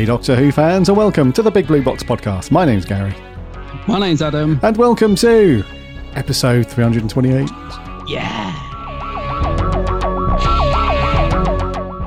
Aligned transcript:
Hey, 0.00 0.06
Doctor 0.06 0.34
Who 0.34 0.50
fans, 0.50 0.88
and 0.88 0.96
welcome 0.96 1.30
to 1.34 1.42
the 1.42 1.50
Big 1.50 1.66
Blue 1.66 1.82
Box 1.82 2.02
podcast. 2.02 2.50
My 2.50 2.64
name's 2.64 2.86
Gary, 2.86 3.14
My 3.86 4.00
name's 4.00 4.22
Adam. 4.22 4.58
and 4.62 4.74
welcome 4.78 5.14
to 5.16 5.62
episode 6.14 6.66
328. 6.66 7.50
Yeah. 8.08 8.50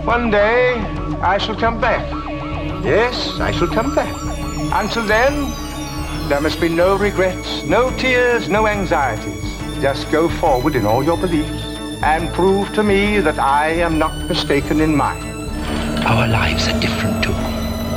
One 0.05 0.31
day 0.31 0.73
I 1.21 1.37
shall 1.37 1.55
come 1.55 1.79
back. 1.79 2.01
Yes, 2.83 3.39
I 3.39 3.51
shall 3.51 3.67
come 3.67 3.93
back. 3.93 4.11
Until 4.73 5.05
then, 5.05 5.51
there 6.29 6.41
must 6.41 6.59
be 6.59 6.69
no 6.69 6.97
regrets, 6.97 7.61
no 7.61 7.95
tears, 7.97 8.49
no 8.49 8.65
anxieties. 8.65 9.43
Just 9.83 10.09
go 10.11 10.29
forward 10.29 10.75
in 10.75 10.87
all 10.87 11.03
your 11.03 11.17
beliefs 11.17 11.63
and 12.01 12.33
prove 12.33 12.73
to 12.73 12.81
me 12.81 13.19
that 13.19 13.37
I 13.37 13.67
am 13.67 13.99
not 13.99 14.27
mistaken 14.27 14.81
in 14.81 14.95
mine. 14.95 15.21
Our 16.07 16.27
lives 16.27 16.67
are 16.67 16.79
different 16.79 17.22
to 17.22 17.22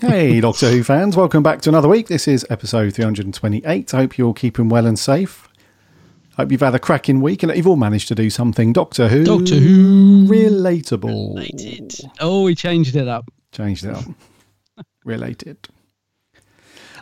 Hey, 0.00 0.40
Doctor 0.40 0.70
Who 0.70 0.82
fans, 0.82 1.16
welcome 1.16 1.42
back 1.42 1.60
to 1.62 1.68
another 1.68 1.88
week. 1.88 2.08
This 2.08 2.26
is 2.26 2.46
episode 2.50 2.94
328. 2.94 3.94
I 3.94 3.96
hope 3.96 4.18
you're 4.18 4.26
all 4.26 4.34
keeping 4.34 4.68
well 4.68 4.86
and 4.86 4.98
safe. 4.98 5.48
Hope 6.36 6.50
you've 6.52 6.60
had 6.60 6.74
a 6.74 6.78
cracking 6.78 7.20
week 7.20 7.42
and 7.42 7.50
that 7.50 7.56
you've 7.56 7.66
all 7.66 7.76
managed 7.76 8.08
to 8.08 8.14
do 8.14 8.28
something 8.28 8.72
Doctor 8.72 9.08
Who, 9.08 9.24
Doctor 9.24 9.54
Who. 9.56 10.26
relatable. 10.26 11.34
Related. 11.36 11.94
Oh, 12.20 12.42
we 12.44 12.54
changed 12.54 12.96
it 12.96 13.08
up. 13.08 13.30
Changed 13.52 13.84
it 13.84 13.94
up. 13.94 14.04
Related. 15.06 15.68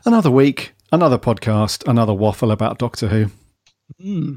Another 0.04 0.30
week, 0.30 0.74
another 0.92 1.16
podcast, 1.18 1.88
another 1.88 2.12
waffle 2.12 2.50
about 2.50 2.78
Doctor 2.78 3.08
Who. 3.08 3.30
Hmm. 4.00 4.34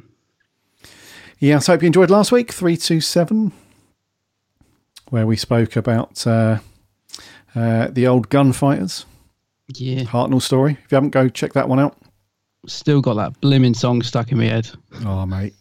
Yes, 1.39 1.67
I 1.67 1.73
hope 1.73 1.81
you 1.83 1.87
enjoyed 1.87 2.09
last 2.09 2.31
week, 2.31 2.53
327, 2.53 3.51
where 5.09 5.27
we 5.27 5.35
spoke 5.35 5.75
about 5.75 6.25
uh, 6.25 6.59
uh, 7.53 7.89
the 7.91 8.07
old 8.07 8.29
gunfighters, 8.29 9.05
Yeah. 9.67 10.03
Hartnell 10.03 10.41
story. 10.41 10.77
If 10.85 10.91
you 10.91 10.95
haven't, 10.95 11.09
go 11.11 11.27
check 11.27 11.51
that 11.53 11.67
one 11.67 11.79
out. 11.81 11.97
Still 12.67 13.01
got 13.01 13.15
that 13.15 13.39
blimmin' 13.41 13.75
song 13.75 14.01
stuck 14.01 14.31
in 14.31 14.37
my 14.37 14.45
head. 14.45 14.69
Oh, 15.05 15.25
mate. 15.25 15.53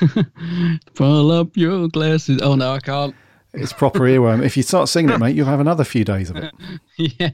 Pull 0.94 1.30
up 1.30 1.56
your 1.58 1.88
glasses. 1.88 2.40
Oh, 2.42 2.54
no, 2.54 2.72
I 2.72 2.80
can't. 2.80 3.14
It's 3.52 3.72
proper 3.72 4.00
earworm. 4.00 4.44
If 4.44 4.56
you 4.56 4.62
start 4.62 4.88
singing 4.88 5.10
it, 5.10 5.18
mate, 5.18 5.34
you'll 5.34 5.46
have 5.46 5.60
another 5.60 5.84
few 5.84 6.04
days 6.04 6.30
of 6.30 6.36
it. 6.36 6.52
yeah. 6.96 7.30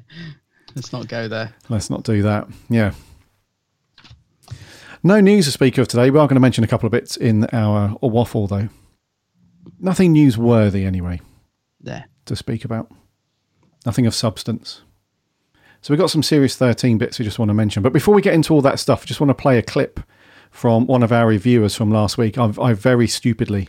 Let's 0.74 0.92
not 0.92 1.08
go 1.08 1.28
there. 1.28 1.54
Let's 1.68 1.90
not 1.90 2.04
do 2.04 2.22
that. 2.22 2.48
Yeah. 2.68 2.92
No 5.02 5.20
news 5.20 5.44
to 5.44 5.50
speak 5.52 5.78
of 5.78 5.88
today. 5.88 6.10
We 6.10 6.18
are 6.18 6.26
going 6.26 6.36
to 6.36 6.40
mention 6.40 6.64
a 6.64 6.66
couple 6.66 6.86
of 6.86 6.90
bits 6.92 7.16
in 7.16 7.44
our 7.52 7.96
waffle, 8.02 8.46
though. 8.46 8.68
Nothing 9.78 10.14
newsworthy, 10.14 10.86
anyway, 10.86 11.20
There. 11.80 12.06
to 12.26 12.34
speak 12.36 12.64
about. 12.64 12.90
Nothing 13.84 14.06
of 14.06 14.14
substance. 14.14 14.82
So 15.82 15.92
we've 15.92 16.00
got 16.00 16.10
some 16.10 16.22
Series 16.22 16.56
13 16.56 16.98
bits 16.98 17.18
we 17.18 17.24
just 17.24 17.38
want 17.38 17.50
to 17.50 17.54
mention. 17.54 17.82
But 17.82 17.92
before 17.92 18.14
we 18.14 18.22
get 18.22 18.34
into 18.34 18.52
all 18.54 18.62
that 18.62 18.80
stuff, 18.80 19.02
I 19.02 19.06
just 19.06 19.20
want 19.20 19.28
to 19.30 19.34
play 19.34 19.58
a 19.58 19.62
clip 19.62 20.00
from 20.50 20.86
one 20.86 21.02
of 21.02 21.12
our 21.12 21.26
reviewers 21.26 21.74
from 21.76 21.90
last 21.90 22.18
week. 22.18 22.38
I've, 22.38 22.58
I 22.58 22.72
very 22.72 23.06
stupidly 23.06 23.68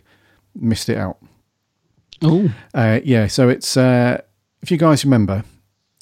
missed 0.55 0.89
it 0.89 0.97
out. 0.97 1.17
Oh, 2.21 2.49
Uh, 2.73 2.99
yeah, 3.03 3.27
so 3.27 3.49
it's 3.49 3.77
uh, 3.77 4.21
if 4.61 4.71
you 4.71 4.77
guys 4.77 5.03
remember, 5.05 5.43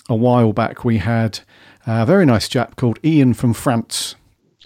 a 0.10 0.16
while 0.16 0.54
back 0.54 0.86
we 0.86 0.98
had 1.00 1.40
a 1.86 2.06
very 2.06 2.26
nice 2.26 2.48
chap 2.48 2.76
called 2.76 3.00
Ian 3.04 3.34
from 3.34 3.54
France. 3.54 4.16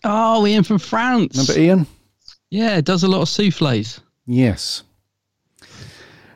oh, 0.03 0.45
Ian 0.45 0.63
from 0.63 0.79
France. 0.79 1.35
Remember 1.37 1.59
Ian? 1.59 1.87
Yeah, 2.51 2.81
does 2.81 3.03
a 3.03 3.07
lot 3.07 3.21
of 3.21 3.29
souffles. 3.29 4.01
Yes. 4.25 4.83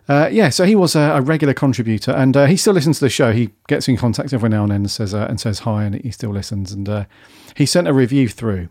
Uh, 0.09 0.27
yeah, 0.31 0.49
so 0.49 0.65
he 0.65 0.75
was 0.75 0.95
a, 0.95 0.99
a 0.99 1.21
regular 1.21 1.53
contributor, 1.53 2.11
and 2.11 2.35
uh, 2.35 2.45
he 2.45 2.57
still 2.57 2.73
listens 2.73 2.99
to 2.99 3.05
the 3.05 3.09
show. 3.09 3.31
He 3.31 3.51
gets 3.67 3.87
in 3.87 3.95
contact 3.95 4.33
every 4.33 4.49
now 4.49 4.63
and 4.63 4.71
then 4.71 4.81
and 4.81 4.91
says 4.91 5.13
uh, 5.13 5.27
and 5.29 5.39
says 5.39 5.59
hi, 5.59 5.85
and 5.85 5.95
he 5.95 6.11
still 6.11 6.31
listens. 6.31 6.71
And 6.73 6.89
uh, 6.89 7.05
he 7.55 7.65
sent 7.65 7.87
a 7.87 7.93
review 7.93 8.27
through, 8.27 8.67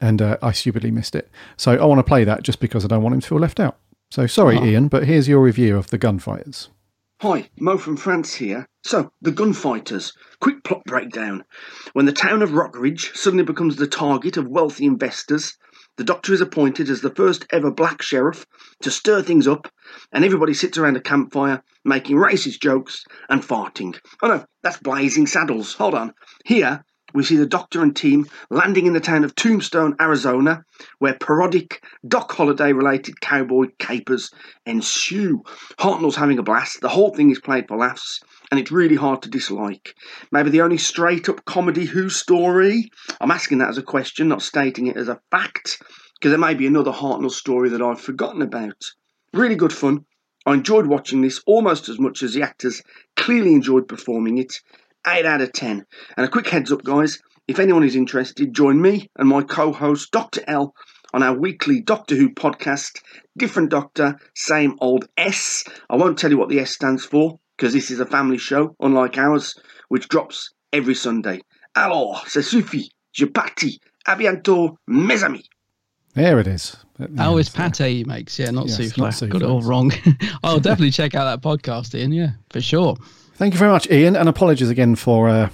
and 0.00 0.20
uh, 0.20 0.36
I 0.42 0.50
stupidly 0.52 0.90
missed 0.90 1.14
it. 1.14 1.30
So 1.56 1.72
I 1.72 1.84
want 1.84 2.00
to 2.00 2.02
play 2.04 2.24
that 2.24 2.42
just 2.42 2.58
because 2.58 2.84
I 2.84 2.88
don't 2.88 3.02
want 3.04 3.14
him 3.14 3.20
to 3.20 3.26
feel 3.28 3.38
left 3.38 3.60
out. 3.60 3.76
So 4.10 4.26
sorry, 4.26 4.58
Oh. 4.58 4.64
Ian, 4.64 4.88
but 4.88 5.04
here's 5.04 5.28
your 5.28 5.40
review 5.40 5.76
of 5.76 5.90
the 5.90 5.98
Gunfighters. 5.98 6.68
Hi, 7.22 7.48
Mo 7.60 7.76
from 7.78 7.96
France 7.96 8.34
here. 8.34 8.66
So, 8.82 9.12
the 9.20 9.30
gunfighters. 9.30 10.14
Quick 10.40 10.64
plot 10.64 10.82
breakdown. 10.86 11.44
When 11.92 12.06
the 12.06 12.12
town 12.12 12.42
of 12.42 12.50
Rockridge 12.54 13.14
suddenly 13.14 13.44
becomes 13.44 13.76
the 13.76 13.86
target 13.86 14.36
of 14.38 14.48
wealthy 14.48 14.86
investors, 14.86 15.54
the 15.96 16.02
Doctor 16.04 16.32
is 16.32 16.40
appointed 16.40 16.88
as 16.88 17.02
the 17.02 17.14
first 17.14 17.46
ever 17.52 17.70
black 17.70 18.00
sheriff 18.00 18.46
to 18.82 18.90
stir 18.90 19.20
things 19.22 19.46
up, 19.46 19.70
and 20.12 20.24
everybody 20.24 20.54
sits 20.54 20.78
around 20.78 20.96
a 20.96 21.00
campfire 21.02 21.62
making 21.84 22.16
racist 22.16 22.60
jokes 22.60 23.04
and 23.28 23.42
farting. 23.42 23.96
Oh 24.22 24.28
no, 24.28 24.44
that's 24.62 24.78
Blazing 24.78 25.26
Saddles. 25.26 25.74
Hold 25.74 25.94
on. 25.94 26.14
Here, 26.46 26.82
we 27.14 27.24
see 27.24 27.36
the 27.36 27.46
Doctor 27.46 27.82
and 27.82 27.94
team 27.94 28.26
landing 28.50 28.86
in 28.86 28.92
the 28.92 29.00
town 29.00 29.24
of 29.24 29.34
Tombstone, 29.34 29.96
Arizona, 30.00 30.64
where 30.98 31.14
parodic 31.14 31.84
Doc 32.06 32.32
Holliday 32.32 32.72
related 32.72 33.20
cowboy 33.20 33.66
capers 33.78 34.30
ensue. 34.66 35.42
Hartnell's 35.78 36.16
having 36.16 36.38
a 36.38 36.42
blast. 36.42 36.80
The 36.80 36.88
whole 36.88 37.14
thing 37.14 37.30
is 37.30 37.40
played 37.40 37.68
for 37.68 37.76
laughs, 37.76 38.20
and 38.50 38.58
it's 38.58 38.70
really 38.70 38.96
hard 38.96 39.22
to 39.22 39.30
dislike. 39.30 39.94
Maybe 40.32 40.50
the 40.50 40.62
only 40.62 40.78
straight 40.78 41.28
up 41.28 41.44
comedy 41.44 41.84
Who 41.84 42.08
story? 42.08 42.90
I'm 43.20 43.30
asking 43.30 43.58
that 43.58 43.70
as 43.70 43.78
a 43.78 43.82
question, 43.82 44.28
not 44.28 44.42
stating 44.42 44.86
it 44.86 44.96
as 44.96 45.08
a 45.08 45.20
fact, 45.30 45.82
because 46.14 46.30
there 46.30 46.38
may 46.38 46.54
be 46.54 46.66
another 46.66 46.92
Hartnell 46.92 47.30
story 47.30 47.70
that 47.70 47.82
I've 47.82 48.00
forgotten 48.00 48.42
about. 48.42 48.82
Really 49.32 49.56
good 49.56 49.72
fun. 49.72 50.04
I 50.46 50.54
enjoyed 50.54 50.86
watching 50.86 51.20
this 51.20 51.40
almost 51.46 51.88
as 51.88 51.98
much 51.98 52.22
as 52.22 52.32
the 52.32 52.42
actors 52.42 52.82
clearly 53.16 53.52
enjoyed 53.52 53.86
performing 53.86 54.38
it. 54.38 54.54
8 55.06 55.24
out 55.26 55.40
of 55.40 55.52
10. 55.52 55.84
And 56.16 56.26
a 56.26 56.28
quick 56.30 56.48
heads 56.48 56.72
up, 56.72 56.82
guys 56.84 57.18
if 57.48 57.58
anyone 57.58 57.82
is 57.82 57.96
interested, 57.96 58.54
join 58.54 58.80
me 58.80 59.08
and 59.18 59.28
my 59.28 59.42
co 59.42 59.72
host, 59.72 60.12
Dr. 60.12 60.40
L, 60.46 60.72
on 61.12 61.24
our 61.24 61.36
weekly 61.36 61.80
Doctor 61.80 62.14
Who 62.14 62.30
podcast. 62.30 63.00
Different 63.36 63.70
Doctor, 63.70 64.20
same 64.36 64.76
old 64.80 65.06
S. 65.16 65.64
I 65.90 65.96
won't 65.96 66.16
tell 66.16 66.30
you 66.30 66.38
what 66.38 66.48
the 66.48 66.60
S 66.60 66.70
stands 66.70 67.04
for 67.04 67.40
because 67.56 67.72
this 67.72 67.90
is 67.90 67.98
a 67.98 68.06
family 68.06 68.38
show, 68.38 68.76
unlike 68.78 69.18
ours, 69.18 69.56
which 69.88 70.06
drops 70.08 70.50
every 70.72 70.94
Sunday. 70.94 71.40
Alors, 71.74 72.24
ça 72.28 72.40
suffit. 72.44 72.92
Je 73.12 73.26
partis. 73.26 73.80
À 74.06 74.16
bientôt, 74.16 74.76
mes 74.86 75.24
amis. 75.24 75.48
There 76.14 76.38
it 76.38 76.46
is. 76.46 76.76
At 77.00 77.10
Oh, 77.18 77.32
end, 77.32 77.40
it's 77.40 77.50
so- 77.50 77.58
pate 77.58 77.78
he 77.78 78.04
makes, 78.04 78.38
yeah, 78.38 78.50
not 78.52 78.68
Yes, 78.68 78.92
souffle. 78.94 79.28
Got 79.28 79.42
it 79.42 79.48
all 79.48 79.62
wrong. 79.62 79.92
I'll 80.44 80.60
definitely 80.60 80.92
check 80.92 81.16
out 81.16 81.24
that 81.24 81.42
podcast, 81.42 81.96
Ian. 81.98 82.12
Yeah, 82.12 82.30
for 82.50 82.60
sure. 82.60 82.96
Thank 83.40 83.54
you 83.54 83.58
very 83.58 83.70
much, 83.70 83.90
Ian, 83.90 84.16
and 84.16 84.28
apologies 84.28 84.68
again 84.68 84.96
for 84.96 85.26
uh, 85.26 85.48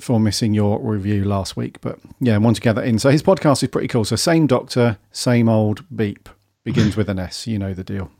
for 0.00 0.18
missing 0.18 0.54
your 0.54 0.80
review 0.80 1.22
last 1.22 1.56
week. 1.56 1.80
But 1.80 2.00
yeah, 2.18 2.34
I 2.34 2.38
want 2.38 2.56
to 2.56 2.62
get 2.62 2.72
that 2.72 2.84
in. 2.84 2.98
So 2.98 3.10
his 3.10 3.22
podcast 3.22 3.62
is 3.62 3.68
pretty 3.68 3.86
cool. 3.86 4.04
So 4.04 4.16
same 4.16 4.48
doctor, 4.48 4.98
same 5.12 5.48
old 5.48 5.84
beep. 5.96 6.28
Begins 6.64 6.96
with 6.96 7.08
an 7.08 7.20
S. 7.20 7.46
You 7.46 7.60
know 7.60 7.74
the 7.74 7.84
deal. 7.84 8.10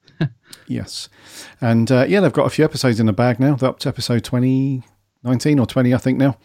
yes, 0.66 1.08
and 1.60 1.92
uh, 1.92 2.06
yeah, 2.08 2.18
they've 2.18 2.32
got 2.32 2.46
a 2.46 2.50
few 2.50 2.64
episodes 2.64 2.98
in 2.98 3.06
the 3.06 3.12
bag 3.12 3.38
now. 3.38 3.54
They're 3.54 3.70
up 3.70 3.78
to 3.78 3.88
episode 3.88 4.24
twenty 4.24 4.82
nineteen 5.22 5.60
or 5.60 5.66
twenty, 5.66 5.94
I 5.94 5.98
think 5.98 6.18
now. 6.18 6.36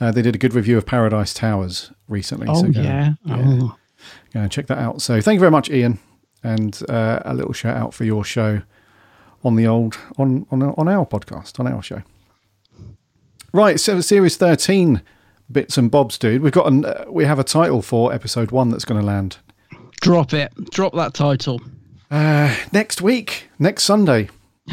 Uh, 0.00 0.12
they 0.12 0.22
did 0.22 0.36
a 0.36 0.38
good 0.38 0.54
review 0.54 0.78
of 0.78 0.86
Paradise 0.86 1.34
Towers 1.34 1.90
recently. 2.06 2.46
Oh, 2.48 2.62
go- 2.62 2.80
yeah. 2.80 3.14
Oh. 3.28 3.76
Go 4.32 4.40
and 4.40 4.52
check 4.52 4.68
that 4.68 4.78
out. 4.78 5.02
So 5.02 5.20
thank 5.20 5.38
you 5.38 5.40
very 5.40 5.50
much, 5.50 5.70
Ian, 5.70 5.98
and 6.44 6.80
uh, 6.88 7.20
a 7.24 7.34
little 7.34 7.52
shout 7.52 7.76
out 7.76 7.94
for 7.94 8.04
your 8.04 8.22
show 8.22 8.62
on 9.44 9.56
the 9.56 9.66
old 9.66 9.98
on 10.18 10.46
on 10.50 10.62
on 10.62 10.88
our 10.88 11.06
podcast 11.06 11.58
on 11.60 11.66
our 11.66 11.82
show. 11.82 12.02
Right, 13.52 13.78
so 13.78 14.00
series 14.00 14.36
thirteen 14.36 15.02
bits 15.50 15.76
and 15.76 15.90
bobs, 15.90 16.16
dude. 16.18 16.40
We've 16.42 16.52
got 16.52 16.66
an, 16.66 16.84
uh, 16.86 17.04
we 17.08 17.24
have 17.26 17.38
a 17.38 17.44
title 17.44 17.82
for 17.82 18.12
episode 18.12 18.50
one 18.50 18.70
that's 18.70 18.84
going 18.86 18.98
to 19.00 19.06
land 19.06 19.36
Drop 20.00 20.32
it. 20.32 20.52
Drop 20.70 20.94
that 20.94 21.14
title. 21.14 21.60
uh, 22.10 22.54
next 22.72 23.00
week, 23.02 23.48
next 23.58 23.84
Sunday, 23.84 24.28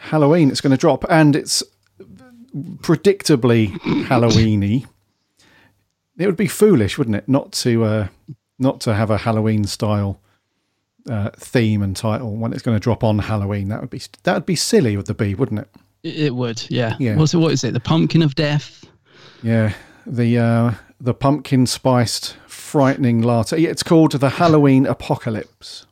Halloween. 0.00 0.50
It's 0.50 0.60
going 0.60 0.72
to 0.72 0.76
drop, 0.76 1.04
and 1.08 1.34
it's 1.34 1.62
predictably 2.78 3.70
Halloweeny. 4.06 4.86
It 6.18 6.26
would 6.26 6.36
be 6.36 6.48
foolish, 6.48 6.98
wouldn't 6.98 7.16
it, 7.16 7.28
not 7.28 7.52
to 7.52 7.84
uh, 7.84 8.08
not 8.58 8.80
to 8.82 8.94
have 8.94 9.10
a 9.10 9.18
Halloween 9.18 9.64
style 9.64 10.20
uh, 11.08 11.30
theme 11.36 11.82
and 11.82 11.96
title 11.96 12.36
when 12.36 12.52
it's 12.52 12.62
going 12.62 12.76
to 12.76 12.80
drop 12.80 13.04
on 13.04 13.18
Halloween. 13.18 13.68
That 13.68 13.80
would 13.80 13.90
be 13.90 14.02
that 14.24 14.34
would 14.34 14.46
be 14.46 14.56
silly 14.56 14.96
with 14.96 15.06
the 15.06 15.14
B, 15.14 15.34
wouldn't 15.34 15.60
it? 15.60 15.68
It, 16.02 16.34
would, 16.36 16.64
yeah. 16.70 16.94
Yeah. 17.00 17.16
What's 17.16 17.34
it, 17.34 17.38
what 17.38 17.52
is 17.52 17.64
it? 17.64 17.72
The 17.74 17.80
Pumpkin 17.80 18.22
of 18.22 18.34
Death? 18.36 18.84
Yeah, 19.42 19.72
the 20.06 20.38
uh, 20.38 20.72
the 21.00 21.14
pumpkin 21.14 21.66
spiced 21.66 22.36
frightening 22.46 23.22
latte. 23.22 23.62
It's 23.62 23.82
called 23.82 24.12
the 24.12 24.30
Halloween 24.30 24.86
Apocalypse. 24.86 25.86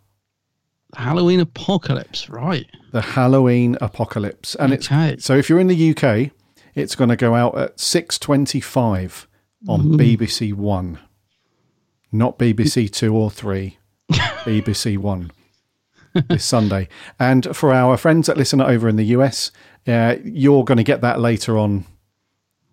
Halloween 0.96 1.40
Apocalypse, 1.40 2.28
right. 2.30 2.66
The 2.92 3.00
Halloween 3.00 3.76
Apocalypse, 3.80 4.54
and 4.54 4.72
Okay. 4.72 5.10
it's 5.10 5.24
so 5.24 5.36
if 5.36 5.48
you're 5.48 5.58
in 5.60 5.66
the 5.66 5.90
UK, 5.96 6.30
it's 6.74 6.94
going 6.94 7.10
to 7.10 7.16
go 7.16 7.34
out 7.34 7.58
at 7.58 7.80
six 7.80 8.18
twenty-five 8.18 9.26
on 9.68 9.80
Ooh. 9.94 9.96
BBC 9.96 10.54
One, 10.54 10.98
not 12.12 12.38
BBC 12.38 12.90
Two 12.90 13.14
or 13.16 13.30
Three, 13.30 13.78
BBC 14.44 14.98
One. 14.98 15.30
this 16.28 16.44
Sunday, 16.44 16.88
and 17.18 17.56
for 17.56 17.74
our 17.74 17.96
friends 17.96 18.28
that 18.28 18.36
listen 18.36 18.60
over 18.60 18.88
in 18.88 18.94
the 18.94 19.06
US, 19.06 19.50
uh, 19.88 20.14
you're 20.22 20.62
going 20.62 20.78
to 20.78 20.84
get 20.84 21.00
that 21.00 21.18
later 21.20 21.58
on. 21.58 21.86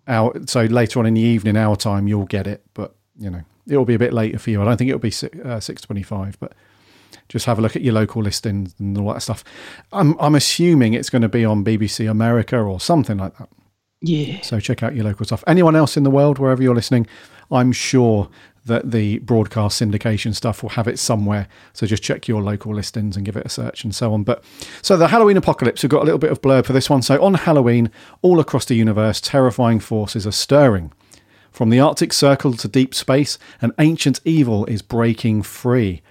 Our 0.06 0.32
so 0.46 0.62
later 0.62 1.00
on 1.00 1.06
in 1.06 1.14
the 1.14 1.20
evening, 1.20 1.56
our 1.56 1.74
time, 1.74 2.06
you'll 2.06 2.26
get 2.26 2.46
it, 2.46 2.64
but 2.72 2.94
you 3.18 3.30
know 3.30 3.42
it'll 3.66 3.84
be 3.84 3.94
a 3.94 3.98
bit 3.98 4.12
later 4.12 4.38
for 4.38 4.50
you. 4.50 4.62
I 4.62 4.64
don't 4.64 4.76
think 4.76 4.90
it'll 4.90 5.00
be 5.00 5.10
six, 5.10 5.36
uh, 5.40 5.58
six 5.58 5.82
twenty-five, 5.82 6.38
but 6.38 6.52
just 7.28 7.46
have 7.46 7.58
a 7.58 7.62
look 7.62 7.74
at 7.74 7.82
your 7.82 7.94
local 7.94 8.22
listings 8.22 8.74
and 8.78 8.96
all 8.96 9.12
that 9.12 9.22
stuff. 9.22 9.42
I'm 9.92 10.16
I'm 10.20 10.36
assuming 10.36 10.94
it's 10.94 11.10
going 11.10 11.22
to 11.22 11.28
be 11.28 11.44
on 11.44 11.64
BBC 11.64 12.08
America 12.08 12.58
or 12.58 12.78
something 12.78 13.18
like 13.18 13.36
that. 13.38 13.48
Yeah. 14.00 14.40
So 14.42 14.60
check 14.60 14.82
out 14.82 14.94
your 14.94 15.04
local 15.04 15.24
stuff. 15.24 15.42
Anyone 15.46 15.76
else 15.76 15.96
in 15.96 16.02
the 16.02 16.10
world, 16.10 16.38
wherever 16.38 16.62
you're 16.62 16.74
listening, 16.74 17.06
I'm 17.50 17.72
sure 17.72 18.28
that 18.64 18.90
the 18.92 19.18
broadcast 19.20 19.80
syndication 19.80 20.34
stuff 20.34 20.62
will 20.62 20.70
have 20.70 20.86
it 20.86 20.98
somewhere. 20.98 21.48
So 21.72 21.86
just 21.86 22.02
check 22.02 22.28
your 22.28 22.42
local 22.42 22.74
listings 22.74 23.16
and 23.16 23.26
give 23.26 23.36
it 23.36 23.46
a 23.46 23.48
search 23.48 23.84
and 23.84 23.94
so 23.94 24.12
on. 24.14 24.22
But 24.22 24.44
so 24.82 24.96
the 24.96 25.08
Halloween 25.08 25.36
apocalypse, 25.36 25.82
we've 25.82 25.90
got 25.90 26.02
a 26.02 26.04
little 26.04 26.18
bit 26.18 26.30
of 26.30 26.40
blurb 26.40 26.66
for 26.66 26.72
this 26.72 26.88
one. 26.88 27.02
So 27.02 27.22
on 27.22 27.34
Halloween, 27.34 27.90
all 28.22 28.38
across 28.38 28.64
the 28.64 28.74
universe, 28.74 29.20
terrifying 29.20 29.80
forces 29.80 30.26
are 30.26 30.32
stirring. 30.32 30.92
From 31.50 31.70
the 31.70 31.80
Arctic 31.80 32.12
Circle 32.12 32.54
to 32.54 32.68
deep 32.68 32.94
space, 32.94 33.38
an 33.60 33.72
ancient 33.78 34.20
evil 34.24 34.64
is 34.66 34.80
breaking 34.80 35.42
free. 35.42 36.02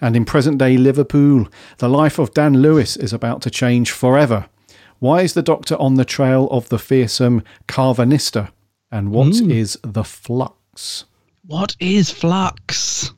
And 0.00 0.14
in 0.14 0.24
present 0.24 0.58
day 0.58 0.76
Liverpool, 0.76 1.48
the 1.78 1.88
life 1.88 2.18
of 2.18 2.34
Dan 2.34 2.60
Lewis 2.60 2.96
is 2.96 3.12
about 3.12 3.40
to 3.42 3.50
change 3.50 3.92
forever. 3.92 4.46
Why 4.98 5.22
is 5.22 5.32
the 5.32 5.42
Doctor 5.42 5.76
on 5.76 5.94
the 5.94 6.04
trail 6.04 6.48
of 6.50 6.68
the 6.68 6.78
fearsome 6.78 7.42
Karvanista? 7.66 8.50
And 8.92 9.10
what 9.10 9.38
hmm. 9.38 9.50
is 9.50 9.78
the 9.82 10.04
flux? 10.04 11.04
What 11.50 11.74
is 11.80 12.12
flux? 12.12 13.10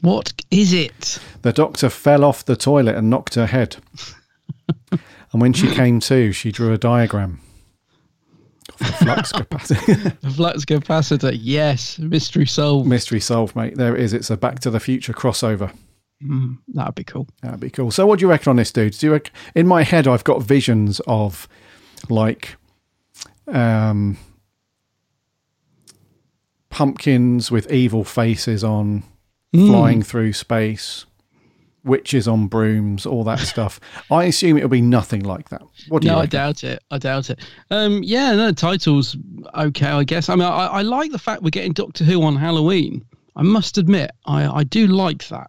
What 0.00 0.32
is 0.52 0.72
it? 0.72 1.18
The 1.42 1.52
Doctor 1.52 1.90
fell 1.90 2.22
off 2.22 2.44
the 2.44 2.54
toilet 2.54 2.94
and 2.94 3.10
knocked 3.10 3.34
her 3.34 3.46
head. 3.46 3.78
and 4.92 5.00
when 5.42 5.52
she 5.52 5.66
came 5.74 5.98
to, 5.98 6.30
she 6.30 6.52
drew 6.52 6.72
a 6.72 6.78
diagram. 6.78 7.40
of 8.68 8.78
the 8.78 8.84
flux 8.84 9.32
capacitor. 9.32 10.20
The 10.20 10.30
flux 10.30 10.64
capacitor. 10.64 11.36
Yes. 11.36 11.98
Mystery 11.98 12.46
solved. 12.46 12.88
Mystery 12.88 13.18
solved, 13.18 13.56
mate. 13.56 13.76
There 13.76 13.96
it 13.96 14.00
is. 14.00 14.12
It's 14.12 14.30
a 14.30 14.36
Back 14.36 14.60
to 14.60 14.70
the 14.70 14.78
Future 14.78 15.12
crossover. 15.12 15.74
Mm, 16.22 16.58
that'd 16.68 16.94
be 16.94 17.02
cool. 17.02 17.26
That'd 17.42 17.58
be 17.58 17.70
cool. 17.70 17.90
So, 17.90 18.06
what 18.06 18.20
do 18.20 18.26
you 18.26 18.30
reckon 18.30 18.50
on 18.50 18.56
this, 18.56 18.70
dude? 18.70 18.92
Do 18.92 19.06
you 19.08 19.12
reckon, 19.14 19.34
in 19.56 19.66
my 19.66 19.82
head, 19.82 20.06
I've 20.06 20.22
got 20.22 20.40
visions 20.40 21.00
of 21.08 21.48
like 22.08 22.54
um, 23.48 24.18
pumpkins 26.70 27.50
with 27.50 27.70
evil 27.72 28.04
faces 28.04 28.62
on, 28.64 29.04
Mm. 29.54 29.68
flying 29.68 30.02
through 30.02 30.32
space, 30.32 31.06
witches 31.84 32.26
on 32.26 32.48
brooms, 32.48 33.06
all 33.06 33.22
that 33.24 33.38
stuff. 33.54 33.78
I 34.10 34.24
assume 34.24 34.56
it'll 34.56 34.68
be 34.68 34.80
nothing 34.82 35.22
like 35.22 35.48
that. 35.50 35.62
What 35.88 36.02
do 36.02 36.08
no, 36.08 36.16
you 36.16 36.22
I 36.22 36.26
doubt 36.26 36.64
it. 36.64 36.82
I 36.90 36.98
doubt 36.98 37.30
it. 37.30 37.38
Um, 37.70 38.02
yeah, 38.02 38.34
no, 38.34 38.50
title's 38.52 39.16
okay, 39.54 39.86
I 39.86 40.02
guess. 40.04 40.28
I 40.28 40.34
mean, 40.34 40.42
I, 40.44 40.66
I 40.66 40.82
like 40.82 41.12
the 41.12 41.18
fact 41.18 41.42
we're 41.42 41.50
getting 41.50 41.72
Doctor 41.72 42.02
Who 42.04 42.22
on 42.24 42.36
Halloween. 42.36 43.04
I 43.36 43.42
must 43.42 43.78
admit, 43.78 44.10
I, 44.26 44.46
I 44.48 44.64
do 44.64 44.88
like 44.88 45.28
that 45.28 45.48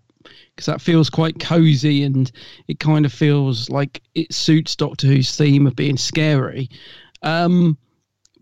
because 0.56 0.68
that 0.68 0.80
feels 0.82 1.10
quite 1.10 1.40
cozy 1.40 2.04
and 2.04 2.32
it 2.68 2.80
kind 2.80 3.06
of 3.06 3.12
feels 3.12 3.70
like 3.70 4.02
it 4.14 4.32
suits 4.34 4.76
Doctor 4.76 5.08
Who's 5.08 5.36
theme 5.36 5.66
of 5.66 5.76
being 5.76 5.98
scary. 5.98 6.70
Um, 7.24 7.78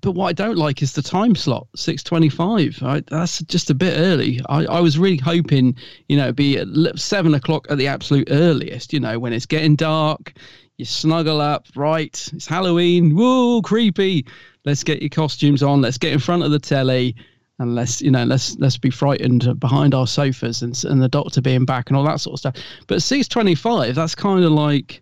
but 0.06 0.12
what 0.12 0.28
I 0.28 0.34
don't 0.34 0.58
like 0.58 0.84
is 0.84 0.94
the 0.94 1.02
time 1.02 1.34
slot, 1.34 1.68
six 1.76 2.04
twenty-five. 2.04 2.78
That's 3.10 3.40
just 3.42 3.72
a 3.72 3.74
bit 3.74 3.98
early. 3.98 4.40
I, 4.48 4.66
I 4.66 4.80
was 4.80 5.00
really 5.00 5.18
hoping, 5.18 5.76
you 6.08 6.16
know, 6.16 6.32
be 6.32 6.60
at 6.60 6.68
seven 7.00 7.34
o'clock 7.34 7.66
at 7.72 7.80
the 7.80 7.88
absolute 7.88 8.28
earliest. 8.30 8.94
You 8.94 9.00
know, 9.00 9.18
when 9.18 9.34
it's 9.34 9.48
getting 9.48 9.76
dark, 9.76 10.34
you 10.78 10.86
snuggle 10.86 11.42
up. 11.42 11.66
Right, 11.76 12.30
it's 12.32 12.46
Halloween. 12.46 13.16
Whoa, 13.16 13.64
creepy. 13.64 14.28
Let's 14.64 14.84
get 14.84 15.02
your 15.02 15.10
costumes 15.10 15.64
on. 15.64 15.82
Let's 15.82 15.98
get 15.98 16.14
in 16.14 16.20
front 16.20 16.44
of 16.44 16.52
the 16.52 16.60
telly, 16.60 17.16
and 17.58 17.74
let's, 17.74 18.00
you 18.00 18.12
know, 18.12 18.26
let's 18.26 18.56
let's 18.58 18.78
be 18.78 18.92
frightened 18.92 19.60
behind 19.60 19.96
our 19.96 20.06
sofas 20.06 20.62
and 20.62 20.80
and 20.86 21.02
the 21.02 21.10
doctor 21.10 21.42
being 21.42 21.66
back 21.66 21.90
and 21.90 21.98
all 21.98 22.06
that 22.06 22.22
sort 22.22 22.36
of 22.36 22.40
stuff. 22.40 22.56
But 22.86 23.02
six 23.02 23.28
twenty-five, 23.28 23.96
that's 23.96 24.14
kind 24.14 24.46
of 24.46 24.52
like. 24.52 25.02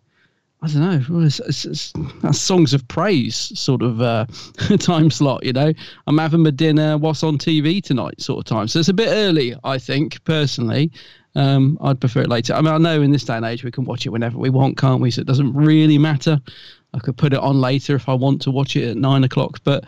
I 0.63 0.67
don't 0.67 1.09
know. 1.09 1.25
It's, 1.25 1.41
it's, 1.41 1.65
it's, 1.65 1.93
songs 2.39 2.73
of 2.73 2.87
praise 2.87 3.35
sort 3.35 3.81
of 3.81 4.01
uh, 4.01 4.25
time 4.79 5.11
slot. 5.11 5.43
You 5.43 5.51
know, 5.51 5.73
I'm 6.07 6.17
having 6.17 6.41
my 6.41 6.51
dinner. 6.51 6.97
What's 6.97 7.21
on 7.21 7.37
TV 7.37 7.83
tonight? 7.83 8.21
Sort 8.21 8.39
of 8.39 8.45
time. 8.45 8.69
So 8.69 8.79
it's 8.79 8.87
a 8.87 8.93
bit 8.93 9.09
early, 9.09 9.55
I 9.65 9.77
think, 9.77 10.23
personally. 10.23 10.89
Um, 11.35 11.77
I'd 11.81 11.99
prefer 11.99 12.21
it 12.21 12.29
later. 12.29 12.53
I 12.53 12.61
mean, 12.61 12.73
I 12.73 12.77
know 12.77 13.01
in 13.01 13.11
this 13.11 13.25
day 13.25 13.35
and 13.35 13.45
age 13.45 13.65
we 13.65 13.71
can 13.71 13.83
watch 13.83 14.05
it 14.05 14.09
whenever 14.09 14.37
we 14.37 14.49
want, 14.49 14.77
can't 14.77 15.01
we? 15.01 15.11
So 15.11 15.19
it 15.19 15.27
doesn't 15.27 15.53
really 15.53 15.97
matter. 15.97 16.39
I 16.93 16.99
could 16.99 17.17
put 17.17 17.33
it 17.33 17.39
on 17.39 17.59
later 17.59 17.95
if 17.95 18.07
I 18.07 18.13
want 18.13 18.41
to 18.43 18.51
watch 18.51 18.77
it 18.77 18.89
at 18.89 18.95
nine 18.95 19.25
o'clock. 19.25 19.59
But 19.65 19.83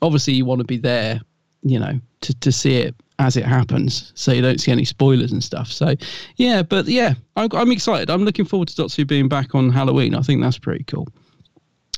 obviously, 0.00 0.34
you 0.34 0.44
want 0.44 0.60
to 0.60 0.64
be 0.64 0.76
there, 0.76 1.22
you 1.64 1.78
know, 1.78 1.98
to, 2.20 2.34
to 2.40 2.52
see 2.52 2.76
it 2.76 2.94
as 3.18 3.36
it 3.36 3.44
happens, 3.44 4.12
so 4.14 4.32
you 4.32 4.42
don't 4.42 4.60
see 4.60 4.70
any 4.72 4.84
spoilers 4.84 5.32
and 5.32 5.42
stuff. 5.42 5.70
So, 5.70 5.94
yeah, 6.36 6.62
but 6.62 6.86
yeah, 6.86 7.14
I'm, 7.36 7.48
I'm 7.52 7.72
excited. 7.72 8.10
I'm 8.10 8.24
looking 8.24 8.44
forward 8.44 8.68
to 8.68 8.82
Who 8.88 9.04
being 9.04 9.28
back 9.28 9.54
on 9.54 9.70
Halloween. 9.70 10.14
I 10.14 10.20
think 10.20 10.42
that's 10.42 10.58
pretty 10.58 10.84
cool. 10.84 11.08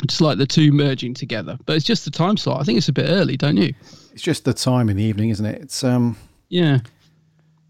Just 0.07 0.21
like 0.21 0.37
the 0.39 0.47
two 0.47 0.73
merging 0.73 1.15
together, 1.15 1.59
but 1.65 1.75
it's 1.75 1.85
just 1.85 2.05
the 2.05 2.11
time 2.11 2.37
slot. 2.37 2.61
I 2.61 2.65
think 2.65 2.77
it's 2.79 2.89
a 2.89 2.93
bit 2.93 3.07
early, 3.09 3.37
don't 3.37 3.57
you? 3.57 3.73
It's 4.13 4.23
just 4.23 4.45
the 4.45 4.53
time 4.55 4.89
in 4.91 4.97
the 4.97 5.05
evening, 5.05 5.31
isn't 5.31 5.47
it? 5.47 5.63
It's 5.63 5.83
um, 5.83 6.17
Yeah. 6.49 6.81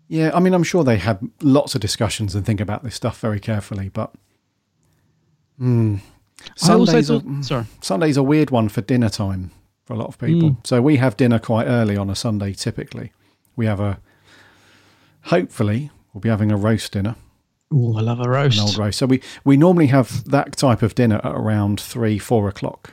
yeah. 0.09 0.33
I 0.35 0.41
mean, 0.41 0.53
I'm 0.53 0.65
sure 0.65 0.83
they 0.83 0.97
have 0.99 1.21
lots 1.41 1.75
of 1.77 1.81
discussions 1.81 2.35
and 2.35 2.45
think 2.45 2.61
about 2.61 2.83
this 2.83 2.97
stuff 2.97 3.21
very 3.21 3.39
carefully, 3.41 3.89
but. 3.91 4.13
Hmm. 5.59 5.97
I 6.69 6.73
also 6.73 6.85
Sundays, 6.85 7.11
are, 7.11 7.21
thought- 7.21 7.45
sorry. 7.45 7.65
Sunday's 7.81 8.17
a 8.17 8.23
weird 8.23 8.51
one 8.51 8.69
for 8.69 8.81
dinner 8.81 9.09
time 9.09 9.51
for 9.87 9.95
a 9.95 9.97
lot 9.97 10.09
of 10.09 10.19
people. 10.19 10.51
Mm. 10.51 10.67
So 10.67 10.83
we 10.83 10.97
have 10.97 11.17
dinner 11.17 11.39
quite 11.39 11.67
early 11.67 11.97
on 11.97 12.11
a 12.11 12.15
Sunday. 12.15 12.53
Typically, 12.53 13.13
we 13.57 13.65
have 13.67 13.81
a. 13.81 13.99
Hopefully, 15.25 15.91
we'll 16.13 16.21
be 16.21 16.29
having 16.29 16.53
a 16.53 16.57
roast 16.57 16.93
dinner. 16.93 17.17
Oh, 17.73 17.97
I 17.97 18.01
love 18.01 18.21
a 18.21 18.29
roast. 18.29 18.59
An 18.59 18.65
old 18.65 18.79
roast. 18.79 18.99
So 18.99 19.07
we 19.07 19.21
we 19.45 19.57
normally 19.57 19.87
have 19.89 20.25
that 20.25 20.57
type 20.57 20.83
of 20.83 20.95
dinner 20.95 21.21
at 21.25 21.33
around 21.33 21.81
three, 21.81 22.19
four 22.19 22.49
o'clock 22.49 22.93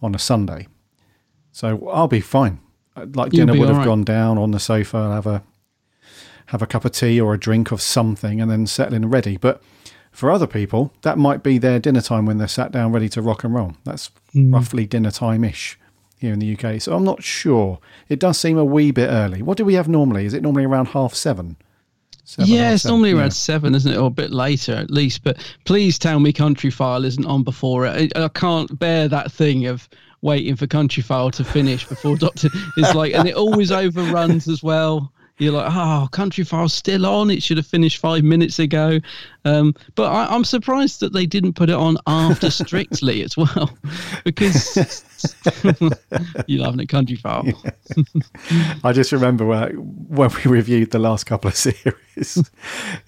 on 0.00 0.14
a 0.14 0.18
Sunday. 0.18 0.68
So 1.50 1.88
I'll 1.88 2.08
be 2.08 2.20
fine. 2.20 2.60
Like 2.96 3.32
You'll 3.32 3.46
dinner 3.46 3.58
would 3.58 3.68
have 3.68 3.78
alright. 3.78 3.86
gone 3.86 4.04
down 4.04 4.38
on 4.38 4.50
the 4.52 4.60
sofa, 4.60 4.98
and 4.98 5.12
have 5.14 5.26
a 5.26 5.42
have 6.46 6.62
a 6.62 6.66
cup 6.66 6.84
of 6.84 6.92
tea 6.92 7.20
or 7.20 7.32
a 7.34 7.38
drink 7.40 7.70
of 7.72 7.80
something, 7.80 8.40
and 8.40 8.50
then 8.50 8.66
settle 8.66 8.94
in 8.94 9.08
ready. 9.10 9.36
But 9.38 9.62
for 10.10 10.30
other 10.30 10.46
people, 10.46 10.92
that 11.02 11.16
might 11.16 11.42
be 11.42 11.56
their 11.58 11.78
dinner 11.78 12.02
time 12.02 12.26
when 12.26 12.36
they're 12.38 12.48
sat 12.48 12.70
down 12.72 12.92
ready 12.92 13.08
to 13.10 13.22
rock 13.22 13.44
and 13.44 13.54
roll. 13.54 13.74
That's 13.84 14.10
Mm. 14.34 14.52
roughly 14.54 14.86
dinner 14.86 15.10
time 15.10 15.44
ish 15.44 15.78
here 16.22 16.32
in 16.32 16.38
the 16.38 16.56
UK. 16.56 16.80
So 16.80 16.94
I'm 16.96 17.04
not 17.04 17.22
sure. 17.22 17.78
It 18.08 18.18
does 18.18 18.38
seem 18.38 18.56
a 18.56 18.64
wee 18.64 18.90
bit 18.90 19.08
early. 19.08 19.42
What 19.42 19.58
do 19.58 19.64
we 19.66 19.74
have 19.74 19.88
normally? 19.88 20.24
Is 20.24 20.32
it 20.32 20.42
normally 20.42 20.64
around 20.64 20.86
half 20.86 21.12
seven? 21.14 21.56
Seven, 22.24 22.50
yeah, 22.50 22.72
it's 22.72 22.84
seven? 22.84 22.94
normally 22.94 23.10
Yeah. 23.10 23.16
around 23.18 23.32
seven, 23.32 23.74
isn't 23.74 23.92
it, 23.92 23.98
or 23.98 24.06
a 24.06 24.10
bit 24.10 24.30
later 24.30 24.72
at 24.74 24.90
least. 24.90 25.22
But 25.24 25.36
please 25.64 25.98
tell 25.98 26.20
me 26.20 26.32
Country 26.32 26.70
File 26.70 27.04
isn't 27.04 27.26
on 27.26 27.42
before 27.42 27.84
it. 27.84 28.12
I, 28.16 28.24
I 28.24 28.28
can't 28.28 28.78
bear 28.78 29.08
that 29.08 29.30
thing 29.30 29.66
of 29.66 29.88
waiting 30.22 30.54
for 30.56 30.66
Country 30.66 31.02
File 31.02 31.30
to 31.32 31.44
finish 31.44 31.86
before 31.86 32.16
Doctor. 32.16 32.48
It's 32.76 32.94
like, 32.94 33.12
and 33.12 33.28
it 33.28 33.34
always 33.34 33.70
overruns 33.72 34.48
as 34.48 34.62
well. 34.62 35.12
You're 35.42 35.52
like, 35.54 35.72
oh, 35.74 36.08
Country 36.12 36.44
File's 36.44 36.72
still 36.72 37.04
on. 37.04 37.30
It 37.30 37.42
should 37.42 37.56
have 37.56 37.66
finished 37.66 37.98
five 37.98 38.22
minutes 38.22 38.58
ago. 38.58 39.00
Um, 39.44 39.74
but 39.96 40.04
I, 40.04 40.32
I'm 40.32 40.44
surprised 40.44 41.00
that 41.00 41.12
they 41.12 41.26
didn't 41.26 41.54
put 41.54 41.68
it 41.68 41.74
on 41.74 41.96
after 42.06 42.48
Strictly 42.62 43.22
as 43.22 43.36
well, 43.36 43.76
because 44.24 45.04
you're 46.46 46.62
loving 46.62 46.80
it, 46.80 46.88
Country 46.88 47.16
File. 47.16 47.44
I 48.84 48.92
just 48.92 49.10
remember 49.10 49.50
uh, 49.52 49.70
when 49.70 50.30
we 50.30 50.50
reviewed 50.50 50.92
the 50.92 51.00
last 51.00 51.24
couple 51.24 51.48
of 51.48 51.56
series, 51.56 52.42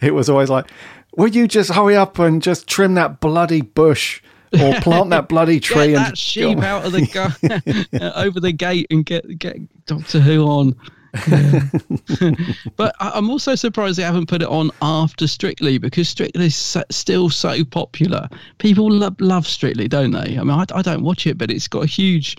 it 0.01 0.13
was 0.13 0.29
always 0.29 0.51
like, 0.51 0.71
"Will 1.17 1.29
you 1.29 1.47
just 1.47 1.71
hurry 1.71 1.95
up 1.95 2.19
and 2.19 2.43
just 2.43 2.67
trim 2.67 2.95
that 2.95 3.21
bloody 3.21 3.61
bush 3.61 4.21
or 4.61 4.75
plant 4.81 5.11
that 5.11 5.29
bloody 5.29 5.61
tree 5.61 5.89
get 5.89 5.97
and 5.97 6.07
that 6.07 6.19
sheep 6.19 6.59
out 6.59 6.85
of 6.85 6.93
the 6.93 7.07
gu- 7.07 7.99
over 8.15 8.41
the 8.41 8.53
gate 8.53 8.87
and 8.91 9.05
get 9.07 9.39
get 9.39 9.57
Doctor 9.87 10.21
Who 10.21 10.45
on. 10.45 10.77
But 12.77 12.95
I'm 13.01 13.31
also 13.31 13.55
surprised 13.55 13.99
they 13.99 14.03
haven't 14.03 14.29
put 14.29 14.43
it 14.43 14.49
on 14.49 14.71
after 14.83 15.27
Strictly 15.27 15.79
because 15.79 16.09
Strictly 16.09 16.47
is 16.47 16.77
still 16.91 17.31
so 17.31 17.65
popular. 17.65 18.29
People 18.59 18.91
love, 18.91 19.21
love 19.21 19.47
Strictly, 19.47 19.89
don't 19.89 20.11
they? 20.11 20.37
I 20.39 20.43
mean, 20.43 20.51
I, 20.51 20.65
I 20.75 20.83
don't 20.83 21.03
watch 21.03 21.27
it, 21.27 21.39
but 21.39 21.51
it's 21.51 21.69
got 21.69 21.85
a 21.85 21.89
huge 21.89 22.37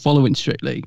following 0.00 0.34
Strictly, 0.34 0.84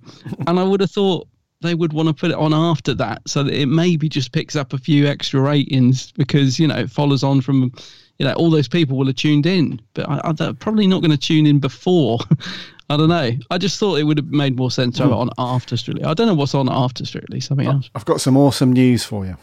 and 0.47 0.59
I 0.59 0.63
would 0.63 0.81
have 0.81 0.91
thought 0.91 1.27
they 1.61 1.75
would 1.75 1.93
want 1.93 2.07
to 2.07 2.13
put 2.13 2.31
it 2.31 2.37
on 2.37 2.53
after 2.53 2.93
that 2.95 3.21
so 3.27 3.43
that 3.43 3.53
it 3.53 3.67
maybe 3.67 4.09
just 4.09 4.31
picks 4.31 4.55
up 4.55 4.73
a 4.73 4.77
few 4.77 5.05
extra 5.07 5.39
ratings 5.39 6.11
because 6.13 6.59
you 6.59 6.67
know 6.67 6.75
it 6.75 6.89
follows 6.89 7.23
on 7.23 7.39
from 7.39 7.71
you 8.17 8.25
know 8.25 8.33
all 8.33 8.49
those 8.49 8.67
people 8.67 8.97
will 8.97 9.05
have 9.05 9.15
tuned 9.15 9.45
in 9.45 9.79
but 9.93 10.09
I, 10.09 10.31
they're 10.31 10.53
probably 10.53 10.87
not 10.87 11.01
going 11.01 11.11
to 11.11 11.17
tune 11.17 11.45
in 11.45 11.59
before 11.59 12.17
i 12.93 12.97
don't 12.97 13.09
know 13.09 13.31
i 13.49 13.57
just 13.57 13.79
thought 13.79 13.95
it 13.97 14.03
would 14.03 14.17
have 14.17 14.27
made 14.27 14.55
more 14.55 14.69
sense 14.71 14.97
to 14.97 15.03
have 15.03 15.11
it 15.11 15.15
hmm. 15.15 15.21
on 15.21 15.29
after 15.37 15.75
strictly 15.77 16.03
i 16.03 16.13
don't 16.13 16.27
know 16.27 16.33
what's 16.33 16.53
on 16.55 16.67
after 16.69 17.05
strictly 17.05 17.39
something 17.39 17.67
else 17.67 17.89
I've 17.95 18.05
got 18.05 18.21
some 18.21 18.37
awesome 18.37 18.73
news 18.73 19.03
for 19.03 19.25
you. 19.25 19.37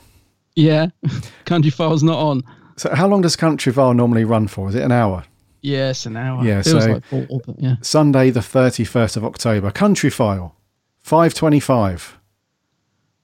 yeah 0.54 0.88
country 1.44 1.70
files 1.70 2.02
not 2.02 2.18
on 2.18 2.42
So, 2.76 2.94
how 2.94 3.08
long 3.08 3.22
does 3.22 3.34
Country 3.36 3.72
File 3.72 3.92
normally 3.94 4.24
run 4.24 4.46
for? 4.48 4.68
Is 4.68 4.74
it 4.76 4.82
an 4.84 4.92
hour? 4.92 5.24
yes 5.62 6.06
an 6.06 6.16
hour 6.16 6.44
Yeah, 6.44 6.62
feels 6.62 6.84
so- 6.84 6.92
like 6.92 7.04
four, 7.04 7.26
yeah 7.58 7.74
Sunday, 7.82 8.30
the 8.30 8.42
thirty-first 8.42 9.16
of 9.16 9.24
October. 9.24 9.72
Country 9.72 10.10
File, 10.10 10.54
five 11.02 11.34
twenty-five, 11.34 12.18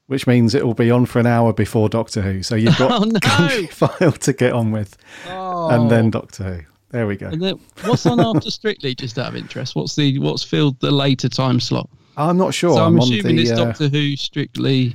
which 0.07 0.27
means 0.27 0.55
it 0.55 0.67
will 0.67 0.75
be 0.75 0.91
on 0.91 1.07
for 1.07 1.21
an 1.21 1.27
hour 1.27 1.53
before 1.53 1.89
Doctor 1.89 2.23
Who. 2.23 2.43
So 2.43 2.57
you've 2.57 2.77
got 2.83 2.91
Oh, 3.03 3.05
no. 3.05 3.21
Country 3.21 3.67
File 3.69 4.13
to 4.13 4.33
get 4.33 4.53
on 4.53 4.73
with, 4.73 4.97
and 5.27 5.89
then 5.91 6.07
oh. 6.07 6.11
Doctor 6.11 6.45
Who. 6.45 6.61
There 6.95 7.09
we 7.09 7.17
go. 7.17 7.27
and 7.27 7.43
then, 7.43 7.59
what's 7.85 8.07
on 8.07 8.21
after 8.21 8.51
strictly 8.53 8.95
just 8.95 9.19
out 9.19 9.27
of 9.27 9.35
interest 9.37 9.75
what's 9.75 9.97
the 9.97 10.19
what's 10.21 10.45
filled 10.45 10.79
the 10.79 10.93
later 10.93 11.29
time 11.29 11.59
slot 11.59 11.91
I'm 12.17 12.39
not 12.39 12.55
sure. 12.55 12.77
so 12.77 12.85
i'm, 12.85 12.95
I'm 12.95 13.01
assuming 13.01 13.35
the, 13.37 13.43
it's 13.43 13.51
uh, 13.51 13.65
doctor 13.65 13.89
who 13.89 14.15
strictly 14.17 14.95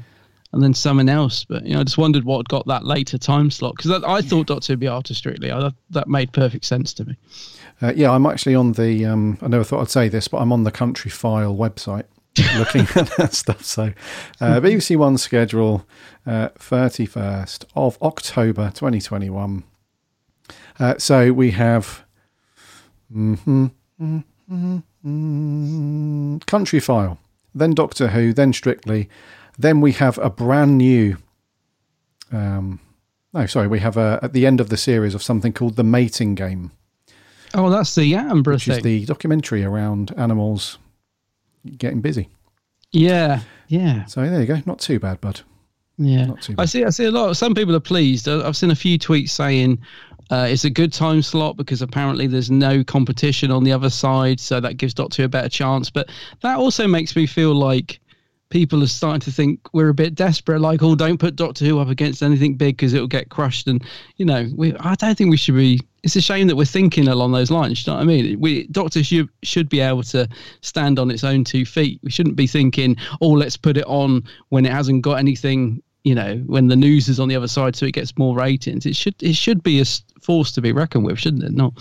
and 0.53 0.63
then 0.63 0.73
someone 0.73 1.09
else 1.09 1.43
but 1.43 1.65
you 1.65 1.73
know 1.73 1.81
i 1.81 1.83
just 1.83 1.97
wondered 1.97 2.23
what 2.23 2.47
got 2.47 2.65
that 2.67 2.85
later 2.85 3.17
time 3.17 3.51
slot 3.51 3.73
because 3.75 3.91
i 4.03 4.21
thought 4.21 4.47
doctor 4.47 4.71
Who 4.71 4.73
would 4.73 4.79
be 4.79 4.87
after 4.87 5.13
strictly 5.13 5.51
I, 5.51 5.71
that 5.89 6.07
made 6.07 6.31
perfect 6.31 6.63
sense 6.63 6.93
to 6.93 7.03
me 7.05 7.17
Uh, 7.81 7.93
yeah, 7.95 8.11
I'm 8.11 8.25
actually 8.25 8.55
on 8.55 8.73
the. 8.73 9.05
Um, 9.05 9.37
I 9.41 9.47
never 9.47 9.63
thought 9.63 9.81
I'd 9.81 9.89
say 9.89 10.09
this, 10.09 10.27
but 10.27 10.39
I'm 10.39 10.51
on 10.51 10.63
the 10.65 10.71
Country 10.71 11.09
File 11.11 11.55
website 11.55 12.03
looking 12.57 12.81
at 13.01 13.09
that 13.17 13.33
stuff. 13.33 13.63
So, 13.63 13.93
uh, 14.41 14.59
BBC 14.59 14.97
One 14.97 15.17
schedule, 15.17 15.85
uh, 16.27 16.49
31st 16.59 17.63
of 17.75 17.97
October 18.01 18.71
2021. 18.75 19.63
Uh, 20.79 20.97
so 20.97 21.33
we 21.33 21.51
have 21.51 22.05
mhm, 23.13 23.71
mhm, 24.01 24.83
mhm, 25.05 26.45
Country 26.45 26.79
File, 26.79 27.17
then 27.53 27.73
Doctor 27.73 28.09
Who, 28.09 28.33
then 28.33 28.53
Strictly. 28.53 29.09
Then 29.57 29.81
we 29.81 29.91
have 29.93 30.17
a 30.19 30.29
brand 30.29 30.77
new. 30.77 31.17
Um, 32.31 32.79
no, 33.33 33.45
sorry, 33.45 33.67
we 33.67 33.79
have 33.79 33.97
a, 33.97 34.19
at 34.23 34.33
the 34.33 34.45
end 34.45 34.61
of 34.61 34.69
the 34.69 34.77
series 34.77 35.13
of 35.13 35.21
something 35.21 35.51
called 35.51 35.75
The 35.75 35.83
Mating 35.83 36.35
Game 36.35 36.71
oh 37.55 37.69
that's 37.69 37.95
the 37.95 38.11
Attenborough 38.13 38.53
which 38.53 38.67
is 38.67 38.81
the 38.83 39.05
documentary 39.05 39.63
around 39.63 40.13
animals 40.17 40.77
getting 41.77 42.01
busy. 42.01 42.29
yeah 42.91 43.41
yeah 43.67 44.05
So 44.05 44.21
there 44.21 44.39
you 44.41 44.47
go. 44.47 44.61
Not 44.65 44.79
too 44.79 44.99
bad, 44.99 45.19
bud. 45.21 45.41
Yeah, 45.97 46.25
Not 46.27 46.41
too 46.41 46.55
I 46.57 46.65
see. 46.65 46.85
I 46.85 46.91
see 46.91 47.05
a 47.05 47.11
lot. 47.11 47.35
Some 47.35 47.53
people 47.53 47.75
are 47.75 47.79
pleased. 47.81 48.27
I've 48.29 48.55
seen 48.55 48.71
a 48.71 48.75
few 48.75 48.97
tweets 48.97 49.31
saying 49.31 49.79
uh, 50.29 50.47
it's 50.49 50.65
a 50.65 50.69
good 50.69 50.93
time 50.93 51.21
slot 51.21 51.57
because 51.57 51.81
apparently 51.81 52.27
there's 52.27 52.51
no 52.51 52.83
competition 52.83 53.51
on 53.51 53.63
the 53.63 53.71
other 53.71 53.89
side, 53.89 54.39
so 54.39 54.59
that 54.59 54.77
gives 54.77 54.93
Doctor 54.93 55.23
Who 55.23 55.25
a 55.25 55.29
better 55.29 55.49
chance. 55.49 55.89
But 55.89 56.09
that 56.41 56.57
also 56.57 56.87
makes 56.87 57.15
me 57.15 57.25
feel 57.25 57.53
like 57.53 57.99
people 58.49 58.83
are 58.83 58.87
starting 58.87 59.21
to 59.21 59.31
think 59.31 59.59
we're 59.73 59.89
a 59.89 59.93
bit 59.93 60.15
desperate. 60.15 60.59
Like, 60.59 60.81
oh, 60.83 60.95
don't 60.95 61.19
put 61.19 61.35
Doctor 61.35 61.65
Who 61.65 61.79
up 61.79 61.87
against 61.89 62.21
anything 62.21 62.55
big 62.55 62.77
because 62.77 62.93
it'll 62.93 63.07
get 63.07 63.29
crushed. 63.29 63.67
And 63.67 63.83
you 64.17 64.25
know, 64.25 64.47
we, 64.55 64.75
I 64.75 64.95
don't 64.95 65.17
think 65.17 65.31
we 65.31 65.37
should 65.37 65.55
be. 65.55 65.79
It's 66.03 66.15
a 66.15 66.21
shame 66.21 66.47
that 66.47 66.55
we're 66.55 66.65
thinking 66.65 67.07
along 67.07 67.33
those 67.33 67.51
lines. 67.51 67.85
You 67.85 67.91
know 67.91 67.97
what 67.97 68.03
I 68.03 68.05
mean? 68.05 68.39
We 68.39 68.67
Doctor 68.67 69.03
should 69.03 69.29
should 69.43 69.67
be 69.67 69.79
able 69.79 70.03
to 70.03 70.27
stand 70.61 70.99
on 70.99 71.09
its 71.09 71.23
own 71.23 71.43
two 71.43 71.65
feet. 71.65 71.99
We 72.03 72.11
shouldn't 72.11 72.35
be 72.35 72.47
thinking, 72.47 72.97
oh, 73.19 73.29
let's 73.29 73.57
put 73.57 73.77
it 73.77 73.85
on 73.85 74.23
when 74.49 74.65
it 74.65 74.71
hasn't 74.71 75.01
got 75.01 75.15
anything 75.15 75.81
you 76.03 76.15
know 76.15 76.37
when 76.45 76.67
the 76.67 76.75
news 76.75 77.09
is 77.09 77.19
on 77.19 77.27
the 77.27 77.35
other 77.35 77.47
side 77.47 77.75
so 77.75 77.85
it 77.85 77.93
gets 77.93 78.17
more 78.17 78.35
ratings 78.35 78.85
it 78.85 78.95
should 78.95 79.15
it 79.21 79.35
should 79.35 79.61
be 79.61 79.81
a 79.81 79.85
force 80.21 80.51
to 80.51 80.61
be 80.61 80.71
reckoned 80.71 81.05
with 81.05 81.19
shouldn't 81.19 81.43
it? 81.43 81.51
Not 81.51 81.73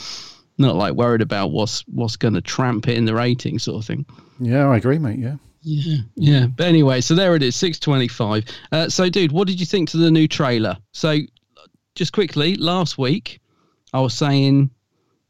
not 0.59 0.75
like 0.75 0.95
worried 0.95 1.23
about 1.23 1.51
what's 1.51 1.83
what's 1.89 2.17
going 2.17 2.35
to 2.35 2.41
tramp 2.41 2.89
it 2.89 2.97
in 2.97 3.05
the 3.05 3.15
rating 3.15 3.59
sort 3.59 3.81
of 3.81 3.87
thing. 3.87 4.05
Yeah, 4.41 4.69
I 4.69 4.77
agree, 4.77 4.99
mate. 4.99 5.19
Yeah. 5.19 5.37
yeah 5.63 5.99
yeah. 6.17 6.47
But 6.47 6.67
anyway 6.67 7.01
so 7.01 7.15
there 7.15 7.35
it 7.35 7.43
is 7.43 7.57
625 7.57 8.45
uh, 8.73 8.89
so 8.89 9.09
dude 9.09 9.33
what 9.33 9.49
did 9.49 9.61
you 9.61 9.67
think 9.67 9.91
to 9.91 9.97
the 9.97 10.11
new 10.11 10.29
trailer? 10.29 10.77
So 10.93 11.19
just 11.95 12.13
quickly 12.13 12.55
last 12.55 12.97
week 12.97 13.41
i 13.93 14.01
was 14.01 14.15
saying 14.15 14.71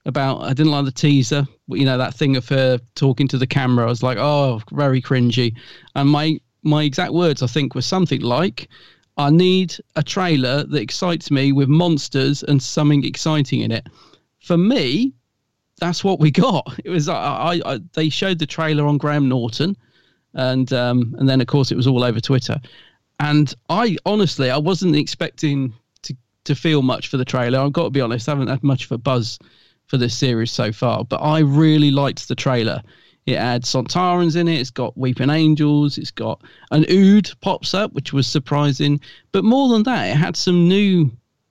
about 0.04 0.42
i 0.42 0.52
didn't 0.52 0.70
like 0.70 0.84
the 0.84 0.92
teaser 0.92 1.46
you 1.68 1.86
know 1.86 1.96
that 1.96 2.12
thing 2.12 2.36
of 2.36 2.46
her 2.46 2.78
talking 2.94 3.26
to 3.26 3.38
the 3.38 3.46
camera 3.46 3.86
i 3.86 3.88
was 3.88 4.02
like 4.02 4.18
oh 4.18 4.60
very 4.72 5.00
cringy. 5.00 5.56
And 5.94 6.10
my 6.10 6.38
my 6.68 6.82
exact 6.84 7.12
words 7.12 7.42
i 7.42 7.46
think 7.46 7.74
were 7.74 7.82
something 7.82 8.20
like 8.20 8.68
i 9.16 9.30
need 9.30 9.76
a 9.96 10.02
trailer 10.02 10.64
that 10.64 10.80
excites 10.80 11.30
me 11.30 11.52
with 11.52 11.68
monsters 11.68 12.42
and 12.42 12.62
something 12.62 13.04
exciting 13.04 13.60
in 13.60 13.72
it. 13.72 13.86
For 14.40 14.56
me 14.56 15.12
that's 15.80 16.02
what 16.02 16.18
we 16.18 16.30
got. 16.46 16.78
It 16.84 16.90
was 16.90 17.08
i, 17.08 17.14
I, 17.14 17.60
I 17.64 17.80
they 17.94 18.08
showed 18.08 18.38
the 18.38 18.46
trailer 18.46 18.86
on 18.86 18.98
graham 18.98 19.28
norton 19.28 19.76
and 20.34 20.72
um 20.72 21.14
and 21.18 21.28
then 21.28 21.40
of 21.40 21.46
course 21.46 21.72
it 21.72 21.76
was 21.76 21.86
all 21.86 22.04
over 22.04 22.20
twitter. 22.20 22.60
And 23.20 23.52
i 23.68 23.96
honestly 24.06 24.50
i 24.50 24.58
wasn't 24.58 24.96
expecting 24.96 25.72
to 26.02 26.14
to 26.44 26.54
feel 26.54 26.82
much 26.82 27.08
for 27.08 27.16
the 27.16 27.24
trailer. 27.24 27.58
I've 27.58 27.72
got 27.72 27.84
to 27.84 27.90
be 27.90 28.00
honest 28.00 28.28
i 28.28 28.32
haven't 28.32 28.48
had 28.48 28.62
much 28.62 28.84
of 28.84 28.92
a 28.92 28.98
buzz 28.98 29.38
for 29.86 29.96
this 29.96 30.14
series 30.14 30.52
so 30.52 30.70
far 30.70 31.02
but 31.04 31.16
i 31.16 31.38
really 31.38 31.90
liked 31.90 32.28
the 32.28 32.34
trailer 32.34 32.82
it 33.28 33.38
had 33.38 33.62
Sontarans 33.64 34.36
in 34.36 34.48
it. 34.48 34.58
It's 34.60 34.70
got 34.70 34.96
Weeping 34.96 35.30
Angels. 35.30 35.98
It's 35.98 36.10
got 36.10 36.40
an 36.70 36.84
Ood 36.90 37.30
pops 37.40 37.74
up, 37.74 37.92
which 37.92 38.12
was 38.12 38.26
surprising. 38.26 39.00
But 39.32 39.44
more 39.44 39.68
than 39.68 39.82
that, 39.84 40.04
it 40.06 40.16
had 40.16 40.36
some 40.36 40.68
new 40.68 41.10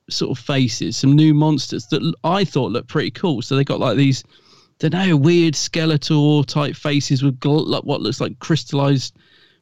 sort 0.10 0.38
of 0.38 0.44
faces, 0.44 0.96
some 0.98 1.14
new 1.16 1.34
monsters 1.34 1.86
that 1.88 2.14
I 2.24 2.44
thought 2.46 2.72
looked 2.72 2.88
pretty 2.90 3.12
cool. 3.12 3.42
So 3.42 3.56
they 3.56 3.64
got 3.64 3.80
like 3.80 3.98
these, 3.98 4.24
don't 4.80 4.94
know, 4.94 5.16
weird 5.18 5.56
skeletal 5.56 6.44
type 6.46 6.76
faces 6.76 7.24
with 7.24 7.40
gl- 7.40 7.68
like 7.68 7.84
what 7.84 8.02
looks 8.02 8.22
like 8.22 8.40
crystallized 8.40 9.16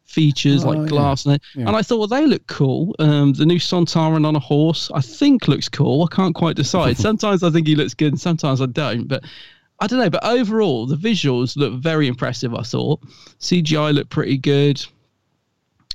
features 0.05 0.63
Oh, 0.63 0.69
like 0.69 0.77
yeah. 0.81 0.86
glass. 0.86 1.25
And, 1.25 1.39
Yeah. 1.55 1.67
and 1.67 1.75
I 1.75 1.81
thought, 1.81 1.98
well, 1.98 2.07
they 2.07 2.27
look 2.27 2.45
cool. 2.48 2.95
Um, 3.00 3.34
the 3.34 3.45
new 3.45 3.57
Sontaran 3.60 4.25
on 4.25 4.36
a 4.36 4.39
horse, 4.39 4.91
I 4.93 5.01
think 5.01 5.48
looks 5.48 5.67
cool. 5.67 6.03
I 6.10 6.15
can't 6.15 6.36
quite 6.36 6.55
decide. 6.55 6.98
sometimes 7.10 7.41
I 7.43 7.50
think 7.50 7.65
he 7.67 7.75
looks 7.75 7.93
good 7.95 8.13
and 8.13 8.22
sometimes 8.22 8.62
I 8.62 8.67
don't. 8.67 9.07
But 9.07 9.24
I 9.79 9.88
don't 9.88 10.00
know. 10.00 10.10
But 10.10 10.24
overall, 10.24 10.86
the 10.86 10.96
visuals 10.96 11.58
look 11.58 11.74
very 11.74 12.08
impressive, 12.08 12.53
I 12.53 12.62
thought. 12.62 13.01
CGI 13.39 13.94
looked 13.94 14.10
pretty 14.10 14.38
good 14.38 14.86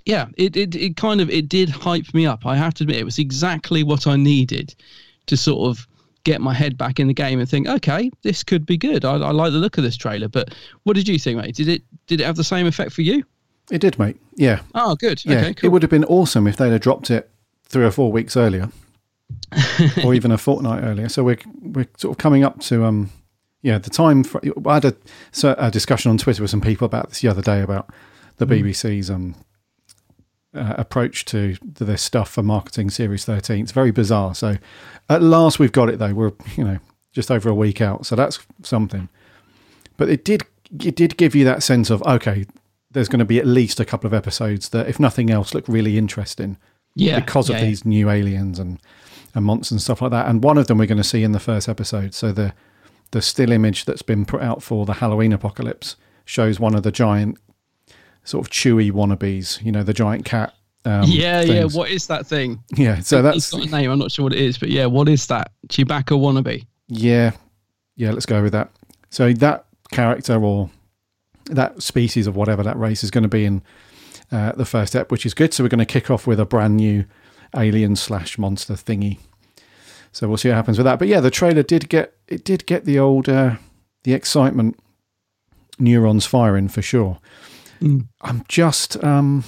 yeah, 0.06 0.26
it, 0.36 0.56
it 0.56 0.74
it 0.74 0.96
kind 0.96 1.20
of 1.20 1.30
it 1.30 1.48
did 1.48 1.68
hype 1.68 2.12
me 2.14 2.26
up. 2.26 2.46
I 2.46 2.56
have 2.56 2.74
to 2.74 2.84
admit, 2.84 2.96
it 2.96 3.04
was 3.04 3.18
exactly 3.18 3.82
what 3.82 4.06
I 4.06 4.16
needed 4.16 4.74
to 5.26 5.36
sort 5.36 5.68
of 5.68 5.86
get 6.24 6.40
my 6.40 6.52
head 6.52 6.76
back 6.76 7.00
in 7.00 7.06
the 7.06 7.14
game 7.14 7.38
and 7.38 7.48
think, 7.48 7.66
okay, 7.66 8.10
this 8.22 8.42
could 8.42 8.66
be 8.66 8.76
good. 8.76 9.04
I, 9.04 9.12
I 9.12 9.30
like 9.30 9.52
the 9.52 9.58
look 9.58 9.78
of 9.78 9.84
this 9.84 9.96
trailer. 9.96 10.28
But 10.28 10.54
what 10.82 10.96
did 10.96 11.08
you 11.08 11.18
think, 11.18 11.38
mate? 11.38 11.54
Did 11.54 11.68
it 11.68 11.82
did 12.06 12.20
it 12.20 12.24
have 12.24 12.36
the 12.36 12.44
same 12.44 12.66
effect 12.66 12.92
for 12.92 13.02
you? 13.02 13.24
It 13.70 13.80
did, 13.80 13.98
mate. 13.98 14.16
Yeah. 14.34 14.60
Oh, 14.74 14.96
good. 14.96 15.24
Yeah. 15.24 15.46
Okay, 15.46 15.66
It 15.66 15.68
would 15.68 15.82
have 15.82 15.90
been 15.90 16.04
awesome 16.04 16.46
if 16.46 16.56
they'd 16.56 16.72
have 16.72 16.80
dropped 16.80 17.10
it 17.10 17.30
three 17.66 17.84
or 17.84 17.92
four 17.92 18.10
weeks 18.10 18.36
earlier, 18.36 18.68
or 20.04 20.14
even 20.14 20.32
a 20.32 20.38
fortnight 20.38 20.82
earlier. 20.82 21.08
So 21.08 21.22
we're 21.22 21.38
we're 21.60 21.86
sort 21.98 22.12
of 22.12 22.18
coming 22.18 22.42
up 22.42 22.60
to 22.62 22.84
um 22.84 23.10
yeah 23.62 23.78
the 23.78 23.90
time 23.90 24.24
for. 24.24 24.40
I 24.66 24.74
had 24.74 24.84
a, 24.84 24.96
a 25.58 25.70
discussion 25.70 26.10
on 26.10 26.18
Twitter 26.18 26.42
with 26.42 26.50
some 26.50 26.60
people 26.60 26.84
about 26.84 27.08
this 27.08 27.20
the 27.20 27.28
other 27.28 27.42
day 27.42 27.60
about 27.60 27.90
the 28.36 28.46
Mm. 28.46 28.62
BBC's 28.62 29.10
um 29.10 29.34
uh, 30.54 30.74
approach 30.76 31.24
to, 31.26 31.54
to 31.74 31.84
this 31.84 32.02
stuff 32.02 32.28
for 32.30 32.42
marketing 32.42 32.90
Series 32.90 33.24
13. 33.24 33.62
It's 33.62 33.72
very 33.72 33.92
bizarre. 33.92 34.34
So 34.34 34.56
at 35.08 35.22
last 35.22 35.58
we've 35.58 35.72
got 35.72 35.88
it 35.88 35.98
though. 35.98 36.14
We're 36.14 36.32
you 36.56 36.64
know 36.64 36.78
just 37.12 37.30
over 37.30 37.48
a 37.48 37.54
week 37.54 37.80
out, 37.80 38.06
so 38.06 38.16
that's 38.16 38.38
something. 38.62 39.08
But 39.96 40.08
it 40.08 40.24
did 40.24 40.44
it 40.84 40.96
did 40.96 41.16
give 41.16 41.34
you 41.34 41.44
that 41.44 41.62
sense 41.62 41.90
of 41.90 42.02
okay, 42.02 42.46
there's 42.90 43.08
going 43.08 43.20
to 43.20 43.24
be 43.24 43.38
at 43.38 43.46
least 43.46 43.80
a 43.80 43.84
couple 43.84 44.06
of 44.06 44.14
episodes 44.14 44.70
that, 44.70 44.88
if 44.88 44.98
nothing 44.98 45.30
else, 45.30 45.54
look 45.54 45.66
really 45.68 45.96
interesting. 45.96 46.56
Yeah, 46.96 47.20
because 47.20 47.48
of 47.48 47.56
yeah, 47.56 47.62
yeah. 47.62 47.68
these 47.68 47.84
new 47.84 48.10
aliens 48.10 48.58
and 48.58 48.80
and 49.34 49.44
monsters 49.44 49.72
and 49.72 49.82
stuff 49.82 50.02
like 50.02 50.10
that. 50.10 50.26
And 50.26 50.42
one 50.42 50.58
of 50.58 50.66
them 50.66 50.78
we're 50.78 50.86
going 50.86 50.98
to 50.98 51.04
see 51.04 51.22
in 51.22 51.32
the 51.32 51.38
first 51.38 51.68
episode. 51.68 52.14
So 52.14 52.32
the 52.32 52.52
the 53.12 53.22
still 53.22 53.52
image 53.52 53.84
that's 53.84 54.02
been 54.02 54.24
put 54.24 54.42
out 54.42 54.62
for 54.62 54.86
the 54.86 54.94
Halloween 54.94 55.32
apocalypse 55.32 55.96
shows 56.24 56.60
one 56.60 56.74
of 56.74 56.82
the 56.82 56.92
giant 56.92 57.38
sort 58.24 58.46
of 58.46 58.52
chewy 58.52 58.92
wannabes. 58.92 59.62
You 59.64 59.72
know, 59.72 59.82
the 59.82 59.94
giant 59.94 60.24
cat. 60.24 60.54
Um, 60.84 61.04
yeah, 61.06 61.42
yeah. 61.42 61.64
What 61.64 61.90
is 61.90 62.06
that 62.06 62.26
thing? 62.26 62.62
Yeah, 62.74 63.00
so 63.00 63.18
It's 63.18 63.50
that's 63.50 63.50
got 63.50 63.66
a 63.66 63.70
name. 63.70 63.90
I'm 63.90 63.98
not 63.98 64.10
sure 64.12 64.24
what 64.24 64.32
it 64.32 64.40
is, 64.40 64.56
but 64.56 64.70
yeah, 64.70 64.86
what 64.86 65.08
is 65.08 65.26
that? 65.26 65.52
Chewbacca 65.68 66.18
wannabe. 66.18 66.64
Yeah, 66.88 67.32
yeah. 67.96 68.12
Let's 68.12 68.26
go 68.26 68.42
with 68.42 68.52
that. 68.52 68.70
So 69.10 69.32
that 69.34 69.66
character 69.90 70.42
or 70.42 70.70
that 71.46 71.82
species 71.82 72.26
of 72.26 72.36
whatever 72.36 72.62
that 72.62 72.78
race 72.78 73.04
is 73.04 73.10
going 73.10 73.22
to 73.22 73.28
be 73.28 73.44
in 73.44 73.62
uh, 74.32 74.52
the 74.52 74.64
first 74.64 74.92
step, 74.92 75.10
which 75.10 75.26
is 75.26 75.34
good. 75.34 75.52
So 75.52 75.64
we're 75.64 75.68
going 75.68 75.80
to 75.80 75.84
kick 75.86 76.10
off 76.10 76.26
with 76.26 76.40
a 76.40 76.46
brand 76.46 76.76
new 76.76 77.04
alien 77.56 77.96
slash 77.96 78.38
monster 78.38 78.74
thingy. 78.74 79.18
So 80.12 80.28
we'll 80.28 80.36
see 80.36 80.48
what 80.48 80.56
happens 80.56 80.78
with 80.78 80.84
that. 80.84 80.98
But 80.98 81.08
yeah, 81.08 81.20
the 81.20 81.30
trailer 81.30 81.62
did 81.62 81.88
get 81.88 82.14
it 82.26 82.44
did 82.44 82.66
get 82.66 82.84
the 82.84 82.98
old 82.98 83.28
uh, 83.28 83.56
the 84.04 84.12
excitement 84.12 84.78
neurons 85.78 86.26
firing 86.26 86.68
for 86.68 86.82
sure. 86.82 87.18
Mm. 87.80 88.08
I'm 88.20 88.44
just 88.48 89.02
um, 89.02 89.44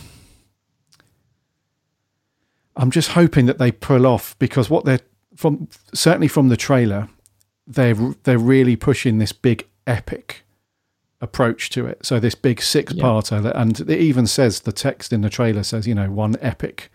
I'm 2.77 2.91
just 2.91 3.11
hoping 3.11 3.47
that 3.47 3.59
they 3.59 3.73
pull 3.73 4.07
off 4.07 4.39
because 4.39 4.71
what 4.71 4.85
they're 4.85 5.01
from 5.35 5.69
certainly 5.93 6.29
from 6.29 6.49
the 6.49 6.57
trailer, 6.57 7.09
they're 7.67 7.95
they're 8.25 8.39
really 8.39 8.77
pushing 8.77 9.19
this 9.19 9.33
big 9.33 9.67
epic 9.87 10.45
approach 11.21 11.71
to 11.71 11.87
it. 11.87 12.05
So 12.05 12.19
this 12.19 12.35
big 12.35 12.63
six 12.63 12.93
parter, 12.93 13.43
that 13.43 13.57
and 13.57 13.79
it 13.81 14.01
even 14.01 14.27
says 14.27 14.61
the 14.61 14.73
text 14.73 15.13
in 15.13 15.21
the 15.21 15.31
trailer 15.31 15.63
says 15.63 15.87
you 15.87 15.95
know 15.95 16.11
one 16.11 16.37
epic 16.41 16.91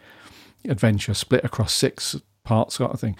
adventure 0.65 1.13
split 1.13 1.45
across 1.45 1.73
six 1.73 2.15
parts 2.43 2.75
sort 2.75 2.91
of 2.91 2.99
thing. 2.99 3.15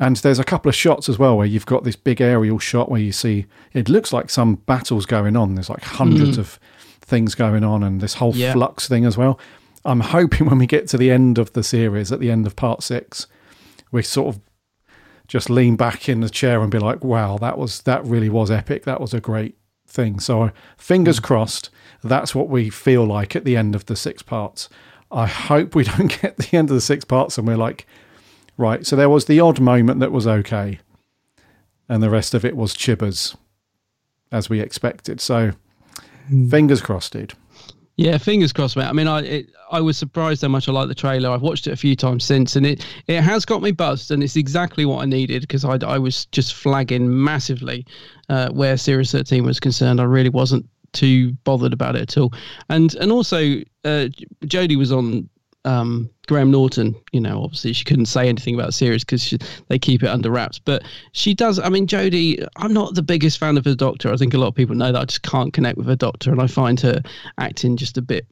And 0.00 0.16
there's 0.16 0.38
a 0.38 0.44
couple 0.44 0.68
of 0.68 0.74
shots 0.76 1.08
as 1.08 1.18
well 1.18 1.36
where 1.36 1.46
you've 1.46 1.66
got 1.66 1.82
this 1.84 1.96
big 1.96 2.20
aerial 2.20 2.58
shot 2.60 2.88
where 2.90 3.00
you 3.00 3.10
see 3.12 3.46
it 3.72 3.88
looks 3.88 4.12
like 4.12 4.30
some 4.30 4.54
battles 4.54 5.06
going 5.06 5.36
on. 5.36 5.54
There's 5.56 5.68
like 5.70 5.82
hundreds 5.82 6.36
Mm. 6.36 6.40
of 6.40 6.60
things 7.00 7.34
going 7.34 7.64
on 7.64 7.82
and 7.82 8.00
this 8.00 8.14
whole 8.14 8.34
Yeah. 8.34 8.52
flux 8.52 8.86
thing 8.86 9.04
as 9.04 9.16
well. 9.18 9.38
I'm 9.84 10.00
hoping 10.16 10.46
when 10.46 10.58
we 10.58 10.66
get 10.66 10.86
to 10.88 10.98
the 10.98 11.10
end 11.10 11.36
of 11.38 11.52
the 11.52 11.62
series, 11.64 12.12
at 12.12 12.20
the 12.20 12.30
end 12.30 12.46
of 12.46 12.54
part 12.54 12.82
six, 12.82 13.26
we 13.90 14.02
sort 14.02 14.34
of 14.36 14.40
just 15.26 15.50
lean 15.50 15.74
back 15.76 16.08
in 16.08 16.20
the 16.20 16.30
chair 16.30 16.60
and 16.62 16.70
be 16.70 16.78
like, 16.78 17.02
"Wow, 17.04 17.36
that 17.38 17.58
was 17.58 17.82
that 17.82 18.04
really 18.04 18.28
was 18.28 18.50
epic. 18.50 18.84
That 18.84 19.00
was 19.00 19.12
a 19.12 19.20
great 19.20 19.56
thing." 19.86 20.20
So, 20.20 20.50
fingers 20.76 21.18
crossed, 21.20 21.70
that's 22.04 22.34
what 22.34 22.48
we 22.48 22.70
feel 22.70 23.04
like 23.04 23.34
at 23.36 23.44
the 23.44 23.56
end 23.56 23.74
of 23.74 23.86
the 23.86 23.96
six 23.96 24.22
parts. 24.22 24.68
I 25.10 25.26
hope 25.26 25.74
we 25.74 25.84
don't 25.96 26.20
get 26.22 26.36
the 26.36 26.56
end 26.56 26.70
of 26.70 26.74
the 26.76 26.80
six 26.80 27.04
parts 27.04 27.36
and 27.38 27.46
we're 27.48 27.56
like, 27.56 27.86
right. 28.58 28.86
So 28.86 28.94
there 28.96 29.08
was 29.08 29.24
the 29.24 29.40
odd 29.40 29.60
moment 29.60 30.00
that 30.00 30.12
was 30.12 30.26
okay, 30.26 30.80
and 31.88 32.02
the 32.02 32.10
rest 32.10 32.34
of 32.34 32.44
it 32.44 32.56
was 32.56 32.74
chibbers, 32.74 33.34
as 34.30 34.50
we 34.50 34.60
expected. 34.60 35.20
So, 35.20 35.52
fingers 36.50 36.82
crossed, 36.82 37.14
dude. 37.14 37.32
Yeah, 37.98 38.16
fingers 38.18 38.52
crossed, 38.52 38.76
mate. 38.76 38.86
I 38.86 38.92
mean, 38.92 39.08
I 39.08 39.22
it, 39.22 39.50
I 39.72 39.80
was 39.80 39.98
surprised 39.98 40.42
how 40.42 40.48
much 40.48 40.68
I 40.68 40.72
liked 40.72 40.88
the 40.88 40.94
trailer. 40.94 41.30
I've 41.30 41.42
watched 41.42 41.66
it 41.66 41.72
a 41.72 41.76
few 41.76 41.96
times 41.96 42.24
since, 42.24 42.54
and 42.54 42.64
it 42.64 42.86
it 43.08 43.22
has 43.22 43.44
got 43.44 43.60
me 43.60 43.72
buzzed, 43.72 44.12
and 44.12 44.22
it's 44.22 44.36
exactly 44.36 44.84
what 44.84 45.02
I 45.02 45.04
needed 45.04 45.42
because 45.42 45.64
I 45.64 45.78
I 45.84 45.98
was 45.98 46.26
just 46.26 46.54
flagging 46.54 47.24
massively 47.24 47.84
uh, 48.28 48.50
where 48.50 48.76
Series 48.76 49.10
13 49.10 49.44
was 49.44 49.58
concerned. 49.58 50.00
I 50.00 50.04
really 50.04 50.30
wasn't 50.30 50.64
too 50.92 51.32
bothered 51.42 51.72
about 51.72 51.96
it 51.96 52.02
at 52.02 52.16
all, 52.16 52.32
and 52.68 52.94
and 52.94 53.10
also 53.10 53.56
uh, 53.84 54.06
Jodie 54.44 54.78
was 54.78 54.92
on 54.92 55.28
um, 55.68 56.08
Graham 56.26 56.50
Norton. 56.50 56.94
You 57.12 57.20
know, 57.20 57.42
obviously 57.42 57.72
she 57.72 57.84
couldn't 57.84 58.06
say 58.06 58.28
anything 58.28 58.54
about 58.54 58.66
the 58.66 58.72
series 58.72 59.04
because 59.04 59.36
they 59.68 59.78
keep 59.78 60.02
it 60.02 60.08
under 60.08 60.30
wraps. 60.30 60.58
But 60.58 60.84
she 61.12 61.34
does. 61.34 61.58
I 61.58 61.68
mean, 61.68 61.86
Jodie. 61.86 62.46
I'm 62.56 62.72
not 62.72 62.94
the 62.94 63.02
biggest 63.02 63.38
fan 63.38 63.58
of 63.58 63.64
her 63.64 63.74
Doctor. 63.74 64.12
I 64.12 64.16
think 64.16 64.34
a 64.34 64.38
lot 64.38 64.48
of 64.48 64.54
people 64.54 64.74
know 64.74 64.92
that. 64.92 65.00
I 65.00 65.04
just 65.04 65.22
can't 65.22 65.52
connect 65.52 65.76
with 65.76 65.86
her 65.86 65.96
Doctor, 65.96 66.30
and 66.30 66.40
I 66.40 66.46
find 66.46 66.80
her 66.80 67.02
acting 67.38 67.76
just 67.76 67.98
a 67.98 68.02
bit 68.02 68.26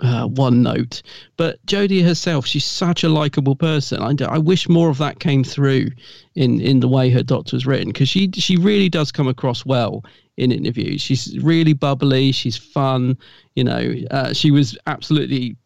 uh, 0.00 0.26
one 0.26 0.62
note. 0.62 1.02
But 1.36 1.64
Jodie 1.66 2.02
herself, 2.02 2.46
she's 2.46 2.64
such 2.64 3.04
a 3.04 3.08
likable 3.08 3.56
person. 3.56 4.00
I, 4.02 4.14
I 4.24 4.38
wish 4.38 4.68
more 4.68 4.88
of 4.88 4.98
that 4.98 5.20
came 5.20 5.44
through 5.44 5.88
in 6.34 6.60
in 6.60 6.80
the 6.80 6.88
way 6.88 7.10
her 7.10 7.22
Doctor 7.22 7.56
was 7.56 7.66
written 7.66 7.88
because 7.88 8.08
she 8.08 8.30
she 8.34 8.56
really 8.56 8.88
does 8.88 9.12
come 9.12 9.28
across 9.28 9.66
well 9.66 10.04
in 10.36 10.52
interviews. 10.52 11.02
She's 11.02 11.38
really 11.40 11.74
bubbly. 11.74 12.32
She's 12.32 12.56
fun. 12.56 13.18
You 13.54 13.64
know, 13.64 13.94
uh, 14.10 14.32
she 14.32 14.50
was 14.50 14.78
absolutely 14.86 15.56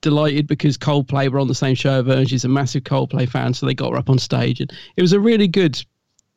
delighted 0.00 0.46
because 0.46 0.78
Coldplay 0.78 1.30
were 1.30 1.38
on 1.38 1.48
the 1.48 1.54
same 1.54 1.74
show 1.74 1.98
of 1.98 2.08
and 2.08 2.28
she's 2.28 2.44
a 2.44 2.48
massive 2.48 2.84
Coldplay 2.84 3.28
fan, 3.28 3.54
so 3.54 3.66
they 3.66 3.74
got 3.74 3.92
her 3.92 3.98
up 3.98 4.10
on 4.10 4.18
stage, 4.18 4.60
and 4.60 4.72
it 4.96 5.02
was 5.02 5.12
a 5.12 5.20
really 5.20 5.48
good, 5.48 5.82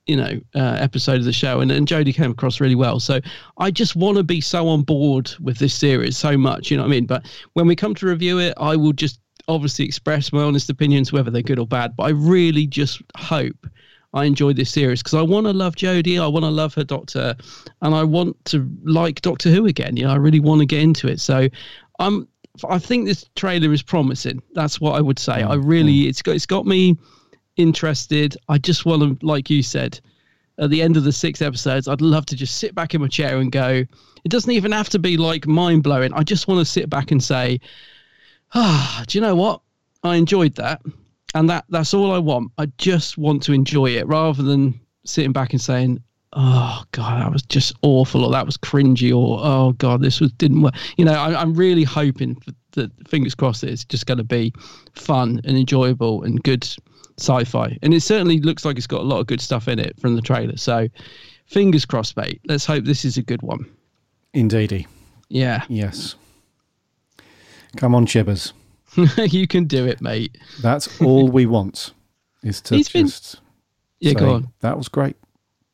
you 0.05 0.15
know, 0.15 0.39
uh, 0.55 0.77
episode 0.79 1.17
of 1.17 1.25
the 1.25 1.33
show, 1.33 1.59
and, 1.59 1.71
and 1.71 1.87
Jodie 1.87 2.15
came 2.15 2.31
across 2.31 2.59
really 2.59 2.75
well. 2.75 2.99
So 2.99 3.19
I 3.57 3.71
just 3.71 3.95
want 3.95 4.17
to 4.17 4.23
be 4.23 4.41
so 4.41 4.67
on 4.67 4.83
board 4.83 5.31
with 5.39 5.57
this 5.57 5.73
series 5.73 6.17
so 6.17 6.37
much, 6.37 6.71
you 6.71 6.77
know 6.77 6.83
what 6.83 6.89
I 6.89 6.91
mean? 6.91 7.05
But 7.05 7.25
when 7.53 7.67
we 7.67 7.75
come 7.75 7.95
to 7.95 8.07
review 8.07 8.39
it, 8.39 8.53
I 8.57 8.75
will 8.75 8.93
just 8.93 9.19
obviously 9.47 9.85
express 9.85 10.31
my 10.31 10.41
honest 10.41 10.69
opinions, 10.69 11.11
whether 11.11 11.31
they're 11.31 11.41
good 11.41 11.59
or 11.59 11.67
bad. 11.67 11.95
But 11.95 12.03
I 12.03 12.09
really 12.09 12.67
just 12.67 13.01
hope. 13.17 13.67
I 14.13 14.25
enjoy 14.25 14.51
this 14.51 14.69
series 14.69 15.01
because 15.01 15.13
I 15.13 15.21
want 15.21 15.45
to 15.45 15.53
love 15.53 15.75
Jodie, 15.75 16.21
I 16.21 16.27
want 16.27 16.43
to 16.43 16.49
love 16.49 16.73
her 16.73 16.83
Doctor, 16.83 17.33
and 17.81 17.95
I 17.95 18.03
want 18.03 18.43
to 18.45 18.69
like 18.83 19.21
Doctor 19.21 19.49
Who 19.49 19.67
again. 19.67 19.95
You 19.95 20.03
know, 20.03 20.11
I 20.11 20.17
really 20.17 20.41
want 20.41 20.59
to 20.59 20.65
get 20.65 20.81
into 20.81 21.07
it. 21.07 21.21
So, 21.21 21.47
I'm 21.99 22.27
I 22.69 22.79
think 22.79 23.05
this 23.05 23.25
trailer 23.35 23.71
is 23.73 23.81
promising. 23.81 24.41
That's 24.53 24.79
what 24.81 24.95
I 24.95 25.01
would 25.01 25.19
say. 25.19 25.41
I 25.41 25.55
really, 25.55 26.07
it's 26.07 26.21
got 26.21 26.35
it's 26.35 26.45
got 26.45 26.65
me 26.65 26.97
interested. 27.57 28.37
I 28.49 28.57
just 28.57 28.85
want 28.85 29.19
to, 29.19 29.25
like 29.25 29.49
you 29.49 29.63
said, 29.63 29.99
at 30.57 30.69
the 30.69 30.81
end 30.81 30.97
of 30.97 31.03
the 31.03 31.11
six 31.11 31.41
episodes, 31.41 31.87
I'd 31.87 32.01
love 32.01 32.25
to 32.27 32.35
just 32.35 32.57
sit 32.57 32.75
back 32.75 32.93
in 32.93 33.01
my 33.01 33.07
chair 33.07 33.39
and 33.39 33.51
go. 33.51 33.83
It 34.23 34.29
doesn't 34.29 34.51
even 34.51 34.71
have 34.71 34.89
to 34.89 34.99
be 34.99 35.17
like 35.17 35.47
mind 35.47 35.83
blowing. 35.83 36.13
I 36.13 36.23
just 36.23 36.47
want 36.47 36.59
to 36.59 36.71
sit 36.71 36.89
back 36.89 37.11
and 37.11 37.23
say, 37.23 37.59
ah, 38.53 39.03
do 39.07 39.17
you 39.17 39.21
know 39.21 39.35
what? 39.35 39.61
I 40.03 40.15
enjoyed 40.15 40.55
that, 40.55 40.81
and 41.33 41.49
that 41.49 41.65
that's 41.69 41.93
all 41.93 42.11
I 42.11 42.17
want. 42.17 42.51
I 42.57 42.67
just 42.77 43.17
want 43.17 43.43
to 43.43 43.53
enjoy 43.53 43.91
it 43.91 44.07
rather 44.07 44.43
than 44.43 44.79
sitting 45.05 45.31
back 45.31 45.53
and 45.53 45.61
saying, 45.61 46.03
oh 46.33 46.83
god 46.91 47.21
that 47.21 47.31
was 47.31 47.41
just 47.43 47.73
awful 47.81 48.23
or 48.23 48.31
that 48.31 48.45
was 48.45 48.57
cringy 48.57 49.09
or 49.15 49.39
oh 49.43 49.73
god 49.73 50.01
this 50.01 50.19
was 50.21 50.31
didn't 50.33 50.61
work 50.61 50.73
you 50.97 51.03
know 51.03 51.13
I, 51.13 51.39
i'm 51.41 51.53
really 51.53 51.83
hoping 51.83 52.41
that 52.71 52.89
fingers 53.07 53.35
crossed 53.35 53.61
that 53.61 53.69
it's 53.69 53.83
just 53.83 54.05
going 54.05 54.17
to 54.17 54.23
be 54.23 54.53
fun 54.93 55.41
and 55.43 55.57
enjoyable 55.57 56.23
and 56.23 56.41
good 56.43 56.65
sci-fi 57.19 57.77
and 57.81 57.93
it 57.93 57.99
certainly 58.01 58.39
looks 58.39 58.63
like 58.63 58.77
it's 58.77 58.87
got 58.87 59.01
a 59.01 59.03
lot 59.03 59.19
of 59.19 59.27
good 59.27 59.41
stuff 59.41 59.67
in 59.67 59.77
it 59.77 59.99
from 59.99 60.15
the 60.15 60.21
trailer 60.21 60.55
so 60.55 60.87
fingers 61.47 61.83
crossed 61.83 62.15
mate 62.15 62.39
let's 62.47 62.65
hope 62.65 62.85
this 62.85 63.03
is 63.03 63.17
a 63.17 63.21
good 63.21 63.41
one 63.41 63.65
Indeedy. 64.33 64.87
yeah 65.27 65.65
Yes. 65.67 66.15
Come 67.77 67.95
on, 67.95 68.05
chibbers. 68.05 68.53
you 69.31 69.47
can 69.47 69.65
do 69.65 69.85
it 69.85 70.01
mate 70.01 70.37
That's 70.61 71.01
all 71.01 71.27
we 71.29 71.45
want 71.45 71.91
is 72.43 72.61
to 72.61 72.75
He's 72.75 72.89
been- 72.89 73.07
just 73.07 73.39
Yeah, 73.99 74.13
say, 74.13 74.19
go 74.19 74.33
on. 74.35 74.47
That 74.61 74.77
was 74.77 74.87
great. 74.87 75.15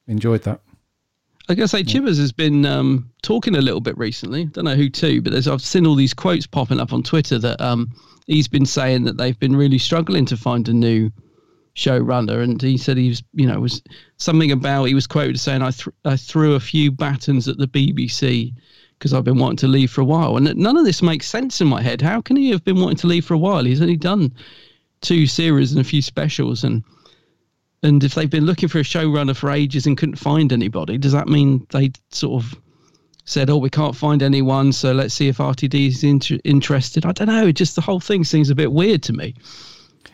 Enjoyed 0.08 0.44
that. 0.44 0.62
I 1.50 1.56
gotta 1.56 1.70
say, 1.70 1.84
Chibbers 1.84 2.20
has 2.20 2.34
been 2.34 2.66
um, 2.66 3.10
talking 3.22 3.56
a 3.56 3.62
little 3.62 3.80
bit 3.80 3.98
recently. 3.98 4.46
Don't 4.46 4.66
know 4.66 4.76
who 4.76 4.90
to, 4.90 5.22
but 5.22 5.32
there's 5.32 5.48
I've 5.48 5.62
seen 5.62 5.88
all 5.88 5.96
these 5.96 6.14
quotes 6.14 6.46
popping 6.46 6.80
up 6.80 6.92
on 6.92 7.04
Twitter 7.04 7.40
that 7.40 7.62
um, 7.62 7.94
he's 8.26 8.50
been 8.50 8.66
saying 8.66 9.06
that 9.06 9.18
they've 9.18 9.40
been 9.40 9.56
really 9.56 9.78
struggling 9.78 10.26
to 10.26 10.36
find 10.36 10.68
a 10.68 10.74
new 10.74 11.10
showrunner, 11.76 12.44
and 12.44 12.62
he 12.62 12.78
said 12.78 12.98
he 12.98 13.10
was, 13.10 13.24
you 13.34 13.48
know, 13.48 13.62
was 13.62 13.82
something 14.18 14.52
about 14.52 14.86
he 14.86 14.94
was 14.94 15.08
quoted 15.08 15.40
saying 15.40 15.62
I 15.62 15.72
th- 15.72 15.96
I 16.04 16.18
threw 16.18 16.56
a 16.56 16.60
few 16.60 16.92
battens 16.92 17.48
at 17.48 17.58
the 17.58 17.68
BBC 17.68 18.54
because 18.98 19.14
I've 19.14 19.24
been 19.24 19.38
wanting 19.38 19.58
to 19.58 19.68
leave 19.68 19.92
for 19.92 20.02
a 20.02 20.06
while, 20.06 20.36
and 20.36 20.54
none 20.58 20.76
of 20.76 20.84
this 20.84 21.02
makes 21.02 21.28
sense 21.28 21.62
in 21.62 21.68
my 21.68 21.82
head. 21.82 22.02
How 22.02 22.20
can 22.20 22.36
he 22.36 22.50
have 22.50 22.66
been 22.66 22.82
wanting 22.82 22.98
to 22.98 23.08
leave 23.08 23.24
for 23.24 23.36
a 23.36 23.38
while? 23.38 23.64
He's 23.64 23.82
only 23.82 23.96
done 23.96 24.34
two 25.00 25.28
series 25.28 25.72
and 25.72 25.80
a 25.80 25.86
few 25.86 26.02
specials, 26.02 26.66
and 26.66 26.84
And 27.84 28.04
if 28.04 28.16
they've 28.16 28.30
been 28.30 28.46
looking 28.46 28.70
for 28.70 28.80
a 28.80 28.84
showrunner 28.84 29.36
for 29.36 29.52
ages 29.52 29.86
and 29.86 29.98
couldn't 29.98 30.16
find 30.16 30.52
anybody, 30.52 30.98
does 30.98 31.12
that 31.12 31.28
mean 31.28 31.66
they 31.72 31.92
sort 32.12 32.44
of 32.44 32.56
said, 33.26 33.50
"Oh, 33.50 33.58
we 33.58 33.70
can't 33.70 33.96
find 33.96 34.24
anyone, 34.24 34.72
so 34.72 34.94
let's 34.94 35.14
see 35.14 35.28
if 35.28 35.38
RTD 35.38 35.88
is 35.88 36.04
inter- 36.04 36.40
interested"? 36.44 37.06
I 37.06 37.12
don't 37.12 37.28
know. 37.28 37.48
It 37.48 37.54
just 37.54 37.76
the 37.76 37.82
whole 37.82 38.00
thing 38.00 38.24
seems 38.24 38.50
a 38.50 38.56
bit 38.56 38.72
weird 38.72 39.04
to 39.04 39.14
me. 39.14 39.36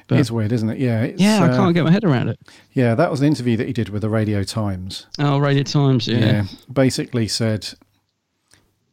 But- 0.07 0.19
it's 0.19 0.31
weird, 0.31 0.51
isn't 0.51 0.69
it? 0.69 0.79
Yeah. 0.79 1.11
Yeah, 1.15 1.43
I 1.43 1.49
uh, 1.49 1.55
can't 1.55 1.73
get 1.73 1.85
my 1.85 1.91
head 1.91 2.03
around 2.03 2.29
it. 2.29 2.39
Yeah, 2.73 2.95
that 2.95 3.09
was 3.09 3.21
an 3.21 3.27
interview 3.27 3.55
that 3.57 3.67
he 3.67 3.73
did 3.73 3.89
with 3.89 4.01
the 4.01 4.09
Radio 4.09 4.43
Times. 4.43 5.07
Oh, 5.19 5.37
Radio 5.37 5.63
Times, 5.63 6.07
yeah. 6.07 6.45
basically 6.71 7.27
said 7.27 7.69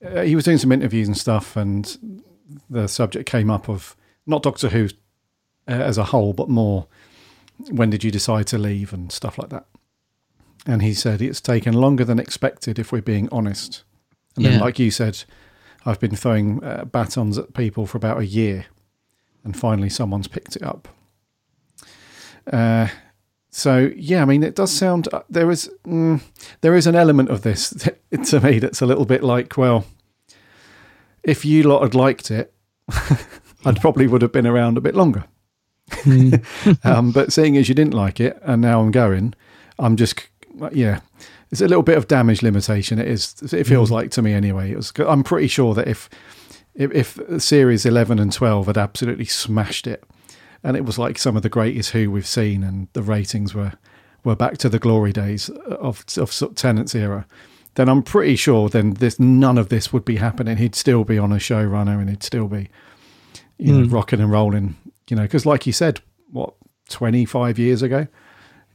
uh, 0.04 0.22
he 0.22 0.34
was 0.34 0.44
doing 0.44 0.58
some 0.58 0.72
interviews 0.72 1.08
and 1.08 1.16
stuff, 1.16 1.56
and 1.56 2.22
the 2.68 2.86
subject 2.86 3.28
came 3.28 3.50
up 3.50 3.68
of 3.68 3.96
not 4.26 4.42
Doctor 4.42 4.68
Who 4.68 4.88
uh, 5.66 5.72
as 5.72 5.98
a 5.98 6.04
whole, 6.04 6.32
but 6.32 6.48
more 6.48 6.86
when 7.70 7.90
did 7.90 8.04
you 8.04 8.10
decide 8.10 8.46
to 8.48 8.58
leave 8.58 8.92
and 8.92 9.12
stuff 9.12 9.38
like 9.38 9.50
that. 9.50 9.66
And 10.66 10.82
he 10.82 10.94
said 10.94 11.22
it's 11.22 11.40
taken 11.40 11.74
longer 11.74 12.04
than 12.04 12.18
expected, 12.18 12.78
if 12.78 12.92
we're 12.92 13.00
being 13.00 13.28
honest. 13.32 13.82
And 14.36 14.44
then, 14.44 14.60
like 14.60 14.78
you 14.78 14.90
said, 14.90 15.24
I've 15.84 15.98
been 15.98 16.14
throwing 16.14 16.62
uh, 16.62 16.84
batons 16.84 17.38
at 17.38 17.54
people 17.54 17.86
for 17.86 17.96
about 17.96 18.18
a 18.18 18.26
year, 18.26 18.66
and 19.42 19.56
finally 19.56 19.88
someone's 19.88 20.28
picked 20.28 20.56
it 20.56 20.62
up. 20.62 20.88
Uh, 22.50 22.88
so 23.50 23.90
yeah, 23.96 24.22
I 24.22 24.24
mean, 24.26 24.42
it 24.42 24.54
does 24.54 24.72
sound 24.72 25.08
uh, 25.12 25.22
there 25.28 25.50
is 25.50 25.70
mm, 25.86 26.20
there 26.60 26.74
is 26.74 26.86
an 26.86 26.94
element 26.94 27.30
of 27.30 27.42
this 27.42 27.70
to 28.26 28.40
me 28.40 28.58
that's 28.58 28.80
a 28.80 28.86
little 28.86 29.06
bit 29.06 29.24
like, 29.24 29.56
well, 29.56 29.86
if 31.22 31.44
you 31.44 31.62
lot 31.64 31.82
had 31.82 31.94
liked 31.94 32.30
it, 32.30 32.52
I'd 33.64 33.80
probably 33.80 34.06
would 34.06 34.22
have 34.22 34.32
been 34.32 34.46
around 34.46 34.78
a 34.78 34.82
bit 34.82 34.94
longer. 34.94 35.24
um, 36.84 37.12
but 37.12 37.32
seeing 37.32 37.56
as 37.56 37.68
you 37.68 37.74
didn't 37.74 37.94
like 37.94 38.20
it, 38.20 38.38
and 38.42 38.60
now 38.62 38.80
I'm 38.80 38.90
going, 38.90 39.34
I'm 39.78 39.96
just 39.96 40.26
yeah, 40.72 41.00
it's 41.50 41.60
a 41.60 41.68
little 41.68 41.82
bit 41.82 41.96
of 41.98 42.08
damage 42.08 42.42
limitation. 42.42 42.98
It 42.98 43.08
is. 43.08 43.34
It 43.52 43.64
feels 43.64 43.90
like 43.90 44.10
to 44.12 44.22
me 44.22 44.32
anyway. 44.32 44.70
It 44.72 44.76
was. 44.76 44.92
I'm 44.98 45.24
pretty 45.24 45.48
sure 45.48 45.74
that 45.74 45.88
if 45.88 46.08
if, 46.74 47.18
if 47.18 47.42
series 47.42 47.84
11 47.84 48.18
and 48.18 48.32
12 48.32 48.66
had 48.66 48.78
absolutely 48.78 49.24
smashed 49.24 49.86
it 49.88 50.04
and 50.62 50.76
it 50.76 50.84
was 50.84 50.98
like 50.98 51.18
some 51.18 51.36
of 51.36 51.42
the 51.42 51.48
greatest 51.48 51.90
who 51.90 52.10
we've 52.12 52.26
seen 52.26 52.62
and 52.62 52.86
the 52.92 53.02
ratings 53.02 53.54
were 53.54 53.72
were 54.22 54.36
back 54.36 54.56
to 54.58 54.68
the 54.68 54.78
glory 54.78 55.12
days 55.12 55.48
of 55.66 56.04
of 56.16 56.54
Tennant's 56.54 56.94
era 56.94 57.26
then 57.74 57.88
I'm 57.88 58.04
pretty 58.04 58.36
sure 58.36 58.68
then 58.68 58.94
this 58.94 59.18
none 59.18 59.58
of 59.58 59.68
this 59.68 59.92
would 59.92 60.04
be 60.04 60.16
happening 60.16 60.58
he'd 60.58 60.76
still 60.76 61.02
be 61.02 61.18
on 61.18 61.32
a 61.32 61.36
showrunner 61.36 61.98
and 62.00 62.08
he'd 62.08 62.22
still 62.22 62.46
be 62.46 62.68
you 63.58 63.72
know 63.72 63.86
Mm. 63.88 63.92
rocking 63.92 64.20
and 64.20 64.30
rolling 64.30 64.76
you 65.10 65.16
know 65.16 65.22
because 65.22 65.44
like 65.46 65.66
you 65.66 65.72
said 65.72 66.00
what 66.30 66.54
25 66.88 67.58
years 67.58 67.82
ago 67.82 68.06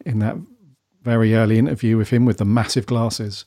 in 0.06 0.20
that 0.20 0.36
very 1.04 1.36
early 1.36 1.58
interview 1.58 1.98
with 1.98 2.10
him 2.10 2.26
with 2.26 2.38
the 2.38 2.46
massive 2.46 2.86
glasses 2.86 3.46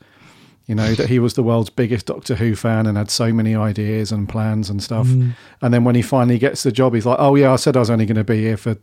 you 0.68 0.74
know 0.74 0.94
that 0.94 1.08
he 1.08 1.18
was 1.18 1.32
the 1.34 1.42
world's 1.42 1.70
biggest 1.70 2.04
Doctor 2.06 2.34
Who 2.34 2.54
fan 2.54 2.86
and 2.86 2.98
had 2.98 3.10
so 3.10 3.32
many 3.32 3.56
ideas 3.56 4.12
and 4.12 4.28
plans 4.28 4.68
and 4.68 4.82
stuff. 4.82 5.06
Mm. 5.06 5.32
And 5.62 5.72
then 5.72 5.82
when 5.82 5.94
he 5.94 6.02
finally 6.02 6.38
gets 6.38 6.62
the 6.62 6.70
job, 6.70 6.92
he's 6.92 7.06
like, 7.06 7.16
"Oh 7.18 7.36
yeah, 7.36 7.54
I 7.54 7.56
said 7.56 7.74
I 7.74 7.80
was 7.80 7.88
only 7.88 8.04
going 8.04 8.16
to 8.16 8.22
be 8.24 8.42
here 8.42 8.58
for 8.58 8.76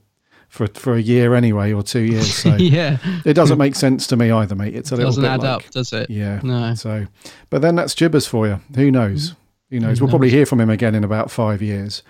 for 0.49 0.65
for 0.65 0.95
a 0.95 0.99
year 0.99 1.35
anyway, 1.35 1.73
or 1.73 1.83
two 1.83 2.01
years." 2.01 2.33
So 2.33 2.55
Yeah. 2.59 2.97
it 3.23 3.35
doesn't 3.35 3.59
make 3.59 3.75
sense 3.75 4.07
to 4.07 4.17
me 4.17 4.31
either, 4.31 4.55
mate. 4.55 4.73
It's 4.75 4.91
a 4.91 4.95
little 4.95 5.11
Doesn't 5.11 5.25
add 5.25 5.41
like, 5.41 5.67
up, 5.67 5.71
does 5.71 5.93
it? 5.93 6.09
Yeah, 6.09 6.39
No. 6.43 6.73
So, 6.73 7.05
but 7.51 7.61
then 7.61 7.75
that's 7.75 7.93
Chibbers 7.93 8.27
for 8.27 8.47
you. 8.47 8.59
Who 8.75 8.89
knows? 8.89 9.35
Who 9.69 9.79
knows? 9.79 9.99
Who 9.99 10.05
We'll 10.05 10.11
probably 10.11 10.31
hear 10.31 10.47
from 10.47 10.59
him 10.59 10.71
again 10.71 10.95
in 10.95 11.03
about 11.03 11.29
five 11.29 11.61
years, 11.61 12.01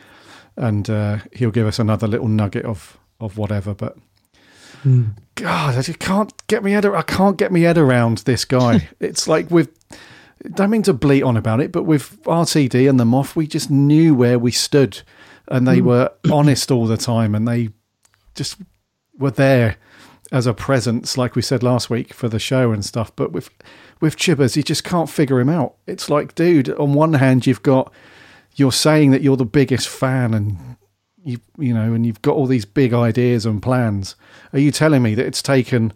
and 0.57 0.89
uh, 0.89 1.17
he'll 1.33 1.51
give 1.51 1.67
us 1.67 1.79
another 1.79 2.07
little 2.07 2.27
nugget 2.27 2.65
of 2.65 2.97
of 3.19 3.37
whatever. 3.37 3.73
But 3.73 3.97
God, 5.35 5.75
I 5.75 5.81
just 5.81 5.99
can't 5.99 6.31
get 6.47 6.63
me 6.63 6.71
head. 6.71 6.85
I 6.85 7.01
can't 7.01 7.37
get 7.37 7.51
me 7.51 7.61
head 7.63 7.77
around 7.77 8.19
this 8.19 8.45
guy. 8.45 8.89
it's 8.99 9.27
like 9.27 9.49
with. 9.51 9.69
Don't 10.53 10.69
mean 10.69 10.83
to 10.83 10.93
bleat 10.93 11.23
on 11.23 11.37
about 11.37 11.59
it, 11.61 11.71
but 11.71 11.83
with 11.83 12.21
RTD 12.23 12.87
and 12.87 12.99
the 12.99 13.03
Moff, 13.05 13.35
we 13.35 13.47
just 13.47 13.71
knew 13.71 14.13
where 14.13 14.37
we 14.37 14.51
stood, 14.51 15.01
and 15.47 15.67
they 15.67 15.79
Mm. 15.79 15.85
were 15.85 16.11
honest 16.31 16.69
all 16.71 16.85
the 16.85 16.97
time, 16.97 17.33
and 17.33 17.47
they 17.47 17.69
just 18.35 18.57
were 19.17 19.31
there 19.31 19.77
as 20.31 20.45
a 20.45 20.53
presence, 20.53 21.17
like 21.17 21.35
we 21.35 21.41
said 21.41 21.63
last 21.63 21.89
week 21.89 22.13
for 22.13 22.27
the 22.27 22.37
show 22.37 22.71
and 22.71 22.85
stuff. 22.85 23.15
But 23.15 23.31
with 23.31 23.49
with 24.01 24.17
Chibbers, 24.17 24.55
you 24.55 24.61
just 24.61 24.83
can't 24.83 25.09
figure 25.09 25.39
him 25.39 25.49
out. 25.49 25.75
It's 25.87 26.09
like, 26.09 26.35
dude, 26.35 26.69
on 26.71 26.93
one 26.93 27.13
hand, 27.13 27.47
you've 27.47 27.63
got 27.63 27.91
you're 28.55 28.71
saying 28.71 29.11
that 29.11 29.21
you're 29.21 29.37
the 29.37 29.45
biggest 29.45 29.87
fan, 29.87 30.33
and 30.33 30.77
you 31.23 31.39
you 31.57 31.73
know, 31.73 31.93
and 31.93 32.05
you've 32.05 32.21
got 32.21 32.35
all 32.35 32.47
these 32.47 32.65
big 32.65 32.93
ideas 32.93 33.45
and 33.45 33.61
plans. 33.61 34.15
Are 34.53 34.59
you 34.59 34.71
telling 34.71 35.01
me 35.03 35.15
that 35.15 35.25
it's 35.25 35.41
taken 35.41 35.93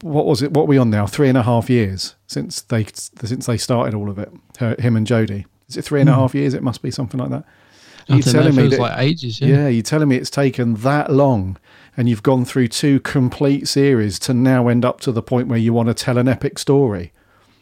what 0.00 0.26
was 0.26 0.42
it? 0.42 0.52
What 0.52 0.62
are 0.62 0.66
we 0.66 0.78
on 0.78 0.90
now? 0.90 1.06
Three 1.06 1.28
and 1.28 1.36
a 1.36 1.42
half 1.42 1.68
years 1.68 2.14
since 2.26 2.62
they 2.62 2.86
since 2.94 3.46
they 3.46 3.56
started 3.58 3.94
all 3.94 4.08
of 4.08 4.18
it. 4.18 4.32
Her, 4.58 4.76
him 4.78 4.96
and 4.96 5.06
Jodie. 5.06 5.44
Is 5.68 5.76
it 5.76 5.82
three 5.82 6.00
and 6.00 6.08
a 6.08 6.14
Hmm. 6.14 6.20
half 6.20 6.34
years? 6.34 6.54
It 6.54 6.62
must 6.62 6.82
be 6.82 6.90
something 6.90 7.18
like 7.18 7.30
that. 7.30 7.44
I 8.08 8.18
don't 8.18 8.34
know, 8.34 8.40
it 8.48 8.54
feels 8.54 8.78
like 8.78 8.98
ages, 8.98 9.40
yeah. 9.40 9.68
you're 9.68 9.82
telling 9.82 10.08
me 10.08 10.16
it's 10.16 10.28
taken 10.28 10.74
that 10.74 11.12
long, 11.12 11.56
and 11.96 12.08
you've 12.08 12.24
gone 12.24 12.44
through 12.44 12.66
two 12.68 12.98
complete 13.00 13.68
series 13.68 14.18
to 14.20 14.34
now 14.34 14.66
end 14.66 14.84
up 14.84 15.00
to 15.02 15.12
the 15.12 15.22
point 15.22 15.46
where 15.46 15.58
you 15.58 15.72
want 15.72 15.86
to 15.88 15.94
tell 15.94 16.18
an 16.18 16.26
epic 16.26 16.58
story. 16.58 17.12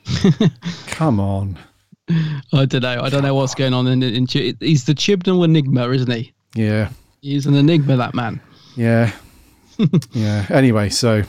Come 0.86 1.20
on. 1.20 1.58
I 2.52 2.64
don't 2.64 2.82
know. 2.82 3.00
I 3.02 3.08
don't 3.08 3.22
know 3.22 3.34
what's 3.34 3.54
going 3.54 3.74
on 3.74 3.86
in, 3.86 4.02
in 4.02 4.26
Chi- 4.26 4.54
He's 4.60 4.84
the 4.84 4.94
Chibnall 4.94 5.44
enigma, 5.44 5.88
isn't 5.90 6.10
he? 6.10 6.32
Yeah. 6.54 6.90
He's 7.22 7.46
an 7.46 7.54
enigma, 7.54 7.96
that 7.96 8.14
man. 8.14 8.40
Yeah. 8.76 9.12
yeah. 10.12 10.46
Anyway, 10.50 10.88
so 10.88 11.22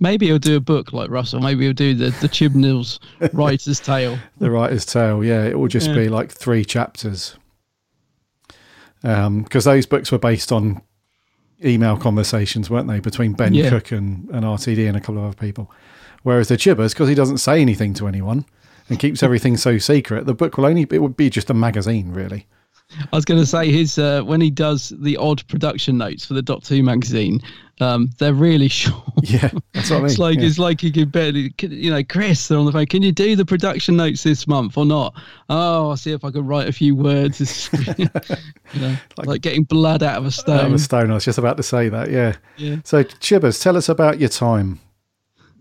Maybe 0.00 0.26
he'll 0.26 0.38
do 0.38 0.56
a 0.56 0.60
book 0.60 0.92
like 0.92 1.10
Russell. 1.10 1.40
Maybe 1.40 1.64
he'll 1.64 1.72
do 1.72 1.92
the, 1.94 2.10
the 2.20 2.28
Chibnall's 2.28 3.00
Writer's 3.32 3.80
Tale. 3.80 4.16
The 4.38 4.48
Writer's 4.50 4.86
Tale, 4.86 5.24
yeah, 5.24 5.44
it 5.44 5.58
will 5.58 5.66
just 5.68 5.88
Yeah. 5.88 5.94
be 5.94 6.08
like 6.08 6.30
three 6.30 6.64
chapters. 6.64 7.36
Um, 9.02 9.42
because 9.42 9.64
those 9.64 9.86
books 9.86 10.10
were 10.12 10.18
based 10.18 10.52
on 10.52 10.82
email 11.64 11.96
conversations, 11.96 12.70
weren't 12.70 12.88
they, 12.88 13.00
between 13.00 13.32
Ben 13.32 13.54
Yeah. 13.54 13.70
Cook 13.70 13.92
and, 13.92 14.28
and 14.30 14.44
RTD 14.44 14.86
and 14.86 14.96
a 14.96 15.00
couple 15.00 15.18
of 15.18 15.24
other 15.24 15.36
people. 15.36 15.70
Whereas 16.22 16.48
the 16.48 16.56
Chibbers, 16.56 16.92
because 16.94 17.08
he 17.08 17.14
doesn't 17.14 17.38
say 17.38 17.60
anything 17.60 17.94
to 17.94 18.06
anyone 18.08 18.44
and 18.88 18.98
keeps 18.98 19.22
everything 19.22 19.56
so 19.56 19.78
secret, 19.78 20.26
the 20.26 20.34
book 20.34 20.56
will 20.56 20.66
only 20.66 20.86
it 20.90 21.02
would 21.02 21.16
be 21.16 21.30
just 21.30 21.50
a 21.50 21.54
magazine, 21.54 22.12
really. 22.12 22.46
I 23.12 23.16
was 23.16 23.26
going 23.26 23.38
to 23.38 23.46
say 23.46 23.70
his 23.70 23.98
uh, 23.98 24.22
when 24.22 24.40
he 24.40 24.50
does 24.50 24.94
the 25.00 25.18
odd 25.18 25.46
production 25.48 25.98
notes 25.98 26.24
for 26.24 26.32
the 26.32 26.40
Doctor 26.40 26.74
Who 26.74 26.82
magazine, 26.82 27.40
um, 27.80 28.10
they're 28.18 28.32
really 28.32 28.68
short. 28.68 29.02
Yeah, 29.22 29.50
that's 29.74 29.90
what 29.90 29.96
I 29.96 30.00
mean. 30.00 30.06
It's 30.06 30.18
like 30.18 30.38
yeah. 30.38 30.46
it's 30.46 30.58
like 30.58 30.80
he 30.80 30.90
could 30.90 31.12
barely, 31.12 31.52
you 31.60 31.90
know, 31.90 32.02
Chris. 32.02 32.48
They're 32.48 32.58
on 32.58 32.64
the 32.64 32.72
phone. 32.72 32.86
Can 32.86 33.02
you 33.02 33.12
do 33.12 33.36
the 33.36 33.44
production 33.44 33.96
notes 33.96 34.22
this 34.22 34.46
month 34.46 34.78
or 34.78 34.86
not? 34.86 35.14
Oh, 35.50 35.90
I'll 35.90 35.96
see 35.98 36.12
if 36.12 36.24
I 36.24 36.30
can 36.30 36.46
write 36.46 36.68
a 36.68 36.72
few 36.72 36.94
words. 36.94 37.70
You 38.74 38.82
know, 38.82 38.96
like, 39.24 39.40
getting 39.40 39.64
blood 39.64 40.02
out 40.02 40.18
of 40.18 40.26
a 40.26 40.30
stone. 40.30 40.58
Out 40.58 40.66
of 40.66 40.74
a 40.74 40.78
stone. 40.78 41.10
I 41.10 41.14
was 41.14 41.24
just 41.24 41.38
about 41.38 41.56
to 41.56 41.62
say 41.62 41.88
that. 41.88 42.10
Yeah. 42.10 42.36
Yeah. 42.58 42.76
So 42.84 43.02
Chibbers, 43.02 43.62
tell 43.62 43.78
us 43.78 43.88
about 43.88 44.20
your 44.20 44.28
time 44.28 44.80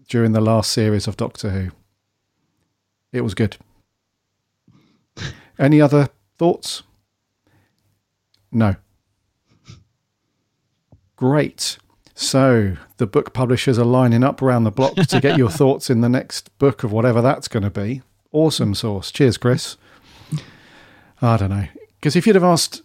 during 0.10 0.34
the 0.34 0.42
last 0.42 0.74
series 0.74 1.08
of 1.08 1.16
Doctor 1.16 1.52
Who. 1.52 1.72
It 3.18 3.22
was 3.24 3.34
good. 3.34 3.58
Any 5.60 5.82
other 5.82 6.10
thoughts? 6.38 6.84
No. 8.52 8.76
Great. 11.16 11.78
So 12.14 12.78
the 12.98 13.08
book 13.08 13.34
publishers 13.34 13.78
are 13.80 13.86
lining 13.86 14.24
up 14.24 14.42
around 14.42 14.64
the 14.64 14.72
block 14.72 14.96
to 14.96 15.20
get 15.20 15.38
your 15.38 15.50
thoughts 15.62 15.90
in 15.90 16.02
the 16.02 16.10
next 16.10 16.56
book 16.58 16.84
of 16.84 16.92
whatever 16.92 17.22
that's 17.22 17.48
going 17.48 17.64
to 17.64 17.70
be. 17.70 18.02
Awesome 18.32 18.76
source. 18.76 19.12
Cheers, 19.12 19.38
Chris. 19.38 19.78
I 21.22 21.38
don't 21.38 21.50
know. 21.50 21.68
Because 21.96 22.16
if 22.16 22.28
you'd 22.28 22.36
have 22.36 22.44
asked 22.44 22.84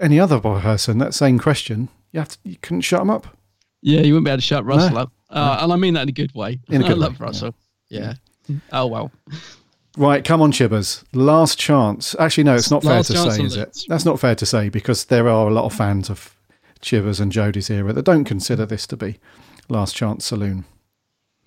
any 0.00 0.18
other 0.18 0.40
person 0.40 0.98
that 0.98 1.14
same 1.14 1.38
question, 1.38 1.88
you, 2.12 2.20
have 2.20 2.28
to, 2.30 2.38
you 2.44 2.56
couldn't 2.62 2.82
shut 2.82 3.00
them 3.00 3.10
up. 3.10 3.26
Yeah, 3.82 4.00
you 4.00 4.14
wouldn't 4.14 4.24
be 4.24 4.30
able 4.30 4.38
to 4.38 4.42
shut 4.42 4.64
Russell 4.64 4.94
No. 4.94 5.00
up. 5.00 5.12
Uh, 5.28 5.58
And 5.62 5.72
I 5.72 5.76
mean 5.76 5.94
that 5.94 6.02
in 6.04 6.08
a 6.08 6.12
good 6.12 6.34
way. 6.34 6.60
In 6.70 6.80
a 6.82 6.84
I 6.86 6.88
good 6.88 6.96
I 6.96 7.00
love 7.00 7.20
way, 7.20 7.26
Russell. 7.26 7.54
Yeah. 7.90 8.14
Oh, 8.72 8.86
well. 8.86 9.10
Right, 9.96 10.24
come 10.24 10.42
on, 10.42 10.52
Chibbers. 10.52 11.04
Last 11.14 11.58
chance. 11.58 12.14
Actually, 12.18 12.44
no, 12.44 12.54
it's 12.54 12.70
not 12.70 12.82
fair 12.82 13.02
to 13.02 13.30
say, 13.30 13.42
is 13.42 13.56
it? 13.56 13.84
That's 13.88 14.04
not 14.04 14.20
fair 14.20 14.34
to 14.34 14.44
say 14.44 14.68
because 14.68 15.06
there 15.06 15.28
are 15.28 15.48
a 15.48 15.52
lot 15.52 15.64
of 15.64 15.72
fans 15.72 16.10
of 16.10 16.36
Chibbers 16.82 17.20
and 17.20 17.32
Jodie's 17.32 17.70
era 17.70 17.92
that 17.92 18.04
don't 18.04 18.24
consider 18.24 18.66
this 18.66 18.86
to 18.88 18.96
be 18.96 19.18
Last 19.68 19.96
Chance 19.96 20.26
Saloon. 20.26 20.66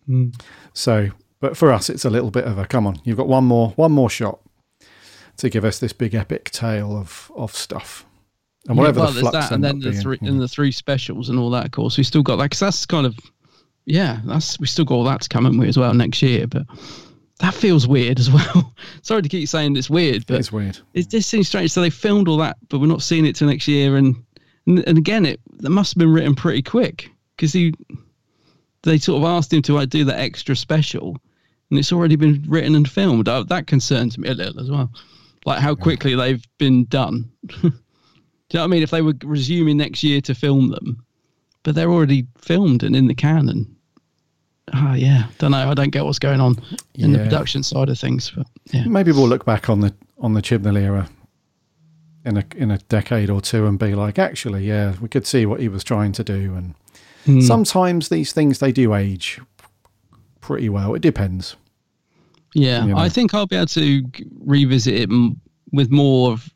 Mm. 0.07 0.39
So, 0.73 1.09
but 1.39 1.55
for 1.55 1.71
us, 1.71 1.89
it's 1.89 2.05
a 2.05 2.09
little 2.09 2.31
bit 2.31 2.45
of 2.45 2.57
a 2.57 2.65
come 2.65 2.87
on. 2.87 2.99
You've 3.03 3.17
got 3.17 3.27
one 3.27 3.45
more, 3.45 3.69
one 3.71 3.91
more 3.91 4.09
shot 4.09 4.39
to 5.37 5.49
give 5.49 5.63
us 5.63 5.79
this 5.79 5.93
big 5.93 6.15
epic 6.15 6.49
tale 6.51 6.97
of 6.97 7.31
of 7.35 7.53
stuff, 7.53 8.05
and 8.67 8.77
whatever 8.77 8.99
yeah, 8.99 9.05
well, 9.05 9.13
the 9.13 9.19
flux 9.21 9.33
that, 9.33 9.51
and 9.51 9.63
then 9.63 9.79
the 9.79 9.91
being, 9.91 10.01
three 10.01 10.17
yeah. 10.21 10.29
and 10.29 10.41
the 10.41 10.47
three 10.47 10.71
specials 10.71 11.29
and 11.29 11.37
all 11.37 11.49
that. 11.51 11.65
Of 11.65 11.71
course, 11.71 11.97
we 11.97 12.03
still 12.03 12.23
got 12.23 12.37
that 12.37 12.45
because 12.45 12.59
that's 12.59 12.85
kind 12.85 13.05
of 13.05 13.17
yeah. 13.85 14.19
That's 14.25 14.59
we 14.59 14.67
still 14.67 14.85
got 14.85 14.95
all 14.95 15.03
that 15.05 15.21
to 15.21 15.29
come 15.29 15.45
in 15.45 15.57
with 15.57 15.69
as 15.69 15.77
well 15.77 15.93
next 15.93 16.21
year. 16.21 16.47
But 16.47 16.63
that 17.39 17.53
feels 17.53 17.87
weird 17.87 18.19
as 18.19 18.29
well. 18.29 18.73
Sorry 19.01 19.21
to 19.21 19.29
keep 19.29 19.47
saying 19.47 19.75
it's 19.75 19.89
weird, 19.89 20.25
but 20.27 20.39
it's 20.39 20.51
weird. 20.51 20.79
It 20.93 21.09
just 21.09 21.29
seems 21.29 21.47
strange. 21.47 21.71
So 21.71 21.81
they 21.81 21.89
filmed 21.89 22.27
all 22.27 22.37
that, 22.37 22.57
but 22.67 22.79
we're 22.79 22.87
not 22.87 23.01
seeing 23.01 23.25
it 23.25 23.35
till 23.35 23.47
next 23.47 23.67
year. 23.67 23.95
And 23.95 24.15
and, 24.67 24.79
and 24.87 24.97
again, 24.97 25.25
it 25.25 25.39
that 25.59 25.69
must 25.69 25.93
have 25.93 25.99
been 25.99 26.13
written 26.13 26.35
pretty 26.35 26.61
quick 26.61 27.09
because 27.35 27.53
he 27.53 27.73
they 28.83 28.97
sort 28.97 29.23
of 29.23 29.27
asked 29.27 29.53
him 29.53 29.61
to 29.63 29.73
like, 29.73 29.89
do 29.89 30.05
that 30.05 30.19
extra 30.19 30.55
special, 30.55 31.17
and 31.69 31.79
it's 31.79 31.91
already 31.91 32.15
been 32.15 32.43
written 32.47 32.75
and 32.75 32.89
filmed. 32.89 33.27
Uh, 33.27 33.43
that 33.43 33.67
concerns 33.67 34.17
me 34.17 34.29
a 34.29 34.33
little 34.33 34.59
as 34.59 34.69
well, 34.69 34.91
like 35.45 35.59
how 35.59 35.75
quickly 35.75 36.15
they've 36.15 36.45
been 36.57 36.85
done. 36.85 37.29
do 37.47 37.55
you 37.63 37.71
know 38.53 38.61
what 38.61 38.63
I 38.63 38.67
mean? 38.67 38.83
If 38.83 38.91
they 38.91 39.01
were 39.01 39.15
resuming 39.23 39.77
next 39.77 40.03
year 40.03 40.19
to 40.21 40.35
film 40.35 40.69
them, 40.69 41.05
but 41.63 41.73
they're 41.73 41.91
already 41.91 42.27
filmed 42.37 42.83
and 42.83 42.95
in 42.95 43.07
the 43.07 43.15
canon. 43.15 43.77
Oh 44.73 44.93
yeah, 44.93 45.25
don't 45.37 45.51
know. 45.51 45.69
I 45.69 45.73
don't 45.73 45.89
get 45.91 46.05
what's 46.05 46.19
going 46.19 46.41
on 46.41 46.55
in 46.95 47.11
the 47.13 47.19
production 47.19 47.63
side 47.63 47.89
of 47.89 47.97
things. 47.99 48.31
But 48.35 48.47
yeah, 48.71 48.85
Maybe 48.85 49.11
we'll 49.11 49.27
look 49.27 49.45
back 49.45 49.69
on 49.69 49.81
the 49.81 49.93
on 50.19 50.33
the 50.33 50.41
Chibnall 50.41 50.77
era 50.77 51.09
in 52.25 52.37
a 52.37 52.45
in 52.55 52.71
a 52.71 52.77
decade 52.77 53.29
or 53.29 53.41
two 53.41 53.65
and 53.65 53.79
be 53.79 53.95
like, 53.95 54.19
actually, 54.19 54.65
yeah, 54.67 54.95
we 55.01 55.07
could 55.07 55.25
see 55.25 55.45
what 55.45 55.59
he 55.59 55.69
was 55.69 55.83
trying 55.83 56.11
to 56.13 56.23
do. 56.23 56.53
And 56.55 56.75
Hmm. 57.25 57.41
sometimes 57.41 58.07
these 58.09 58.31
things 58.31 58.59
they 58.59 58.71
do 58.71 58.93
age 58.95 59.41
pretty 60.41 60.69
well. 60.69 60.93
It 60.95 61.01
depends. 61.01 61.55
Yeah, 62.53 62.85
you 62.85 62.93
know. 62.93 62.97
I 62.97 63.09
think 63.09 63.33
I'll 63.33 63.45
be 63.45 63.57
able 63.57 63.67
to 63.67 64.03
revisit 64.39 64.93
it 64.93 65.09
m- 65.11 65.39
with 65.71 65.91
more 65.91 66.31
of 66.31 66.49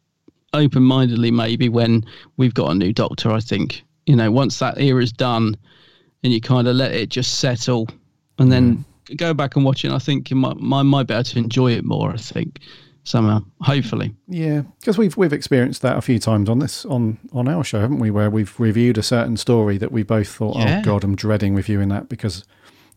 open-mindedly 0.53 1.31
maybe 1.31 1.67
when 1.69 2.05
we've 2.37 2.53
got 2.53 2.71
a 2.71 2.75
new 2.75 2.93
doctor. 2.93 3.31
I 3.31 3.39
think 3.41 3.83
you 4.05 4.15
know 4.15 4.31
once 4.31 4.59
that 4.59 4.77
era's 4.79 5.11
done, 5.11 5.55
and 6.23 6.31
you 6.33 6.39
kind 6.41 6.67
of 6.67 6.75
let 6.75 6.93
it 6.93 7.09
just 7.09 7.39
settle, 7.39 7.87
and 8.39 8.51
then 8.51 8.85
go 9.17 9.33
back 9.33 9.55
and 9.55 9.65
watch 9.65 9.83
it. 9.85 9.91
I 9.91 9.99
think 9.99 10.29
you 10.29 10.35
might, 10.35 10.57
might 10.57 10.83
might 10.83 11.07
be 11.07 11.13
able 11.13 11.23
to 11.23 11.39
enjoy 11.39 11.71
it 11.73 11.83
more. 11.83 12.11
I 12.11 12.17
think 12.17 12.59
somehow, 13.05 13.43
hopefully. 13.61 14.13
Yeah, 14.27 14.61
because 14.79 14.97
we've 14.97 15.15
we've 15.17 15.33
experienced 15.33 15.81
that 15.81 15.97
a 15.97 16.01
few 16.01 16.19
times 16.19 16.49
on 16.49 16.59
this 16.59 16.85
on 16.85 17.17
on 17.33 17.47
our 17.47 17.63
show, 17.63 17.79
haven't 17.81 17.99
we? 17.99 18.11
Where 18.11 18.29
we've 18.29 18.57
reviewed 18.59 18.97
a 18.97 19.03
certain 19.03 19.37
story 19.37 19.77
that 19.77 19.91
we 19.91 20.03
both 20.03 20.29
thought, 20.29 20.57
Yeah. 20.57 20.79
oh 20.79 20.85
god, 20.85 21.03
I'm 21.03 21.15
dreading 21.15 21.53
reviewing 21.55 21.89
that 21.89 22.09
because 22.09 22.45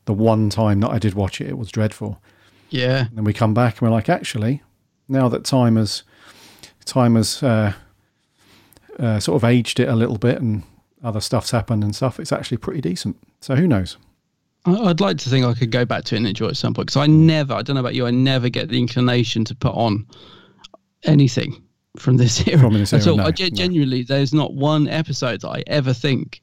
the 0.04 0.14
one 0.14 0.50
time 0.50 0.80
that 0.80 0.90
I 0.90 0.98
did 0.98 1.14
watch 1.14 1.40
it, 1.40 1.48
it 1.48 1.58
was 1.58 1.70
dreadful. 1.70 2.22
Yeah, 2.70 3.06
And 3.06 3.16
then 3.18 3.24
we 3.24 3.32
come 3.32 3.54
back 3.54 3.74
and 3.74 3.82
we're 3.82 3.94
like, 3.94 4.08
actually, 4.08 4.62
now 5.08 5.28
that 5.28 5.44
time 5.44 5.76
has 5.76 6.02
time 6.84 7.16
has 7.16 7.42
uh, 7.42 7.72
uh, 8.98 9.18
sort 9.20 9.36
of 9.42 9.44
aged 9.48 9.80
it 9.80 9.88
a 9.88 9.94
little 9.96 10.18
bit 10.18 10.40
and 10.40 10.62
other 11.02 11.20
stuff's 11.20 11.50
happened 11.50 11.82
and 11.84 11.94
stuff, 11.94 12.18
it's 12.20 12.32
actually 12.32 12.56
pretty 12.56 12.80
decent. 12.80 13.16
So 13.40 13.54
who 13.56 13.66
knows? 13.66 13.96
I'd 14.66 15.00
like 15.00 15.18
to 15.18 15.30
think 15.30 15.46
I 15.46 15.54
could 15.54 15.70
go 15.70 15.84
back 15.84 16.04
to 16.04 16.14
it 16.14 16.18
and 16.18 16.26
enjoy 16.26 16.46
it 16.46 16.50
at 16.50 16.56
some 16.56 16.74
point 16.74 16.88
because 16.88 17.00
I 17.00 17.06
never, 17.06 17.54
I 17.54 17.62
don't 17.62 17.74
know 17.74 17.80
about 17.80 17.94
you, 17.94 18.06
I 18.06 18.10
never 18.10 18.48
get 18.48 18.68
the 18.68 18.78
inclination 18.78 19.44
to 19.46 19.54
put 19.54 19.74
on 19.74 20.06
anything 21.04 21.62
from 21.96 22.16
this 22.16 22.46
era. 22.48 22.58
From 22.58 22.74
this 22.74 22.92
era, 22.92 23.16
no, 23.16 23.22
I 23.22 23.26
no. 23.26 23.30
genuinely, 23.32 24.02
there's 24.02 24.34
not 24.34 24.54
one 24.54 24.88
episode 24.88 25.42
that 25.42 25.48
I 25.48 25.62
ever 25.68 25.92
think, 25.92 26.40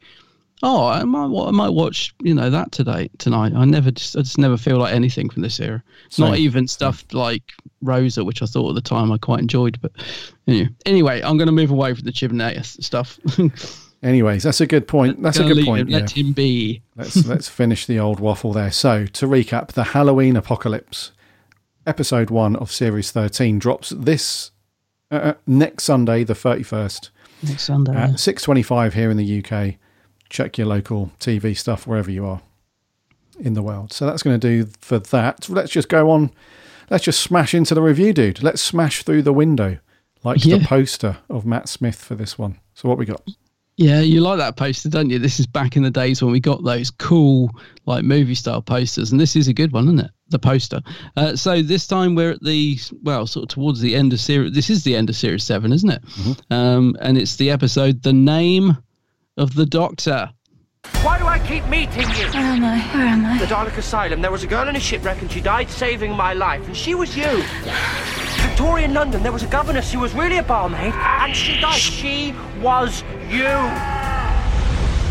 oh, 0.62 0.88
I 0.88 1.04
might, 1.04 1.26
I 1.26 1.52
might 1.52 1.70
watch, 1.70 2.14
you 2.22 2.34
know, 2.34 2.50
that 2.50 2.72
today, 2.72 3.10
tonight. 3.18 3.54
I 3.56 3.66
never, 3.66 3.92
just, 3.92 4.16
I 4.16 4.22
just 4.22 4.38
never 4.38 4.56
feel 4.56 4.78
like 4.78 4.94
anything 4.94 5.30
from 5.30 5.42
this 5.42 5.60
era. 5.60 5.84
Not 6.18 6.38
even 6.38 6.68
stuff 6.68 7.04
like 7.12 7.44
Rosa, 7.82 8.24
which 8.24 8.42
I 8.42 8.46
thought 8.46 8.70
at 8.70 8.76
the 8.76 8.82
time 8.82 9.12
I 9.12 9.18
quite 9.18 9.40
enjoyed. 9.40 9.80
But 9.82 9.92
anyway, 10.48 10.70
anyway 10.86 11.22
I'm 11.22 11.38
going 11.38 11.48
to 11.48 11.52
move 11.54 11.72
away 11.72 11.94
from 11.94 12.06
the 12.06 12.12
Chibnall 12.12 12.64
stuff. 12.82 13.20
Anyways, 14.04 14.44
that's 14.44 14.60
a 14.60 14.68
good 14.68 14.88
point. 14.88 15.22
That's 15.24 15.40
a 15.40 15.46
good 15.46 15.64
point. 15.66 15.90
Let 15.90 16.12
him 16.12 16.34
be. 16.34 16.82
let's 16.98 17.26
let's 17.28 17.48
finish 17.48 17.86
the 17.86 18.00
old 18.00 18.20
waffle 18.20 18.52
there. 18.52 18.72
So 18.72 19.06
to 19.06 19.26
recap, 19.28 19.70
the 19.70 19.86
Halloween 19.86 20.36
Apocalypse, 20.36 21.14
episode 21.88 22.30
one 22.30 22.58
of 22.58 22.70
series 22.70 23.12
thirteen, 23.12 23.60
drops 23.60 23.90
this 23.90 24.52
uh, 25.10 25.36
next 25.48 25.86
Sunday, 25.86 26.26
the 26.26 26.36
thirty 26.36 26.64
first, 26.64 27.12
Next 27.42 27.64
Sunday. 27.64 27.96
at 27.96 28.20
six 28.20 28.44
twenty 28.44 28.62
five 28.62 28.94
here 28.94 29.10
in 29.10 29.16
the 29.16 29.44
UK. 29.44 29.76
Check 30.30 30.58
your 30.58 30.68
local 30.68 31.12
TV 31.20 31.56
stuff 31.56 31.88
wherever 31.88 32.12
you 32.12 32.26
are 32.26 32.42
in 33.40 33.54
the 33.54 33.62
world. 33.62 33.94
So 33.94 34.06
that's 34.06 34.24
going 34.24 34.38
to 34.40 34.48
do 34.48 34.70
for 34.80 35.00
that. 35.00 35.48
Let's 35.48 35.72
just 35.72 35.88
go 35.88 36.12
on. 36.12 36.32
Let's 36.90 37.06
just 37.06 37.22
smash 37.22 37.54
into 37.54 37.74
the 37.74 37.82
review, 37.82 38.12
dude. 38.14 38.44
Let's 38.44 38.62
smash 38.62 39.04
through 39.04 39.22
the 39.22 39.34
window 39.34 39.78
like 40.24 40.42
the 40.44 40.60
poster 40.60 41.18
of 41.30 41.46
Matt 41.46 41.70
Smith 41.70 42.04
for 42.04 42.16
this 42.16 42.38
one. 42.38 42.60
So 42.74 42.90
what 42.90 42.98
we 42.98 43.06
got? 43.06 43.22
Yeah, 43.76 44.02
you 44.02 44.22
like 44.22 44.38
that 44.38 44.56
poster, 44.56 44.88
don't 44.88 45.10
you? 45.10 45.18
This 45.18 45.40
is 45.40 45.48
back 45.48 45.76
in 45.76 45.82
the 45.82 45.90
days 45.90 46.22
when 46.22 46.32
we 46.32 46.40
got 46.40 46.64
those 46.64 46.92
cool, 46.92 47.50
like 47.86 48.04
movie 48.04 48.36
style 48.36 48.62
posters, 48.62 49.12
and 49.12 49.20
this 49.20 49.36
is 49.36 49.48
a 49.48 49.54
good 49.54 49.72
one, 49.72 49.86
isn't 49.86 50.00
it? 50.00 50.12
The 50.30 50.38
poster. 50.38 50.80
Uh, 51.18 51.36
so 51.36 51.64
this 51.64 51.88
time 51.88 52.14
we're 52.14 52.32
at 52.32 52.44
the 52.44 52.78
well, 53.02 53.26
sort 53.26 53.44
of 53.44 53.50
towards 53.50 53.82
the 53.82 53.96
end 53.96 54.14
of 54.14 54.20
series. 54.20 54.54
This 54.54 54.70
is 54.70 54.84
the 54.84 54.96
end 54.96 55.10
of 55.10 55.16
series 55.16 55.44
seven, 55.44 55.74
isn't 55.74 55.90
it? 55.90 56.04
Um, 56.52 56.96
and 57.02 57.18
it's 57.18 57.36
the 57.38 57.50
episode, 57.50 58.04
the 58.04 58.14
name 58.14 58.78
of 59.38 59.56
the 59.56 59.66
Doctor. 59.66 60.30
Why 61.02 61.18
do 61.18 61.26
I 61.26 61.40
keep 61.40 61.66
meeting 61.68 62.10
you? 62.10 62.28
Where 62.32 62.44
am 62.44 62.64
I? 62.64 62.80
Where 62.96 63.08
am 63.08 63.26
I? 63.26 63.40
The 63.40 63.46
Dalek 63.46 63.78
Asylum. 63.78 64.22
There 64.22 64.32
was 64.32 64.44
a 64.44 64.48
girl 64.48 64.68
in 64.68 64.76
a 64.76 64.80
shipwreck 64.80 65.22
and 65.22 65.32
she 65.32 65.42
died 65.42 65.70
saving 65.70 66.12
my 66.12 66.34
life, 66.34 66.66
and 66.68 66.78
she 66.78 66.94
was 66.94 67.18
you. 67.18 67.44
Victorian 68.54 68.94
London, 68.94 69.24
there 69.24 69.32
was 69.32 69.42
a 69.42 69.48
governess 69.48 69.92
who 69.92 70.00
was 70.00 70.14
really 70.14 70.38
a 70.38 70.44
barmaid, 70.44 70.94
and 70.94 71.36
she 71.36 71.60
died. 71.60 71.74
She 71.74 72.36
was 72.62 73.02
you. 73.28 73.50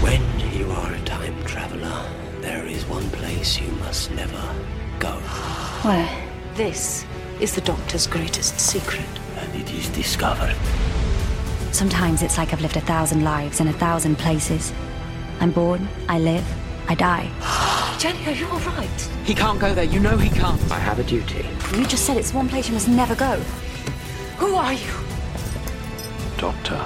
When 0.01 0.23
you 0.55 0.71
are 0.71 0.93
a 0.93 1.01
time 1.01 1.35
traveler, 1.45 2.09
there 2.41 2.65
is 2.67 2.87
one 2.87 3.11
place 3.11 3.61
you 3.61 3.67
must 3.85 4.13
never 4.13 4.41
go, 5.01 5.15
Where? 5.83 6.09
This 6.55 7.05
is 7.41 7.53
the 7.53 7.63
Doctor's 7.63 8.07
greatest 8.07 8.61
secret. 8.61 9.05
and 9.39 9.53
it 9.61 9.69
is 9.75 9.89
discovered. 9.89 10.55
Sometimes 11.73 12.23
it's 12.23 12.39
like 12.39 12.53
I've 12.53 12.61
lived 12.61 12.77
a 12.77 12.81
thousand 12.83 13.25
lives 13.25 13.59
in 13.59 13.67
a 13.67 13.73
thousand 13.73 14.19
places. 14.19 14.73
I'm 15.41 15.51
born, 15.51 15.89
I 16.09 16.21
live, 16.21 16.47
I 16.93 16.95
die. 16.95 17.31
Jenny, 17.99 18.23
are 18.27 18.33
you 18.33 18.47
all 18.49 18.61
right? 18.61 19.01
He 19.25 19.35
can't 19.35 19.59
go 19.59 19.75
there. 19.75 19.85
You 19.85 19.99
know 19.99 20.19
he 20.19 20.29
can't. 20.29 20.61
I 20.71 20.79
have 20.79 20.99
a 20.99 21.03
duty. 21.05 21.49
You 21.75 21.87
just 21.87 22.05
said 22.05 22.19
it's 22.19 22.35
one 22.35 22.51
place 22.51 22.69
you 22.69 22.75
must 22.75 22.87
never 22.87 23.15
go. 23.15 23.41
Who 24.37 24.55
are 24.57 24.75
you? 24.75 24.93
Doctor, 26.37 26.77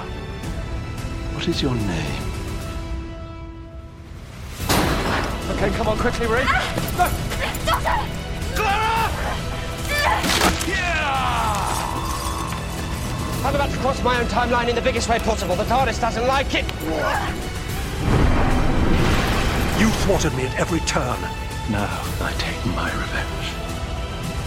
what 1.33 1.45
is 1.49 1.61
your 1.61 1.75
name? 1.75 2.23
Okay, 5.51 5.71
come 5.75 5.89
on, 5.89 5.97
quickly, 5.97 6.27
Ray. 6.27 6.43
Ah! 6.45 7.11
Doctor! 7.65 7.99
Clara! 8.55 9.11
Ah! 10.05 10.31
Yeah! 13.41 13.45
I'm 13.45 13.55
about 13.55 13.71
to 13.71 13.77
cross 13.79 14.01
my 14.03 14.21
own 14.21 14.27
timeline 14.27 14.69
in 14.69 14.75
the 14.75 14.81
biggest 14.81 15.09
way 15.09 15.19
possible. 15.19 15.57
The 15.57 15.65
TARDIS 15.65 15.99
doesn't 15.99 16.27
like 16.27 16.55
it. 16.55 16.63
Ah! 16.91 17.33
You 19.79 19.89
thwarted 19.89 20.33
me 20.33 20.45
at 20.45 20.59
every 20.59 20.79
turn. 20.81 21.21
Now 21.69 22.01
I 22.19 22.33
take 22.39 22.65
my 22.65 22.91
revenge. 22.91 23.53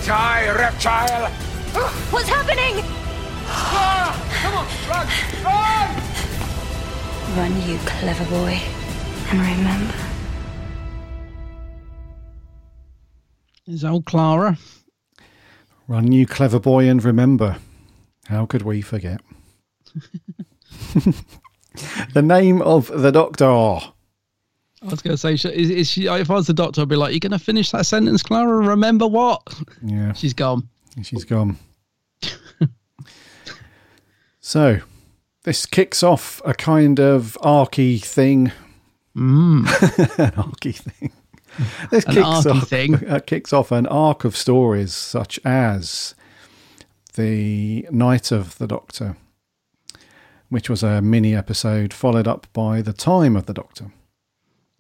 Die, 0.05 0.51
reptile! 0.57 1.31
What's 2.11 2.29
happening? 2.29 2.83
Come 3.47 4.55
on, 4.55 4.67
run! 4.89 5.07
Run! 5.45 6.11
Run, 7.37 7.63
you 7.69 7.79
clever 7.87 8.25
boy. 8.25 8.61
And 9.31 9.41
remember. 9.41 9.95
Is 13.69 13.85
old 13.85 14.07
Clara? 14.07 14.59
Run, 15.87 16.11
you 16.11 16.27
clever 16.27 16.59
boy, 16.59 16.89
and 16.89 17.05
remember. 17.05 17.59
How 18.27 18.47
could 18.47 18.63
we 18.63 18.81
forget? 18.81 19.21
the 22.15 22.23
name 22.23 22.61
of 22.63 22.89
the 22.89 23.13
Doctor. 23.13 23.93
I 24.83 24.87
was 24.87 25.03
going 25.03 25.13
to 25.15 25.19
say, 25.19 25.35
is, 25.35 25.45
is 25.45 25.91
she? 25.91 26.07
If 26.07 26.31
I 26.31 26.35
was 26.35 26.47
the 26.47 26.55
Doctor, 26.55 26.81
I'd 26.83 26.89
be 26.89 26.97
like, 26.97 27.13
"You're 27.13 27.21
going 27.21 27.33
to 27.33 27.39
finish 27.39 27.71
that 27.73 27.85
sentence, 27.85 28.23
Clara? 28.23 28.67
Remember 28.67 29.07
what?" 29.07 29.43
Yeah, 29.83 30.15
She's 30.15 30.33
gone. 30.33 30.69
she's 31.03 31.25
gone. 31.25 31.59
so, 34.41 34.81
this 35.45 35.67
kicks 35.67 36.03
off 36.03 36.41
a 36.45 36.55
kind 36.55 36.99
of 36.99 37.37
archy 37.43 37.99
thing. 37.99 38.53
Mm. 39.17 40.19
an 40.19 40.35
archy 40.37 40.73
thing. 40.73 41.13
This 41.91 42.05
An 42.05 42.15
kicks 42.15 42.47
off, 42.47 42.69
thing. 42.69 42.95
uh, 43.09 43.19
kicks 43.21 43.53
off 43.53 43.71
an 43.73 43.87
arc 43.89 44.25
of 44.25 44.37
stories 44.37 44.95
such 44.95 45.39
as 45.45 46.15
the 47.15 47.87
Night 47.91 48.31
of 48.33 48.57
the 48.59 48.67
Doctor, 48.67 49.17
which 50.49 50.71
was 50.71 50.83
a 50.83 51.03
mini 51.03 51.35
episode 51.35 51.93
followed 51.93 52.29
up 52.29 52.47
by 52.53 52.81
the 52.81 52.93
Time 52.93 53.37
of 53.37 53.47
the 53.47 53.53
Doctor. 53.53 53.93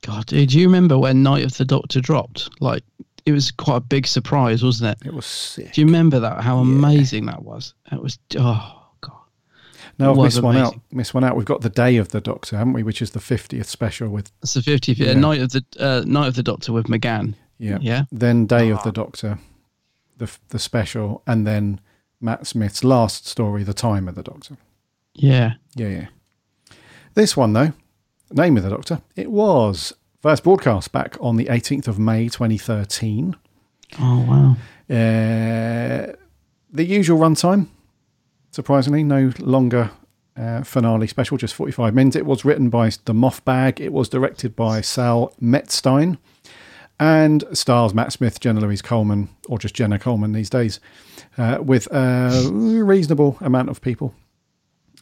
God, 0.02 0.26
do 0.26 0.38
you 0.38 0.66
remember 0.66 0.98
when 0.98 1.22
Night 1.22 1.44
of 1.44 1.56
the 1.56 1.64
Doctor 1.64 2.00
dropped? 2.00 2.48
Like, 2.60 2.82
it 3.26 3.32
was 3.32 3.50
quite 3.50 3.76
a 3.76 3.80
big 3.80 4.06
surprise, 4.06 4.62
wasn't 4.64 4.98
it? 5.00 5.06
It 5.08 5.14
was 5.14 5.26
sick. 5.26 5.72
Do 5.74 5.80
you 5.80 5.86
remember 5.86 6.20
that? 6.20 6.40
How 6.42 6.58
amazing 6.58 7.26
that 7.26 7.42
was. 7.42 7.74
It 7.92 8.02
was. 8.02 8.18
Oh 8.38 8.86
God. 9.02 9.18
No, 9.98 10.12
I've 10.12 10.16
missed 10.16 10.42
one 10.42 10.56
out. 10.56 10.60
amazing. 10.68 10.82
Missed 10.92 11.14
one 11.14 11.24
out. 11.24 11.36
We've 11.36 11.44
got 11.44 11.60
the 11.60 11.68
Day 11.68 11.98
of 11.98 12.08
the 12.08 12.20
Doctor, 12.22 12.56
haven't 12.56 12.72
we? 12.72 12.82
Which 12.82 13.02
is 13.02 13.10
the 13.10 13.20
fiftieth 13.20 13.68
special 13.68 14.08
with 14.08 14.32
it's 14.42 14.54
the 14.54 14.60
50th 14.60 14.96
Yeah. 14.98 15.06
yeah. 15.08 15.12
Night 15.14 15.40
of 15.42 15.50
the 15.52 15.64
uh, 15.78 16.02
Night 16.06 16.28
of 16.28 16.34
the 16.34 16.42
Doctor 16.42 16.72
with 16.72 16.86
McGann. 16.86 17.34
yeah, 17.58 17.78
Yeah. 17.82 18.04
Then 18.10 18.46
Day 18.46 18.70
of 18.70 18.82
the 18.84 18.92
Doctor, 18.92 19.38
the 20.16 20.30
the 20.48 20.58
special, 20.58 21.22
and 21.26 21.46
then 21.46 21.80
Matt 22.22 22.46
Smith's 22.46 22.82
last 22.84 23.26
story, 23.26 23.62
The 23.64 23.74
Time 23.74 24.08
of 24.08 24.14
the 24.14 24.22
Doctor. 24.22 24.56
Yeah. 25.14 25.54
Yeah, 25.74 25.88
yeah. 25.88 26.06
This 27.14 27.36
one 27.36 27.52
though, 27.52 27.72
name 28.31 28.57
of 28.57 28.62
the 28.62 28.71
Doctor, 28.71 29.03
it 29.16 29.31
was 29.31 29.93
First 30.21 30.45
broadcast 30.45 30.93
back 30.93 31.16
on 31.19 31.37
the 31.37 31.47
18th 31.47 31.88
of 31.88 31.99
May 31.99 32.29
2013. 32.29 33.37
Oh, 33.99 34.21
wow. 34.29 34.57
Uh, 34.95 36.12
the 36.71 36.85
usual 36.85 37.19
runtime, 37.19 37.69
surprisingly, 38.51 39.03
no 39.03 39.33
longer 39.38 39.93
uh, 40.37 40.62
finale 40.62 41.07
special, 41.07 41.38
just 41.38 41.55
45 41.55 41.95
minutes. 41.95 42.16
It 42.16 42.27
was 42.27 42.45
written 42.45 42.69
by 42.69 42.90
The 43.07 43.14
Moth 43.14 43.43
Bag. 43.47 43.81
It 43.81 43.95
was 43.95 44.11
directed 44.11 44.55
by 44.55 44.83
Saul 44.83 45.33
Metzstein 45.40 46.19
and 46.99 47.43
stars 47.55 47.95
Matt 47.95 48.12
Smith, 48.12 48.40
Jenna 48.40 48.61
Louise 48.61 48.83
Coleman, 48.83 49.31
or 49.49 49.59
just 49.59 49.75
Jenna 49.75 49.99
Coleman 49.99 50.33
these 50.33 50.51
days, 50.51 50.81
uh, 51.38 51.61
with 51.62 51.90
a 51.95 52.51
reasonable 52.53 53.38
amount 53.40 53.71
of 53.71 53.81
people 53.81 54.14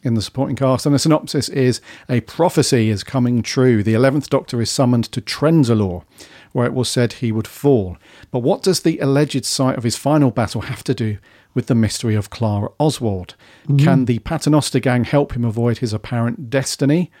in 0.03 0.13
the 0.13 0.21
supporting 0.21 0.55
cast. 0.55 0.85
And 0.85 0.95
the 0.95 0.99
synopsis 0.99 1.49
is 1.49 1.81
a 2.09 2.21
prophecy 2.21 2.89
is 2.89 3.03
coming 3.03 3.41
true. 3.41 3.83
The 3.83 3.93
11th 3.93 4.29
Doctor 4.29 4.61
is 4.61 4.69
summoned 4.69 5.11
to 5.11 5.21
Trenzalore, 5.21 6.03
where 6.51 6.65
it 6.65 6.73
was 6.73 6.89
said 6.89 7.13
he 7.13 7.31
would 7.31 7.47
fall. 7.47 7.97
But 8.31 8.39
what 8.39 8.63
does 8.63 8.81
the 8.81 8.99
alleged 8.99 9.45
site 9.45 9.77
of 9.77 9.83
his 9.83 9.97
final 9.97 10.31
battle 10.31 10.61
have 10.61 10.83
to 10.85 10.93
do 10.93 11.17
with 11.53 11.67
the 11.67 11.75
mystery 11.75 12.15
of 12.15 12.29
Clara 12.29 12.69
Oswald? 12.79 13.35
Mm. 13.67 13.83
Can 13.83 14.05
the 14.05 14.19
Paternoster 14.19 14.79
gang 14.79 15.03
help 15.03 15.35
him 15.35 15.45
avoid 15.45 15.79
his 15.79 15.93
apparent 15.93 16.49
destiny? 16.49 17.11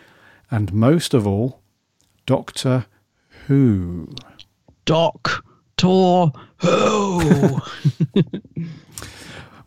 And 0.51 0.73
most 0.73 1.13
of 1.13 1.27
all, 1.27 1.61
Doctor 2.25 2.85
Who. 3.47 4.13
Doc 4.85 5.43
Tor 5.77 6.31
Who. 6.57 7.59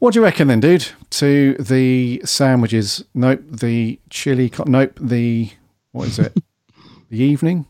What 0.03 0.15
do 0.15 0.19
you 0.19 0.25
reckon 0.25 0.49
then, 0.49 0.59
dude? 0.59 0.89
To 1.11 1.55
the 1.61 2.23
sandwiches? 2.25 3.05
Nope. 3.15 3.41
The 3.47 4.01
chili. 4.11 4.51
Co- 4.51 4.65
nope. 4.67 4.99
The 5.01 5.49
what 5.93 6.09
is 6.09 6.19
it? 6.19 6.37
the 7.09 7.23
evening. 7.23 7.67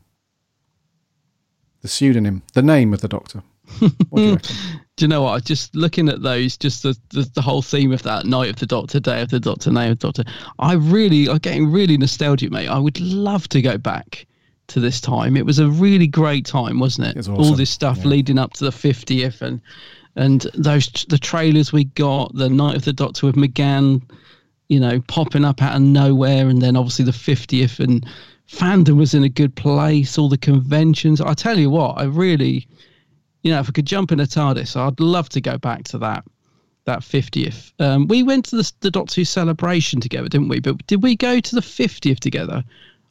The 1.82 1.88
pseudonym. 1.88 2.42
The 2.54 2.62
name 2.62 2.94
of 2.94 3.02
the 3.02 3.08
doctor. 3.08 3.42
What 4.08 4.18
do 4.18 4.22
you 4.22 4.32
reckon? 4.36 4.56
Do 4.96 5.04
you 5.04 5.08
know 5.08 5.22
what? 5.22 5.44
Just 5.44 5.74
looking 5.74 6.08
at 6.08 6.22
those, 6.22 6.56
just 6.56 6.82
the, 6.82 6.96
the 7.10 7.30
the 7.34 7.42
whole 7.42 7.60
theme 7.60 7.92
of 7.92 8.02
that 8.04 8.24
night 8.24 8.48
of 8.48 8.56
the 8.56 8.66
Doctor, 8.66 8.98
day 8.98 9.20
of 9.20 9.28
the 9.28 9.40
Doctor, 9.40 9.70
name 9.70 9.92
of 9.92 9.98
the 9.98 10.06
Doctor. 10.10 10.24
I 10.58 10.74
really, 10.74 11.28
I'm 11.28 11.36
getting 11.36 11.70
really 11.70 11.98
nostalgic, 11.98 12.50
mate. 12.50 12.68
I 12.68 12.78
would 12.78 12.98
love 12.98 13.46
to 13.50 13.60
go 13.60 13.76
back 13.76 14.26
to 14.68 14.80
this 14.80 15.02
time. 15.02 15.36
It 15.36 15.44
was 15.44 15.58
a 15.58 15.68
really 15.68 16.06
great 16.06 16.46
time, 16.46 16.78
wasn't 16.78 17.08
it? 17.08 17.16
was 17.16 17.28
All 17.28 17.54
this 17.54 17.70
stuff 17.70 17.98
yeah. 17.98 18.08
leading 18.08 18.38
up 18.38 18.54
to 18.54 18.64
the 18.64 18.70
50th 18.70 19.42
and 19.42 19.60
and 20.16 20.46
those 20.54 20.88
the 21.08 21.18
trailers 21.18 21.72
we 21.72 21.84
got, 21.84 22.34
the 22.34 22.48
night 22.48 22.76
of 22.76 22.84
the 22.84 22.92
Doctor 22.92 23.26
with 23.26 23.36
McGann, 23.36 24.02
you 24.68 24.78
know, 24.78 25.00
popping 25.08 25.44
up 25.44 25.62
out 25.62 25.76
of 25.76 25.82
nowhere, 25.82 26.48
and 26.48 26.60
then 26.60 26.76
obviously 26.76 27.04
the 27.04 27.12
50th 27.12 27.78
and 27.80 28.06
fandom 28.48 28.96
was 28.96 29.14
in 29.14 29.24
a 29.24 29.28
good 29.28 29.54
place. 29.54 30.18
All 30.18 30.28
the 30.28 30.38
conventions. 30.38 31.20
I 31.20 31.34
tell 31.34 31.58
you 31.58 31.70
what, 31.70 31.98
I 31.98 32.04
really, 32.04 32.66
you 33.42 33.50
know, 33.52 33.60
if 33.60 33.68
I 33.68 33.72
could 33.72 33.86
jump 33.86 34.12
in 34.12 34.20
a 34.20 34.26
TARDIS, 34.26 34.76
I'd 34.76 35.00
love 35.00 35.28
to 35.30 35.40
go 35.40 35.58
back 35.58 35.84
to 35.84 35.98
that. 35.98 36.24
That 36.84 37.02
50th. 37.02 37.72
Um, 37.78 38.08
we 38.08 38.24
went 38.24 38.44
to 38.46 38.56
the, 38.56 38.72
the 38.80 38.90
Doctor 38.90 39.20
Who 39.20 39.24
celebration 39.24 40.00
together, 40.00 40.28
didn't 40.28 40.48
we? 40.48 40.58
But 40.58 40.84
did 40.88 41.00
we 41.00 41.14
go 41.14 41.38
to 41.38 41.54
the 41.54 41.60
50th 41.60 42.18
together? 42.18 42.64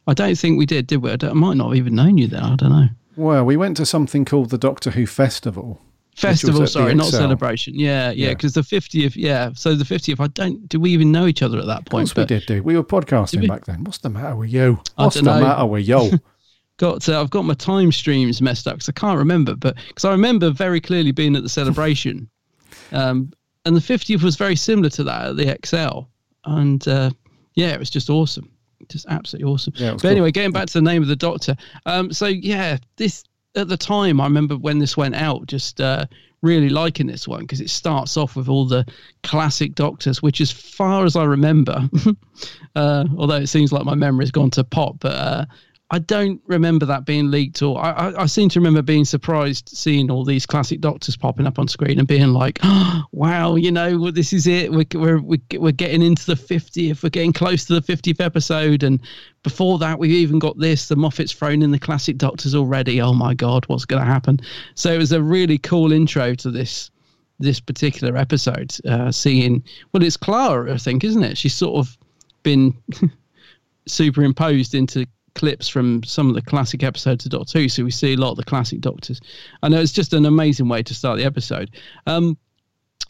I 0.06 0.12
don't 0.12 0.36
think 0.36 0.58
we 0.58 0.66
did, 0.66 0.86
did 0.86 0.98
we? 0.98 1.10
I, 1.10 1.16
I 1.22 1.32
might 1.32 1.56
not 1.56 1.68
have 1.68 1.76
even 1.76 1.94
known 1.94 2.18
you 2.18 2.26
then. 2.26 2.42
I 2.42 2.54
don't 2.56 2.68
know. 2.68 2.88
Well, 3.16 3.44
we 3.44 3.56
went 3.56 3.78
to 3.78 3.86
something 3.86 4.26
called 4.26 4.50
the 4.50 4.58
Doctor 4.58 4.90
Who 4.90 5.06
Festival. 5.06 5.80
Festival, 6.16 6.66
sorry, 6.66 6.94
not 6.94 7.06
celebration. 7.06 7.74
Yeah, 7.74 8.10
yeah, 8.10 8.28
Yeah. 8.28 8.34
because 8.34 8.52
the 8.52 8.60
50th, 8.60 9.12
yeah. 9.16 9.50
So 9.54 9.74
the 9.74 9.84
50th, 9.84 10.20
I 10.20 10.26
don't, 10.28 10.68
do 10.68 10.78
we 10.78 10.90
even 10.90 11.10
know 11.10 11.26
each 11.26 11.42
other 11.42 11.58
at 11.58 11.66
that 11.66 11.86
point 11.86 12.10
Of 12.10 12.14
course 12.14 12.28
we 12.30 12.38
did, 12.38 12.46
do 12.46 12.62
We 12.62 12.76
were 12.76 12.84
podcasting 12.84 13.40
we? 13.40 13.46
back 13.46 13.64
then. 13.64 13.82
What's 13.84 13.98
the 13.98 14.10
matter 14.10 14.36
with 14.36 14.52
you? 14.52 14.78
What's 14.96 15.16
the 15.16 15.22
dunno. 15.22 15.44
matter 15.46 15.66
with 15.66 15.88
you? 15.88 16.20
got 16.78 17.08
uh, 17.08 17.20
I've 17.20 17.30
got 17.30 17.44
my 17.44 17.54
time 17.54 17.92
streams 17.92 18.42
messed 18.42 18.66
up 18.66 18.74
because 18.74 18.88
I 18.88 18.92
can't 18.92 19.18
remember, 19.18 19.54
but 19.54 19.76
because 19.88 20.04
I 20.04 20.10
remember 20.10 20.50
very 20.50 20.80
clearly 20.80 21.12
being 21.12 21.36
at 21.36 21.42
the 21.42 21.48
celebration, 21.48 22.28
um, 22.92 23.32
and 23.64 23.76
the 23.76 23.80
50th 23.80 24.22
was 24.22 24.36
very 24.36 24.56
similar 24.56 24.90
to 24.90 25.04
that 25.04 25.28
at 25.28 25.36
the 25.36 25.44
ExCeL, 25.44 26.06
and 26.44 26.86
uh, 26.88 27.10
yeah, 27.54 27.68
it 27.68 27.78
was 27.78 27.90
just 27.90 28.10
awesome, 28.10 28.50
just 28.88 29.06
absolutely 29.08 29.50
awesome. 29.50 29.72
Yeah, 29.76 29.92
but 29.92 30.02
cool. 30.02 30.10
anyway, 30.10 30.30
getting 30.30 30.52
back 30.52 30.66
to 30.66 30.72
the 30.74 30.82
name 30.82 31.02
of 31.02 31.08
the 31.08 31.16
Doctor, 31.16 31.56
um, 31.86 32.12
so 32.12 32.26
yeah, 32.26 32.78
this 32.96 33.24
at 33.54 33.68
the 33.68 33.76
time 33.76 34.20
I 34.20 34.24
remember 34.24 34.56
when 34.56 34.78
this 34.78 34.96
went 34.96 35.14
out, 35.14 35.46
just 35.46 35.80
uh, 35.80 36.06
really 36.42 36.68
liking 36.68 37.06
this 37.06 37.28
one 37.28 37.40
because 37.40 37.60
it 37.60 37.70
starts 37.70 38.16
off 38.16 38.36
with 38.36 38.48
all 38.48 38.66
the 38.66 38.86
classic 39.22 39.74
Doctors, 39.74 40.22
which 40.22 40.40
as 40.40 40.50
far 40.50 41.04
as 41.04 41.16
I 41.16 41.24
remember, 41.24 41.88
uh, 42.76 43.04
although 43.16 43.36
it 43.36 43.48
seems 43.48 43.72
like 43.72 43.84
my 43.84 43.94
memory's 43.94 44.30
gone 44.30 44.50
to 44.50 44.64
pot, 44.64 44.96
but 45.00 45.14
uh, 45.14 45.44
I 45.92 45.98
don't 45.98 46.40
remember 46.46 46.86
that 46.86 47.04
being 47.04 47.30
leaked, 47.30 47.60
or 47.60 47.78
I, 47.78 47.90
I, 47.90 48.22
I 48.22 48.26
seem 48.26 48.48
to 48.48 48.58
remember 48.58 48.80
being 48.80 49.04
surprised 49.04 49.68
seeing 49.68 50.10
all 50.10 50.24
these 50.24 50.46
classic 50.46 50.80
Doctors 50.80 51.18
popping 51.18 51.46
up 51.46 51.58
on 51.58 51.68
screen 51.68 51.98
and 51.98 52.08
being 52.08 52.32
like, 52.32 52.58
oh, 52.62 53.02
"Wow, 53.12 53.56
you 53.56 53.70
know, 53.70 53.98
well, 53.98 54.10
this 54.10 54.32
is 54.32 54.46
it. 54.46 54.72
We're 54.72 54.86
we're 54.94 55.20
we're 55.20 55.70
getting 55.70 56.00
into 56.00 56.24
the 56.24 56.34
50th. 56.34 57.02
We're 57.02 57.10
getting 57.10 57.34
close 57.34 57.66
to 57.66 57.78
the 57.78 57.82
50th 57.82 58.24
episode." 58.24 58.82
And 58.82 59.00
before 59.42 59.78
that, 59.80 59.98
we've 59.98 60.12
even 60.12 60.38
got 60.38 60.58
this. 60.58 60.88
The 60.88 60.96
Moffat's 60.96 61.32
thrown 61.32 61.60
in 61.60 61.72
the 61.72 61.78
classic 61.78 62.16
Doctors 62.16 62.54
already. 62.54 63.02
Oh 63.02 63.12
my 63.12 63.34
God, 63.34 63.66
what's 63.66 63.84
going 63.84 64.00
to 64.00 64.10
happen? 64.10 64.40
So 64.74 64.90
it 64.94 64.98
was 64.98 65.12
a 65.12 65.22
really 65.22 65.58
cool 65.58 65.92
intro 65.92 66.34
to 66.36 66.50
this 66.50 66.90
this 67.38 67.60
particular 67.60 68.16
episode. 68.16 68.74
Uh, 68.88 69.12
seeing 69.12 69.62
well, 69.92 70.02
it's 70.02 70.16
Clara, 70.16 70.72
I 70.72 70.78
think, 70.78 71.04
isn't 71.04 71.22
it? 71.22 71.36
She's 71.36 71.54
sort 71.54 71.86
of 71.86 71.98
been 72.44 72.74
superimposed 73.86 74.74
into 74.74 75.06
clips 75.34 75.68
from 75.68 76.02
some 76.04 76.28
of 76.28 76.34
the 76.34 76.42
classic 76.42 76.82
episodes 76.82 77.24
of 77.24 77.32
Doctor 77.32 77.60
Who, 77.60 77.68
so 77.68 77.84
we 77.84 77.90
see 77.90 78.14
a 78.14 78.16
lot 78.16 78.32
of 78.32 78.36
the 78.36 78.44
classic 78.44 78.80
Doctors. 78.80 79.20
I 79.62 79.68
know 79.68 79.80
it's 79.80 79.92
just 79.92 80.12
an 80.12 80.26
amazing 80.26 80.68
way 80.68 80.82
to 80.82 80.94
start 80.94 81.18
the 81.18 81.24
episode. 81.24 81.70
Um, 82.06 82.36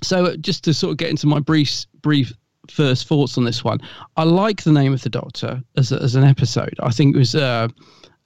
so 0.03 0.27
uh, 0.27 0.37
just 0.37 0.65
to 0.65 0.75
sort 0.75 0.93
of 0.93 0.97
get 0.99 1.11
into 1.11 1.27
my 1.27 1.41
brief 1.41 1.87
brief 2.01 2.33
first 2.71 3.07
thoughts 3.07 3.37
on 3.39 3.45
this 3.45 3.65
one, 3.65 3.81
I 4.17 4.25
like 4.25 4.63
the 4.63 4.73
name 4.73 4.93
of 4.93 5.03
the 5.03 5.11
Doctor 5.11 5.63
as 5.77 5.93
a, 5.93 6.03
as 6.03 6.15
an 6.15 6.25
episode. 6.25 6.75
I 6.81 6.91
think 6.91 7.15
it 7.15 7.19
was 7.19 7.35
uh, 7.35 7.69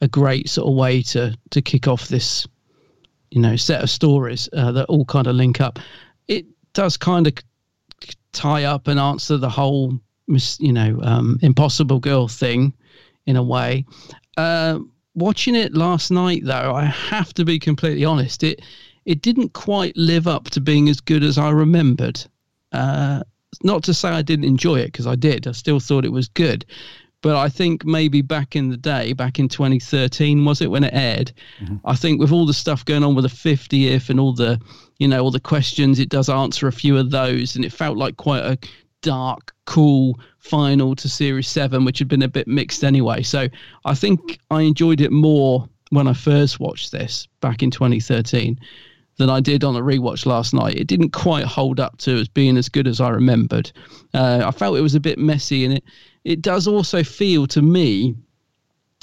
a 0.01 0.09
great 0.09 0.49
sort 0.49 0.69
of 0.69 0.75
way 0.75 1.03
to 1.03 1.37
to 1.51 1.63
kick 1.63 1.89
off 1.89 2.09
this 2.09 2.47
you 3.31 3.41
know 3.41 3.57
set 3.57 3.83
of 3.83 3.91
stories 3.91 4.49
uh, 4.53 4.73
that 4.73 4.87
all 4.87 5.05
kind 5.05 5.27
of 5.27 5.37
link 5.37 5.61
up. 5.61 5.79
It 6.29 6.47
does 6.73 6.97
kind 6.97 7.27
of 7.27 7.35
tie 8.33 8.65
up 8.65 8.89
and 8.89 9.01
answer 9.01 9.37
the 9.37 9.49
whole 9.49 9.99
you 10.59 10.73
know 10.73 10.99
um, 11.03 11.39
impossible 11.43 12.01
girl 12.01 12.29
thing 12.29 12.73
in 13.27 13.37
a 13.37 13.43
way. 13.43 13.85
Uh, 14.37 14.79
watching 15.15 15.55
it 15.55 15.75
last 15.75 16.11
night, 16.11 16.43
though, 16.45 16.75
I 16.75 16.85
have 16.85 17.35
to 17.35 17.45
be 17.45 17.59
completely 17.59 18.05
honest. 18.05 18.43
It 18.43 18.63
it 19.05 19.23
didn't 19.23 19.53
quite 19.53 19.97
live 19.97 20.27
up 20.27 20.51
to 20.51 20.61
being 20.61 20.89
as 20.89 21.01
good 21.01 21.23
as 21.23 21.39
I 21.39 21.51
remembered. 21.51 22.25
Uh, 22.73 23.23
not 23.63 23.85
to 23.85 23.95
say 23.95 24.09
I 24.09 24.23
didn't 24.23 24.47
enjoy 24.47 24.81
it 24.81 24.87
because 24.87 25.07
I 25.07 25.15
did. 25.15 25.47
I 25.47 25.53
still 25.53 25.79
thought 25.79 26.05
it 26.05 26.13
was 26.13 26.29
good. 26.29 26.67
But 27.23 27.37
I 27.37 27.49
think 27.49 27.85
maybe 27.85 28.21
back 28.21 28.55
in 28.57 28.69
the 28.69 28.77
day, 28.77 29.13
back 29.13 29.39
in 29.39 29.49
2013, 29.49 30.45
was 30.45 30.61
it 30.61 30.71
when 30.71 30.85
it 30.85 30.93
aired? 30.93 31.33
I 31.85 31.97
think 31.97 32.21
with 32.21 32.31
all 32.31 32.47
the 32.47 32.53
stuff 32.53 32.85
going 32.85 33.03
on 33.03 33.15
with 33.15 33.25
the 33.25 33.57
50th 33.57 34.11
and 34.11 34.21
all 34.21 34.33
the, 34.33 34.61
you 34.99 35.09
know, 35.09 35.23
all 35.23 35.31
the 35.31 35.41
questions, 35.41 35.99
it 35.99 36.09
does 36.09 36.29
answer 36.29 36.67
a 36.67 36.73
few 36.73 36.97
of 36.99 37.11
those, 37.11 37.57
and 37.57 37.65
it 37.65 37.73
felt 37.73 37.97
like 37.97 38.17
quite 38.17 38.45
a 38.45 38.59
dark, 39.07 39.55
cool 39.67 40.19
final 40.41 40.97
to 40.97 41.09
Series 41.09 41.47
Seven, 41.47 41.85
which 41.85 42.01
had 42.01 42.09
been 42.09 42.23
a 42.23 42.29
bit 42.29 42.49
mixed 42.49 42.83
anyway. 42.83 43.23
So 43.23 43.47
I 43.85 43.95
think 43.95 44.41
I 44.51 44.63
enjoyed 44.63 45.01
it 45.01 45.13
more 45.13 45.69
when 45.91 46.09
I 46.09 46.13
first 46.13 46.59
watched 46.59 46.91
this 46.91 47.29
back 47.41 47.63
in 47.63 47.71
2013 47.71 48.59
than 49.19 49.31
I 49.31 49.39
did 49.39 49.63
on 49.63 49.77
a 49.77 49.81
rewatch 49.81 50.27
last 50.27 50.53
night. 50.53 50.75
It 50.75 50.89
didn't 50.89 51.11
quite 51.11 51.45
hold 51.45 51.79
up 51.79 51.99
to 51.99 52.17
as 52.17 52.27
being 52.27 52.57
as 52.57 52.69
good 52.69 52.89
as 52.89 53.01
I 53.01 53.11
remembered. 53.11 53.71
Uh, 54.13 54.43
I 54.45 54.51
felt 54.51 54.77
it 54.77 54.83
was 54.83 54.97
a 54.97 55.01
bit 55.01 55.21
messy, 55.21 55.65
and 55.65 55.75
it 55.75 55.85
it 56.25 56.43
does 56.43 56.67
also 56.67 57.05
feel 57.05 57.47
to 57.47 57.63
me 57.63 58.17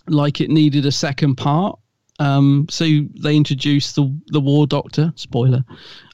like 0.08 0.42
it 0.42 0.50
needed 0.50 0.86
a 0.86 0.92
second 0.92 1.36
part. 1.36 1.80
Um, 2.20 2.68
so 2.70 2.84
they 3.22 3.38
introduced 3.38 3.96
the 3.96 4.14
the 4.28 4.42
War 4.42 4.68
Doctor, 4.68 5.14
spoiler, 5.16 5.64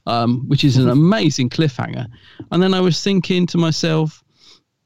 um, 0.06 0.48
which 0.48 0.64
is 0.64 0.76
an 0.76 0.88
amazing 0.88 1.50
cliffhanger. 1.50 2.06
And 2.50 2.62
then 2.62 2.74
I 2.74 2.80
was 2.80 3.02
thinking 3.02 3.46
to 3.48 3.58
myself, 3.58 4.22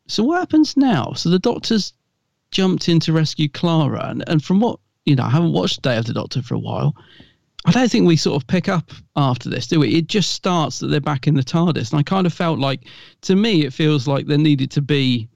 so 0.07 0.23
what 0.23 0.41
happens 0.41 0.77
now? 0.77 1.13
So 1.15 1.31
the 1.31 1.39
Doctor's 1.39 1.93
jumped 2.51 2.89
in 2.89 3.01
to 3.01 3.13
rescue 3.13 3.49
Clara, 3.49 4.09
and, 4.09 4.23
and 4.29 4.43
from 4.45 4.61
what 4.61 4.79
you 5.05 5.15
know, 5.15 5.25
I 5.25 5.31
haven't 5.31 5.53
watched 5.53 5.83
Day 5.83 5.97
of 5.97 6.07
the 6.07 6.15
Doctor 6.15 6.43
for 6.43 6.55
a 6.55 6.59
while. 6.59 6.97
I 7.67 7.71
don't 7.71 7.91
think 7.91 8.07
we 8.07 8.17
sort 8.17 8.43
of 8.43 8.47
pick 8.47 8.69
up 8.69 8.91
after 9.17 9.49
this, 9.49 9.67
do 9.67 9.81
we? 9.81 9.95
It 9.95 10.07
just 10.07 10.33
starts 10.33 10.79
that 10.79 10.89
they're 10.89 11.01
back 11.01 11.27
in 11.27 11.35
the 11.35 11.43
TARDIS, 11.43 11.93
and 11.93 12.01
I 12.01 12.03
kind 12.03 12.27
of 12.27 12.33
felt 12.33 12.59
like, 12.59 12.89
to 13.23 13.37
me, 13.37 13.65
it 13.65 13.73
feels 13.73 14.07
like 14.07 14.27
there 14.27 14.39
needed 14.39 14.71
to 14.73 14.83
be, 14.83 15.29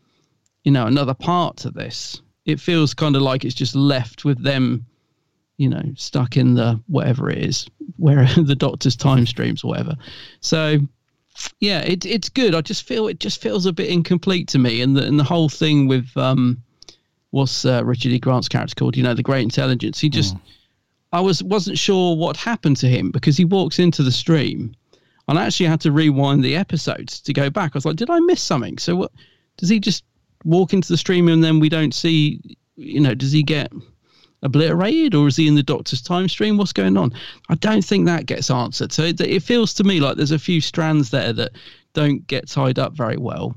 you 0.65 0.73
know, 0.73 0.87
another 0.87 1.15
part 1.15 1.57
to 1.59 1.71
this. 1.71 2.21
It 2.45 2.61
feels 2.61 2.95
kind 2.95 3.17
of 3.17 3.23
like 3.23 3.45
it's 3.45 3.55
just 3.55 3.75
left 3.75 4.25
with 4.25 4.43
them, 4.43 4.85
you 5.59 5.69
know, 5.69 5.83
stuck 5.97 6.37
in 6.37 6.55
the 6.55 6.81
whatever 6.87 7.29
it 7.29 7.39
is, 7.39 7.69
where 7.97 8.25
the 8.37 8.57
Doctor's 8.57 8.97
time 8.97 9.27
streams 9.27 9.63
or 9.63 9.69
whatever. 9.69 9.97
So, 10.41 10.79
yeah, 11.61 11.81
it, 11.81 12.07
it's 12.07 12.29
good. 12.31 12.55
I 12.55 12.63
just 12.63 12.85
feel 12.85 13.09
it 13.09 13.21
just 13.21 13.43
feels 13.43 13.67
a 13.67 13.73
bit 13.73 13.91
incomplete 13.91 14.49
to 14.49 14.59
me, 14.59 14.81
and 14.81 14.97
the 14.97 15.05
and 15.05 15.19
the 15.19 15.25
whole 15.25 15.49
thing 15.49 15.87
with 15.87 16.09
um, 16.17 16.63
what's 17.31 17.65
uh, 17.65 17.83
Richard 17.85 18.13
E. 18.13 18.19
Grant's 18.19 18.49
character 18.49 18.75
called? 18.75 18.97
You 18.97 19.03
know, 19.03 19.15
the 19.15 19.23
Great 19.23 19.43
Intelligence. 19.43 20.01
He 20.01 20.09
just 20.09 20.37
I 21.13 21.21
was 21.21 21.43
wasn't 21.43 21.79
sure 21.79 22.17
what 22.17 22.37
happened 22.37 22.77
to 22.79 22.89
him 22.89 23.11
because 23.11 23.37
he 23.37 23.45
walks 23.45 23.79
into 23.79 24.03
the 24.03 24.13
stream, 24.13 24.75
and 25.27 25.39
I 25.39 25.47
actually 25.47 25.67
had 25.67 25.81
to 25.83 25.93
rewind 25.93 26.45
the 26.45 26.57
episodes 26.57 27.21
to 27.23 27.33
go 27.33 27.51
back. 27.51 27.73
I 27.75 27.79
was 27.79 27.85
like, 27.85 27.97
did 27.97 28.11
I 28.11 28.21
miss 28.21 28.43
something? 28.43 28.79
So 28.79 28.95
what 28.95 29.13
does 29.57 29.69
he 29.69 29.81
just 29.81 30.05
walk 30.45 30.73
into 30.73 30.89
the 30.89 30.97
stream 30.97 31.29
and 31.29 31.43
then 31.43 31.59
we 31.59 31.69
don't 31.69 31.95
see? 31.95 32.57
You 32.77 33.01
know, 33.01 33.15
does 33.15 33.33
he 33.33 33.43
get 33.43 33.73
obliterated 34.43 35.15
or 35.15 35.29
is 35.29 35.37
he 35.37 35.49
in 35.49 35.55
the 35.55 35.63
Doctor's 35.63 36.03
time 36.03 36.29
stream? 36.29 36.57
What's 36.57 36.73
going 36.73 36.97
on? 36.97 37.13
I 37.49 37.55
don't 37.57 37.85
think 37.85 38.07
that 38.07 38.27
gets 38.27 38.51
answered. 38.51 38.93
So 38.93 39.03
it, 39.03 39.21
it 39.21 39.43
feels 39.43 39.75
to 39.75 39.85
me 39.85 40.01
like 40.01 40.17
there's 40.17 40.31
a 40.31 40.39
few 40.39 40.61
strands 40.61 41.11
there 41.11 41.33
that 41.33 41.53
don't 41.93 42.27
get 42.27 42.49
tied 42.49 42.79
up 42.79 42.93
very 42.93 43.17
well. 43.17 43.57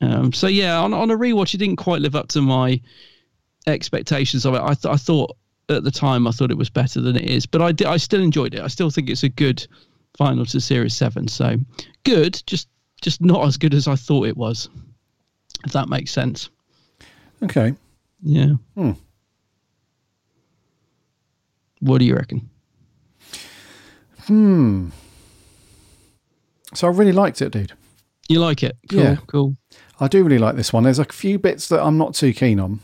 Um, 0.00 0.32
so 0.32 0.46
yeah, 0.46 0.78
on 0.78 0.92
on 0.92 1.10
a 1.10 1.16
rewatch, 1.16 1.54
it 1.54 1.58
didn't 1.58 1.76
quite 1.76 2.02
live 2.02 2.16
up 2.16 2.28
to 2.28 2.42
my 2.42 2.80
expectations 3.66 4.44
of 4.44 4.54
it. 4.54 4.60
I 4.60 4.74
th- 4.74 4.92
I 4.92 4.96
thought 4.96 5.36
at 5.68 5.84
the 5.84 5.90
time 5.90 6.26
I 6.26 6.30
thought 6.30 6.50
it 6.50 6.58
was 6.58 6.70
better 6.70 7.00
than 7.00 7.16
it 7.16 7.24
is, 7.24 7.46
but 7.46 7.62
I 7.62 7.72
did, 7.72 7.86
I 7.86 7.96
still 7.96 8.20
enjoyed 8.20 8.54
it. 8.54 8.60
I 8.60 8.68
still 8.68 8.90
think 8.90 9.08
it's 9.08 9.22
a 9.22 9.28
good 9.28 9.66
final 10.16 10.44
to 10.46 10.60
series 10.60 10.94
seven. 10.94 11.28
So 11.28 11.56
good, 12.04 12.42
just 12.46 12.68
just 13.00 13.20
not 13.20 13.46
as 13.46 13.56
good 13.56 13.74
as 13.74 13.88
I 13.88 13.96
thought 13.96 14.26
it 14.26 14.36
was. 14.36 14.68
If 15.64 15.72
that 15.72 15.88
makes 15.88 16.10
sense. 16.10 16.50
Okay. 17.42 17.74
Yeah. 18.22 18.54
Hmm. 18.74 18.92
What 21.86 21.98
do 21.98 22.04
you 22.04 22.14
reckon? 22.16 22.48
Hmm. 24.26 24.88
So 26.74 26.88
I 26.88 26.90
really 26.90 27.12
liked 27.12 27.40
it, 27.40 27.52
dude. 27.52 27.72
You 28.28 28.40
like 28.40 28.62
it? 28.64 28.76
Cool, 28.90 29.00
Yeah. 29.00 29.16
cool. 29.28 29.56
I 30.00 30.08
do 30.08 30.24
really 30.24 30.38
like 30.38 30.56
this 30.56 30.72
one. 30.72 30.82
There's 30.82 30.98
a 30.98 31.04
few 31.04 31.38
bits 31.38 31.68
that 31.68 31.80
I'm 31.82 31.96
not 31.96 32.14
too 32.14 32.32
keen 32.32 32.58
on, 32.58 32.80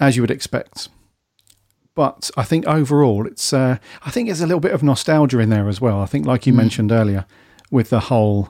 as 0.00 0.16
you 0.16 0.22
would 0.22 0.30
expect. 0.30 0.88
But 1.94 2.30
I 2.36 2.42
think 2.44 2.66
overall, 2.66 3.26
it's. 3.26 3.52
Uh, 3.52 3.76
I 4.02 4.10
think 4.10 4.28
there's 4.28 4.40
a 4.40 4.46
little 4.46 4.60
bit 4.60 4.72
of 4.72 4.82
nostalgia 4.82 5.38
in 5.40 5.50
there 5.50 5.68
as 5.68 5.80
well. 5.80 6.00
I 6.00 6.06
think, 6.06 6.24
like 6.24 6.46
you 6.46 6.52
Mm. 6.54 6.56
mentioned 6.56 6.90
earlier, 6.92 7.26
with 7.70 7.90
the 7.90 8.00
whole 8.00 8.48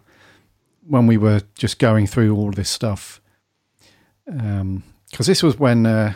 when 0.87 1.07
we 1.09 1.17
were 1.17 1.43
just 1.57 1.79
going 1.79 2.07
through 2.07 2.35
all 2.37 2.51
this 2.53 2.69
stuff, 2.71 3.21
because 4.25 5.27
this 5.27 5.43
was 5.43 5.59
when 5.59 5.87
uh, 5.87 6.15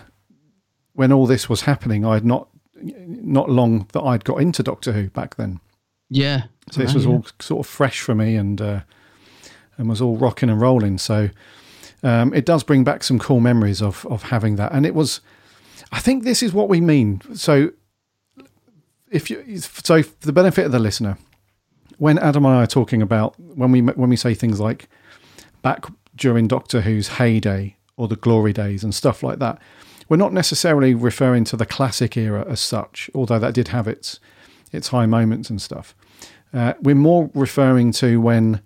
when 0.94 1.12
all 1.12 1.26
this 1.26 1.48
was 1.48 1.62
happening. 1.62 2.04
I 2.04 2.14
had 2.14 2.24
not 2.24 2.48
not 2.82 3.48
long 3.50 3.86
that 3.92 4.02
I'd 4.02 4.24
got 4.24 4.40
into 4.40 4.62
Doctor 4.62 4.92
Who 4.92 5.08
back 5.10 5.36
then. 5.36 5.60
Yeah. 6.10 6.44
So 6.70 6.80
this 6.82 6.92
Oh, 6.92 6.94
was 6.94 7.04
yeah. 7.04 7.10
all 7.12 7.26
sort 7.40 7.66
of 7.66 7.70
fresh 7.70 8.00
for 8.00 8.14
me 8.14 8.36
and 8.36 8.60
uh, 8.60 8.80
and 9.78 9.88
was 9.88 10.00
all 10.00 10.16
rocking 10.16 10.50
and 10.50 10.60
rolling. 10.60 10.98
So 10.98 11.30
um, 12.02 12.34
it 12.34 12.44
does 12.44 12.62
bring 12.62 12.84
back 12.84 13.02
some 13.02 13.18
cool 13.18 13.40
memories 13.40 13.80
of 13.82 14.04
of 14.06 14.24
having 14.24 14.56
that. 14.56 14.72
And 14.72 14.84
it 14.86 14.94
was, 14.94 15.20
I 15.92 16.00
think 16.00 16.24
this 16.24 16.42
is 16.42 16.52
what 16.52 16.68
we 16.68 16.80
mean. 16.80 17.20
So 17.34 17.70
if 19.10 19.30
you 19.30 19.58
so 19.58 20.02
for 20.02 20.26
the 20.26 20.32
benefit 20.32 20.66
of 20.66 20.72
the 20.72 20.78
listener, 20.78 21.16
when 21.98 22.18
Adam 22.18 22.44
and 22.44 22.54
I 22.54 22.62
are 22.64 22.66
talking 22.66 23.02
about 23.02 23.38
when 23.40 23.70
we 23.72 23.80
when 23.80 24.10
we 24.10 24.16
say 24.16 24.34
things 24.34 24.60
like 24.60 24.88
back 25.62 25.86
during 26.16 26.46
Doctor 26.48 26.82
Who's 26.82 27.08
heyday 27.08 27.76
or 27.96 28.08
the 28.08 28.16
glory 28.16 28.52
days 28.52 28.82
and 28.84 28.94
stuff 28.94 29.22
like 29.22 29.38
that, 29.38 29.60
we're 30.08 30.16
not 30.16 30.32
necessarily 30.32 30.94
referring 30.94 31.44
to 31.44 31.56
the 31.56 31.66
classic 31.66 32.16
era 32.16 32.44
as 32.48 32.60
such, 32.60 33.10
although 33.14 33.38
that 33.38 33.54
did 33.54 33.68
have 33.68 33.88
its 33.88 34.20
its 34.72 34.88
high 34.88 35.06
moments 35.06 35.50
and 35.50 35.62
stuff. 35.62 35.94
Uh, 36.52 36.74
we're 36.80 36.94
more 36.94 37.30
referring 37.34 37.92
to 37.92 38.20
when, 38.20 38.60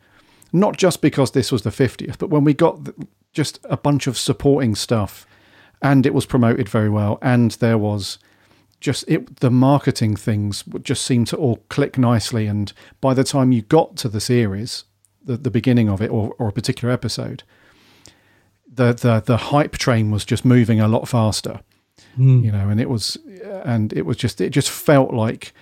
not 0.52 0.76
just 0.76 1.00
because 1.02 1.32
this 1.32 1.52
was 1.52 1.62
the 1.62 1.70
50th, 1.70 2.18
but 2.18 2.30
when 2.30 2.44
we 2.44 2.54
got 2.54 2.88
just 3.32 3.58
a 3.64 3.76
bunch 3.76 4.06
of 4.06 4.18
supporting 4.18 4.74
stuff 4.74 5.26
and 5.82 6.06
it 6.06 6.14
was 6.14 6.26
promoted 6.26 6.68
very 6.68 6.88
well 6.88 7.18
and 7.22 7.52
there 7.52 7.78
was 7.78 8.18
just 8.80 9.04
it 9.08 9.36
the 9.40 9.50
marketing 9.50 10.16
things 10.16 10.64
just 10.82 11.04
seemed 11.04 11.26
to 11.26 11.36
all 11.36 11.56
click 11.68 11.98
nicely 11.98 12.46
and 12.46 12.72
by 13.00 13.12
the 13.12 13.24
time 13.24 13.52
you 13.52 13.62
got 13.62 13.96
to 13.96 14.08
the 14.08 14.20
series 14.20 14.84
the, 15.24 15.36
the 15.36 15.50
beginning 15.50 15.88
of 15.88 16.00
it 16.00 16.10
or, 16.10 16.34
or 16.38 16.48
a 16.48 16.52
particular 16.52 16.92
episode 16.92 17.42
the, 18.78 18.92
the 18.92 19.20
the 19.20 19.36
hype 19.36 19.76
train 19.76 20.10
was 20.10 20.24
just 20.24 20.44
moving 20.44 20.80
a 20.80 20.88
lot 20.88 21.06
faster 21.08 21.60
Hmm. 22.16 22.44
you 22.44 22.50
know 22.50 22.68
and 22.68 22.80
it 22.80 22.88
was 22.90 23.16
and 23.64 23.92
it 23.92 24.04
was 24.06 24.16
just 24.16 24.40
it 24.40 24.50
just 24.50 24.70
felt 24.70 25.12
like 25.12 25.52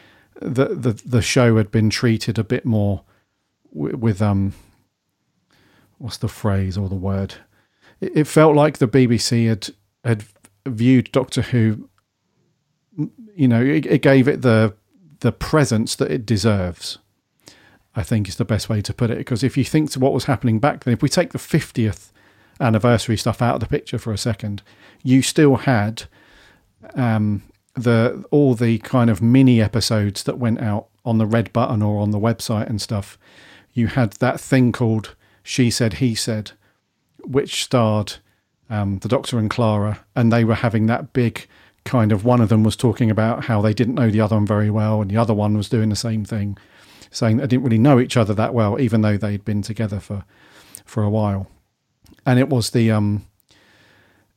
the 0.41 0.69
the, 0.69 0.93
the 1.05 1.23
show 1.23 1.57
had 1.57 1.71
been 1.71 1.91
treated 1.91 2.39
a 2.39 2.45
bit 2.45 2.65
more 2.65 3.03
with, 3.73 3.95
with 3.97 4.23
um 4.23 4.53
what's 5.99 6.17
the 6.19 6.29
phrase 6.29 6.79
or 6.79 6.89
the 6.89 6.95
word 6.95 7.35
it, 8.01 8.13
it 8.17 8.25
felt 8.27 8.55
like 8.55 8.79
the 8.79 8.89
BBC 8.89 9.49
had 9.49 9.69
had 10.05 10.25
viewed 10.67 11.11
Doctor 11.13 11.43
Who 11.43 11.89
you 13.35 13.49
know 13.49 13.63
it, 13.63 13.85
it 13.87 14.03
gave 14.03 14.27
it 14.29 14.43
the 14.43 14.75
the 15.21 15.33
presence 15.33 15.97
that 15.97 16.11
it 16.11 16.25
deserves 16.27 16.99
I 17.95 18.03
think 18.03 18.29
is 18.29 18.37
the 18.37 18.45
best 18.45 18.69
way 18.69 18.81
to 18.83 18.95
put 18.95 19.11
it 19.11 19.19
because 19.19 19.43
if 19.43 19.57
you 19.57 19.65
think 19.65 19.91
to 19.93 20.01
what 20.01 20.13
was 20.15 20.25
happening 20.25 20.59
back 20.59 20.85
then 20.85 20.95
if 20.95 21.03
we 21.03 21.09
take 21.09 21.33
the 21.33 21.39
50th 21.39 22.13
anniversary 22.61 23.17
stuff 23.17 23.43
out 23.43 23.55
of 23.55 23.61
the 23.61 23.67
picture 23.67 23.99
for 23.99 24.13
a 24.13 24.19
second 24.19 24.63
you 25.07 25.23
still 25.23 25.55
had 25.57 26.03
um, 26.95 27.43
the 27.75 28.25
all 28.33 28.55
the 28.55 28.79
kind 28.79 29.09
of 29.09 29.23
mini 29.23 29.63
episodes 29.63 30.25
that 30.25 30.39
went 30.39 30.61
out 30.61 30.89
on 31.05 31.19
the 31.19 31.27
red 31.27 31.53
button 31.53 31.81
or 31.81 32.01
on 32.01 32.11
the 32.11 32.19
website 32.19 32.69
and 32.69 32.83
stuff. 32.83 33.17
You 33.73 33.87
had 33.87 34.15
that 34.15 34.41
thing 34.41 34.73
called 34.73 35.15
"She 35.45 35.71
Said 35.71 35.95
He 35.95 36.17
Said," 36.17 36.53
which 37.23 37.63
starred 37.63 38.15
um, 38.69 38.99
the 38.99 39.09
Doctor 39.09 39.39
and 39.39 39.49
Clara, 39.49 40.05
and 40.17 40.33
they 40.33 40.43
were 40.43 40.55
having 40.55 40.87
that 40.87 41.13
big 41.13 41.47
kind 41.85 42.11
of. 42.11 42.25
One 42.25 42.41
of 42.41 42.49
them 42.49 42.65
was 42.65 42.75
talking 42.75 43.11
about 43.11 43.45
how 43.45 43.61
they 43.63 43.75
didn't 43.75 43.95
know 43.95 44.11
the 44.11 44.21
other 44.21 44.35
one 44.35 44.47
very 44.47 44.71
well, 44.71 45.03
and 45.03 45.11
the 45.11 45.17
other 45.19 45.35
one 45.35 45.57
was 45.57 45.69
doing 45.69 45.91
the 45.91 45.97
same 45.97 46.25
thing, 46.25 46.59
saying 47.13 47.37
they 47.37 47.47
didn't 47.47 47.65
really 47.65 47.79
know 47.79 48.01
each 48.01 48.17
other 48.17 48.35
that 48.35 48.55
well, 48.55 48.81
even 48.81 49.03
though 49.03 49.17
they'd 49.17 49.45
been 49.45 49.63
together 49.63 50.01
for 50.01 50.25
for 50.85 51.05
a 51.05 51.11
while. 51.11 51.49
And 52.27 52.39
it 52.39 52.49
was 52.49 52.71
the 52.71 52.91
um, 52.91 53.25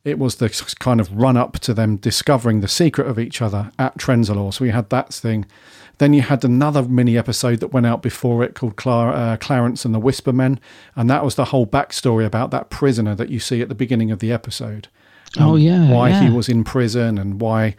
it 0.06 0.18
was 0.18 0.36
the 0.36 0.50
kind 0.80 1.02
of 1.02 1.12
run 1.12 1.36
up 1.36 1.60
to 1.60 1.74
them 1.74 1.98
discovering 1.98 2.62
the 2.62 2.68
secret 2.68 3.08
of 3.08 3.20
each 3.20 3.42
other 3.42 3.72
at 3.78 3.98
Trenzalore. 3.98 4.54
So 4.54 4.64
we 4.64 4.72
had 4.72 4.90
that 4.92 5.14
thing. 5.14 5.46
Then 5.98 6.14
you 6.14 6.22
had 6.22 6.46
another 6.46 6.84
mini 6.84 7.18
episode 7.18 7.60
that 7.60 7.74
went 7.74 7.86
out 7.86 8.02
before 8.02 8.42
it 8.42 8.56
called 8.56 8.78
Clar- 8.78 9.14
uh, 9.14 9.38
Clarence 9.38 9.84
and 9.84 9.94
the 9.94 10.00
Whisper 10.00 10.32
Men, 10.32 10.60
and 10.96 11.10
that 11.10 11.26
was 11.26 11.36
the 11.36 11.46
whole 11.46 11.68
backstory 11.68 12.26
about 12.26 12.52
that 12.52 12.70
prisoner 12.70 13.16
that 13.16 13.30
you 13.30 13.40
see 13.40 13.62
at 13.62 13.68
the 13.68 13.76
beginning 13.76 14.10
of 14.10 14.20
the 14.20 14.32
episode. 14.32 14.88
Oh, 15.38 15.58
yeah, 15.58 15.92
why 15.92 16.12
he 16.12 16.30
was 16.30 16.48
in 16.50 16.64
prison 16.64 17.18
and 17.18 17.42
why, 17.42 17.76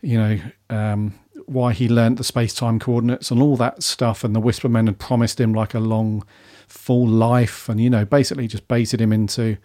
you 0.00 0.18
know, 0.18 0.40
um, 0.70 1.14
why 1.46 1.72
he 1.72 1.88
learnt 1.88 2.16
the 2.16 2.24
space 2.24 2.54
time 2.54 2.78
coordinates 2.78 3.30
and 3.30 3.42
all 3.42 3.56
that 3.58 3.82
stuff. 3.82 4.24
And 4.24 4.34
the 4.34 4.40
Whisper 4.40 4.68
Men 4.68 4.86
had 4.86 4.98
promised 4.98 5.38
him 5.38 5.52
like 5.52 5.74
a 5.74 5.80
long, 5.80 6.24
full 6.70 7.06
life, 7.06 7.68
and 7.68 7.80
you 7.80 7.90
know, 7.90 8.04
basically 8.04 8.46
just 8.48 8.66
baited 8.68 9.00
him 9.00 9.12
into, 9.12 9.56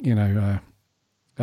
you 0.00 0.14
know. 0.14 0.38
Uh, 0.40 0.58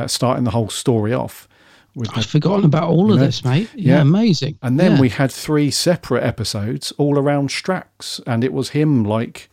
uh, 0.01 0.05
starting 0.07 0.43
the 0.43 0.51
whole 0.51 0.69
story 0.69 1.11
off. 1.11 1.47
With 1.95 2.15
I've 2.15 2.27
forgotten 2.27 2.65
about 2.65 2.87
all 2.89 3.11
of 3.11 3.17
this, 3.19 3.43
mate. 3.43 3.67
Yeah, 3.73 3.99
amazing. 4.01 4.59
And 4.61 4.79
then 4.79 4.91
Yeah. 4.91 4.99
we 5.01 5.09
had 5.09 5.31
three 5.31 5.71
separate 5.71 6.23
episodes 6.23 6.91
all 6.99 7.17
around 7.17 7.49
Strax, 7.49 8.21
and 8.27 8.43
it 8.43 8.53
was 8.53 8.69
him 8.69 9.03
like, 9.03 9.49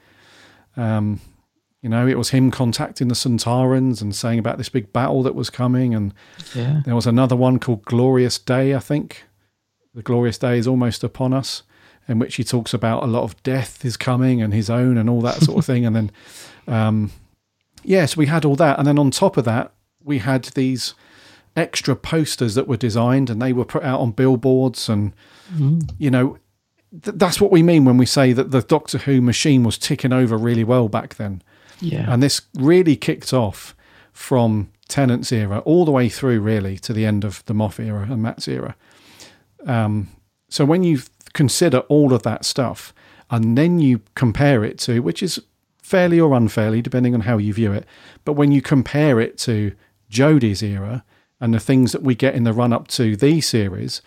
um, 0.77 1.21
you 1.81 1.89
know, 1.89 2.07
it 2.07 2.19
was 2.19 2.29
him 2.31 2.51
contacting 2.51 3.09
the 3.09 3.15
Sontarans 3.15 4.03
and 4.03 4.15
saying 4.15 4.39
about 4.39 4.59
this 4.59 4.69
big 4.69 4.93
battle 4.93 5.23
that 5.23 5.35
was 5.35 5.49
coming, 5.49 5.95
and 5.95 6.13
Yeah. 6.55 6.83
there 6.85 6.95
was 6.95 7.07
another 7.07 7.37
one 7.37 7.59
called 7.59 7.83
Glorious 7.87 8.39
Day, 8.39 8.75
I 8.75 8.81
think. 8.81 9.25
The 9.95 10.03
Glorious 10.03 10.37
Day 10.37 10.59
is 10.59 10.67
almost 10.67 11.03
upon 11.05 11.33
us, 11.33 11.63
in 12.09 12.19
which 12.19 12.37
he 12.37 12.45
talks 12.45 12.75
about 12.75 13.03
a 13.03 13.07
lot 13.07 13.23
of 13.23 13.41
death 13.43 13.85
is 13.85 13.97
coming 13.97 14.43
and 14.43 14.53
his 14.53 14.69
own 14.69 14.97
and 14.99 15.09
all 15.09 15.21
that 15.23 15.41
sort 15.43 15.59
of 15.59 15.65
thing. 15.73 15.87
And 15.87 15.97
then, 15.97 16.11
um, 16.67 17.11
yes, 17.83 18.17
we 18.17 18.27
had 18.27 18.45
all 18.45 18.57
that. 18.57 18.79
And 18.79 18.87
then 18.87 18.99
on 18.99 19.11
top 19.11 19.37
of 19.37 19.45
that, 19.47 19.73
we 20.03 20.19
had 20.19 20.45
these 20.55 20.95
extra 21.57 21.95
posters 21.97 22.55
that 22.57 22.69
were 22.69 22.77
designed 22.77 23.31
and 23.31 23.41
they 23.41 23.53
were 23.53 23.65
put 23.65 23.83
out 23.85 24.01
on 24.01 24.11
billboards. 24.13 24.89
And, 24.89 25.13
Mm. 25.55 25.91
you 25.99 26.11
know, 26.11 26.39
th- 27.03 27.17
that's 27.19 27.39
what 27.41 27.51
we 27.53 27.63
mean 27.63 27.85
when 27.85 27.97
we 27.99 28.07
say 28.07 28.33
that 28.33 28.51
the 28.51 28.63
Doctor 28.63 28.99
Who 28.99 29.21
machine 29.21 29.63
was 29.63 29.77
ticking 29.79 30.13
over 30.13 30.37
really 30.39 30.65
well 30.65 30.89
back 30.89 31.15
then. 31.17 31.43
Yeah. 31.81 32.11
And 32.13 32.23
this 32.23 32.41
really 32.55 32.97
kicked 32.97 33.33
off 33.35 33.75
from 34.13 34.71
Tennant's 34.89 35.31
era 35.33 35.59
all 35.61 35.85
the 35.85 35.91
way 35.91 36.09
through, 36.09 36.41
really, 36.41 36.79
to 36.79 36.93
the 36.93 37.05
end 37.05 37.25
of 37.25 37.45
the 37.47 37.53
Moff 37.55 37.79
era 37.79 38.07
and 38.11 38.23
Matt's 38.23 38.49
era. 38.49 38.75
Um, 39.67 40.09
so 40.49 40.65
when 40.65 40.83
you 40.83 41.01
consider 41.35 41.81
all 41.81 42.15
of 42.15 42.23
that 42.23 42.45
stuff 42.45 42.95
and 43.31 43.59
then 43.59 43.79
you 43.79 44.01
compare 44.15 44.65
it 44.65 44.79
to, 44.79 45.01
which 45.01 45.23
is 45.23 45.41
fairly 45.83 46.19
or 46.19 46.35
unfairly, 46.35 46.81
depending 46.81 47.15
on 47.15 47.23
how 47.23 47.37
you 47.37 47.53
view 47.53 47.73
it, 47.73 47.85
but 48.25 48.35
when 48.35 48.53
you 48.53 48.63
compare 48.63 49.21
it 49.21 49.37
to 49.37 49.73
Jodie's 50.11 50.63
era 50.63 51.05
and 51.41 51.53
the 51.53 51.61
things 51.61 51.93
that 51.93 52.03
we 52.03 52.15
get 52.15 52.35
in 52.35 52.45
the 52.45 52.53
run 52.53 52.73
up 52.73 52.89
to 52.89 53.17
these 53.17 53.47
series, 53.47 54.01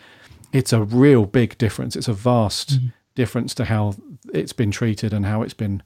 it's 0.52 0.74
a 0.74 0.82
real 0.82 1.26
big 1.26 1.58
difference. 1.58 1.96
It's 1.96 2.08
a 2.08 2.14
vast 2.14 2.76
mm-hmm. 2.76 2.88
difference 3.16 3.54
to 3.56 3.66
how 3.66 3.96
it's 4.34 4.54
been 4.54 4.72
treated 4.72 5.14
and 5.14 5.26
how 5.26 5.42
it's 5.42 5.54
been 5.54 5.84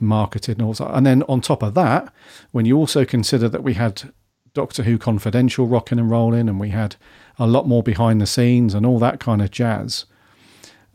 marketed 0.00 0.58
and 0.58 0.66
all 0.66 0.74
that. 0.74 0.94
And 0.94 1.04
then 1.04 1.22
on 1.24 1.40
top 1.40 1.62
of 1.62 1.74
that, 1.74 2.12
when 2.52 2.66
you 2.66 2.76
also 2.76 3.04
consider 3.04 3.48
that 3.48 3.62
we 3.62 3.74
had 3.74 4.12
Doctor 4.54 4.84
Who 4.84 4.96
Confidential 4.96 5.66
rocking 5.66 5.98
and 5.98 6.10
rolling, 6.10 6.48
and 6.48 6.58
we 6.58 6.70
had 6.70 6.96
a 7.38 7.46
lot 7.46 7.68
more 7.68 7.82
behind 7.82 8.20
the 8.20 8.26
scenes 8.26 8.72
and 8.72 8.86
all 8.86 8.98
that 9.00 9.20
kind 9.20 9.42
of 9.42 9.50
jazz. 9.50 10.06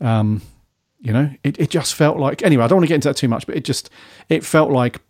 Um, 0.02 0.42
you 1.00 1.12
know, 1.12 1.30
it, 1.42 1.58
it 1.58 1.70
just 1.70 1.94
felt 1.94 2.18
like 2.18 2.42
anyway. 2.42 2.64
I 2.64 2.68
don't 2.68 2.76
want 2.76 2.84
to 2.84 2.88
get 2.88 2.96
into 2.96 3.08
that 3.08 3.16
too 3.16 3.28
much, 3.28 3.46
but 3.46 3.56
it 3.56 3.64
just 3.64 3.90
it 4.28 4.44
felt 4.44 4.70
like 4.70 5.00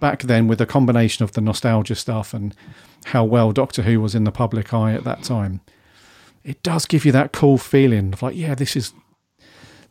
back 0.00 0.22
then 0.22 0.48
with 0.48 0.60
a 0.60 0.66
combination 0.66 1.24
of 1.24 1.32
the 1.32 1.40
nostalgia 1.40 1.94
stuff 1.94 2.32
and 2.32 2.54
how 3.06 3.24
well 3.24 3.52
Doctor 3.52 3.82
Who 3.82 4.00
was 4.00 4.14
in 4.14 4.24
the 4.24 4.32
public 4.32 4.72
eye 4.74 4.92
at 4.92 5.04
that 5.04 5.22
time. 5.22 5.60
It 6.42 6.62
does 6.62 6.86
give 6.86 7.04
you 7.04 7.12
that 7.12 7.32
cool 7.32 7.58
feeling 7.58 8.12
of 8.12 8.22
like, 8.22 8.36
yeah, 8.36 8.54
this 8.54 8.76
is 8.76 8.92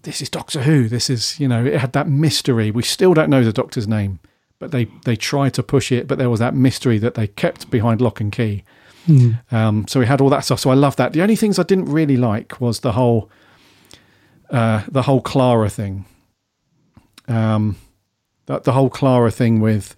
this 0.04 0.22
is 0.22 0.30
Doctor 0.30 0.64
Who. 0.64 0.88
This 0.88 1.10
is, 1.10 1.40
you 1.40 1.48
know, 1.48 1.66
it 1.66 1.80
had 1.80 1.94
that 1.94 2.08
mystery. 2.08 2.72
We 2.72 2.84
still 2.84 3.14
don't 3.14 3.30
know 3.30 3.44
the 3.44 3.54
Doctor's 3.54 3.88
name, 3.88 4.20
but 4.58 4.72
they 4.72 4.86
they 5.06 5.16
tried 5.16 5.54
to 5.56 5.64
push 5.64 5.92
it, 5.92 6.08
but 6.08 6.18
there 6.18 6.30
was 6.30 6.40
that 6.40 6.56
mystery 6.56 6.98
that 7.00 7.16
they 7.16 7.28
kept 7.28 7.70
behind 7.70 8.02
lock 8.02 8.20
and 8.20 8.32
key. 8.32 8.64
Mm. 9.08 9.40
Um, 9.52 9.88
so 9.88 10.00
we 10.00 10.06
had 10.06 10.22
all 10.22 10.30
that 10.30 10.46
stuff. 10.46 10.60
So 10.60 10.70
I 10.70 10.76
love 10.76 10.96
that. 10.98 11.14
The 11.14 11.22
only 11.22 11.36
things 11.36 11.60
I 11.60 11.64
didn't 11.64 11.86
really 11.86 12.18
like 12.18 12.60
was 12.62 12.82
the 12.82 12.94
whole 12.94 13.30
uh, 14.50 14.84
the 14.88 15.04
whole 15.04 15.22
Clara 15.22 15.70
thing. 15.70 16.06
Um, 17.28 17.78
the, 18.46 18.60
the 18.60 18.72
whole 18.72 18.90
Clara 18.90 19.32
thing 19.32 19.60
with 19.60 19.96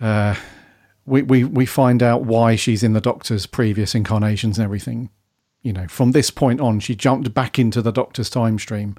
uh, 0.00 0.34
we, 1.06 1.22
we 1.22 1.44
we 1.44 1.66
find 1.66 2.02
out 2.02 2.24
why 2.24 2.54
she's 2.54 2.82
in 2.82 2.92
the 2.92 3.00
Doctor's 3.00 3.46
previous 3.46 3.94
incarnations 3.94 4.58
and 4.58 4.64
everything. 4.64 5.10
You 5.62 5.72
know, 5.72 5.88
from 5.88 6.12
this 6.12 6.30
point 6.30 6.60
on, 6.60 6.80
she 6.80 6.94
jumped 6.94 7.34
back 7.34 7.58
into 7.58 7.82
the 7.82 7.90
Doctor's 7.90 8.30
time 8.30 8.58
stream 8.58 8.96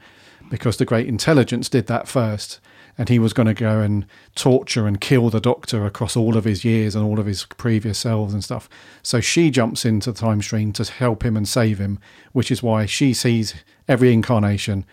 because 0.49 0.77
the 0.77 0.85
Great 0.85 1.07
Intelligence 1.07 1.69
did 1.69 1.87
that 1.87 2.07
first, 2.07 2.59
and 2.99 3.07
he 3.07 3.17
was 3.17 3.31
going 3.31 3.47
to 3.47 3.53
go 3.53 3.79
and 3.79 4.05
torture 4.35 4.85
and 4.85 4.99
kill 4.99 5.29
the 5.29 5.39
Doctor 5.39 5.85
across 5.85 6.17
all 6.17 6.35
of 6.35 6.43
his 6.43 6.65
years 6.65 6.95
and 6.95 7.05
all 7.05 7.17
of 7.17 7.25
his 7.25 7.45
previous 7.45 7.97
selves 7.97 8.33
and 8.33 8.43
stuff. 8.43 8.67
So 9.01 9.21
she 9.21 9.49
jumps 9.49 9.85
into 9.85 10.11
the 10.11 10.19
time 10.19 10.41
stream 10.41 10.73
to 10.73 10.83
help 10.83 11.23
him 11.23 11.37
and 11.37 11.47
save 11.47 11.79
him, 11.79 11.97
which 12.33 12.51
is 12.51 12.61
why 12.61 12.85
she 12.85 13.13
sees 13.13 13.55
every 13.87 14.11
incarnation. 14.11 14.85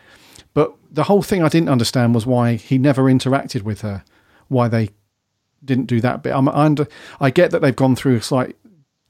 But 0.55 0.73
the 0.89 1.03
whole 1.03 1.23
thing 1.23 1.43
I 1.43 1.49
didn't 1.49 1.69
understand 1.69 2.15
was 2.15 2.25
why 2.25 2.55
he 2.55 2.79
never 2.79 3.03
interacted 3.03 3.63
with 3.63 3.81
her, 3.81 4.05
why 4.47 4.69
they 4.69 4.91
didn't 5.65 5.87
do 5.87 6.01
that 6.01 6.23
bit. 6.23 6.33
I'm, 6.33 6.49
I, 6.49 6.65
under, 6.65 6.87
I 7.21 7.31
get 7.31 7.51
that 7.51 7.61
they've 7.61 7.75
gone 7.75 7.97
through 7.97 8.17
a 8.19 8.23
slight 8.23 8.55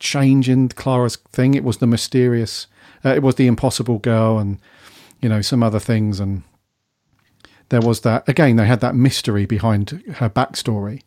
change 0.01 0.49
in 0.49 0.70
Clara's 0.70 1.16
thing. 1.16 1.53
It 1.53 1.64
was 1.64 1.78
the 1.78 1.86
mysterious, 1.86 2.66
uh, 3.05 3.11
it 3.11 3.22
was 3.22 3.34
the 3.34 3.47
impossible 3.47 3.99
girl, 3.99 4.38
and 4.38 4.59
you 5.20 5.28
know 5.28 5.42
some 5.42 5.62
other 5.62 5.80
things, 5.80 6.18
and 6.18 6.44
there 7.68 7.80
was 7.80 8.00
that 8.02 8.28
again. 8.28 8.56
They 8.56 8.66
had 8.66 8.80
that 8.80 8.94
mystery 8.94 9.46
behind 9.46 10.02
her 10.16 10.30
backstory. 10.30 11.02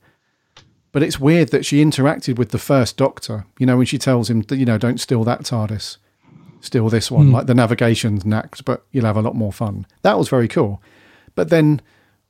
But 0.92 1.04
it's 1.04 1.20
weird 1.20 1.50
that 1.50 1.66
she 1.66 1.84
interacted 1.84 2.38
with 2.38 2.50
the 2.50 2.58
first 2.58 2.98
Doctor. 2.98 3.46
You 3.60 3.66
know 3.66 3.78
when 3.78 3.86
she 3.86 3.98
tells 3.98 4.30
him 4.30 4.42
that 4.44 4.58
you 4.58 4.66
know 4.66 4.78
don't 4.78 5.00
steal 5.00 5.24
that 5.24 5.42
TARDIS, 5.42 5.98
steal 6.62 6.90
this 6.90 7.12
one. 7.12 7.28
Hmm. 7.28 7.34
Like 7.34 7.46
the 7.46 7.54
navigation's 7.54 8.26
knacked, 8.26 8.66
but 8.66 8.86
you'll 8.92 9.06
have 9.06 9.18
a 9.18 9.22
lot 9.22 9.36
more 9.36 9.54
fun. 9.54 9.86
That 10.02 10.18
was 10.18 10.30
very 10.30 10.48
cool. 10.48 10.82
But 11.36 11.50
then 11.50 11.82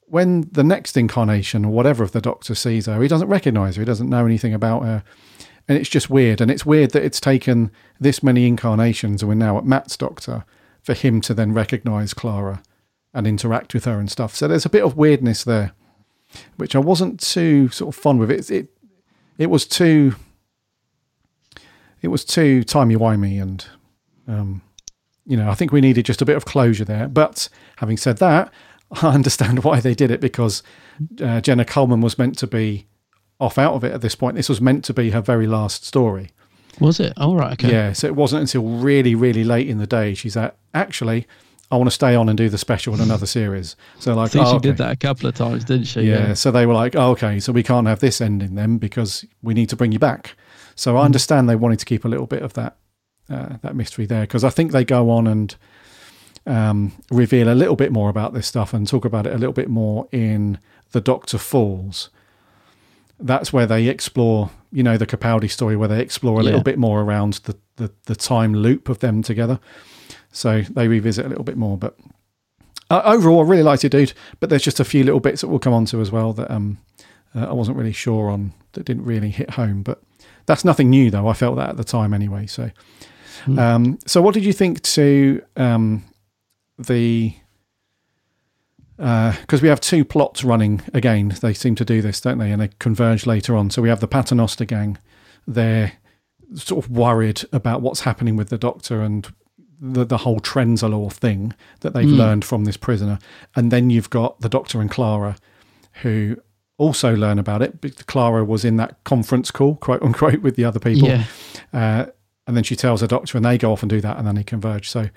when 0.05 0.49
the 0.51 0.63
next 0.63 0.97
incarnation 0.97 1.65
or 1.65 1.71
whatever 1.71 2.03
of 2.03 2.11
the 2.11 2.21
Doctor 2.21 2.55
sees 2.55 2.88
her, 2.88 3.01
he 3.01 3.07
doesn't 3.07 3.27
recognise 3.27 3.75
her. 3.75 3.82
He 3.82 3.86
doesn't 3.86 4.09
know 4.09 4.25
anything 4.25 4.53
about 4.53 4.84
her, 4.84 5.03
and 5.67 5.77
it's 5.77 5.89
just 5.89 6.09
weird. 6.09 6.41
And 6.41 6.51
it's 6.51 6.65
weird 6.65 6.91
that 6.91 7.03
it's 7.03 7.19
taken 7.19 7.71
this 7.99 8.21
many 8.21 8.45
incarnations, 8.45 9.21
and 9.21 9.30
we're 9.30 9.36
now 9.36 9.57
at 9.57 9.65
Matt's 9.65 9.95
Doctor, 9.97 10.45
for 10.84 10.93
him 10.93 11.21
to 11.21 11.34
then 11.34 11.53
recognise 11.53 12.13
Clara 12.13 12.61
and 13.14 13.26
interact 13.28 13.74
with 13.74 13.86
her 13.86 13.99
and 13.99 14.12
stuff. 14.12 14.36
So 14.36 14.47
there's 14.47 14.66
a 14.66 14.70
bit 14.70 14.84
of 14.84 14.97
weirdness 14.97 15.43
there, 15.43 15.72
which 16.57 16.76
I 16.76 16.80
wasn't 16.80 17.20
too 17.20 17.70
sort 17.70 17.95
of 17.95 18.01
fond 18.01 18.20
with. 18.20 18.32
It 18.32 18.49
it 18.49 18.70
it 19.38 19.49
was 19.49 19.66
too 19.66 20.16
it 22.01 22.10
was 22.10 22.24
too 22.24 22.64
timey 22.64 22.95
wimey, 22.95 23.41
and 23.41 23.66
um, 24.28 24.62
you 25.26 25.38
know 25.38 25.49
I 25.49 25.55
think 25.55 25.72
we 25.72 25.82
needed 25.82 26.05
just 26.05 26.22
a 26.22 26.26
bit 26.26 26.38
of 26.38 26.45
closure 26.45 26.86
there. 26.86 27.07
But 27.07 27.49
having 27.78 27.97
said 27.97 28.18
that, 28.18 28.51
I 28.91 29.10
understand 29.10 29.64
why 29.64 29.80
they 29.80 29.95
did 29.95 30.12
it 30.12 30.22
because 30.22 30.64
uh, 31.22 31.41
Jenna 31.41 31.66
Coleman 31.66 32.01
was 32.01 32.18
meant 32.18 32.38
to 32.39 32.47
be 32.47 32.88
off 33.39 33.57
out 33.57 33.74
of 33.74 33.84
it 33.84 33.93
at 33.93 34.01
this 34.01 34.16
point. 34.16 34.36
This 34.36 34.49
was 34.49 34.62
meant 34.62 34.84
to 34.86 34.93
be 34.93 35.12
her 35.12 35.22
very 35.22 35.47
last 35.47 35.86
story. 35.86 36.32
Was 36.80 36.99
it? 36.99 37.14
All 37.18 37.36
right. 37.36 37.53
Okay. 37.53 37.72
Yeah, 37.72 37.93
so 37.93 38.07
it 38.07 38.16
wasn't 38.16 38.41
until 38.41 38.64
really, 38.64 39.16
really 39.16 39.43
late 39.43 39.68
in 39.68 39.80
the 39.80 39.88
day 39.88 40.14
she's 40.14 40.38
at. 40.38 40.57
Actually, 40.74 41.28
I 41.72 41.78
want 41.78 41.88
to 41.88 41.93
stay 41.93 42.15
on 42.15 42.30
and 42.30 42.38
do 42.38 42.49
the 42.49 42.57
special 42.57 42.93
in 42.93 43.01
another 43.01 43.26
series. 43.39 43.76
So 43.99 44.11
I 44.11 44.15
like, 44.15 44.32
think 44.32 44.45
oh, 44.45 44.51
she 44.51 44.55
okay. 44.57 44.70
did 44.70 44.78
that 44.78 44.91
a 44.91 44.95
couple 44.95 45.30
of 45.30 45.36
times, 45.36 45.63
didn't 45.63 45.86
she? 45.86 46.01
Yeah, 46.01 46.34
So 46.34 46.51
they 46.51 46.65
were 46.65 46.74
like, 46.74 46.95
oh, 46.95 47.11
okay, 47.11 47.39
so 47.39 47.51
we 47.51 47.63
can't 47.63 47.88
have 47.88 47.99
this 47.99 48.22
ending 48.22 48.55
then 48.55 48.78
because 48.78 49.26
we 49.41 49.53
need 49.53 49.70
to 49.70 49.76
bring 49.76 49.91
you 49.91 49.99
back. 49.99 50.36
So 50.76 50.97
I 50.97 51.03
understand 51.03 51.49
they 51.49 51.55
wanted 51.55 51.80
to 51.80 51.86
keep 51.86 52.05
a 52.05 52.07
little 52.07 52.26
bit 52.26 52.41
of 52.41 52.53
that 52.53 52.78
uh, 53.30 53.57
that 53.61 53.76
mystery 53.76 54.05
there 54.05 54.22
because 54.22 54.43
I 54.43 54.49
think 54.49 54.72
they 54.72 54.84
go 54.84 55.11
on 55.11 55.28
and 55.28 55.55
um, 56.47 56.93
reveal 57.11 57.51
a 57.51 57.53
little 57.53 57.76
bit 57.76 57.91
more 57.91 58.09
about 58.09 58.34
this 58.34 58.47
stuff 58.47 58.74
and 58.74 58.88
talk 58.88 59.05
about 59.05 59.28
it 59.28 59.34
a 59.34 59.38
little 59.38 59.53
bit 59.53 59.70
more 59.70 60.07
in 60.11 60.57
the 60.91 61.01
Doctor 61.01 61.38
Falls. 61.38 62.09
That's 63.20 63.53
where 63.53 63.67
they 63.67 63.88
explore, 63.88 64.49
you 64.72 64.82
know, 64.82 64.97
the 64.97 65.05
Capaldi 65.05 65.51
story, 65.51 65.76
where 65.76 65.89
they 65.89 66.01
explore 66.01 66.39
a 66.39 66.43
little 66.43 66.63
bit 66.63 66.80
more 66.80 67.01
around 67.01 67.34
the, 67.43 67.57
the, 67.76 67.91
the 68.05 68.15
time 68.15 68.53
loop 68.53 68.89
of 68.89 68.99
them 68.99 69.22
together. 69.22 69.59
So 70.32 70.61
they 70.61 70.88
revisit 70.88 71.25
a 71.25 71.30
little 71.30 71.43
bit 71.43 71.57
more. 71.57 71.77
But 71.77 71.97
uh, 72.89 73.01
overall, 73.05 73.39
I 73.39 73.47
really 73.47 73.63
liked 73.63 73.84
it, 73.84 73.89
dude. 73.89 74.13
But 74.39 74.49
there's 74.49 74.63
just 74.63 74.80
a 74.80 74.86
few 74.86 75.03
little 75.03 75.19
bits 75.19 75.41
that 75.41 75.47
we'll 75.47 75.59
come 75.59 75.73
on 75.73 75.86
to 75.86 76.01
as 76.01 76.11
well 76.11 76.34
that 76.34 76.49
um, 76.51 76.77
uh, 77.36 77.47
I 77.49 77.53
wasn't 77.53 77.77
really 77.77 77.93
sure 77.93 78.30
on, 78.30 78.53
that 78.73 78.86
didn't 78.86 79.05
really 79.05 79.30
hit 79.30 79.51
home. 79.51 79.84
But 79.84 80.01
that's 80.45 80.65
nothing 80.65 80.89
new, 80.89 81.11
though. 81.11 81.27
I 81.27 81.34
felt 81.34 81.55
that 81.57 81.69
at 81.69 81.77
the 81.77 81.84
time 81.84 82.13
anyway. 82.13 82.47
So, 82.47 82.71
um, 83.57 83.99
so 84.05 84.21
what 84.21 84.34
did 84.34 84.43
you 84.43 84.53
think 84.53 84.82
to 84.84 85.41
um, 85.55 86.05
the 86.77 87.36
because 88.99 89.61
we 89.61 89.69
have 89.69 89.80
two 89.80 90.03
plots 90.03 90.43
running 90.43 90.82
again. 90.93 91.34
They 91.41 91.53
seem 91.53 91.75
to 91.75 91.86
do 91.86 92.01
this, 92.01 92.19
don't 92.19 92.38
they? 92.38 92.51
And 92.51 92.61
they 92.61 92.69
converge 92.80 93.25
later 93.25 93.55
on. 93.55 93.69
So 93.69 93.82
we 93.82 93.88
have 93.88 94.01
the 94.01 94.09
Paternoster 94.09 94.65
gang. 94.65 94.97
They're 95.47 95.93
sort 96.55 96.84
of 96.84 96.91
worried 96.91 97.43
about 97.53 97.82
what's 97.82 98.01
happening 98.01 98.36
with 98.36 98.49
the 98.49 98.57
Doctor 98.57 99.01
and 99.01 99.34
the 99.82 100.03
the 100.05 100.17
whole 100.17 100.39
Trenzalore 100.39 101.11
thing 101.11 101.53
that 101.82 101.93
they've 101.93 102.07
Mm. 102.07 102.17
learned 102.17 102.45
from 102.45 102.65
this 102.65 102.77
prisoner. 102.77 103.19
And 103.55 103.71
then 103.71 103.89
you've 103.89 104.09
got 104.09 104.39
the 104.41 104.49
Doctor 104.49 104.82
and 104.82 104.89
Clara, 104.91 105.38
who 106.01 106.38
also 106.77 107.15
learn 107.15 107.39
about 107.39 107.61
it. 107.61 107.82
But 107.82 108.05
Clara 108.05 108.43
was 108.43 108.65
in 108.65 108.77
that 108.77 109.03
conference 109.03 109.51
call, 109.51 109.75
quote 109.75 110.01
unquote, 110.01 110.41
with 110.41 110.55
the 110.55 110.65
other 110.65 110.80
people. 110.80 111.07
Yeah. 111.07 111.23
Uh, 111.73 112.05
and 112.47 112.55
then 112.57 112.63
she 112.63 112.75
tells 112.75 113.01
the 113.01 113.07
Doctor, 113.07 113.38
and 113.38 113.45
they 113.45 113.57
go 113.57 113.71
off 113.71 113.84
and 113.84 113.89
do 113.89 114.01
that, 114.01 114.17
and 114.17 114.25
then 114.27 114.36
they 114.36 114.43
converge. 114.43 114.89
So, 114.89 115.09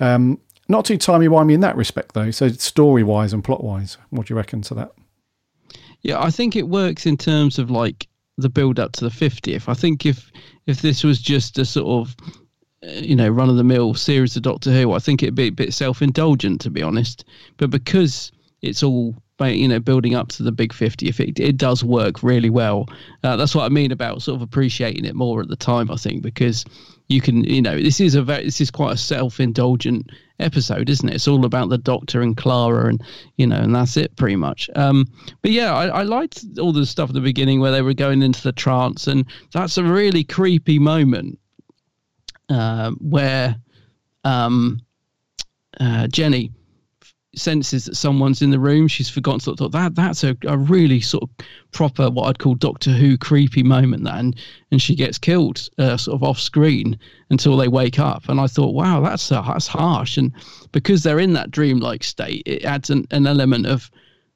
um, 0.00 0.40
not 0.68 0.84
too 0.84 0.96
timey 0.98 1.28
wimey 1.28 1.52
in 1.54 1.60
that 1.60 1.76
respect, 1.76 2.12
though. 2.14 2.30
So, 2.32 2.48
story 2.48 3.02
wise 3.04 3.32
and 3.32 3.44
plot 3.44 3.62
wise, 3.62 3.98
what 4.10 4.26
do 4.26 4.34
you 4.34 4.36
reckon 4.36 4.62
to 4.62 4.74
that? 4.74 4.92
Yeah, 6.00 6.20
I 6.20 6.30
think 6.30 6.56
it 6.56 6.68
works 6.68 7.06
in 7.06 7.16
terms 7.16 7.58
of 7.58 7.70
like 7.70 8.08
the 8.36 8.48
build 8.48 8.80
up 8.80 8.92
to 8.92 9.04
the 9.04 9.10
50th. 9.10 9.68
I 9.68 9.74
think 9.74 10.04
if 10.04 10.32
if 10.66 10.82
this 10.82 11.04
was 11.04 11.20
just 11.20 11.58
a 11.58 11.64
sort 11.64 11.86
of 12.08 12.16
you 12.82 13.14
know 13.14 13.28
run 13.28 13.48
of 13.48 13.56
the 13.56 13.64
mill 13.64 13.94
series 13.94 14.36
of 14.36 14.42
Doctor 14.42 14.72
Who, 14.72 14.92
I 14.92 14.98
think 14.98 15.22
it'd 15.22 15.34
be 15.34 15.48
a 15.48 15.50
bit 15.50 15.74
self 15.74 16.02
indulgent 16.02 16.60
to 16.62 16.70
be 16.70 16.82
honest. 16.82 17.24
But 17.56 17.70
because 17.70 18.32
it's 18.60 18.82
all 18.82 19.14
you 19.40 19.66
know 19.66 19.80
building 19.80 20.14
up 20.14 20.28
to 20.28 20.42
the 20.42 20.52
big 20.52 20.72
50th, 20.72 21.18
it, 21.20 21.40
it 21.40 21.56
does 21.56 21.82
work 21.82 22.22
really 22.22 22.50
well. 22.50 22.88
Uh, 23.24 23.36
that's 23.36 23.54
what 23.54 23.64
I 23.64 23.68
mean 23.68 23.90
about 23.90 24.22
sort 24.22 24.36
of 24.36 24.42
appreciating 24.42 25.04
it 25.04 25.16
more 25.16 25.40
at 25.40 25.48
the 25.48 25.56
time. 25.56 25.90
I 25.90 25.96
think 25.96 26.22
because 26.22 26.64
you 27.08 27.20
can 27.20 27.44
you 27.44 27.60
know 27.60 27.78
this 27.78 28.00
is 28.00 28.14
a 28.14 28.22
very 28.22 28.44
this 28.44 28.60
is 28.60 28.70
quite 28.70 28.92
a 28.92 28.98
self 28.98 29.40
indulgent 29.40 30.10
episode, 30.38 30.90
isn't 30.90 31.08
it? 31.08 31.14
It's 31.14 31.28
all 31.28 31.44
about 31.44 31.68
the 31.68 31.78
Doctor 31.78 32.20
and 32.20 32.36
Clara, 32.36 32.88
and 32.88 33.02
you 33.36 33.46
know, 33.46 33.60
and 33.60 33.74
that's 33.74 33.96
it 33.96 34.16
pretty 34.16 34.36
much. 34.36 34.68
Um, 34.74 35.06
but 35.40 35.50
yeah, 35.50 35.74
I, 35.74 35.86
I 35.86 36.02
liked 36.02 36.44
all 36.60 36.72
the 36.72 36.86
stuff 36.86 37.10
at 37.10 37.14
the 37.14 37.20
beginning 37.20 37.60
where 37.60 37.72
they 37.72 37.82
were 37.82 37.94
going 37.94 38.22
into 38.22 38.42
the 38.42 38.52
trance, 38.52 39.06
and 39.06 39.24
that's 39.52 39.78
a 39.78 39.84
really 39.84 40.24
creepy 40.24 40.78
moment 40.78 41.38
um, 42.52 42.96
where 43.00 43.56
um, 44.24 44.80
uh, 45.80 46.06
Jenny 46.08 46.52
senses 47.34 47.86
that 47.86 47.96
someone's 47.96 48.42
in 48.42 48.50
the 48.50 48.58
room. 48.58 48.86
She's 48.88 49.08
forgotten 49.08 49.40
sort 49.40 49.60
of 49.60 49.72
that. 49.72 49.94
That's 49.94 50.22
a, 50.22 50.36
a 50.46 50.58
really 50.58 51.00
sort 51.00 51.24
of 51.24 51.30
proper 51.72 52.10
what 52.10 52.28
I'd 52.28 52.38
call 52.38 52.54
Doctor 52.54 52.90
Who 52.90 53.16
creepy 53.16 53.62
moment. 53.62 54.04
That 54.04 54.16
and 54.16 54.36
and 54.70 54.82
she 54.82 54.94
gets 54.94 55.18
killed 55.18 55.68
uh, 55.78 55.96
sort 55.96 56.14
of 56.14 56.22
off 56.22 56.38
screen 56.38 56.98
until 57.30 57.56
they 57.56 57.68
wake 57.68 57.98
up. 57.98 58.28
And 58.28 58.40
I 58.40 58.46
thought, 58.46 58.74
wow, 58.74 59.00
that's 59.00 59.32
uh, 59.32 59.42
that's 59.42 59.66
harsh. 59.66 60.18
And 60.18 60.32
because 60.72 61.02
they're 61.02 61.18
in 61.18 61.32
that 61.32 61.50
dreamlike 61.50 62.04
state, 62.04 62.42
it 62.46 62.64
adds 62.64 62.90
an, 62.90 63.06
an 63.10 63.26
element 63.26 63.66
of 63.66 63.90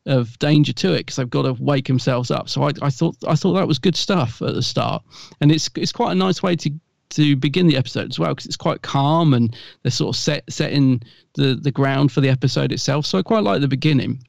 of 0.07 0.39
danger 0.39 0.73
to 0.73 0.93
it 0.93 0.99
because 0.99 1.17
they've 1.17 1.29
got 1.29 1.43
to 1.43 1.53
wake 1.55 1.89
themselves 1.89 2.31
up. 2.31 2.49
So 2.49 2.63
I, 2.63 2.71
I 2.81 2.91
thought 2.91 3.17
I 3.27 3.35
thought 3.35 3.55
that 3.55 3.69
was 3.69 3.79
good 3.79 3.97
stuff 3.97 4.41
at 4.41 4.55
the 4.55 4.63
start, 4.63 5.03
and 5.41 5.53
it's 5.53 5.69
it's 5.77 5.93
quite 5.93 6.13
a 6.13 6.17
nice 6.17 6.43
way 6.43 6.57
to 6.57 6.71
to 7.11 7.37
begin 7.37 7.67
the 7.67 7.77
episode 7.77 8.11
as 8.11 8.19
well 8.19 8.31
because 8.31 8.47
it's 8.47 8.57
quite 8.57 8.83
calm 8.83 9.35
and 9.35 9.57
they're 9.83 9.91
sort 9.91 10.15
of 10.15 10.21
set 10.21 10.45
setting 10.51 11.03
the 11.35 11.55
the 11.55 11.71
ground 11.71 12.13
for 12.13 12.21
the 12.21 12.29
episode 12.29 12.73
itself. 12.73 13.07
So 13.07 13.19
I 13.19 13.23
quite 13.23 13.45
like 13.45 13.61
the 13.61 13.69
beginning, 13.69 14.23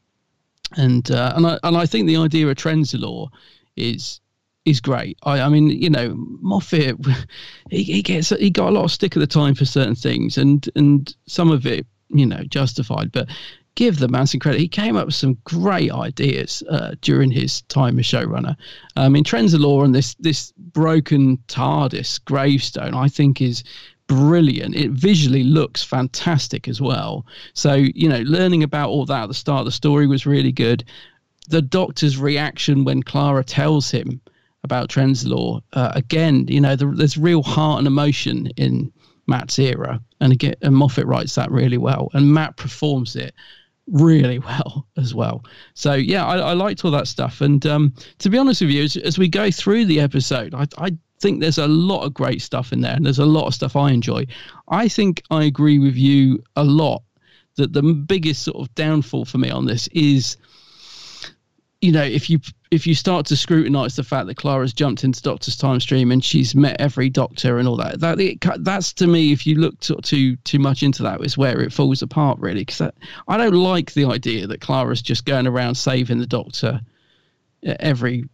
and 0.75 1.09
uh, 1.11 1.33
and 1.35 1.47
I 1.47 1.59
and 1.63 1.77
I 1.77 1.85
think 1.85 2.07
the 2.07 2.17
idea 2.17 2.47
of 2.47 2.55
Trenzalore 2.55 3.29
is 3.75 4.19
is 4.65 4.81
great. 4.81 5.17
I, 5.23 5.39
I 5.39 5.49
mean, 5.49 5.69
you 5.69 5.89
know, 5.89 6.13
Moffat, 6.17 6.97
he, 7.69 7.83
he 7.83 8.01
gets 8.01 8.29
he 8.29 8.49
got 8.49 8.69
a 8.69 8.71
lot 8.71 8.83
of 8.83 8.91
stick 8.91 9.15
at 9.15 9.19
the 9.19 9.27
time 9.27 9.55
for 9.55 9.65
certain 9.65 9.95
things, 9.95 10.37
and 10.37 10.69
and 10.75 11.15
some 11.25 11.51
of 11.51 11.65
it, 11.65 11.85
you 12.09 12.25
know, 12.25 12.43
justified. 12.43 13.11
But 13.11 13.29
give 13.77 13.99
the 13.99 14.07
man 14.07 14.25
some 14.25 14.39
credit. 14.39 14.59
He 14.59 14.67
came 14.67 14.97
up 14.97 15.05
with 15.05 15.15
some 15.15 15.37
great 15.43 15.91
ideas 15.91 16.63
uh, 16.67 16.95
during 17.01 17.29
his 17.29 17.61
time 17.63 17.99
as 17.99 18.05
showrunner. 18.05 18.57
I 18.95 19.07
mean, 19.07 19.23
Trenzalore 19.23 19.85
and 19.85 19.93
this 19.93 20.15
this 20.15 20.51
broken 20.57 21.37
TARDIS 21.47 22.25
gravestone, 22.25 22.95
I 22.95 23.07
think, 23.07 23.39
is 23.39 23.63
brilliant. 24.07 24.75
It 24.75 24.91
visually 24.91 25.43
looks 25.43 25.83
fantastic 25.83 26.67
as 26.67 26.81
well. 26.81 27.25
So, 27.53 27.73
you 27.75 28.09
know, 28.09 28.21
learning 28.21 28.63
about 28.63 28.89
all 28.89 29.05
that 29.05 29.23
at 29.23 29.27
the 29.27 29.33
start 29.35 29.59
of 29.59 29.65
the 29.65 29.71
story 29.71 30.07
was 30.07 30.25
really 30.25 30.51
good. 30.51 30.83
The 31.49 31.61
doctor's 31.61 32.17
reaction 32.17 32.83
when 32.83 33.03
Clara 33.03 33.43
tells 33.43 33.91
him 33.91 34.19
about 34.63 34.89
Trends 34.89 35.23
Trenzalore, 35.23 35.61
uh, 35.73 35.91
again, 35.93 36.45
you 36.47 36.59
know, 36.59 36.75
the, 36.75 36.87
there's 36.87 37.17
real 37.17 37.43
heart 37.43 37.77
and 37.77 37.87
emotion 37.87 38.47
in 38.57 38.91
Matt's 39.27 39.59
era. 39.59 40.01
And 40.19 40.33
again, 40.33 40.55
and 40.63 40.75
Moffat 40.75 41.05
writes 41.05 41.35
that 41.35 41.51
really 41.51 41.77
well. 41.77 42.09
And 42.13 42.33
Matt 42.33 42.57
performs 42.57 43.15
it 43.15 43.35
really 43.87 44.39
well 44.49 44.87
as 44.97 45.13
well. 45.13 45.43
So 45.73 45.93
yeah, 45.93 46.25
I, 46.25 46.37
I 46.37 46.53
liked 46.53 46.83
all 46.85 46.91
that 46.91 47.07
stuff. 47.07 47.41
And 47.41 47.65
um, 47.65 47.93
to 48.19 48.29
be 48.29 48.37
honest 48.37 48.61
with 48.61 48.71
you, 48.71 48.83
as, 48.83 48.97
as 48.97 49.17
we 49.17 49.27
go 49.27 49.51
through 49.51 49.85
the 49.85 49.99
episode, 49.99 50.53
I, 50.53 50.65
I 50.77 50.91
think 51.19 51.41
there's 51.41 51.57
a 51.57 51.67
lot 51.67 52.03
of 52.03 52.13
great 52.13 52.41
stuff 52.41 52.71
in 52.71 52.81
there, 52.81 52.95
and 52.95 53.05
there's 53.05 53.19
a 53.19 53.25
lot 53.25 53.47
of 53.47 53.53
stuff 53.53 53.75
I 53.75 53.91
enjoy. 53.91 54.25
I 54.67 54.87
think 54.87 55.21
I 55.31 55.43
agree 55.43 55.79
with 55.79 55.95
you 55.95 56.43
a 56.55 56.63
lot 56.63 57.03
that 57.55 57.73
the 57.73 57.81
biggest 57.81 58.43
sort 58.43 58.57
of 58.57 58.73
downfall 58.75 59.25
for 59.25 59.39
me 59.39 59.49
on 59.49 59.65
this 59.65 59.87
is 59.87 60.37
you 61.81 61.91
know 61.91 62.03
if 62.03 62.29
you 62.29 62.39
if 62.71 62.85
you 62.85 62.95
start 62.95 63.25
to 63.27 63.35
scrutinize 63.35 63.95
the 63.95 64.03
fact 64.03 64.27
that 64.27 64.37
Clara's 64.37 64.73
jumped 64.73 65.03
into 65.03 65.21
Doctor's 65.21 65.55
time 65.55 65.79
stream 65.79 66.11
and 66.11 66.23
she's 66.23 66.55
met 66.55 66.79
every 66.79 67.09
Doctor 67.09 67.59
and 67.59 67.67
all 67.67 67.77
that 67.77 67.99
that 67.99 68.19
it, 68.19 68.43
that's 68.59 68.93
to 68.93 69.07
me 69.07 69.31
if 69.31 69.47
you 69.47 69.55
look 69.55 69.79
to, 69.81 69.95
too 69.97 70.35
too 70.37 70.59
much 70.59 70.83
into 70.83 71.03
that 71.03 71.23
is 71.23 71.37
where 71.37 71.61
it 71.61 71.71
falls 71.73 72.01
apart 72.01 72.39
really 72.39 72.65
because 72.65 72.91
I 73.27 73.37
don't 73.37 73.53
like 73.53 73.93
the 73.93 74.05
idea 74.05 74.47
that 74.47 74.61
Clara's 74.61 75.01
just 75.01 75.25
going 75.25 75.47
around 75.47 75.75
saving 75.75 76.19
the 76.19 76.27
Doctor 76.27 76.81
uh, 77.65 77.75
every 77.79 78.25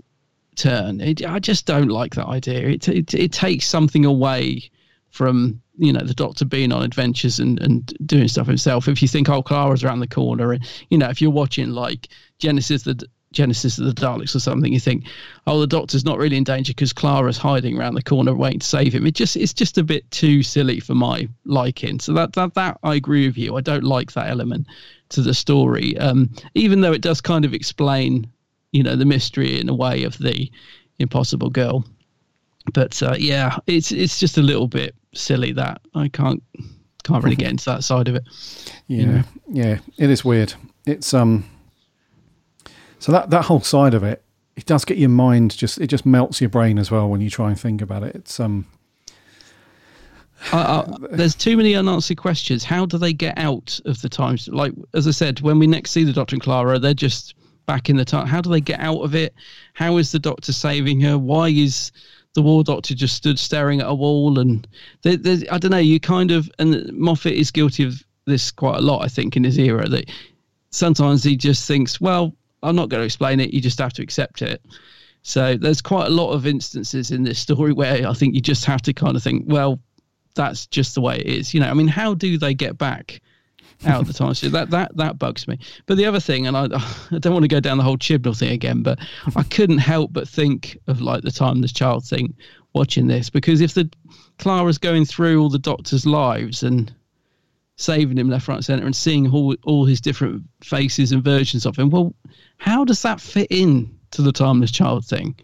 turn. 0.55 1.01
It, 1.01 1.25
I 1.25 1.39
just 1.39 1.65
don't 1.65 1.89
like 1.89 2.15
that 2.15 2.27
idea. 2.27 2.67
It, 2.67 2.87
it 2.87 3.13
it 3.13 3.31
takes 3.31 3.67
something 3.67 4.05
away 4.05 4.69
from 5.09 5.61
you 5.77 5.93
know 5.93 6.03
the 6.03 6.13
Doctor 6.13 6.45
being 6.45 6.71
on 6.71 6.83
adventures 6.83 7.39
and 7.39 7.61
and 7.61 7.93
doing 8.05 8.27
stuff 8.27 8.47
himself. 8.47 8.87
If 8.87 9.01
you 9.01 9.07
think 9.07 9.29
oh 9.29 9.43
Clara's 9.43 9.83
around 9.83 9.99
the 9.99 10.07
corner, 10.07 10.53
and 10.53 10.63
you 10.89 10.97
know 10.97 11.09
if 11.09 11.21
you're 11.21 11.31
watching 11.31 11.71
like 11.71 12.07
Genesis 12.39 12.83
the 12.83 13.07
Genesis 13.33 13.77
of 13.77 13.85
the 13.85 13.91
Daleks 13.91 14.35
or 14.35 14.39
something, 14.39 14.71
you 14.71 14.79
think, 14.79 15.05
oh, 15.45 15.59
the 15.59 15.67
Doctor's 15.67 16.05
not 16.05 16.17
really 16.17 16.37
in 16.37 16.43
danger 16.43 16.71
because 16.71 16.93
Clara's 16.93 17.37
hiding 17.37 17.77
around 17.77 17.95
the 17.95 18.03
corner 18.03 18.33
waiting 18.33 18.59
to 18.59 18.65
save 18.65 18.93
him. 18.93 19.05
It 19.05 19.15
just 19.15 19.35
it's 19.35 19.53
just 19.53 19.77
a 19.77 19.83
bit 19.83 20.09
too 20.11 20.43
silly 20.43 20.79
for 20.79 20.95
my 20.95 21.27
liking. 21.45 21.99
So 21.99 22.13
that 22.13 22.33
that 22.33 22.53
that 22.53 22.79
I 22.83 22.95
agree 22.95 23.27
with 23.27 23.37
you. 23.37 23.57
I 23.57 23.61
don't 23.61 23.83
like 23.83 24.13
that 24.13 24.29
element 24.29 24.67
to 25.09 25.21
the 25.21 25.33
story, 25.33 25.97
um, 25.97 26.29
even 26.55 26.81
though 26.81 26.93
it 26.93 27.01
does 27.01 27.21
kind 27.21 27.45
of 27.45 27.53
explain, 27.53 28.27
you 28.71 28.83
know, 28.83 28.95
the 28.95 29.05
mystery 29.05 29.59
in 29.59 29.69
a 29.69 29.75
way 29.75 30.03
of 30.03 30.17
the 30.17 30.49
Impossible 30.99 31.49
Girl. 31.49 31.85
But 32.73 33.01
uh, 33.03 33.15
yeah, 33.17 33.57
it's 33.67 33.91
it's 33.91 34.19
just 34.19 34.37
a 34.37 34.41
little 34.41 34.67
bit 34.67 34.95
silly 35.13 35.51
that 35.53 35.81
I 35.95 36.07
can't 36.07 36.41
can't 37.03 37.23
really 37.23 37.35
get 37.35 37.49
into 37.51 37.65
that 37.65 37.83
side 37.83 38.07
of 38.07 38.15
it. 38.15 38.23
Yeah, 38.87 38.97
you 38.97 39.05
know? 39.05 39.23
yeah, 39.49 39.79
it 39.97 40.09
is 40.09 40.23
weird. 40.23 40.53
It's 40.85 41.13
um, 41.13 41.45
so 43.03 43.11
that 43.11 43.31
that 43.31 43.43
whole 43.43 43.59
side 43.59 43.93
of 43.93 44.05
it, 44.05 44.23
it 44.55 44.65
does 44.65 44.85
get 44.85 44.97
your 44.97 45.09
mind 45.09 45.57
just 45.57 45.77
it 45.77 45.87
just 45.87 46.05
melts 46.05 46.39
your 46.39 46.49
brain 46.49 46.79
as 46.79 46.89
well 46.89 47.09
when 47.09 47.19
you 47.19 47.29
try 47.29 47.49
and 47.49 47.59
think 47.59 47.81
about 47.81 48.01
it. 48.01 48.15
It's 48.15 48.39
um, 48.39 48.65
I, 50.53 50.57
I, 50.57 50.97
there's 51.11 51.35
too 51.35 51.57
many 51.57 51.75
unanswered 51.75 52.15
questions. 52.15 52.63
How 52.63 52.85
do 52.85 52.97
they 52.97 53.11
get 53.11 53.37
out 53.37 53.77
of 53.83 54.01
the 54.01 54.07
times? 54.07 54.47
Like 54.47 54.71
as 54.93 55.05
I 55.05 55.11
said, 55.11 55.41
when 55.41 55.59
we 55.59 55.67
next 55.67 55.91
see 55.91 56.05
the 56.05 56.13
Doctor 56.13 56.37
and 56.37 56.41
Clara, 56.41 56.79
they're 56.79 56.93
just 56.93 57.35
back 57.65 57.89
in 57.89 57.97
the 57.97 58.05
time. 58.05 58.25
How 58.25 58.39
do 58.39 58.49
they 58.49 58.61
get 58.61 58.79
out 58.79 59.01
of 59.01 59.13
it? 59.13 59.33
How 59.73 59.97
is 59.97 60.13
the 60.13 60.19
Doctor 60.19 60.53
saving 60.53 61.01
her? 61.01 61.17
Why 61.17 61.49
is 61.49 61.91
the 62.35 62.41
War 62.41 62.63
Doctor 62.63 62.95
just 62.95 63.17
stood 63.17 63.37
staring 63.37 63.81
at 63.81 63.89
a 63.89 63.93
wall? 63.93 64.39
And 64.39 64.65
I 65.05 65.17
don't 65.17 65.71
know. 65.71 65.77
You 65.77 65.99
kind 65.99 66.31
of 66.31 66.49
and 66.57 66.89
Moffat 66.93 67.33
is 67.33 67.51
guilty 67.51 67.83
of 67.83 68.01
this 68.27 68.49
quite 68.49 68.77
a 68.77 68.81
lot. 68.81 69.03
I 69.03 69.09
think 69.09 69.35
in 69.35 69.43
his 69.43 69.59
era 69.59 69.89
that 69.89 70.09
sometimes 70.69 71.21
he 71.21 71.35
just 71.35 71.67
thinks, 71.67 71.99
well, 71.99 72.33
I'm 72.63 72.75
not 72.75 72.89
going 72.89 73.01
to 73.01 73.05
explain 73.05 73.39
it. 73.39 73.53
You 73.53 73.61
just 73.61 73.79
have 73.79 73.93
to 73.93 74.01
accept 74.01 74.41
it. 74.41 74.61
So 75.21 75.55
there's 75.55 75.81
quite 75.81 76.07
a 76.07 76.11
lot 76.11 76.31
of 76.31 76.45
instances 76.45 77.11
in 77.11 77.23
this 77.23 77.39
story 77.39 77.71
where 77.71 78.07
I 78.07 78.13
think 78.13 78.35
you 78.35 78.41
just 78.41 78.65
have 78.65 78.81
to 78.83 78.93
kind 78.93 79.15
of 79.15 79.23
think, 79.23 79.45
well, 79.47 79.79
that's 80.35 80.67
just 80.67 80.95
the 80.95 81.01
way 81.01 81.17
it 81.17 81.27
is. 81.27 81.53
You 81.53 81.59
know, 81.59 81.69
I 81.69 81.73
mean, 81.73 81.87
how 81.87 82.13
do 82.13 82.37
they 82.37 82.53
get 82.53 82.77
back 82.77 83.21
out 83.85 84.01
of 84.01 84.07
the 84.07 84.13
time? 84.13 84.33
So 84.33 84.49
that 84.49 84.69
that 84.71 84.95
that 84.97 85.19
bugs 85.19 85.47
me. 85.47 85.59
But 85.85 85.95
the 85.97 86.05
other 86.05 86.19
thing, 86.19 86.47
and 86.47 86.57
I 86.57 86.63
I 87.11 87.19
don't 87.19 87.33
want 87.33 87.43
to 87.43 87.49
go 87.49 87.59
down 87.59 87.77
the 87.77 87.83
whole 87.83 87.97
Chibnall 87.97 88.37
thing 88.37 88.51
again, 88.51 88.83
but 88.83 88.99
I 89.35 89.43
couldn't 89.43 89.77
help 89.77 90.11
but 90.11 90.27
think 90.27 90.77
of 90.87 91.01
like 91.01 91.23
the 91.23 91.31
timeless 91.31 91.71
child 91.71 92.05
thing 92.05 92.35
watching 92.73 93.07
this 93.07 93.29
because 93.29 93.61
if 93.61 93.75
the 93.75 93.89
Clara's 94.39 94.77
going 94.77 95.05
through 95.05 95.41
all 95.41 95.49
the 95.49 95.59
Doctor's 95.59 96.05
lives 96.05 96.63
and 96.63 96.93
saving 97.75 98.17
him 98.17 98.29
left, 98.29 98.47
right, 98.47 98.63
centre, 98.63 98.85
and 98.85 98.95
seeing 98.95 99.29
all 99.31 99.55
all 99.63 99.85
his 99.85 100.01
different 100.01 100.43
faces 100.63 101.11
and 101.11 101.23
versions 101.23 101.65
of 101.65 101.75
him, 101.75 101.89
well, 101.89 102.13
how 102.57 102.85
does 102.85 103.01
that 103.01 103.21
fit 103.21 103.47
in 103.49 103.97
to 104.11 104.21
the 104.21 104.31
timeless 104.31 104.71
child 104.71 105.05
thing? 105.05 105.35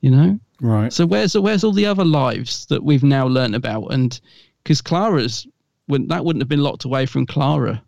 You 0.00 0.10
know, 0.10 0.40
right? 0.60 0.92
So 0.92 1.06
where's 1.06 1.36
where's 1.36 1.64
all 1.64 1.72
the 1.72 1.86
other 1.86 2.04
lives 2.04 2.66
that 2.66 2.84
we've 2.84 3.04
now 3.04 3.26
learned 3.26 3.54
about? 3.54 3.92
And 3.92 4.18
because 4.62 4.80
Clara's 4.80 5.46
wouldn't 5.88 6.08
that 6.10 6.24
wouldn't 6.24 6.42
have 6.42 6.48
been 6.48 6.62
locked 6.62 6.84
away 6.84 7.06
from 7.06 7.26
Clara, 7.26 7.82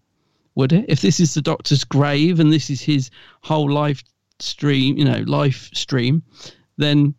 would 0.55 0.73
it? 0.73 0.85
If 0.89 1.01
this 1.01 1.21
is 1.21 1.35
the 1.35 1.43
Doctor's 1.43 1.85
grave 1.85 2.41
and 2.41 2.53
this 2.53 2.69
is 2.69 2.81
his 2.83 3.11
whole 3.43 3.71
life 3.71 4.03
stream, 4.39 4.99
you 4.99 5.05
know, 5.05 5.25
life 5.27 5.71
stream, 5.73 6.23
then 6.77 7.15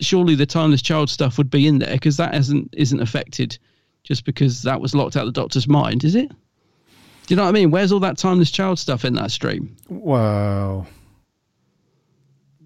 surely 0.00 0.34
the 0.34 0.46
timeless 0.46 0.82
child 0.82 1.08
stuff 1.08 1.38
would 1.38 1.50
be 1.50 1.66
in 1.66 1.78
there 1.78 1.92
because 1.92 2.16
that 2.16 2.34
hasn't 2.34 2.74
isn't 2.76 3.00
affected 3.00 3.58
just 4.06 4.24
because 4.24 4.62
that 4.62 4.80
was 4.80 4.94
locked 4.94 5.16
out 5.16 5.26
of 5.26 5.34
the 5.34 5.40
Doctor's 5.40 5.66
mind, 5.66 6.04
is 6.04 6.14
it? 6.14 6.28
Do 6.28 7.34
you 7.34 7.36
know 7.36 7.42
what 7.42 7.48
I 7.48 7.52
mean? 7.52 7.72
Where's 7.72 7.90
all 7.90 8.00
that 8.00 8.16
timeless 8.16 8.52
child 8.52 8.78
stuff 8.78 9.04
in 9.04 9.14
that 9.14 9.32
stream? 9.32 9.76
Well, 9.88 10.86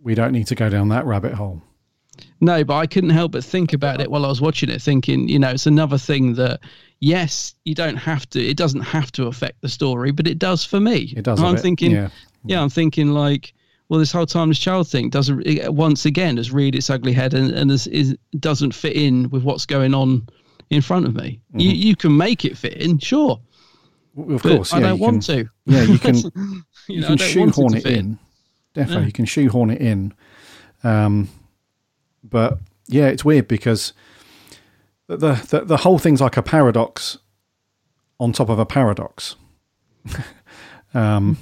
we 0.03 0.14
don't 0.14 0.32
need 0.32 0.47
to 0.49 0.55
go 0.55 0.68
down 0.68 0.91
that 0.91 1.07
rabbit 1.07 1.32
hole. 1.32 1.62
No, 2.43 2.62
but 2.62 2.76
I 2.76 2.86
couldn't 2.86 3.11
help 3.11 3.32
but 3.32 3.43
think 3.43 3.72
about 3.72 4.03
it 4.03 4.11
while 4.11 4.26
I 4.26 4.28
was 4.28 4.43
watching 4.43 4.68
it, 4.68 4.82
thinking, 4.82 5.28
you 5.28 5.38
know, 5.38 5.49
it's 5.49 5.66
another 5.66 5.97
thing 5.97 6.34
that, 6.34 6.61
yes, 7.01 7.55
you 7.64 7.74
don't 7.74 7.97
have 7.97 8.28
to, 8.30 8.41
it 8.41 8.59
doesn't 8.59 8.82
have 8.82 9.11
to 9.12 9.26
affect 9.26 9.62
the 9.62 9.68
story, 9.68 10.11
but 10.11 10.26
it 10.26 10.38
does 10.38 10.62
for 10.62 10.78
me. 10.78 11.14
It 11.16 11.24
does. 11.24 11.41
I'm 11.41 11.55
bit, 11.55 11.62
thinking, 11.62 11.93
yeah. 11.93 12.09
yeah, 12.45 12.62
I'm 12.62 12.68
thinking 12.68 13.09
like, 13.09 13.55
well, 13.88 13.99
this 13.99 14.12
whole 14.12 14.26
timeless 14.26 14.59
child 14.59 14.88
thing 14.88 15.09
doesn't, 15.09 15.47
it, 15.47 15.72
once 15.72 16.05
again, 16.05 16.36
has 16.36 16.53
reared 16.53 16.74
its 16.74 16.91
ugly 16.91 17.14
head 17.14 17.32
and, 17.32 17.51
and 17.51 17.70
is, 17.70 17.86
is, 17.86 18.14
doesn't 18.38 18.74
fit 18.74 18.97
in 18.97 19.30
with 19.30 19.43
what's 19.43 19.64
going 19.64 19.95
on 19.95 20.28
in 20.71 20.81
front 20.81 21.07
of 21.07 21.14
me. 21.14 21.41
Mm-hmm. 21.51 21.61
You, 21.61 21.71
you 21.71 21.97
can 21.97 22.16
make 22.16 22.45
it 22.45 22.57
fit 22.57 22.75
in, 22.75 22.99
sure. 22.99 23.41
Well, 24.14 24.37
of 24.37 24.43
course, 24.43 24.73
I 24.73 24.81
don't 24.81 24.99
want 24.99 25.27
can, 25.27 25.45
to. 25.45 25.51
Yeah, 25.66 25.83
you 25.83 25.99
can. 25.99 26.16
you, 26.35 26.62
you 26.89 27.01
know, 27.01 27.09
can 27.09 27.18
shoehorn 27.18 27.75
it, 27.75 27.87
it 27.87 27.93
in. 27.93 27.99
in. 27.99 28.18
Definitely, 28.75 29.03
Yeah. 29.03 29.07
you 29.07 29.12
can 29.12 29.25
shoehorn 29.25 29.71
it 29.71 29.81
in. 29.81 30.14
Um, 30.83 31.29
but 32.25 32.59
yeah, 32.87 33.07
it's 33.07 33.25
weird 33.25 33.49
because 33.49 33.93
the, 35.07 35.16
the 35.16 35.64
the 35.64 35.77
whole 35.79 35.99
thing's 35.99 36.21
like 36.21 36.37
a 36.37 36.43
paradox 36.43 37.18
on 38.18 38.33
top 38.33 38.49
of 38.49 38.59
a 38.59 38.66
paradox. 38.66 39.37
um, 40.95 41.37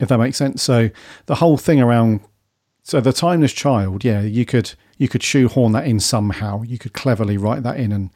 if 0.00 0.08
that 0.08 0.18
makes 0.18 0.36
sense. 0.36 0.62
So 0.62 0.90
the 1.26 1.36
whole 1.36 1.56
thing 1.56 1.80
around 1.80 2.20
so 2.82 3.00
the 3.00 3.12
timeless 3.12 3.52
child, 3.52 4.04
yeah, 4.04 4.22
you 4.22 4.46
could 4.46 4.74
you 4.98 5.08
could 5.08 5.22
shoehorn 5.22 5.72
that 5.72 5.86
in 5.86 6.00
somehow. 6.00 6.62
You 6.62 6.76
could 6.78 6.92
cleverly 6.92 7.36
write 7.38 7.62
that 7.62 7.78
in 7.78 7.92
and 7.92 8.10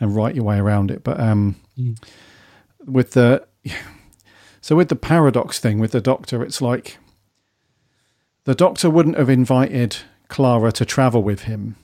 and 0.00 0.16
write 0.16 0.34
your 0.34 0.44
way 0.44 0.58
around 0.58 0.90
it. 0.90 1.04
But 1.04 1.20
um, 1.20 1.56
Mm. 1.78 1.96
with 2.84 3.12
the 3.12 3.46
so 4.60 4.76
with 4.76 4.88
the 4.88 4.96
paradox 4.96 5.58
thing 5.58 5.78
with 5.78 5.92
the 5.92 6.00
doctor, 6.00 6.42
it's 6.42 6.62
like 6.62 6.98
the 8.44 8.54
doctor 8.54 8.88
wouldn't 8.90 9.18
have 9.18 9.28
invited 9.30 9.96
Clara 10.28 10.70
to 10.72 10.84
travel 10.84 11.22
with 11.22 11.42
him 11.42 11.76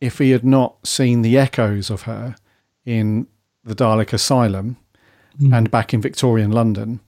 if 0.00 0.18
he 0.18 0.30
had 0.30 0.44
not 0.44 0.86
seen 0.86 1.22
the 1.22 1.36
echoes 1.38 1.90
of 1.90 2.02
her 2.02 2.36
in 2.84 3.26
the 3.64 3.74
Dalek 3.74 4.12
Asylum 4.12 4.76
and 5.52 5.70
back 5.70 5.92
in 5.92 6.00
Victorian 6.00 6.52
London. 6.52 7.00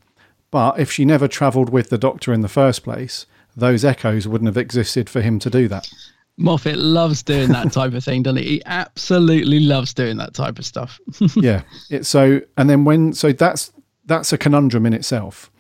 But 0.51 0.81
if 0.81 0.91
she 0.91 1.05
never 1.05 1.29
travelled 1.29 1.71
with 1.71 1.91
the 1.91 1.99
doctor 1.99 2.33
in 2.33 2.41
the 2.41 2.49
first 2.49 2.83
place, 2.83 3.25
those 3.57 3.85
echoes 3.85 4.29
wouldn't 4.29 4.47
have 4.47 4.57
existed 4.59 5.09
for 5.11 5.21
him 5.23 5.39
to 5.41 5.51
do 5.51 5.67
that. 5.69 5.89
Moffat 6.37 6.77
loves 6.77 7.23
doing 7.23 7.49
that 7.49 7.73
type 7.73 7.95
of 7.95 8.05
thing, 8.05 8.23
doesn't 8.23 8.43
he? 8.43 8.45
He 8.49 8.63
absolutely 8.67 9.61
loves 9.61 9.95
doing 9.95 10.19
that 10.19 10.35
type 10.35 10.59
of 10.59 10.67
stuff. 10.67 11.01
yeah. 11.37 11.63
It's 11.89 12.09
so 12.09 12.43
and 12.59 12.69
then 12.69 12.85
when 12.85 13.15
so 13.15 13.33
that's 13.33 13.73
that's 14.05 14.33
a 14.33 14.39
conundrum 14.39 14.85
in 14.87 14.93
itself. 14.93 15.51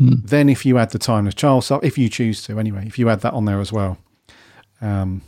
Then, 0.00 0.48
if 0.48 0.64
you 0.64 0.78
add 0.78 0.90
the 0.90 0.98
timeless 1.00 1.34
child 1.34 1.64
stuff, 1.64 1.82
if 1.82 1.98
you 1.98 2.08
choose 2.08 2.40
to, 2.44 2.60
anyway, 2.60 2.84
if 2.86 3.00
you 3.00 3.10
add 3.10 3.18
that 3.22 3.32
on 3.32 3.46
there 3.46 3.58
as 3.58 3.72
well, 3.72 3.98
um, 4.80 5.22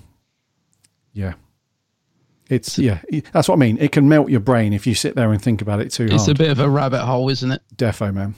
yeah, 1.13 1.33
it's 2.49 2.79
yeah, 2.79 3.01
that's 3.33 3.49
what 3.49 3.57
I 3.57 3.59
mean. 3.59 3.79
It 3.79 3.91
can 3.91 4.09
melt 4.09 4.31
your 4.31 4.39
brain 4.39 4.73
if 4.73 4.87
you 4.87 4.95
sit 4.95 5.17
there 5.17 5.33
and 5.33 5.43
think 5.43 5.61
about 5.61 5.81
it 5.81 5.91
too 5.91 6.05
It's 6.05 6.27
hard. 6.27 6.29
a 6.29 6.35
bit 6.39 6.51
of 6.53 6.61
a 6.61 6.71
rabbit 6.71 7.05
hole, 7.05 7.29
isn't 7.31 7.51
it? 7.51 7.63
Defo, 7.75 8.15
man. 8.15 8.37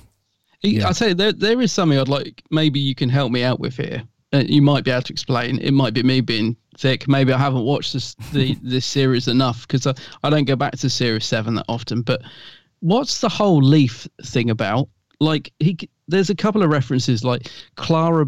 I 0.64 0.88
I 0.88 0.92
say 0.92 1.12
there 1.12 1.32
there 1.32 1.60
is 1.60 1.72
something 1.72 1.98
I'd 1.98 2.08
like. 2.08 2.42
Maybe 2.50 2.80
you 2.80 2.94
can 2.94 3.08
help 3.08 3.32
me 3.32 3.42
out 3.42 3.60
with 3.60 3.76
here. 3.76 4.02
Uh, 4.32 4.44
you 4.46 4.62
might 4.62 4.84
be 4.84 4.90
able 4.90 5.02
to 5.02 5.12
explain. 5.12 5.58
It 5.58 5.72
might 5.72 5.92
be 5.92 6.02
me 6.02 6.20
being 6.20 6.56
thick. 6.78 7.06
Maybe 7.06 7.32
I 7.32 7.38
haven't 7.38 7.64
watched 7.64 7.92
this 7.92 8.14
the 8.32 8.56
this 8.62 8.86
series 8.86 9.28
enough 9.28 9.66
because 9.66 9.86
I, 9.86 9.94
I 10.22 10.30
don't 10.30 10.44
go 10.44 10.56
back 10.56 10.76
to 10.78 10.90
series 10.90 11.24
seven 11.24 11.54
that 11.56 11.66
often. 11.68 12.02
But 12.02 12.22
what's 12.80 13.20
the 13.20 13.28
whole 13.28 13.62
leaf 13.62 14.06
thing 14.24 14.50
about? 14.50 14.88
Like 15.20 15.52
he, 15.60 15.78
there's 16.08 16.30
a 16.30 16.34
couple 16.34 16.62
of 16.62 16.70
references. 16.70 17.24
Like 17.24 17.50
Clara 17.76 18.26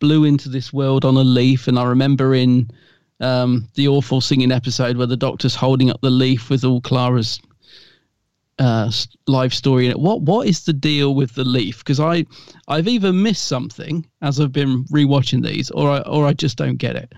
blew 0.00 0.24
into 0.24 0.48
this 0.48 0.72
world 0.72 1.04
on 1.04 1.16
a 1.16 1.24
leaf, 1.24 1.68
and 1.68 1.78
I 1.78 1.84
remember 1.84 2.34
in 2.34 2.70
um, 3.20 3.68
the 3.74 3.88
awful 3.88 4.20
singing 4.20 4.52
episode 4.52 4.96
where 4.96 5.06
the 5.06 5.16
doctor's 5.16 5.54
holding 5.54 5.90
up 5.90 6.00
the 6.00 6.10
leaf 6.10 6.50
with 6.50 6.64
all 6.64 6.80
Clara's 6.80 7.40
uh, 8.58 8.90
life 9.26 9.52
story 9.52 9.86
in 9.86 9.90
it. 9.90 9.98
What 9.98 10.22
what 10.22 10.46
is 10.46 10.64
the 10.64 10.72
deal 10.72 11.14
with 11.14 11.34
the 11.34 11.44
leaf? 11.44 11.78
Because 11.78 12.00
I 12.00 12.24
I've 12.68 12.88
either 12.88 13.12
missed 13.12 13.44
something 13.44 14.06
as 14.22 14.40
I've 14.40 14.52
been 14.52 14.84
rewatching 14.84 15.42
these, 15.42 15.70
or 15.70 15.90
I 15.90 15.98
or 16.00 16.26
I 16.26 16.32
just 16.32 16.56
don't 16.56 16.76
get 16.76 16.96
it. 16.96 17.12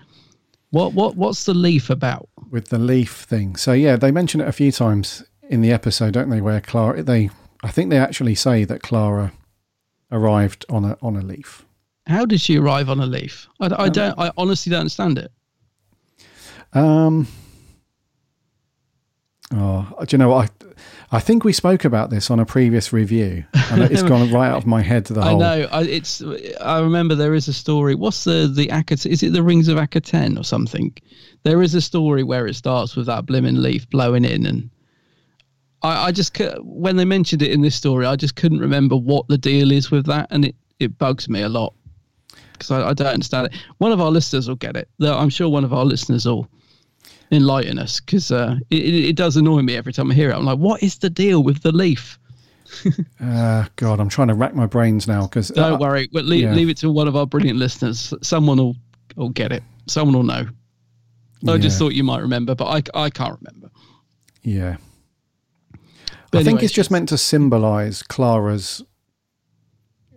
What 0.70 0.94
what 0.94 1.16
what's 1.16 1.44
the 1.44 1.54
leaf 1.54 1.90
about? 1.90 2.28
with 2.50 2.68
the 2.68 2.78
leaf 2.78 3.12
thing. 3.12 3.56
So 3.56 3.72
yeah, 3.72 3.96
they 3.96 4.10
mention 4.10 4.40
it 4.40 4.48
a 4.48 4.52
few 4.52 4.72
times 4.72 5.24
in 5.48 5.60
the 5.60 5.72
episode, 5.72 6.14
don't 6.14 6.30
they? 6.30 6.40
Where 6.40 6.60
Clara, 6.60 7.02
they, 7.02 7.30
I 7.62 7.70
think 7.70 7.90
they 7.90 7.98
actually 7.98 8.34
say 8.34 8.64
that 8.64 8.82
Clara 8.82 9.32
arrived 10.10 10.64
on 10.68 10.84
a 10.84 10.96
on 11.02 11.16
a 11.16 11.22
leaf. 11.22 11.64
How 12.06 12.24
did 12.24 12.40
she 12.40 12.56
arrive 12.56 12.88
on 12.88 13.00
a 13.00 13.06
leaf? 13.06 13.48
I, 13.60 13.84
I 13.84 13.88
don't. 13.88 14.18
I 14.18 14.30
honestly 14.36 14.70
don't 14.70 14.80
understand 14.80 15.18
it. 15.18 15.32
Um, 16.72 17.26
oh, 19.52 19.92
do 20.04 20.14
you 20.14 20.18
know 20.18 20.30
what? 20.30 20.50
I, 20.50 20.55
I 21.12 21.20
think 21.20 21.44
we 21.44 21.52
spoke 21.52 21.84
about 21.84 22.10
this 22.10 22.30
on 22.30 22.40
a 22.40 22.44
previous 22.46 22.92
review, 22.92 23.44
and 23.70 23.82
it's 23.82 24.02
gone 24.02 24.30
right 24.32 24.48
out 24.48 24.56
of 24.58 24.66
my 24.66 24.82
head. 24.82 25.06
to 25.06 25.12
The 25.12 25.20
I 25.20 25.30
whole. 25.30 25.38
know. 25.38 25.68
I, 25.70 25.82
it's. 25.84 26.22
I 26.60 26.80
remember 26.80 27.14
there 27.14 27.34
is 27.34 27.46
a 27.48 27.52
story. 27.52 27.94
What's 27.94 28.24
the 28.24 28.50
the 28.52 28.66
Akat? 28.68 29.06
Is 29.06 29.22
it 29.22 29.32
the 29.32 29.42
Rings 29.42 29.68
of 29.68 29.78
Akhaten 29.78 30.38
or 30.38 30.42
something? 30.42 30.92
There 31.44 31.62
is 31.62 31.74
a 31.74 31.80
story 31.80 32.24
where 32.24 32.46
it 32.46 32.54
starts 32.54 32.96
with 32.96 33.06
that 33.06 33.24
blimmin' 33.26 33.62
leaf 33.62 33.88
blowing 33.88 34.24
in, 34.24 34.46
and 34.46 34.68
I, 35.82 36.06
I 36.06 36.12
just 36.12 36.36
when 36.62 36.96
they 36.96 37.04
mentioned 37.04 37.42
it 37.42 37.52
in 37.52 37.60
this 37.60 37.76
story, 37.76 38.04
I 38.04 38.16
just 38.16 38.34
couldn't 38.34 38.58
remember 38.60 38.96
what 38.96 39.28
the 39.28 39.38
deal 39.38 39.70
is 39.70 39.90
with 39.90 40.06
that, 40.06 40.26
and 40.30 40.44
it 40.44 40.56
it 40.80 40.98
bugs 40.98 41.28
me 41.28 41.42
a 41.42 41.48
lot 41.48 41.72
because 42.52 42.70
I, 42.72 42.88
I 42.88 42.94
don't 42.94 43.06
understand 43.06 43.46
it. 43.46 43.54
One 43.78 43.92
of 43.92 44.00
our 44.00 44.10
listeners 44.10 44.48
will 44.48 44.56
get 44.56 44.76
it. 44.76 44.88
Though 44.98 45.16
I'm 45.16 45.30
sure 45.30 45.48
one 45.48 45.64
of 45.64 45.72
our 45.72 45.84
listeners 45.84 46.26
will 46.26 46.48
enlighten 47.30 47.78
us 47.78 48.00
because 48.00 48.30
uh, 48.30 48.56
it, 48.70 48.76
it, 48.76 49.16
does 49.16 49.36
annoy 49.36 49.62
me 49.62 49.76
every 49.76 49.92
time 49.92 50.10
I 50.10 50.14
hear 50.14 50.30
it. 50.30 50.34
I'm 50.34 50.44
like, 50.44 50.58
what 50.58 50.82
is 50.82 50.98
the 50.98 51.10
deal 51.10 51.42
with 51.42 51.62
the 51.62 51.72
leaf? 51.72 52.18
Uh, 53.22 53.64
God, 53.76 54.00
I'm 54.00 54.08
trying 54.08 54.28
to 54.28 54.34
rack 54.34 54.54
my 54.54 54.66
brains 54.66 55.08
now 55.08 55.22
because 55.22 55.48
Don't 55.48 55.80
worry, 55.80 56.08
but 56.12 56.24
leave, 56.24 56.44
yeah. 56.44 56.52
leave 56.52 56.68
it 56.68 56.76
to 56.78 56.90
one 56.90 57.08
of 57.08 57.16
our 57.16 57.26
brilliant 57.26 57.58
listeners. 57.58 58.12
Someone 58.22 58.58
will 58.58 58.76
will 59.16 59.30
get 59.30 59.50
it. 59.52 59.62
Someone 59.86 60.14
will 60.14 60.22
know. 60.22 60.46
I 61.48 61.58
just 61.58 61.78
thought 61.78 61.94
you 61.94 62.04
might 62.04 62.20
remember, 62.20 62.54
but 62.54 62.66
I, 62.66 63.04
I 63.06 63.10
can't 63.10 63.38
remember. 63.40 63.70
Yeah. 64.42 64.76
But 66.30 66.40
I 66.40 66.44
think 66.44 66.62
it's 66.62 66.72
just 66.72 66.90
meant 66.90 67.08
to 67.10 67.18
symbolise 67.18 68.02
Clara's 68.02 68.84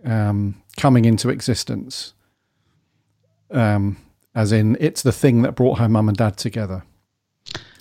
um, 0.04 0.60
coming 0.76 1.04
into 1.04 1.28
existence. 1.28 2.14
Um, 3.50 3.96
as 4.34 4.52
in, 4.52 4.76
it's 4.80 5.02
the 5.02 5.12
thing 5.12 5.42
that 5.42 5.54
brought 5.54 5.78
her 5.78 5.88
mum 5.88 6.08
and 6.08 6.16
dad 6.16 6.36
together. 6.36 6.84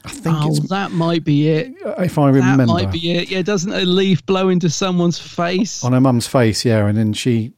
I 0.06 0.10
think 0.10 0.38
oh, 0.40 0.56
that 0.70 0.92
might 0.92 1.24
be 1.24 1.50
it. 1.50 1.74
if 1.98 2.18
I 2.18 2.28
remember 2.30 2.66
That 2.66 2.72
might 2.72 2.92
be 2.92 3.12
it. 3.12 3.30
Yeah, 3.30 3.42
doesn't 3.42 3.72
a 3.74 3.82
leaf 3.86 4.26
blow 4.26 4.50
into 4.50 4.70
someone's 4.70 5.20
face? 5.20 5.84
on 5.84 5.94
her 5.94 6.00
mum's 6.02 6.26
face, 6.28 6.64
yeah, 6.66 6.86
and 6.88 6.98
then 6.98 7.14
she 7.14 7.54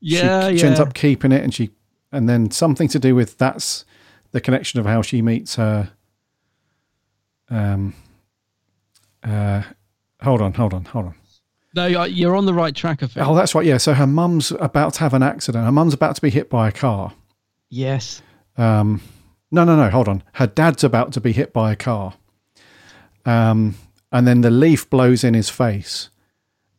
Yeah, 0.00 0.50
she, 0.50 0.56
she 0.58 0.62
yeah. 0.62 0.68
ends 0.68 0.80
up 0.80 0.94
keeping 0.94 1.32
it, 1.32 1.42
and 1.42 1.52
she 1.52 1.70
and 2.12 2.28
then 2.28 2.50
something 2.50 2.88
to 2.88 2.98
do 2.98 3.14
with 3.14 3.36
that's 3.38 3.84
the 4.32 4.40
connection 4.40 4.78
of 4.80 4.86
how 4.86 5.02
she 5.02 5.20
meets 5.22 5.56
her. 5.56 5.90
Um. 7.50 7.94
Uh, 9.22 9.62
hold 10.22 10.40
on, 10.40 10.52
hold 10.54 10.72
on, 10.74 10.84
hold 10.84 11.06
on. 11.06 11.14
No, 11.74 11.86
you're- 11.86 12.08
you're 12.08 12.36
on 12.36 12.46
the 12.46 12.54
right 12.54 12.74
track, 12.74 13.02
I 13.02 13.06
think. 13.08 13.26
Oh, 13.26 13.34
that's 13.34 13.54
right. 13.54 13.66
Yeah. 13.66 13.76
So 13.78 13.94
her 13.94 14.06
mum's 14.06 14.52
about 14.52 14.94
to 14.94 15.00
have 15.00 15.12
an 15.12 15.22
accident. 15.22 15.64
Her 15.64 15.72
mum's 15.72 15.92
about 15.94 16.14
to 16.16 16.22
be 16.22 16.30
hit 16.30 16.48
by 16.48 16.68
a 16.68 16.72
car. 16.72 17.12
Yes. 17.68 18.22
Um, 18.56 19.00
no, 19.50 19.64
no, 19.64 19.76
no. 19.76 19.90
Hold 19.90 20.08
on. 20.08 20.22
Her 20.34 20.46
dad's 20.46 20.84
about 20.84 21.12
to 21.12 21.20
be 21.20 21.32
hit 21.32 21.52
by 21.52 21.72
a 21.72 21.76
car. 21.76 22.14
Um, 23.24 23.74
and 24.12 24.26
then 24.26 24.40
the 24.40 24.50
leaf 24.50 24.88
blows 24.88 25.24
in 25.24 25.34
his 25.34 25.48
face. 25.48 26.10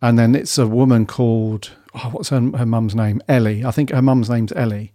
And 0.01 0.17
then 0.17 0.36
it's 0.36 0.57
a 0.57 0.67
woman 0.67 1.05
called, 1.05 1.72
oh, 1.93 2.09
what's 2.11 2.30
her, 2.30 2.39
her 2.39 2.65
mum's 2.65 2.95
name? 2.95 3.22
Ellie. 3.28 3.65
I 3.65 3.72
think 3.72 3.91
her 3.91 4.01
mum's 4.01 4.30
name's 4.30 4.53
Ellie. 4.53 4.91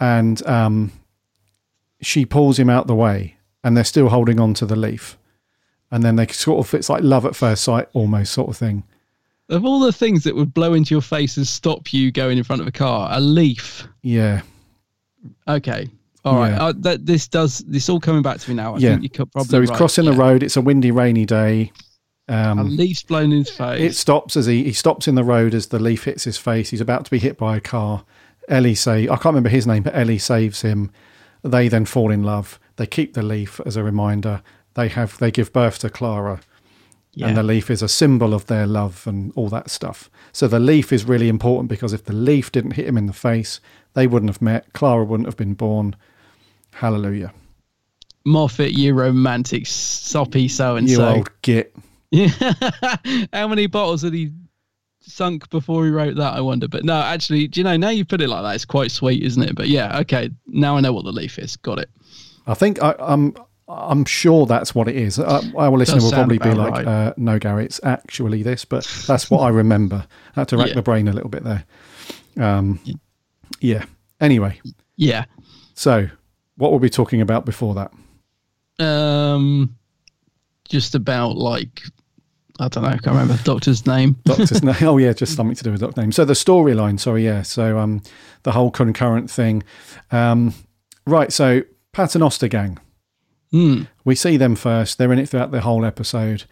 And 0.00 0.44
um, 0.46 0.92
she 2.00 2.24
pulls 2.24 2.58
him 2.58 2.70
out 2.70 2.86
the 2.86 2.94
way 2.94 3.36
and 3.62 3.76
they're 3.76 3.84
still 3.84 4.08
holding 4.08 4.40
on 4.40 4.54
to 4.54 4.66
the 4.66 4.76
leaf. 4.76 5.16
And 5.90 6.02
then 6.02 6.16
they 6.16 6.26
sort 6.28 6.66
of, 6.66 6.74
it's 6.74 6.88
like 6.88 7.02
love 7.02 7.24
at 7.24 7.36
first 7.36 7.64
sight 7.64 7.88
almost 7.92 8.32
sort 8.32 8.48
of 8.48 8.56
thing. 8.56 8.84
Of 9.48 9.64
all 9.64 9.80
the 9.80 9.92
things 9.92 10.24
that 10.24 10.34
would 10.34 10.54
blow 10.54 10.72
into 10.72 10.94
your 10.94 11.02
face 11.02 11.36
and 11.36 11.46
stop 11.46 11.92
you 11.92 12.10
going 12.10 12.38
in 12.38 12.44
front 12.44 12.62
of 12.62 12.68
a 12.68 12.72
car, 12.72 13.08
a 13.12 13.20
leaf. 13.20 13.86
Yeah. 14.02 14.40
Okay. 15.46 15.88
All 16.24 16.36
right. 16.36 16.52
Yeah. 16.52 16.64
Uh, 16.64 16.72
that 16.78 17.06
this 17.06 17.28
does 17.28 17.58
this 17.60 17.88
all 17.88 18.00
coming 18.00 18.22
back 18.22 18.38
to 18.38 18.50
me 18.50 18.56
now. 18.56 18.74
I 18.74 18.78
yeah. 18.78 18.90
think 18.90 19.02
you 19.02 19.10
could 19.10 19.30
probably. 19.32 19.48
so 19.48 19.60
he's 19.60 19.70
right. 19.70 19.76
crossing 19.76 20.04
the 20.06 20.12
road. 20.12 20.42
It's 20.42 20.56
a 20.56 20.60
windy, 20.60 20.90
rainy 20.90 21.26
day. 21.26 21.72
Um, 22.28 22.58
a 22.58 22.64
leaf's 22.64 23.02
blown 23.02 23.32
in 23.32 23.38
his 23.38 23.50
face. 23.50 23.80
It 23.80 23.94
stops 23.94 24.36
as 24.36 24.46
he, 24.46 24.64
he 24.64 24.72
stops 24.72 25.06
in 25.06 25.14
the 25.14 25.24
road 25.24 25.54
as 25.54 25.66
the 25.66 25.78
leaf 25.78 26.04
hits 26.04 26.24
his 26.24 26.38
face. 26.38 26.70
He's 26.70 26.80
about 26.80 27.04
to 27.04 27.10
be 27.10 27.18
hit 27.18 27.36
by 27.36 27.56
a 27.56 27.60
car. 27.60 28.04
Ellie 28.48 28.74
say 28.74 29.04
I 29.04 29.16
can't 29.16 29.26
remember 29.26 29.50
his 29.50 29.66
name, 29.66 29.82
but 29.82 29.94
Ellie 29.94 30.18
saves 30.18 30.62
him. 30.62 30.90
They 31.42 31.68
then 31.68 31.84
fall 31.84 32.10
in 32.10 32.22
love. 32.22 32.58
They 32.76 32.86
keep 32.86 33.12
the 33.12 33.22
leaf 33.22 33.60
as 33.66 33.76
a 33.76 33.84
reminder. 33.84 34.42
They 34.74 34.88
have 34.88 35.18
they 35.18 35.30
give 35.30 35.52
birth 35.52 35.78
to 35.80 35.90
Clara. 35.90 36.40
Yeah. 37.12 37.28
And 37.28 37.36
the 37.36 37.42
leaf 37.42 37.70
is 37.70 37.80
a 37.80 37.88
symbol 37.88 38.34
of 38.34 38.46
their 38.46 38.66
love 38.66 39.06
and 39.06 39.32
all 39.36 39.48
that 39.50 39.70
stuff. 39.70 40.10
So 40.32 40.48
the 40.48 40.58
leaf 40.58 40.92
is 40.92 41.04
really 41.04 41.28
important 41.28 41.68
because 41.68 41.92
if 41.92 42.06
the 42.06 42.12
leaf 42.12 42.50
didn't 42.50 42.72
hit 42.72 42.88
him 42.88 42.98
in 42.98 43.06
the 43.06 43.12
face, 43.12 43.60
they 43.92 44.08
wouldn't 44.08 44.30
have 44.30 44.42
met. 44.42 44.72
Clara 44.72 45.04
wouldn't 45.04 45.28
have 45.28 45.36
been 45.36 45.54
born. 45.54 45.94
Hallelujah. 46.74 47.32
Moffat, 48.24 48.72
you 48.72 48.94
romantic 48.94 49.66
soppy 49.66 50.48
so 50.48 50.76
and 50.76 50.88
so. 50.90 51.08
you 51.10 51.16
old 51.16 51.30
git. 51.42 51.74
Yeah. 52.10 52.28
How 53.32 53.48
many 53.48 53.66
bottles 53.66 54.02
had 54.02 54.14
he 54.14 54.32
sunk 55.00 55.48
before 55.50 55.84
he 55.84 55.90
wrote 55.90 56.16
that? 56.16 56.34
I 56.34 56.40
wonder. 56.40 56.68
But 56.68 56.84
no, 56.84 56.94
actually, 57.00 57.48
do 57.48 57.60
you 57.60 57.64
know? 57.64 57.76
Now 57.76 57.90
you 57.90 58.04
put 58.04 58.20
it 58.20 58.28
like 58.28 58.42
that, 58.42 58.54
it's 58.54 58.64
quite 58.64 58.90
sweet, 58.90 59.22
isn't 59.22 59.42
it? 59.42 59.54
But 59.54 59.68
yeah, 59.68 59.98
okay. 60.00 60.30
Now 60.46 60.76
I 60.76 60.80
know 60.80 60.92
what 60.92 61.04
the 61.04 61.12
leaf 61.12 61.38
is. 61.38 61.56
Got 61.56 61.78
it. 61.80 61.90
I 62.46 62.54
think 62.54 62.82
I, 62.82 62.94
I'm 62.98 63.34
I'm 63.68 64.04
sure 64.04 64.46
that's 64.46 64.74
what 64.74 64.88
it 64.88 64.96
is. 64.96 65.18
Uh, 65.18 65.42
our 65.56 65.70
listener 65.70 66.02
will 66.02 66.10
probably 66.12 66.38
be 66.38 66.52
like, 66.52 66.72
right. 66.72 66.86
uh, 66.86 67.14
"No, 67.16 67.38
Gary, 67.38 67.64
it's 67.64 67.80
actually 67.82 68.42
this," 68.42 68.64
but 68.64 68.84
that's 69.06 69.30
what 69.30 69.40
I 69.40 69.48
remember. 69.50 70.06
I 70.36 70.40
had 70.40 70.48
to 70.48 70.56
rack 70.56 70.68
Yeah. 70.68 70.74
the 70.74 70.82
brain 70.82 71.08
a 71.08 71.12
little 71.12 71.30
bit 71.30 71.44
there. 71.44 71.64
Um, 72.36 72.80
yeah. 73.60 73.84
Anyway, 74.20 74.60
Yeah. 74.96 75.24
so 75.74 76.08
what 76.56 76.72
were 76.72 76.78
we 76.78 76.90
talking 76.90 77.20
about 77.20 77.44
before 77.44 77.74
that? 77.74 78.84
Um, 78.84 79.76
just 80.68 80.94
about 80.94 81.36
like 81.36 81.82
I 82.60 82.68
don't 82.68 82.84
know. 82.84 82.90
I 82.90 82.92
can't 82.92 83.06
remember 83.06 83.34
the 83.34 83.42
doctor's 83.42 83.84
name. 83.84 84.16
Doctor's 84.24 84.62
name. 84.62 84.76
Oh 84.82 84.96
yeah, 84.98 85.12
just 85.12 85.34
something 85.34 85.56
to 85.56 85.64
do 85.64 85.72
with 85.72 85.80
doctor 85.80 86.00
name. 86.00 86.12
So 86.12 86.24
the 86.24 86.34
storyline. 86.34 87.00
Sorry, 87.00 87.24
yeah. 87.24 87.42
So 87.42 87.78
um, 87.78 88.02
the 88.44 88.52
whole 88.52 88.70
concurrent 88.70 89.28
thing. 89.28 89.64
Um, 90.12 90.54
right. 91.04 91.32
So 91.32 91.62
Paternoster 91.92 92.48
gang. 92.48 92.78
Hmm. 93.50 93.82
We 94.04 94.14
see 94.14 94.36
them 94.36 94.54
first. 94.54 94.98
They're 94.98 95.12
in 95.12 95.18
it 95.18 95.28
throughout 95.28 95.50
the 95.50 95.62
whole 95.62 95.84
episode. 95.84 96.44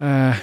Uh, 0.00 0.38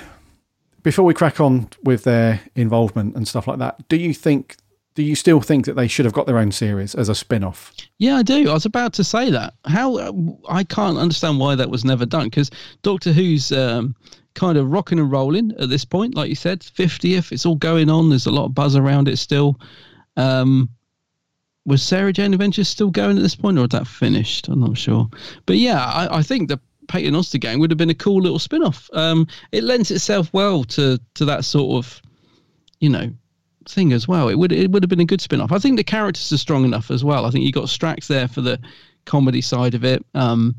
before 0.83 1.05
we 1.05 1.13
crack 1.13 1.39
on 1.39 1.69
with 1.83 2.03
their 2.03 2.41
involvement 2.55 3.15
and 3.15 3.27
stuff 3.27 3.47
like 3.47 3.59
that, 3.59 3.87
do 3.87 3.95
you 3.95 4.13
think? 4.13 4.57
Do 4.93 5.03
you 5.03 5.15
still 5.15 5.39
think 5.39 5.65
that 5.65 5.75
they 5.75 5.87
should 5.87 6.05
have 6.05 6.13
got 6.13 6.25
their 6.25 6.37
own 6.37 6.51
series 6.51 6.95
as 6.95 7.07
a 7.07 7.15
spin-off? 7.15 7.73
Yeah, 7.97 8.17
I 8.17 8.23
do. 8.23 8.49
I 8.49 8.53
was 8.53 8.65
about 8.65 8.91
to 8.93 9.03
say 9.03 9.31
that. 9.31 9.53
How 9.65 9.97
uh, 9.97 10.11
I 10.49 10.63
can't 10.63 10.97
understand 10.97 11.39
why 11.39 11.55
that 11.55 11.69
was 11.69 11.85
never 11.85 12.05
done 12.05 12.25
because 12.25 12.51
Doctor 12.81 13.13
Who's 13.13 13.51
um, 13.53 13.95
kind 14.33 14.57
of 14.57 14.69
rocking 14.69 14.99
and 14.99 15.11
rolling 15.11 15.53
at 15.59 15.69
this 15.69 15.85
point. 15.85 16.15
Like 16.15 16.29
you 16.29 16.35
said, 16.35 16.63
fiftieth. 16.63 17.31
It's 17.31 17.45
all 17.45 17.55
going 17.55 17.89
on. 17.89 18.09
There's 18.09 18.25
a 18.25 18.31
lot 18.31 18.45
of 18.45 18.55
buzz 18.55 18.75
around 18.75 19.07
it 19.07 19.17
still. 19.17 19.59
Um, 20.17 20.69
was 21.65 21.81
Sarah 21.81 22.11
Jane 22.11 22.33
Adventures 22.33 22.67
still 22.67 22.89
going 22.89 23.17
at 23.17 23.23
this 23.23 23.35
point, 23.35 23.57
or 23.57 23.61
had 23.61 23.71
that 23.71 23.87
finished? 23.87 24.49
I'm 24.49 24.59
not 24.59 24.77
sure. 24.77 25.09
But 25.45 25.57
yeah, 25.57 25.85
I, 25.85 26.17
I 26.17 26.21
think 26.21 26.49
the 26.49 26.59
Paternoster 26.87 27.37
gang 27.37 27.59
would 27.59 27.71
have 27.71 27.77
been 27.77 27.91
a 27.91 27.95
cool 27.95 28.21
little 28.21 28.39
spin-off. 28.39 28.89
Um, 28.91 29.27
it 29.53 29.63
lends 29.63 29.89
itself 29.91 30.33
well 30.33 30.65
to 30.65 30.99
to 31.13 31.25
that 31.25 31.45
sort 31.45 31.85
of 31.85 32.01
you 32.81 32.89
know, 32.89 33.13
thing 33.67 33.93
as 33.93 34.07
well. 34.07 34.27
It 34.29 34.35
would 34.35 34.51
it 34.51 34.71
would 34.71 34.83
have 34.83 34.89
been 34.89 34.99
a 34.99 35.05
good 35.05 35.21
spin 35.21 35.41
off. 35.41 35.51
I 35.51 35.59
think 35.59 35.77
the 35.77 35.83
characters 35.83 36.31
are 36.31 36.37
strong 36.37 36.65
enough 36.65 36.91
as 36.91 37.03
well. 37.03 37.25
I 37.25 37.31
think 37.31 37.45
you 37.45 37.51
got 37.51 37.65
Strax 37.65 38.07
there 38.07 38.27
for 38.27 38.41
the 38.41 38.59
comedy 39.05 39.41
side 39.41 39.73
of 39.73 39.83
it. 39.83 40.05
Um, 40.13 40.55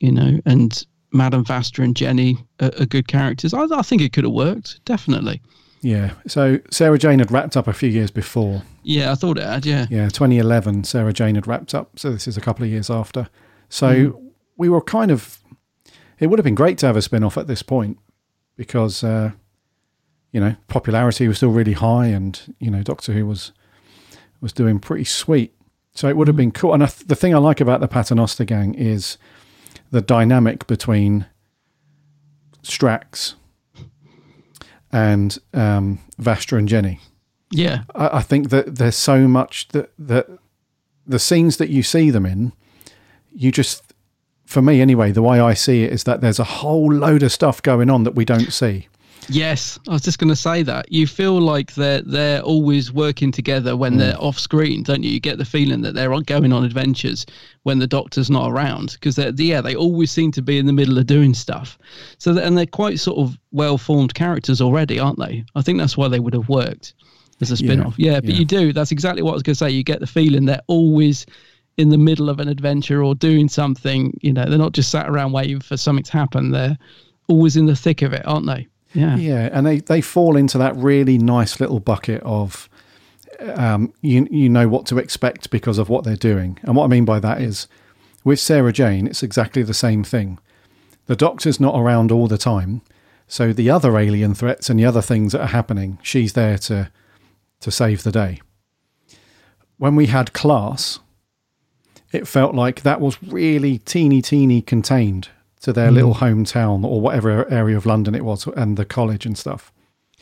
you 0.00 0.12
know, 0.12 0.40
and 0.46 0.84
Madame 1.12 1.44
Vastra 1.44 1.84
and 1.84 1.96
Jenny 1.96 2.38
are, 2.60 2.70
are 2.80 2.86
good 2.86 3.08
characters. 3.08 3.54
I, 3.54 3.62
I 3.72 3.82
think 3.82 4.02
it 4.02 4.12
could 4.12 4.24
have 4.24 4.32
worked 4.32 4.84
definitely. 4.84 5.40
Yeah. 5.80 6.12
So 6.26 6.58
Sarah 6.70 6.98
Jane 6.98 7.18
had 7.18 7.30
wrapped 7.30 7.56
up 7.56 7.68
a 7.68 7.72
few 7.74 7.88
years 7.90 8.10
before. 8.10 8.62
Yeah, 8.84 9.12
I 9.12 9.14
thought 9.14 9.36
it 9.38 9.44
had. 9.44 9.66
Yeah. 9.66 9.86
Yeah, 9.90 10.08
2011, 10.08 10.84
Sarah 10.84 11.12
Jane 11.12 11.34
had 11.34 11.46
wrapped 11.46 11.74
up. 11.74 11.98
So 11.98 12.10
this 12.10 12.26
is 12.26 12.36
a 12.36 12.40
couple 12.40 12.64
of 12.64 12.70
years 12.70 12.88
after. 12.90 13.28
So 13.68 13.88
Mm. 13.94 14.30
we 14.56 14.68
were 14.68 14.80
kind 14.80 15.10
of. 15.10 15.38
It 16.18 16.28
would 16.28 16.38
have 16.38 16.44
been 16.44 16.54
great 16.54 16.78
to 16.78 16.86
have 16.86 16.96
a 16.96 17.02
spin 17.02 17.22
off 17.24 17.36
at 17.36 17.48
this 17.48 17.62
point 17.62 17.98
because, 18.56 19.02
uh, 19.04 19.32
you 20.34 20.40
know, 20.40 20.56
popularity 20.66 21.28
was 21.28 21.36
still 21.36 21.52
really 21.52 21.74
high 21.74 22.06
and, 22.06 22.56
you 22.58 22.68
know, 22.68 22.82
Doctor 22.82 23.12
Who 23.12 23.24
was 23.24 23.52
was 24.40 24.52
doing 24.52 24.80
pretty 24.80 25.04
sweet. 25.04 25.54
So 25.94 26.08
it 26.08 26.16
would 26.16 26.26
have 26.26 26.36
been 26.36 26.50
cool. 26.50 26.74
And 26.74 26.82
I 26.82 26.86
th- 26.86 27.06
the 27.06 27.14
thing 27.14 27.32
I 27.32 27.38
like 27.38 27.60
about 27.60 27.80
the 27.80 27.86
Paternoster 27.86 28.44
gang 28.44 28.74
is 28.74 29.16
the 29.92 30.00
dynamic 30.00 30.66
between 30.66 31.26
Strax 32.64 33.34
and 34.90 35.38
um, 35.52 36.00
Vastra 36.20 36.58
and 36.58 36.68
Jenny. 36.68 36.98
Yeah. 37.52 37.84
I, 37.94 38.18
I 38.18 38.22
think 38.22 38.50
that 38.50 38.74
there's 38.74 38.96
so 38.96 39.28
much 39.28 39.68
that 39.68 39.92
that 40.00 40.26
the 41.06 41.20
scenes 41.20 41.58
that 41.58 41.68
you 41.68 41.84
see 41.84 42.10
them 42.10 42.26
in, 42.26 42.52
you 43.32 43.52
just, 43.52 43.94
for 44.46 44.62
me 44.62 44.80
anyway, 44.80 45.12
the 45.12 45.22
way 45.22 45.38
I 45.38 45.54
see 45.54 45.84
it 45.84 45.92
is 45.92 46.02
that 46.04 46.22
there's 46.22 46.40
a 46.40 46.44
whole 46.44 46.92
load 46.92 47.22
of 47.22 47.30
stuff 47.30 47.62
going 47.62 47.88
on 47.88 48.02
that 48.02 48.16
we 48.16 48.24
don't 48.24 48.52
see. 48.52 48.88
Yes, 49.28 49.78
I 49.88 49.92
was 49.92 50.02
just 50.02 50.18
going 50.18 50.28
to 50.28 50.36
say 50.36 50.62
that. 50.62 50.90
You 50.92 51.06
feel 51.06 51.40
like 51.40 51.74
they're 51.74 52.02
they're 52.02 52.42
always 52.42 52.92
working 52.92 53.32
together 53.32 53.76
when 53.76 53.94
Mm. 53.94 53.98
they're 53.98 54.20
off 54.20 54.38
screen, 54.38 54.82
don't 54.82 55.02
you? 55.02 55.10
You 55.10 55.20
get 55.20 55.38
the 55.38 55.44
feeling 55.44 55.80
that 55.82 55.94
they're 55.94 56.10
going 56.20 56.52
on 56.52 56.64
adventures 56.64 57.24
when 57.62 57.78
the 57.78 57.86
Doctor's 57.86 58.30
not 58.30 58.50
around 58.50 58.92
because 58.92 59.16
they 59.16 59.30
yeah 59.36 59.60
they 59.60 59.74
always 59.74 60.10
seem 60.10 60.30
to 60.32 60.42
be 60.42 60.58
in 60.58 60.66
the 60.66 60.72
middle 60.72 60.98
of 60.98 61.06
doing 61.06 61.34
stuff. 61.34 61.78
So 62.18 62.36
and 62.36 62.56
they're 62.58 62.66
quite 62.66 63.00
sort 63.00 63.18
of 63.18 63.38
well 63.52 63.78
formed 63.78 64.14
characters 64.14 64.60
already, 64.60 64.98
aren't 64.98 65.18
they? 65.18 65.44
I 65.54 65.62
think 65.62 65.78
that's 65.78 65.96
why 65.96 66.08
they 66.08 66.20
would 66.20 66.34
have 66.34 66.48
worked 66.48 66.94
as 67.40 67.50
a 67.50 67.56
spin 67.56 67.80
off. 67.82 67.94
Yeah, 67.98 68.20
but 68.20 68.30
yeah. 68.30 68.36
you 68.36 68.44
do. 68.44 68.72
That's 68.72 68.92
exactly 68.92 69.22
what 69.22 69.30
I 69.30 69.34
was 69.34 69.42
going 69.42 69.54
to 69.54 69.58
say. 69.58 69.70
You 69.70 69.82
get 69.82 70.00
the 70.00 70.06
feeling 70.06 70.44
they're 70.44 70.60
always 70.66 71.26
in 71.76 71.88
the 71.88 71.98
middle 71.98 72.28
of 72.28 72.38
an 72.38 72.48
adventure 72.48 73.02
or 73.02 73.14
doing 73.14 73.48
something. 73.48 74.16
You 74.22 74.32
know, 74.32 74.44
they're 74.44 74.58
not 74.58 74.72
just 74.72 74.90
sat 74.90 75.08
around 75.08 75.32
waiting 75.32 75.60
for 75.60 75.76
something 75.76 76.04
to 76.04 76.12
happen. 76.12 76.50
They're 76.52 76.78
always 77.28 77.56
in 77.56 77.66
the 77.66 77.74
thick 77.74 78.02
of 78.02 78.12
it, 78.12 78.22
aren't 78.26 78.46
they? 78.46 78.68
Yeah. 78.94 79.16
Yeah, 79.16 79.48
and 79.52 79.66
they, 79.66 79.80
they 79.80 80.00
fall 80.00 80.36
into 80.36 80.56
that 80.58 80.74
really 80.76 81.18
nice 81.18 81.60
little 81.60 81.80
bucket 81.80 82.22
of 82.22 82.68
um, 83.40 83.92
you 84.00 84.26
you 84.30 84.48
know 84.48 84.68
what 84.68 84.86
to 84.86 84.98
expect 84.98 85.50
because 85.50 85.78
of 85.78 85.88
what 85.88 86.04
they're 86.04 86.16
doing. 86.16 86.58
And 86.62 86.76
what 86.76 86.84
I 86.84 86.88
mean 86.88 87.04
by 87.04 87.20
that 87.20 87.42
is 87.42 87.66
with 88.22 88.40
Sarah 88.40 88.72
Jane, 88.72 89.06
it's 89.06 89.22
exactly 89.22 89.62
the 89.62 89.74
same 89.74 90.04
thing. 90.04 90.38
The 91.06 91.16
doctor's 91.16 91.60
not 91.60 91.78
around 91.78 92.10
all 92.10 92.28
the 92.28 92.38
time, 92.38 92.82
so 93.26 93.52
the 93.52 93.68
other 93.68 93.98
alien 93.98 94.34
threats 94.34 94.70
and 94.70 94.78
the 94.78 94.86
other 94.86 95.02
things 95.02 95.32
that 95.32 95.42
are 95.42 95.48
happening, 95.48 95.98
she's 96.02 96.32
there 96.32 96.58
to 96.58 96.90
to 97.60 97.70
save 97.70 98.02
the 98.02 98.12
day. 98.12 98.40
When 99.76 99.96
we 99.96 100.06
had 100.06 100.32
class, 100.32 101.00
it 102.12 102.28
felt 102.28 102.54
like 102.54 102.82
that 102.82 103.00
was 103.00 103.22
really 103.22 103.78
teeny 103.78 104.22
teeny 104.22 104.62
contained 104.62 105.28
to 105.64 105.72
their 105.72 105.90
Mm. 105.90 105.94
little 105.94 106.14
hometown 106.14 106.84
or 106.84 107.00
whatever 107.00 107.50
area 107.50 107.76
of 107.76 107.84
London 107.86 108.14
it 108.14 108.24
was 108.24 108.46
and 108.56 108.76
the 108.76 108.84
college 108.84 109.26
and 109.26 109.36
stuff. 109.36 109.72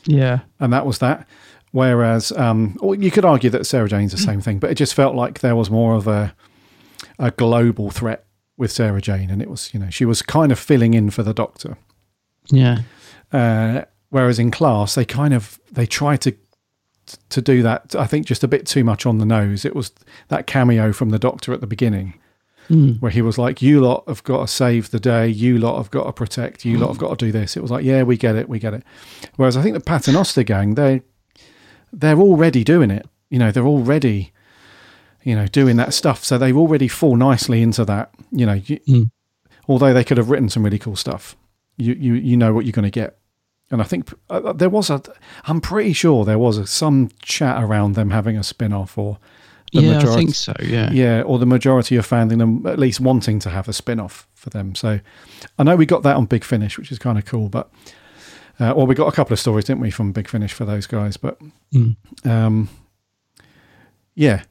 Yeah. 0.05 0.39
And 0.59 0.73
that 0.73 0.85
was 0.85 0.97
that. 0.99 1.27
Whereas, 1.71 2.31
um, 2.33 2.77
or 2.81 2.93
you 2.95 3.09
could 3.11 3.25
argue 3.25 3.49
that 3.49 3.65
Sarah 3.65 3.89
Jane's 3.89 4.11
the 4.11 4.17
same 4.17 4.41
thing, 4.41 4.59
but 4.59 4.69
it 4.71 4.75
just 4.75 4.93
felt 4.93 5.15
like 5.15 5.39
there 5.39 5.55
was 5.55 5.69
more 5.69 5.95
of 5.95 6.07
a 6.07 6.33
a 7.19 7.31
global 7.31 7.89
threat 7.91 8.25
with 8.57 8.71
Sarah 8.71 9.01
Jane, 9.01 9.29
and 9.29 9.41
it 9.41 9.49
was 9.49 9.73
you 9.73 9.79
know 9.79 9.89
she 9.89 10.05
was 10.05 10.21
kind 10.21 10.51
of 10.51 10.59
filling 10.59 10.93
in 10.93 11.09
for 11.09 11.23
the 11.23 11.33
Doctor. 11.33 11.77
Yeah. 12.49 12.79
Uh, 13.31 13.83
whereas 14.09 14.37
in 14.39 14.51
class, 14.51 14.95
they 14.95 15.05
kind 15.05 15.33
of 15.33 15.59
they 15.71 15.85
tried 15.87 16.21
to 16.21 16.33
to 17.29 17.41
do 17.41 17.63
that. 17.63 17.95
I 17.95 18.05
think 18.07 18.27
just 18.27 18.43
a 18.43 18.47
bit 18.47 18.65
too 18.67 18.83
much 18.83 19.05
on 19.05 19.17
the 19.17 19.25
nose. 19.25 19.65
It 19.65 19.75
was 19.75 19.91
that 20.27 20.45
cameo 20.47 20.93
from 20.93 21.09
the 21.09 21.19
Doctor 21.19 21.53
at 21.53 21.59
the 21.61 21.67
beginning, 21.67 22.13
Mm. 22.69 23.01
where 23.01 23.11
he 23.11 23.21
was 23.21 23.37
like, 23.37 23.61
"You 23.61 23.81
lot 23.81 24.05
have 24.07 24.23
got 24.23 24.41
to 24.41 24.47
save 24.47 24.91
the 24.91 24.99
day. 24.99 25.27
You 25.27 25.57
lot 25.57 25.77
have 25.77 25.91
got 25.91 26.05
to 26.05 26.13
protect. 26.13 26.63
You 26.63 26.77
lot 26.77 26.87
have 26.87 26.97
got 26.97 27.17
to 27.17 27.25
do 27.25 27.31
this." 27.31 27.57
It 27.57 27.61
was 27.61 27.71
like, 27.71 27.83
"Yeah, 27.83 28.03
we 28.03 28.15
get 28.17 28.35
it, 28.35 28.47
we 28.47 28.57
get 28.59 28.73
it." 28.73 28.83
Whereas 29.35 29.57
I 29.57 29.61
think 29.61 29.73
the 29.73 29.81
Paternoster 29.81 30.43
gang, 30.43 30.75
they 30.75 31.01
they're 31.91 32.19
already 32.19 32.63
doing 32.63 32.89
it. 32.89 33.05
You 33.29 33.39
know, 33.39 33.51
they're 33.51 33.67
already 33.67 34.31
you 35.23 35.35
know 35.35 35.47
doing 35.47 35.75
that 35.77 35.93
stuff, 35.93 36.23
so 36.23 36.37
they 36.37 36.53
already 36.53 36.87
fall 36.87 37.15
nicely 37.15 37.61
into 37.61 37.83
that. 37.85 38.13
You 38.31 38.45
know, 38.45 38.53
you, 38.53 38.79
although 39.67 39.93
they 39.93 40.03
could 40.03 40.17
have 40.17 40.29
written 40.29 40.49
some 40.49 40.63
really 40.63 40.79
cool 40.79 40.95
stuff, 40.95 41.35
you 41.77 41.93
you 41.93 42.13
you 42.13 42.37
know 42.37 42.53
what 42.53 42.65
you're 42.65 42.71
going 42.71 42.83
to 42.83 42.91
get. 42.91 43.17
And 43.71 43.81
I 43.81 43.85
think 43.85 44.13
uh, 44.29 44.53
there 44.53 44.69
was 44.69 44.89
a, 44.91 45.01
I'm 45.45 45.59
pretty 45.59 45.93
sure 45.93 46.25
there 46.25 46.37
was 46.37 46.57
a, 46.59 46.67
some 46.67 47.09
chat 47.23 47.63
around 47.63 47.95
them 47.95 48.11
having 48.11 48.37
a 48.37 48.43
spin 48.43 48.71
off 48.71 48.97
or 48.97 49.17
Yeah, 49.81 49.97
I 49.99 50.15
think 50.15 50.35
so, 50.35 50.53
yeah. 50.61 50.91
Yeah, 50.91 51.21
or 51.23 51.39
the 51.39 51.45
majority 51.45 51.95
of 51.95 52.07
fandom 52.07 52.37
them 52.37 52.65
at 52.67 52.77
least 52.79 52.99
wanting 52.99 53.39
to 53.39 53.49
have 53.49 53.67
a 53.67 53.73
spin 53.73 53.99
off 53.99 54.27
for 54.35 54.49
them. 54.49 54.75
So 54.75 54.99
I 55.57 55.63
know 55.63 55.75
we 55.75 55.85
got 55.85 56.03
that 56.03 56.15
on 56.15 56.25
Big 56.25 56.43
Finish, 56.43 56.77
which 56.77 56.91
is 56.91 56.99
kind 56.99 57.17
of 57.17 57.25
cool, 57.25 57.49
but, 57.49 57.71
uh, 58.59 58.73
well, 58.75 58.85
we 58.85 58.95
got 58.95 59.07
a 59.07 59.11
couple 59.11 59.33
of 59.33 59.39
stories, 59.39 59.65
didn't 59.65 59.81
we, 59.81 59.89
from 59.91 60.11
Big 60.11 60.27
Finish 60.27 60.53
for 60.53 60.65
those 60.65 60.85
guys, 60.87 61.17
but, 61.17 61.39
Mm. 61.73 61.95
um, 62.25 62.69
yeah, 64.15 64.43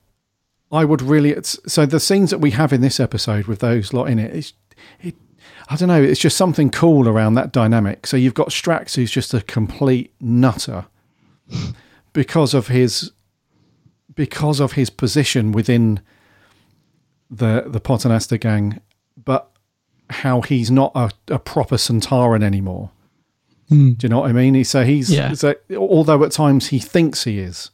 I 0.73 0.85
would 0.85 1.03
really. 1.03 1.31
It's, 1.31 1.59
so 1.73 1.87
the 1.87 2.01
scenes 2.01 2.31
that 2.31 2.39
we 2.39 2.51
have 2.53 2.73
in 2.73 2.81
this 2.81 2.99
episode 2.99 3.47
with 3.47 3.61
those 3.61 3.93
lot 3.93 4.07
in 4.09 4.19
it, 4.19 4.35
it's, 4.35 4.53
it, 5.01 5.15
I 5.69 5.77
don't 5.77 5.89
know. 5.89 6.03
It's 6.03 6.21
just 6.21 6.37
something 6.37 6.71
cool 6.71 7.09
around 7.09 7.35
that 7.35 7.53
dynamic. 7.53 8.07
So 8.07 8.17
you've 8.17 8.35
got 8.35 8.49
Strax, 8.49 8.97
who's 8.97 9.11
just 9.11 9.33
a 9.35 9.41
complete 9.43 10.13
nutter 10.21 10.87
because 12.13 12.55
of 12.55 12.69
his 12.69 13.13
because 14.15 14.61
of 14.61 14.73
his 14.73 14.91
position 14.91 15.53
within 15.53 16.01
the 17.31 17.65
the 17.67 17.81
Paternoster 17.81 18.37
gang, 18.37 18.81
but 19.23 19.49
how 20.11 20.43
he's 20.43 20.71
not 20.71 20.93
a, 20.95 21.11
a 21.29 21.39
proper 21.39 21.77
Sontaran 21.77 22.43
anymore. 22.43 22.91
Hmm. 23.69 23.93
Do 23.93 24.05
you 24.05 24.09
know 24.11 24.21
what 24.21 24.31
I 24.31 24.33
mean? 24.33 24.55
He- 24.55 24.65
So 24.65 24.85
he's 24.85 25.11
Yeah. 25.11 25.33
so, 25.33 25.55
although 25.77 26.23
at 26.25 26.33
times 26.33 26.69
he 26.69 26.79
thinks 26.79 27.25
he 27.25 27.39
is. 27.39 27.71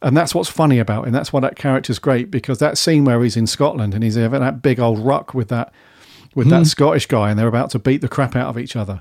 And 0.00 0.16
that's 0.16 0.34
what's 0.34 0.48
funny 0.48 0.80
about 0.80 1.06
him. 1.06 1.12
That's 1.12 1.32
why 1.32 1.38
that 1.40 1.54
character's 1.54 2.00
great 2.00 2.28
because 2.32 2.58
that 2.58 2.76
scene 2.76 3.04
where 3.04 3.22
he's 3.22 3.36
in 3.36 3.46
Scotland 3.46 3.94
and 3.94 4.02
he's 4.02 4.16
having 4.16 4.40
that 4.40 4.60
big 4.60 4.80
old 4.80 4.98
ruck 4.98 5.32
with 5.34 5.46
that 5.48 5.72
with 6.34 6.46
Hmm. 6.48 6.50
that 6.50 6.66
Scottish 6.66 7.06
guy 7.06 7.30
and 7.30 7.38
they're 7.38 7.46
about 7.46 7.70
to 7.70 7.78
beat 7.78 8.00
the 8.00 8.08
crap 8.08 8.34
out 8.34 8.48
of 8.48 8.58
each 8.58 8.74
other. 8.74 9.00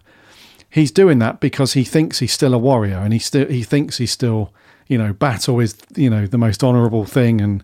He's 0.70 0.92
doing 0.92 1.18
that 1.20 1.40
because 1.40 1.74
he 1.74 1.84
thinks 1.84 2.20
he's 2.20 2.32
still 2.34 2.54
a 2.54 2.60
warrior 2.60 2.98
and 2.98 3.14
he 3.14 3.20
still 3.20 3.48
he 3.48 3.64
thinks 3.64 3.98
he's 3.98 4.12
still, 4.12 4.54
you 4.92 4.98
know, 4.98 5.14
battle 5.14 5.60
is, 5.62 5.76
you 5.96 6.10
know, 6.10 6.28
the 6.28 6.38
most 6.38 6.64
honourable 6.64 7.06
thing 7.06 7.40
and 7.42 7.64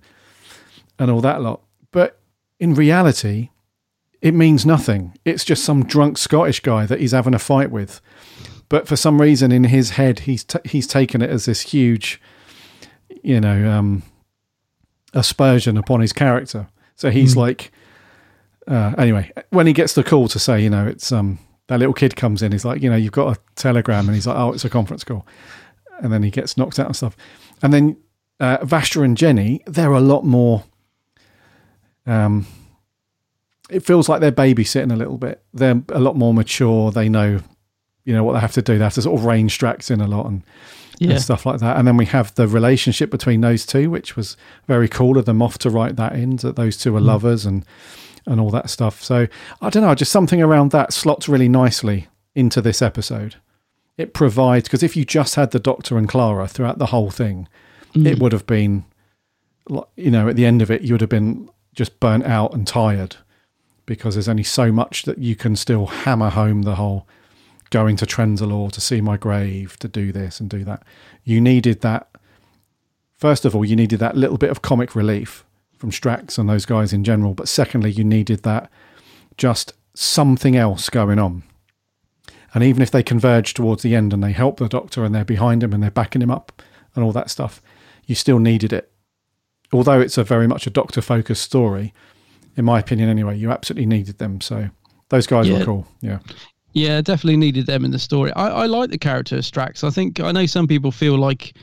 and 1.00 1.12
all 1.12 1.22
that 1.22 1.42
lot. 1.42 1.60
But 1.92 2.20
in 2.60 2.74
reality, 2.74 3.50
it 4.22 4.34
means 4.34 4.66
nothing. 4.66 5.14
It's 5.26 5.44
just 5.46 5.64
some 5.66 5.84
drunk 5.86 6.18
Scottish 6.18 6.62
guy 6.62 6.86
that 6.86 7.00
he's 7.02 7.12
having 7.12 7.34
a 7.36 7.40
fight 7.40 7.70
with. 7.72 8.00
But 8.70 8.88
for 8.88 8.96
some 8.96 9.22
reason 9.22 9.52
in 9.52 9.66
his 9.66 9.92
head, 9.92 10.20
he's 10.22 10.44
t- 10.44 10.60
he's 10.74 10.88
taken 10.88 11.22
it 11.22 11.30
as 11.30 11.46
this 11.46 11.62
huge, 11.74 12.22
you 13.24 13.40
know, 13.42 13.70
um, 13.70 14.04
aspersion 15.14 15.78
upon 15.78 16.02
his 16.02 16.14
character. 16.14 16.68
So 16.96 17.10
he's 17.12 17.34
Hmm. 17.34 17.40
like, 17.40 17.72
uh, 18.68 18.94
anyway, 18.98 19.32
when 19.50 19.68
he 19.68 19.74
gets 19.74 19.94
the 19.94 20.04
call 20.04 20.28
to 20.30 20.40
say, 20.40 20.62
you 20.62 20.70
know, 20.70 20.88
it's 20.88 21.12
um, 21.12 21.40
that 21.68 21.80
little 21.80 21.94
kid 21.94 22.16
comes 22.16 22.42
in, 22.42 22.52
he's 22.52 22.66
like, 22.66 22.82
you 22.82 22.90
know, 22.90 22.96
you've 22.96 23.12
got 23.22 23.38
a 23.38 23.40
telegram, 23.56 24.08
and 24.08 24.16
he's 24.16 24.28
like, 24.28 24.38
oh, 24.38 24.52
it's 24.54 24.66
a 24.66 24.70
conference 24.70 25.04
call, 25.04 25.26
and 26.02 26.12
then 26.12 26.24
he 26.24 26.30
gets 26.30 26.58
knocked 26.58 26.80
out 26.80 26.88
and 26.88 26.96
stuff, 26.96 27.16
and 27.62 27.74
then 27.74 27.98
uh, 28.40 28.58
and 28.96 29.18
Jenny, 29.18 29.62
they're 29.66 29.92
a 29.94 30.00
lot 30.00 30.24
more. 30.26 30.64
Um, 32.06 32.46
it 33.70 33.82
feels 33.82 34.08
like 34.08 34.22
they're 34.22 34.32
babysitting 34.32 34.92
a 34.94 34.96
little 34.96 35.18
bit. 35.18 35.44
They're 35.54 35.82
a 35.90 36.00
lot 36.00 36.16
more 36.16 36.34
mature. 36.34 36.92
They 36.92 37.10
know, 37.10 37.42
you 38.06 38.14
know, 38.14 38.24
what 38.24 38.34
they 38.34 38.40
have 38.40 38.54
to 38.54 38.62
do. 38.62 38.78
They 38.78 38.84
have 38.84 38.94
to 38.94 39.02
sort 39.02 39.20
of 39.20 39.26
rein 39.26 39.50
Strax 39.50 39.92
in 39.92 40.00
a 40.00 40.08
lot 40.08 40.28
and, 40.28 40.44
Yeah. 41.00 41.12
and 41.12 41.22
stuff 41.22 41.46
like 41.46 41.60
that. 41.60 41.76
And 41.78 41.86
then 41.88 41.98
we 41.98 42.06
have 42.06 42.34
the 42.36 42.48
relationship 42.48 43.12
between 43.12 43.42
those 43.42 43.66
two, 43.66 43.90
which 43.90 44.16
was 44.16 44.38
very 44.68 44.88
cool 44.88 45.18
of 45.18 45.26
the 45.26 45.34
Moff 45.34 45.58
to 45.60 45.70
write 45.70 45.98
that 45.98 46.14
in 46.14 46.38
that 46.38 46.56
those 46.56 46.78
two 46.78 46.96
are 46.96 47.02
Mm. 47.02 47.06
lovers 47.06 47.46
and 47.46 47.66
and 48.26 48.40
all 48.42 48.50
that 48.52 48.70
stuff. 48.70 49.02
So 49.02 49.28
I 49.62 49.70
don't 49.70 49.84
know, 49.84 49.96
just 49.96 50.12
something 50.12 50.42
around 50.42 50.72
that 50.72 50.92
slots 50.94 51.30
really 51.30 51.48
nicely 51.48 52.08
into 52.36 52.62
this 52.62 52.82
episode. 52.82 53.36
It 53.98 54.14
provides 54.14 54.68
because 54.68 54.84
if 54.84 54.96
you 54.96 55.04
just 55.06 55.36
had 55.36 55.52
the 55.52 55.60
Doctor 55.60 55.98
and 55.98 56.08
Clara 56.08 56.48
throughout 56.48 56.78
the 56.78 56.88
whole 56.88 57.10
thing, 57.10 57.48
it 57.96 58.18
Mm. 58.18 58.20
would 58.20 58.32
have 58.32 58.46
been, 58.46 58.86
you 59.96 60.12
know, 60.12 60.30
at 60.30 60.36
the 60.36 60.46
end 60.46 60.62
of 60.62 60.70
it, 60.70 60.82
you 60.84 60.94
would 60.94 61.02
have 61.02 61.10
been 61.10 61.50
just 61.74 62.00
burnt 62.00 62.26
out 62.26 62.54
and 62.54 62.68
tired 62.68 63.16
because 63.86 64.16
there's 64.16 64.28
only 64.30 64.44
so 64.44 64.72
much 64.72 65.04
that 65.04 65.18
you 65.18 65.36
can 65.36 65.56
still 65.56 65.88
hammer 65.88 66.30
home 66.30 66.64
the 66.64 66.76
whole 66.76 67.08
going 67.70 67.96
to 67.98 68.06
Trenzalore 68.06 68.72
to 68.72 68.82
see 68.82 69.02
my 69.02 69.18
grave, 69.18 69.78
to 69.80 69.88
do 69.88 70.12
this 70.12 70.40
and 70.40 70.50
do 70.50 70.64
that. 70.64 70.84
You 71.24 71.42
needed 71.42 71.82
that. 71.82 72.08
First 73.18 73.46
of 73.46 73.56
all, 73.56 73.66
you 73.66 73.76
needed 73.76 74.00
that 74.00 74.16
little 74.16 74.38
bit 74.38 74.52
of 74.52 74.62
comic 74.62 74.96
relief 74.96 75.44
from 75.78 75.92
Strax 75.92 76.38
and 76.38 76.48
those 76.48 76.66
guys 76.66 76.94
in 76.94 77.04
general. 77.04 77.34
But 77.34 77.48
secondly, 77.48 77.92
you 77.92 78.04
needed 78.04 78.44
that 78.44 78.70
just 79.38 79.74
something 79.96 80.56
else 80.56 80.90
going 80.90 81.20
on. 81.20 81.44
And 82.58 82.64
even 82.64 82.82
if 82.82 82.90
they 82.90 83.04
converge 83.04 83.54
towards 83.54 83.84
the 83.84 83.94
end 83.94 84.14
and 84.14 84.24
they 84.24 84.32
help 84.32 84.58
the 84.58 84.68
Doctor 84.68 85.06
and 85.06 85.14
they're 85.14 85.24
behind 85.24 85.62
him 85.62 85.74
and 85.74 85.84
they're 85.84 85.92
backing 85.92 86.24
him 86.24 86.32
up 86.32 86.64
and 86.96 87.04
all 87.04 87.12
that 87.12 87.30
stuff, 87.30 87.62
you 88.08 88.16
still 88.16 88.40
needed 88.40 88.74
it. 88.74 88.92
Although 89.72 90.02
it's 90.02 90.18
a 90.18 90.24
very 90.24 90.48
much 90.48 90.66
a 90.66 90.72
Doctor 90.72 91.04
focused 91.04 91.44
story, 91.44 91.94
in 92.56 92.66
my 92.66 92.80
opinion, 92.80 93.10
anyway, 93.10 93.38
you 93.38 93.52
absolutely 93.52 93.86
needed 93.86 94.18
them. 94.18 94.42
So 94.42 94.72
those 95.10 95.28
guys 95.28 95.48
Yeah. 95.48 95.60
were 95.60 95.66
cool. 95.66 95.88
Yeah. 96.02 96.18
Yeah, 96.74 97.00
definitely 97.02 97.38
needed 97.38 97.68
them 97.68 97.86
in 97.86 97.92
the 97.92 98.00
story. 98.00 98.34
I, 98.34 98.48
I 98.48 98.66
like 98.66 98.90
the 98.90 98.98
character 98.98 99.36
of 99.36 99.44
Strax. 99.44 99.84
I 99.84 99.92
think 99.92 100.20
I 100.20 100.32
know 100.32 100.48
some 100.48 100.66
people 100.66 100.92
feel 100.92 101.16
like 101.16 101.54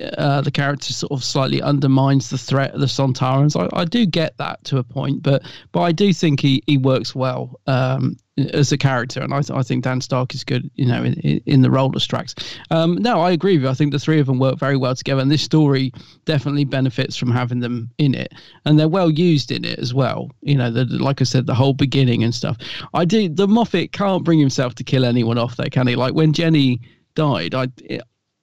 uh, 0.00 0.40
the 0.40 0.50
character 0.50 0.92
sort 0.92 1.12
of 1.12 1.24
slightly 1.24 1.62
undermines 1.62 2.30
the 2.30 2.38
threat 2.38 2.74
of 2.74 2.80
the 2.80 2.86
Sontarans. 2.86 3.56
I, 3.58 3.68
I 3.78 3.84
do 3.84 4.06
get 4.06 4.36
that 4.38 4.62
to 4.64 4.78
a 4.78 4.84
point, 4.84 5.22
but 5.22 5.42
but 5.72 5.80
I 5.80 5.92
do 5.92 6.12
think 6.12 6.40
he, 6.40 6.62
he 6.66 6.76
works 6.78 7.14
well 7.14 7.60
um, 7.66 8.16
as 8.36 8.72
a 8.72 8.78
character, 8.78 9.20
and 9.20 9.32
I, 9.32 9.40
th- 9.40 9.56
I 9.56 9.62
think 9.62 9.84
Dan 9.84 10.00
Stark 10.00 10.34
is 10.34 10.42
good, 10.42 10.70
you 10.74 10.86
know, 10.86 11.04
in, 11.04 11.14
in, 11.46 11.62
the 11.62 11.70
role 11.70 11.94
of 11.94 12.02
Strax. 12.02 12.34
Um, 12.70 12.96
no, 12.96 13.20
I 13.20 13.30
agree 13.30 13.54
with 13.54 13.64
you. 13.64 13.68
I 13.68 13.74
think 13.74 13.92
the 13.92 13.98
three 13.98 14.18
of 14.18 14.26
them 14.26 14.38
work 14.38 14.58
very 14.58 14.76
well 14.76 14.94
together, 14.94 15.22
and 15.22 15.30
this 15.30 15.42
story 15.42 15.92
definitely 16.24 16.64
benefits 16.64 17.16
from 17.16 17.30
having 17.30 17.60
them 17.60 17.90
in 17.98 18.14
it, 18.14 18.34
and 18.64 18.78
they're 18.78 18.88
well 18.88 19.10
used 19.10 19.52
in 19.52 19.64
it 19.64 19.78
as 19.78 19.94
well. 19.94 20.30
You 20.40 20.56
know, 20.56 20.70
the, 20.70 20.84
like 20.84 21.20
I 21.20 21.24
said, 21.24 21.46
the 21.46 21.54
whole 21.54 21.74
beginning 21.74 22.24
and 22.24 22.34
stuff. 22.34 22.56
I 22.92 23.04
do. 23.04 23.28
The 23.28 23.46
Moffat 23.46 23.92
can't 23.92 24.24
bring 24.24 24.40
himself 24.40 24.74
to 24.76 24.84
kill 24.84 25.04
anyone 25.04 25.38
off, 25.38 25.56
though, 25.56 25.64
can 25.70 25.86
he? 25.86 25.94
Like 25.94 26.14
when 26.14 26.32
Jenny 26.32 26.80
died, 27.14 27.54
I. 27.54 27.68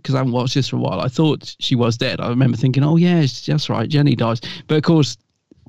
because 0.01 0.15
I 0.15 0.19
haven't 0.19 0.33
watched 0.33 0.55
this 0.55 0.69
for 0.69 0.77
a 0.77 0.79
while, 0.79 0.99
I 0.99 1.07
thought 1.07 1.55
she 1.59 1.75
was 1.75 1.97
dead. 1.97 2.19
I 2.19 2.29
remember 2.29 2.57
thinking, 2.57 2.83
"Oh 2.83 2.97
yeah, 2.97 3.25
that's 3.45 3.69
right, 3.69 3.89
Jenny 3.89 4.15
dies." 4.15 4.41
But 4.67 4.77
of 4.77 4.83
course, 4.83 5.17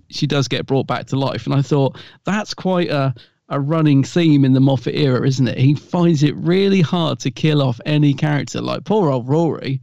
she 0.09 0.27
does 0.27 0.49
get 0.49 0.67
brought 0.67 0.87
back 0.87 1.07
to 1.07 1.17
life, 1.17 1.47
and 1.47 1.55
I 1.55 1.63
thought 1.63 1.99
that's 2.25 2.55
quite 2.55 2.91
a 2.91 3.15
a 3.53 3.61
running 3.61 4.03
theme 4.03 4.45
in 4.45 4.55
the 4.55 4.61
Moffat 4.61 4.95
era, 4.95 5.27
isn't 5.27 5.47
it? 5.47 5.59
He 5.59 5.75
finds 5.75 6.23
it 6.23 6.35
really 6.37 6.81
hard 6.81 7.21
to 7.21 7.31
kill 7.31 7.61
off 7.61 7.81
any 7.85 8.15
character. 8.15 8.63
Like 8.63 8.85
poor 8.85 9.11
old 9.11 9.29
Rory 9.29 9.81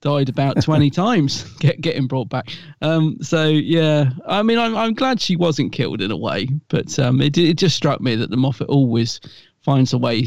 died 0.00 0.28
about 0.28 0.62
20 0.62 0.88
times 0.90 1.42
get, 1.58 1.80
getting 1.80 2.06
brought 2.06 2.28
back. 2.28 2.50
Um, 2.80 3.18
so 3.20 3.48
yeah, 3.48 4.10
I 4.26 4.42
mean, 4.44 4.58
I'm, 4.58 4.76
I'm 4.76 4.94
glad 4.94 5.20
she 5.20 5.34
wasn't 5.34 5.72
killed 5.72 6.00
in 6.00 6.12
a 6.12 6.16
way, 6.16 6.48
but 6.68 6.96
um, 6.98 7.20
it, 7.20 7.36
it 7.36 7.58
just 7.58 7.76
struck 7.76 8.00
me 8.00 8.14
that 8.14 8.30
the 8.30 8.36
Moffat 8.36 8.68
always 8.68 9.20
finds 9.62 9.92
a 9.92 9.98
way 9.98 10.24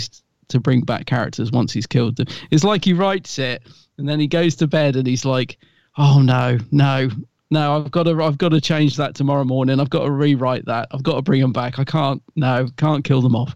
to 0.51 0.59
bring 0.59 0.81
back 0.81 1.05
characters 1.05 1.51
once 1.51 1.73
he's 1.73 1.87
killed 1.87 2.15
them. 2.17 2.27
It's 2.51 2.63
like 2.63 2.85
he 2.85 2.93
writes 2.93 3.39
it 3.39 3.63
and 3.97 4.07
then 4.07 4.19
he 4.19 4.27
goes 4.27 4.55
to 4.57 4.67
bed 4.67 4.95
and 4.95 5.05
he's 5.07 5.25
like, 5.25 5.57
oh 5.97 6.21
no, 6.21 6.57
no, 6.71 7.09
no, 7.53 7.75
I've 7.75 7.91
got 7.91 8.03
to, 8.03 8.23
I've 8.23 8.37
got 8.37 8.49
to 8.49 8.61
change 8.61 8.95
that 8.95 9.13
tomorrow 9.13 9.43
morning. 9.43 9.81
I've 9.81 9.89
got 9.89 10.05
to 10.05 10.11
rewrite 10.11 10.63
that. 10.67 10.87
I've 10.91 11.03
got 11.03 11.15
to 11.15 11.21
bring 11.21 11.41
them 11.41 11.51
back. 11.51 11.79
I 11.79 11.83
can't, 11.83 12.23
no, 12.37 12.67
can't 12.77 13.03
kill 13.03 13.21
them 13.21 13.35
off. 13.35 13.53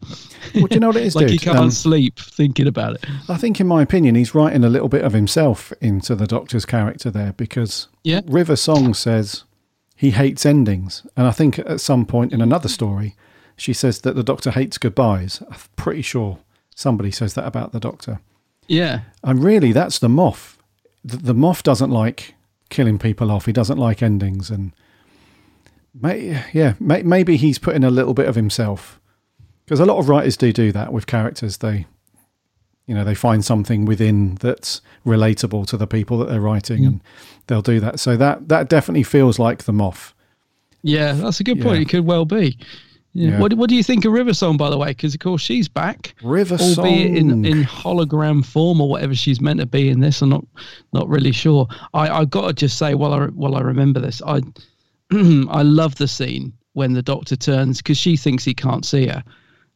Well, 0.54 0.68
do 0.68 0.74
you 0.76 0.80
know 0.82 0.88
what 0.88 0.98
it 0.98 1.04
is, 1.06 1.16
like 1.16 1.30
he 1.30 1.38
can't 1.38 1.58
Um, 1.58 1.72
sleep 1.72 2.20
thinking 2.20 2.68
about 2.68 2.96
it. 2.96 3.06
I 3.30 3.38
think, 3.38 3.62
in 3.62 3.68
my 3.68 3.82
opinion, 3.82 4.16
he's 4.16 4.36
writing 4.36 4.66
a 4.66 4.70
little 4.70 4.90
bit 4.90 5.06
of 5.06 5.14
himself 5.14 5.72
into 5.80 6.14
the 6.14 6.28
Doctor's 6.28 6.66
character 6.66 7.10
there 7.10 7.32
because 7.34 7.88
Yeah. 8.04 8.20
River 8.26 8.58
Song 8.58 8.94
says 8.94 9.46
he 9.96 10.12
hates 10.12 10.46
endings. 10.46 11.08
And 11.16 11.26
I 11.26 11.32
think 11.32 11.58
at 11.60 11.80
some 11.80 12.06
point 12.06 12.34
in 12.34 12.42
another 12.42 12.68
story, 12.68 13.16
she 13.56 13.72
says 13.72 14.02
that 14.02 14.18
the 14.18 14.24
Doctor 14.24 14.52
hates 14.52 14.78
goodbyes. 14.78 15.42
I'm 15.50 15.58
pretty 15.78 16.02
sure 16.02 16.40
somebody 16.76 17.10
says 17.10 17.34
that 17.34 17.48
about 17.48 17.72
the 17.72 17.80
Doctor. 17.80 18.20
Yeah. 18.68 19.02
And 19.24 19.44
really, 19.44 19.72
that's 19.72 19.98
the 20.00 20.08
Moff. 20.08 20.58
The, 21.04 21.18
the 21.18 21.34
Moff 21.34 21.64
doesn't 21.64 21.90
like 21.90 22.36
killing 22.70 23.00
people 23.00 23.32
off, 23.32 23.46
he 23.48 23.52
doesn't 23.54 23.78
like 23.80 24.04
endings. 24.04 24.50
And 24.52 24.72
may, 26.00 26.44
yeah, 26.54 26.74
may, 26.80 27.04
maybe 27.04 27.38
he's 27.38 27.58
putting 27.60 27.84
a 27.84 27.90
little 27.92 28.14
bit 28.14 28.28
of 28.28 28.36
himself. 28.36 29.00
Because 29.66 29.80
a 29.80 29.86
lot 29.86 29.98
of 29.98 30.10
writers 30.10 30.38
do 30.38 30.54
do 30.54 30.72
that 30.74 30.94
with 30.94 31.08
characters. 31.08 31.58
They 31.58 31.88
you 32.88 32.94
know 32.94 33.04
they 33.04 33.16
find 33.16 33.44
something 33.44 33.86
within 33.86 34.36
that's 34.36 34.80
relatable 35.08 35.66
to 35.66 35.76
the 35.76 35.88
people 35.88 36.20
that 36.20 36.30
they're 36.30 36.40
writing 36.40 36.84
Mm. 36.84 36.88
and 36.88 37.02
they'll 37.48 37.64
do 37.64 37.80
that 37.80 38.00
so 38.00 38.16
that 38.16 38.48
that 38.50 38.70
definitely 38.70 39.02
feels 39.02 39.40
like 39.40 39.64
the 39.64 39.72
Moff 39.72 40.14
Yeah, 40.84 41.14
that's 41.14 41.40
a 41.40 41.44
good 41.44 41.60
point. 41.62 41.78
Yeah. 41.78 41.82
It 41.82 41.90
could 41.90 42.06
well 42.06 42.26
be. 42.26 42.60
Yeah. 43.18 43.40
What 43.40 43.54
What 43.54 43.70
do 43.70 43.76
you 43.76 43.84
think 43.84 44.04
of 44.04 44.12
River 44.12 44.34
Song, 44.34 44.58
by 44.58 44.70
the 44.70 44.78
way? 44.78 44.90
Because 44.90 45.14
of 45.14 45.22
course 45.22 45.42
she's 45.42 45.70
back, 45.70 46.14
River 46.22 46.58
albeit 46.60 47.16
in 47.16 47.30
Song. 47.30 47.46
in 47.46 47.64
hologram 47.64 48.46
form 48.46 48.82
or 48.82 48.90
whatever 48.90 49.16
she's 49.16 49.40
meant 49.40 49.62
to 49.62 49.66
be 49.66 49.90
in 49.90 50.02
this. 50.02 50.22
I'm 50.22 50.30
not 50.30 50.46
not 50.92 51.08
really 51.08 51.32
sure. 51.32 51.66
I 51.94 52.10
I 52.10 52.26
got 52.26 52.48
to 52.48 52.54
just 52.54 52.78
say 52.78 52.94
while 52.94 53.14
I 53.14 53.28
while 53.28 53.56
I 53.56 53.62
remember 53.62 54.02
this, 54.02 54.22
I 54.26 54.42
I 55.14 55.62
love 55.62 55.96
the 55.96 56.10
scene 56.10 56.52
when 56.74 56.92
the 56.92 57.02
Doctor 57.02 57.38
turns 57.38 57.78
because 57.78 57.98
she 57.98 58.18
thinks 58.18 58.44
he 58.44 58.54
can't 58.54 58.86
see 58.86 59.08
her, 59.08 59.24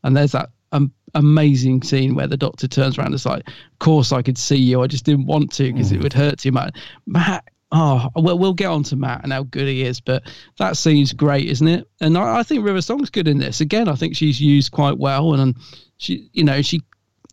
and 0.04 0.18
there's 0.18 0.34
that 0.34 0.50
um, 0.74 0.92
amazing 1.16 1.82
scene 1.82 2.16
where 2.16 2.28
the 2.28 2.36
Doctor 2.36 2.68
turns 2.68 2.98
around 2.98 3.08
and 3.08 3.16
is 3.16 3.26
like, 3.26 3.48
"Of 3.48 3.80
course 3.80 4.12
I 4.12 4.22
could 4.22 4.38
see 4.38 4.58
you. 4.58 4.82
I 4.82 4.88
just 4.88 5.06
didn't 5.06 5.28
want 5.28 5.54
to 5.54 5.72
because 5.72 5.94
it 5.94 6.04
would 6.04 6.12
hurt 6.12 6.40
too 6.40 6.52
much." 6.52 6.76
Matt 7.06 7.46
Oh 7.72 8.10
well, 8.16 8.38
we'll 8.38 8.54
get 8.54 8.68
on 8.68 8.84
to 8.84 8.96
Matt 8.96 9.24
and 9.24 9.32
how 9.32 9.44
good 9.44 9.68
he 9.68 9.84
is, 9.84 10.00
but 10.00 10.24
that 10.58 10.76
scene's 10.76 11.14
great, 11.14 11.48
isn't 11.50 11.68
it? 11.68 11.88
And 12.02 12.18
I, 12.18 12.40
I 12.40 12.44
think 12.44 12.66
River 12.66 12.82
Song's 12.82 13.12
good 13.12 13.28
in 13.28 13.38
this. 13.38 13.62
Again, 13.62 13.88
I 13.88 13.96
think 13.96 14.16
she's 14.16 14.42
used 14.42 14.72
quite 14.72 14.98
well, 14.98 15.36
and, 15.36 15.56
she, 15.98 16.30
you 16.34 16.44
know, 16.44 16.64
she, 16.64 16.82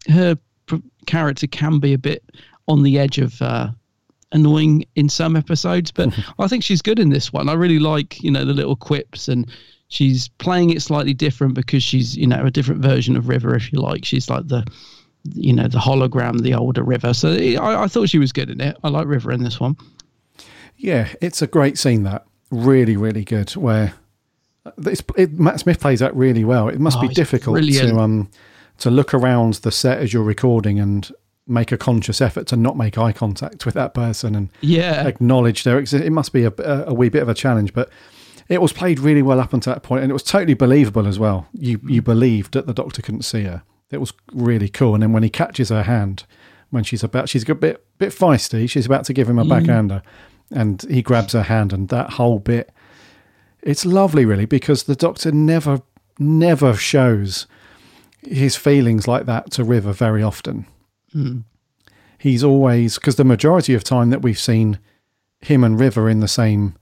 her 0.08 0.36
pr- 0.66 0.76
character 1.06 1.46
can 1.46 1.78
be 1.78 1.94
a 1.94 1.98
bit 1.98 2.22
on 2.68 2.82
the 2.82 2.98
edge 2.98 3.16
of 3.16 3.40
uh, 3.40 3.70
annoying 4.32 4.84
in 4.94 5.08
some 5.08 5.36
episodes, 5.36 5.90
but 5.90 6.12
I 6.38 6.48
think 6.48 6.62
she's 6.62 6.82
good 6.82 6.98
in 6.98 7.08
this 7.08 7.32
one. 7.32 7.48
I 7.48 7.54
really 7.54 7.78
like, 7.78 8.22
you 8.22 8.30
know, 8.30 8.44
the 8.44 8.52
little 8.52 8.76
quips, 8.76 9.28
and 9.28 9.50
she's 9.88 10.28
playing 10.28 10.68
it 10.68 10.82
slightly 10.82 11.14
different 11.14 11.54
because 11.54 11.82
she's, 11.82 12.14
you 12.14 12.26
know, 12.26 12.44
a 12.44 12.50
different 12.50 12.82
version 12.82 13.16
of 13.16 13.30
River, 13.30 13.54
if 13.54 13.72
you 13.72 13.80
like. 13.80 14.04
She's 14.04 14.28
like 14.28 14.48
the, 14.48 14.66
you 15.32 15.54
know, 15.54 15.68
the 15.68 15.78
hologram, 15.78 16.42
the 16.42 16.54
older 16.54 16.82
River. 16.82 17.14
So 17.14 17.30
I, 17.30 17.84
I 17.84 17.88
thought 17.88 18.10
she 18.10 18.18
was 18.18 18.32
good 18.32 18.50
in 18.50 18.60
it. 18.60 18.76
I 18.84 18.88
like 18.88 19.06
River 19.06 19.32
in 19.32 19.42
this 19.42 19.58
one. 19.58 19.76
Yeah, 20.76 21.08
it's 21.20 21.42
a 21.42 21.46
great 21.46 21.78
scene. 21.78 22.02
That 22.04 22.26
really, 22.50 22.96
really 22.96 23.24
good. 23.24 23.50
Where 23.56 23.94
it's, 24.84 25.02
it, 25.16 25.32
Matt 25.38 25.60
Smith 25.60 25.80
plays 25.80 26.00
that 26.00 26.14
really 26.14 26.44
well. 26.44 26.68
It 26.68 26.80
must 26.80 26.98
Oh, 26.98 27.02
be 27.02 27.08
difficult 27.08 27.54
brilliant. 27.54 27.90
to 27.90 27.98
um 28.00 28.28
to 28.78 28.90
look 28.90 29.14
around 29.14 29.54
the 29.54 29.70
set 29.72 29.98
as 29.98 30.12
you're 30.12 30.22
recording 30.22 30.78
and 30.78 31.10
make 31.46 31.70
a 31.72 31.78
conscious 31.78 32.20
effort 32.20 32.46
to 32.48 32.56
not 32.56 32.76
make 32.76 32.98
eye 32.98 33.12
contact 33.12 33.64
with 33.64 33.74
that 33.74 33.94
person 33.94 34.34
and 34.34 34.50
Yeah. 34.60 35.06
acknowledge 35.06 35.62
their 35.64 35.78
exist. 35.78 36.04
It 36.04 36.10
must 36.10 36.32
be 36.32 36.44
a, 36.44 36.52
a, 36.58 36.86
a 36.88 36.94
wee 36.94 37.08
bit 37.08 37.22
of 37.22 37.28
a 37.28 37.34
challenge, 37.34 37.72
but 37.72 37.88
it 38.48 38.60
was 38.60 38.72
played 38.72 38.98
really 38.98 39.22
well 39.22 39.40
up 39.40 39.52
until 39.54 39.72
that 39.72 39.82
point, 39.82 40.02
and 40.02 40.10
it 40.10 40.12
was 40.12 40.22
totally 40.24 40.54
believable 40.54 41.06
as 41.06 41.18
well. 41.18 41.46
You 41.52 41.80
you 41.86 42.02
believed 42.02 42.52
that 42.54 42.66
the 42.66 42.74
doctor 42.74 43.00
couldn't 43.02 43.22
see 43.22 43.44
her. 43.44 43.62
It 43.90 43.98
was 43.98 44.12
really 44.32 44.68
cool. 44.68 44.94
And 44.94 45.02
then 45.02 45.12
when 45.12 45.22
he 45.22 45.30
catches 45.30 45.68
her 45.68 45.84
hand, 45.84 46.24
when 46.70 46.82
she's 46.84 47.04
about, 47.04 47.28
she's 47.28 47.48
a 47.48 47.54
bit 47.54 47.84
bit 47.98 48.12
feisty. 48.12 48.68
She's 48.68 48.84
about 48.86 49.04
to 49.06 49.12
give 49.12 49.28
him 49.28 49.38
a 49.38 49.44
Mm. 49.44 49.48
And 50.50 50.82
he 50.82 51.02
grabs 51.02 51.32
her 51.32 51.42
hand, 51.42 51.72
and 51.72 51.88
that 51.88 52.10
whole 52.10 52.38
bit, 52.38 52.72
it's 53.62 53.84
lovely, 53.84 54.24
really, 54.24 54.46
because 54.46 54.84
the 54.84 54.96
doctor 54.96 55.32
never 55.32 55.82
never 56.18 56.74
shows 56.74 57.46
his 58.22 58.56
feelings 58.56 59.06
like 59.06 59.26
that 59.26 59.50
to 59.52 59.62
River 59.62 59.92
very 59.92 60.22
often. 60.22 60.66
Mm. 61.14 61.44
He's 62.18 62.42
always 62.42 62.96
because 62.96 63.16
the 63.16 63.24
majority 63.24 63.74
of 63.74 63.84
time 63.84 64.10
that 64.10 64.22
we've 64.22 64.38
seen 64.38 64.78
him 65.40 65.62
and 65.62 65.78
River 65.78 66.08
in 66.08 66.20
the 66.20 66.28
same 66.28 66.76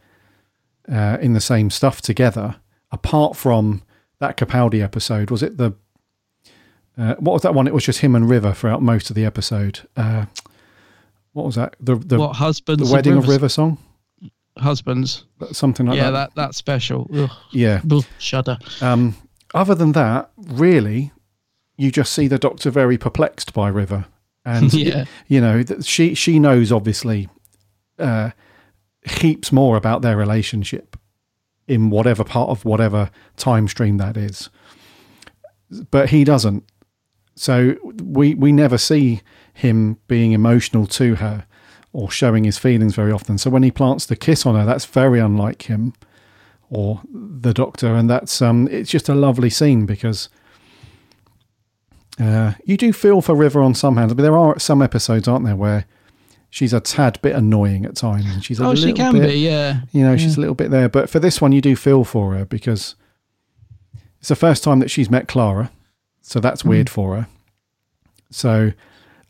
uh, 0.91 1.19
in 1.21 1.33
the 1.33 1.41
same 1.41 1.71
stuff 1.71 2.01
together, 2.01 2.57
apart 2.93 3.37
from 3.37 3.83
that 4.21 4.37
Capaldi 4.37 4.83
episode, 4.83 5.31
was 5.31 5.43
it 5.43 5.57
the 5.57 5.75
uh, 6.97 7.15
what 7.17 7.33
was 7.33 7.43
that 7.43 7.55
one? 7.55 7.67
It 7.67 7.75
was 7.75 7.85
just 7.85 8.01
him 8.01 8.15
and 8.15 8.29
River 8.29 8.53
throughout 8.53 8.83
most 8.83 9.11
of 9.11 9.17
the 9.17 9.25
episode. 9.25 9.81
Uh, 9.97 10.27
what 11.35 11.45
was 11.47 11.55
that? 11.57 11.76
The 11.80 11.97
the 11.97 12.18
What, 12.18 12.37
Husbands 12.37 12.89
The 12.89 12.95
wedding 12.95 13.12
of 13.12 13.24
River- 13.24 13.32
River 13.32 13.49
song, 13.51 13.78
Husbands. 14.59 15.26
something 15.53 15.87
like 15.87 15.97
yeah, 15.97 16.11
that. 16.11 16.12
Yeah, 16.12 16.26
that 16.26 16.35
that 16.37 16.55
special. 16.55 17.09
Ugh. 17.14 17.30
Yeah. 17.53 17.80
Ugh, 17.91 18.05
shudder. 18.18 18.57
Um, 18.80 19.14
other 19.55 19.74
than 19.74 19.93
that, 19.93 20.30
really, 20.37 21.12
you 21.76 21.91
just 21.91 22.12
see 22.12 22.26
the 22.28 22.39
Doctor 22.39 22.70
very 22.70 22.97
perplexed 22.99 23.53
by 23.53 23.68
River, 23.68 24.07
and 24.45 24.72
Yeah. 24.74 25.05
you 25.28 25.41
know 25.41 25.62
that 25.62 25.85
she 25.85 26.14
she 26.14 26.39
knows 26.39 26.72
obviously 26.72 27.28
uh, 27.99 28.30
heaps 29.20 29.53
more 29.53 29.76
about 29.76 30.03
their 30.03 30.16
relationship 30.16 30.97
in 31.66 31.91
whatever 31.91 32.22
part 32.24 32.51
of 32.51 32.64
whatever 32.64 33.11
time 33.37 33.66
stream 33.68 33.97
that 33.99 34.16
is, 34.16 34.51
but 35.91 36.11
he 36.11 36.22
doesn't. 36.24 36.62
So 37.37 37.74
we 38.03 38.35
we 38.35 38.53
never 38.53 38.78
see 38.78 39.20
him 39.55 39.97
being 40.09 40.33
emotional 40.33 40.87
to 40.87 41.15
her 41.17 41.47
or 41.93 42.11
showing 42.11 42.45
his 42.45 42.59
feelings 42.59 42.95
very 42.95 43.11
often. 43.13 43.39
So 43.39 43.49
when 43.51 43.63
he 43.63 43.71
plants 43.71 44.05
the 44.07 44.17
kiss 44.17 44.45
on 44.45 44.55
her, 44.57 44.65
that's 44.67 44.85
very 44.85 45.19
unlike 45.21 45.63
him 45.63 45.95
or 46.71 47.01
the 47.13 47.55
doctor 47.55 47.95
and 47.95 48.11
that's 48.11 48.43
um 48.43 48.67
it's 48.71 48.91
just 48.91 49.09
a 49.09 49.15
lovely 49.15 49.51
scene 49.51 49.87
because 49.87 50.29
Uh, 52.21 52.53
you 52.65 52.77
do 52.77 52.93
feel 52.93 53.21
for 53.21 53.35
River 53.35 53.61
on 53.61 53.75
some 53.75 53.97
hands, 53.97 54.15
but 54.15 54.23
there 54.23 54.37
are 54.37 54.57
some 54.59 54.81
episodes, 54.81 55.27
aren't 55.27 55.45
there, 55.45 55.57
where 55.57 55.85
she's 56.49 56.73
a 56.73 56.79
tad 56.81 57.19
bit 57.23 57.35
annoying 57.35 57.85
at 57.85 57.97
times, 57.97 58.27
and 58.27 58.45
she's 58.45 58.61
a 58.61 58.65
Oh, 58.65 58.69
little 58.71 58.85
she 58.87 58.93
can 58.93 59.15
bit, 59.15 59.29
be, 59.31 59.35
yeah. 59.41 59.81
You 59.91 60.03
know, 60.05 60.17
she's 60.17 60.37
a 60.37 60.41
little 60.41 60.55
bit 60.55 60.71
there, 60.71 60.89
but 60.89 61.11
for 61.11 61.19
this 61.19 61.41
one, 61.41 61.51
you 61.51 61.61
do 61.61 61.75
feel 61.75 62.05
for 62.05 62.35
her 62.35 62.45
because 62.45 62.95
it's 64.21 64.29
the 64.29 64.37
first 64.37 64.63
time 64.63 64.79
that 64.79 64.93
she's 64.93 65.11
met 65.11 65.27
Clara, 65.27 65.73
so 66.23 66.39
that's 66.39 66.63
Mm. 66.63 66.69
weird 66.69 66.89
for 66.91 67.17
her. 67.17 67.27
So, 68.31 68.73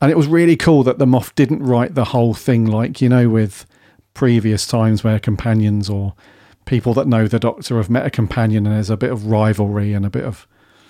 and 0.00 0.10
it 0.10 0.16
was 0.16 0.26
really 0.26 0.56
cool 0.56 0.82
that 0.82 0.98
the 0.98 1.06
Moff 1.06 1.34
didn't 1.34 1.62
write 1.62 1.94
the 1.94 2.04
whole 2.06 2.34
thing 2.34 2.66
like 2.66 3.00
you 3.00 3.08
know 3.08 3.28
with 3.28 3.66
previous 4.14 4.66
times 4.66 5.02
where 5.02 5.18
companions 5.18 5.90
or 5.90 6.14
people 6.64 6.94
that 6.94 7.06
know 7.06 7.26
the 7.26 7.38
Doctor 7.38 7.76
have 7.76 7.90
met 7.90 8.06
a 8.06 8.10
companion 8.10 8.66
and 8.66 8.74
there's 8.74 8.90
a 8.90 8.96
bit 8.96 9.10
of 9.10 9.26
rivalry 9.26 9.92
and 9.92 10.06
a 10.06 10.10
bit 10.10 10.24
of 10.24 10.46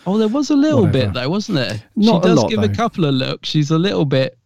Oh, 0.06 0.18
there 0.18 0.28
was 0.28 0.50
a 0.50 0.56
little 0.56 0.82
Whatever. 0.82 1.06
bit 1.06 1.14
though, 1.14 1.28
wasn't 1.30 1.56
there? 1.56 1.82
Not 1.96 2.24
a 2.24 2.28
she 2.28 2.28
does 2.28 2.42
lot, 2.42 2.50
give 2.50 2.62
a 2.62 2.68
couple 2.68 3.06
of 3.06 3.14
looks. 3.14 3.48
She's 3.48 3.70
a 3.70 3.78
little 3.78 4.04
bit. 4.04 4.36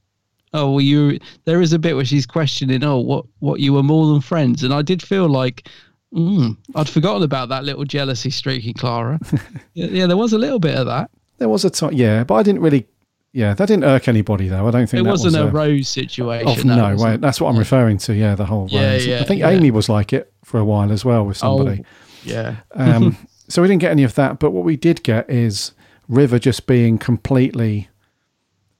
Oh, 0.54 0.70
well, 0.70 0.80
you. 0.80 1.18
There 1.44 1.60
is 1.60 1.72
a 1.72 1.78
bit 1.78 1.96
where 1.96 2.04
she's 2.04 2.26
questioning. 2.26 2.84
Oh, 2.84 2.98
what? 2.98 3.26
What? 3.40 3.60
You 3.60 3.72
were 3.72 3.82
more 3.82 4.06
than 4.06 4.20
friends, 4.20 4.62
and 4.62 4.72
I 4.72 4.82
did 4.82 5.02
feel 5.02 5.28
like. 5.28 5.68
Mm, 6.14 6.56
I'd 6.74 6.88
forgotten 6.88 7.22
about 7.22 7.50
that 7.50 7.64
little 7.64 7.84
jealousy 7.84 8.30
streak 8.30 8.64
in 8.64 8.72
Clara. 8.74 9.18
yeah, 9.74 9.86
yeah, 9.86 10.06
there 10.06 10.16
was 10.16 10.32
a 10.32 10.38
little 10.38 10.58
bit 10.58 10.74
of 10.74 10.86
that. 10.86 11.10
There 11.36 11.50
was 11.50 11.66
a 11.66 11.70
time, 11.70 11.92
yeah, 11.92 12.24
but 12.24 12.36
I 12.36 12.42
didn't 12.42 12.62
really, 12.62 12.86
yeah, 13.32 13.54
that 13.54 13.66
didn't 13.68 13.84
irk 13.84 14.08
anybody 14.08 14.48
though. 14.48 14.66
I 14.66 14.70
don't 14.70 14.86
think 14.88 15.06
It 15.06 15.08
wasn't 15.10 15.34
was 15.34 15.42
a 15.42 15.46
Rose 15.50 15.88
situation. 15.88 16.70
Oh, 16.70 16.94
no, 16.96 17.16
that's 17.18 17.40
what 17.40 17.48
I'm 17.50 17.58
referring 17.58 17.98
to. 17.98 18.14
Yeah, 18.14 18.34
the 18.34 18.46
whole 18.46 18.68
Yeah, 18.70 18.92
Rose. 18.92 19.06
yeah, 19.06 19.20
I 19.20 19.24
think 19.24 19.40
yeah. 19.40 19.50
Amy 19.50 19.70
was 19.70 19.88
like 19.88 20.12
it 20.12 20.32
for 20.44 20.58
a 20.58 20.64
while 20.64 20.90
as 20.92 21.04
well 21.04 21.24
with 21.26 21.36
somebody. 21.36 21.82
Oh, 21.84 21.88
yeah. 22.24 22.56
um, 22.72 23.16
so 23.48 23.62
we 23.62 23.68
didn't 23.68 23.80
get 23.82 23.90
any 23.90 24.02
of 24.04 24.14
that, 24.14 24.38
but 24.38 24.50
what 24.52 24.64
we 24.64 24.76
did 24.76 25.02
get 25.02 25.28
is 25.30 25.72
River 26.08 26.38
just 26.38 26.66
being 26.66 26.96
completely, 26.98 27.88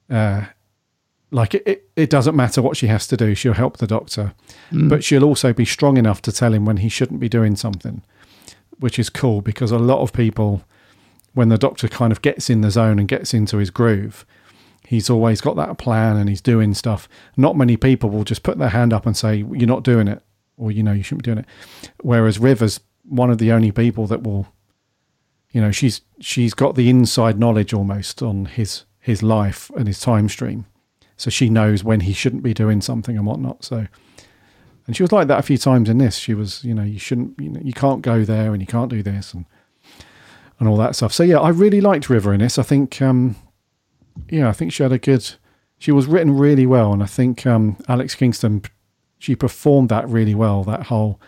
uh, 0.09 0.45
like 1.31 1.53
it, 1.53 1.63
it, 1.67 1.89
it 1.95 2.09
doesn't 2.09 2.35
matter 2.35 2.61
what 2.61 2.75
she 2.75 2.87
has 2.87 3.05
to 3.07 3.15
do, 3.17 3.35
she'll 3.35 3.53
help 3.53 3.77
the 3.77 3.87
doctor, 3.87 4.33
Mm. 4.71 4.89
but 4.89 5.03
she'll 5.03 5.23
also 5.23 5.53
be 5.53 5.65
strong 5.65 5.97
enough 5.97 6.21
to 6.23 6.31
tell 6.31 6.53
him 6.53 6.65
when 6.65 6.77
he 6.77 6.89
shouldn't 6.89 7.19
be 7.19 7.29
doing 7.29 7.55
something, 7.55 8.01
which 8.79 8.97
is 8.99 9.09
cool 9.09 9.41
because 9.41 9.71
a 9.71 9.77
lot 9.79 9.99
of 10.01 10.11
people, 10.13 10.63
when 11.33 11.49
the 11.49 11.57
doctor 11.57 11.87
kind 11.87 12.11
of 12.11 12.21
gets 12.23 12.49
in 12.49 12.61
the 12.61 12.71
zone 12.71 12.97
and 12.99 13.07
gets 13.07 13.33
into 13.33 13.57
his 13.57 13.69
groove, 13.69 14.25
he's 14.89 15.07
always 15.07 15.39
got 15.39 15.55
that 15.55 15.77
plan 15.77 16.17
and 16.17 16.27
he's 16.27 16.41
doing 16.41 16.73
stuff. 16.73 17.07
Not 17.37 17.55
many 17.55 17.77
people 17.77 18.09
will 18.09 18.23
just 18.23 18.41
put 18.41 18.57
their 18.57 18.69
hand 18.69 18.91
up 18.91 19.05
and 19.05 19.15
say, 19.15 19.35
You're 19.35 19.67
not 19.67 19.83
doing 19.83 20.07
it, 20.07 20.23
or 20.57 20.71
you 20.71 20.81
know, 20.81 20.93
you 20.93 21.03
shouldn't 21.03 21.23
be 21.23 21.27
doing 21.27 21.37
it. 21.37 21.45
Whereas 22.01 22.39
River's 22.39 22.79
one 23.03 23.29
of 23.29 23.37
the 23.37 23.51
only 23.51 23.71
people 23.71 24.07
that 24.07 24.23
will 24.23 24.47
you 25.51 25.61
know, 25.61 25.71
she's 25.71 26.01
she's 26.19 26.55
got 26.55 26.73
the 26.73 26.89
inside 26.89 27.39
knowledge 27.39 27.71
almost 27.71 28.23
on 28.23 28.45
his 28.45 28.85
his 28.99 29.21
life 29.21 29.69
and 29.77 29.85
his 29.85 29.99
time 29.99 30.27
stream. 30.27 30.65
So 31.17 31.29
she 31.29 31.49
knows 31.49 31.83
when 31.83 31.99
he 32.01 32.13
shouldn't 32.13 32.43
be 32.43 32.55
doing 32.55 32.81
something 32.81 33.15
and 33.15 33.27
whatnot. 33.27 33.63
So 33.63 33.85
and 34.87 34.95
she 34.95 35.03
was 35.03 35.11
like 35.11 35.27
that 35.27 35.37
a 35.37 35.43
few 35.43 35.59
times 35.59 35.87
in 35.87 35.99
this. 35.99 36.17
She 36.17 36.33
was, 36.33 36.63
you 36.63 36.73
know, 36.73 36.83
you 36.83 36.97
shouldn't 36.97 37.39
you 37.39 37.49
know, 37.49 37.61
you 37.63 37.73
can't 37.73 38.01
go 38.01 38.25
there 38.25 38.53
and 38.53 38.61
you 38.61 38.65
can't 38.65 38.89
do 38.89 39.03
this 39.03 39.35
and 39.35 39.45
and 40.59 40.67
all 40.67 40.77
that 40.77 40.95
stuff. 40.95 41.13
So 41.13 41.21
yeah, 41.21 41.39
I 41.39 41.49
really 41.49 41.79
liked 41.79 42.09
River 42.09 42.33
in 42.33 42.39
this. 42.39 42.57
I 42.57 42.63
think 42.63 42.99
um 43.03 43.35
yeah, 44.29 44.49
I 44.49 44.51
think 44.51 44.73
she 44.73 44.83
had 44.83 44.91
a 44.91 44.97
good 44.97 45.27
she 45.77 45.91
was 45.91 46.07
written 46.07 46.37
really 46.37 46.65
well 46.65 46.91
and 46.93 47.01
I 47.01 47.05
think 47.05 47.45
um 47.45 47.77
Alex 47.87 48.15
Kingston 48.15 48.63
she 49.17 49.35
performed 49.35 49.89
that 49.89 50.07
really 50.07 50.33
well, 50.33 50.63
that 50.63 50.83
whole 50.83 51.19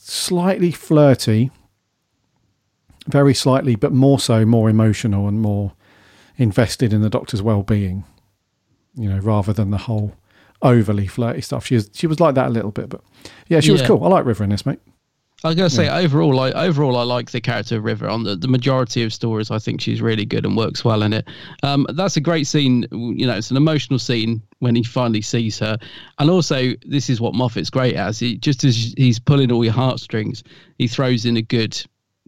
slightly 0.00 0.70
flirty, 0.70 1.50
very 3.06 3.34
slightly, 3.34 3.74
but 3.74 3.92
more 3.92 4.18
so, 4.20 4.46
more 4.46 4.70
emotional 4.70 5.26
and 5.26 5.40
more 5.40 5.72
invested 6.36 6.92
in 6.92 7.02
the 7.02 7.10
Doctor's 7.10 7.42
well-being. 7.42 8.04
You 8.94 9.10
know, 9.10 9.18
rather 9.18 9.52
than 9.52 9.70
the 9.70 9.78
whole 9.78 10.14
overly 10.62 11.06
flirty 11.06 11.40
stuff. 11.40 11.66
She 11.66 11.74
was 11.76 11.90
she 11.92 12.06
was 12.06 12.20
like 12.20 12.34
that 12.34 12.46
a 12.46 12.50
little 12.50 12.70
bit, 12.70 12.88
but 12.88 13.00
yeah, 13.48 13.60
she 13.60 13.70
was 13.70 13.82
cool. 13.82 14.02
I 14.04 14.08
like 14.08 14.24
River 14.24 14.44
in 14.44 14.50
this, 14.50 14.66
mate. 14.66 14.80
I 15.44 15.54
gotta 15.54 15.70
say, 15.70 15.84
Yeah. 15.84 15.98
overall, 15.98 16.40
I 16.40 16.50
overall 16.50 16.96
I 16.96 17.04
like 17.04 17.30
the 17.30 17.40
character 17.40 17.76
of 17.76 17.84
River. 17.84 18.08
On 18.08 18.24
the, 18.24 18.34
the 18.34 18.48
majority 18.48 19.04
of 19.04 19.12
stories, 19.12 19.50
I 19.52 19.58
think 19.58 19.80
she's 19.80 20.02
really 20.02 20.24
good 20.24 20.44
and 20.44 20.56
works 20.56 20.84
well 20.84 21.02
in 21.02 21.12
it. 21.12 21.28
Um, 21.62 21.86
that's 21.94 22.16
a 22.16 22.20
great 22.20 22.46
scene. 22.48 22.86
You 22.90 23.26
know, 23.26 23.36
it's 23.36 23.52
an 23.52 23.56
emotional 23.56 24.00
scene 24.00 24.42
when 24.58 24.74
he 24.74 24.82
finally 24.82 25.22
sees 25.22 25.56
her, 25.60 25.78
and 26.18 26.28
also 26.28 26.72
this 26.86 27.08
is 27.08 27.20
what 27.20 27.34
Moffat's 27.34 27.70
great 27.70 27.94
as. 27.94 28.18
He 28.18 28.36
just 28.36 28.64
as 28.64 28.94
he's 28.96 29.20
pulling 29.20 29.52
all 29.52 29.62
your 29.62 29.74
heartstrings, 29.74 30.42
he 30.78 30.88
throws 30.88 31.24
in 31.24 31.36
a 31.36 31.42
good 31.42 31.80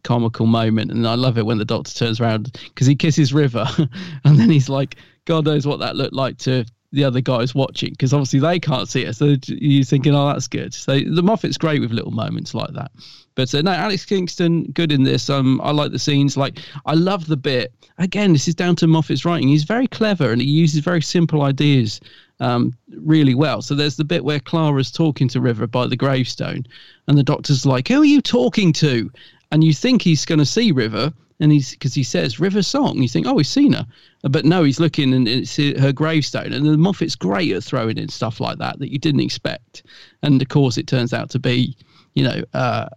comical 0.04 0.46
moment, 0.46 0.92
and 0.92 1.06
I 1.06 1.14
love 1.16 1.36
it 1.36 1.44
when 1.44 1.58
the 1.58 1.64
Doctor 1.64 1.92
turns 1.92 2.20
around 2.20 2.56
because 2.68 2.86
he 2.86 2.94
kisses 2.94 3.34
River, 3.34 3.66
and 4.24 4.38
then 4.38 4.50
he's 4.50 4.68
like, 4.68 4.94
"God 5.24 5.46
knows 5.46 5.66
what 5.66 5.80
that 5.80 5.96
looked 5.96 6.14
like 6.14 6.38
to." 6.38 6.64
The 6.92 7.04
other 7.04 7.20
guys 7.20 7.54
watching 7.54 7.90
because 7.90 8.12
obviously 8.12 8.40
they 8.40 8.58
can't 8.58 8.88
see 8.88 9.02
it, 9.02 9.14
so 9.14 9.36
you're 9.46 9.84
thinking, 9.84 10.14
"Oh, 10.14 10.26
that's 10.26 10.48
good." 10.48 10.74
So 10.74 10.98
the 10.98 11.22
Moffat's 11.22 11.56
great 11.56 11.80
with 11.80 11.92
little 11.92 12.10
moments 12.10 12.52
like 12.52 12.72
that. 12.72 12.90
But 13.36 13.54
uh, 13.54 13.62
no, 13.62 13.70
Alex 13.70 14.04
Kingston, 14.04 14.64
good 14.72 14.90
in 14.90 15.04
this. 15.04 15.30
Um, 15.30 15.60
I 15.62 15.70
like 15.70 15.92
the 15.92 15.98
scenes. 15.98 16.36
Like, 16.36 16.58
I 16.86 16.94
love 16.94 17.26
the 17.26 17.36
bit. 17.36 17.72
Again, 17.98 18.32
this 18.32 18.48
is 18.48 18.54
down 18.54 18.76
to 18.76 18.86
Moffat's 18.86 19.24
writing. 19.24 19.48
He's 19.48 19.64
very 19.64 19.86
clever 19.86 20.32
and 20.32 20.42
he 20.42 20.48
uses 20.48 20.80
very 20.80 21.00
simple 21.00 21.42
ideas 21.42 22.00
um, 22.40 22.74
really 22.88 23.34
well. 23.34 23.62
So 23.62 23.74
there's 23.74 23.96
the 23.96 24.04
bit 24.04 24.24
where 24.24 24.40
Clara's 24.40 24.90
talking 24.90 25.28
to 25.28 25.40
River 25.40 25.66
by 25.66 25.86
the 25.86 25.96
gravestone, 25.96 26.66
and 27.06 27.16
the 27.16 27.22
doctor's 27.22 27.64
like, 27.64 27.88
"Who 27.88 28.02
are 28.02 28.04
you 28.04 28.20
talking 28.20 28.72
to?" 28.74 29.10
And 29.52 29.62
you 29.64 29.74
think 29.74 30.02
he's 30.02 30.24
going 30.24 30.38
to 30.38 30.46
see 30.46 30.72
River, 30.72 31.12
and 31.40 31.50
he's 31.50 31.70
because 31.72 31.94
he 31.94 32.02
says 32.02 32.38
River 32.38 32.62
song. 32.62 33.00
You 33.02 33.08
think, 33.08 33.26
"Oh, 33.26 33.38
he's 33.38 33.48
seen 33.48 33.72
her," 33.72 33.86
but 34.22 34.44
no, 34.44 34.62
he's 34.62 34.78
looking 34.78 35.12
and 35.14 35.26
it's 35.26 35.56
her 35.56 35.92
gravestone. 35.92 36.52
And 36.52 36.66
the 36.66 36.76
Moffat's 36.76 37.16
great 37.16 37.52
at 37.52 37.64
throwing 37.64 37.98
in 37.98 38.08
stuff 38.08 38.40
like 38.40 38.58
that 38.58 38.78
that 38.78 38.92
you 38.92 38.98
didn't 38.98 39.20
expect. 39.22 39.82
And 40.22 40.40
of 40.40 40.48
course, 40.48 40.78
it 40.78 40.86
turns 40.86 41.12
out 41.12 41.30
to 41.30 41.38
be, 41.38 41.76
you 42.14 42.24
know, 42.24 42.42
uh, 42.54 42.88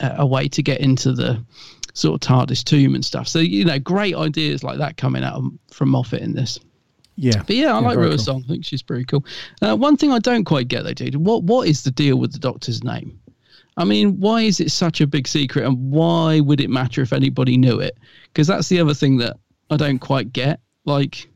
a 0.00 0.26
way 0.26 0.48
to 0.48 0.62
get 0.62 0.80
into 0.80 1.12
the 1.12 1.42
sort 1.94 2.22
of 2.22 2.28
TARDIS 2.28 2.64
tomb 2.64 2.94
and 2.94 3.04
stuff. 3.04 3.28
So 3.28 3.38
you 3.38 3.64
know, 3.64 3.78
great 3.78 4.14
ideas 4.14 4.64
like 4.64 4.78
that 4.78 4.96
coming 4.96 5.22
out 5.24 5.42
from 5.70 5.90
Moffat 5.90 6.20
in 6.20 6.34
this. 6.34 6.58
Yeah, 7.16 7.42
But 7.46 7.56
yeah, 7.56 7.76
I 7.76 7.78
like 7.80 7.98
River 7.98 8.10
cool. 8.10 8.18
song. 8.18 8.44
I 8.46 8.48
think 8.48 8.64
she's 8.64 8.82
pretty 8.82 9.04
cool. 9.04 9.24
Uh, 9.60 9.76
one 9.76 9.98
thing 9.98 10.10
I 10.10 10.18
don't 10.18 10.44
quite 10.44 10.68
get 10.68 10.84
though, 10.84 10.94
dude, 10.94 11.16
what 11.16 11.44
what 11.44 11.68
is 11.68 11.82
the 11.84 11.90
deal 11.90 12.16
with 12.16 12.32
the 12.32 12.38
Doctor's 12.38 12.82
name? 12.82 13.20
I 13.76 13.84
mean, 13.84 14.20
why 14.20 14.42
is 14.42 14.60
it 14.60 14.70
such 14.70 15.00
a 15.00 15.06
big 15.06 15.26
secret, 15.26 15.64
and 15.66 15.90
why 15.90 16.40
would 16.40 16.60
it 16.60 16.68
matter 16.70 17.00
if 17.00 17.12
anybody 17.12 17.56
knew 17.56 17.80
it? 17.80 17.96
Because 18.24 18.46
that's 18.46 18.68
the 18.68 18.78
other 18.80 18.94
thing 18.94 19.16
that 19.18 19.36
I 19.70 19.76
don't 19.76 19.98
quite 19.98 20.32
get. 20.32 20.60
Like, 20.84 21.28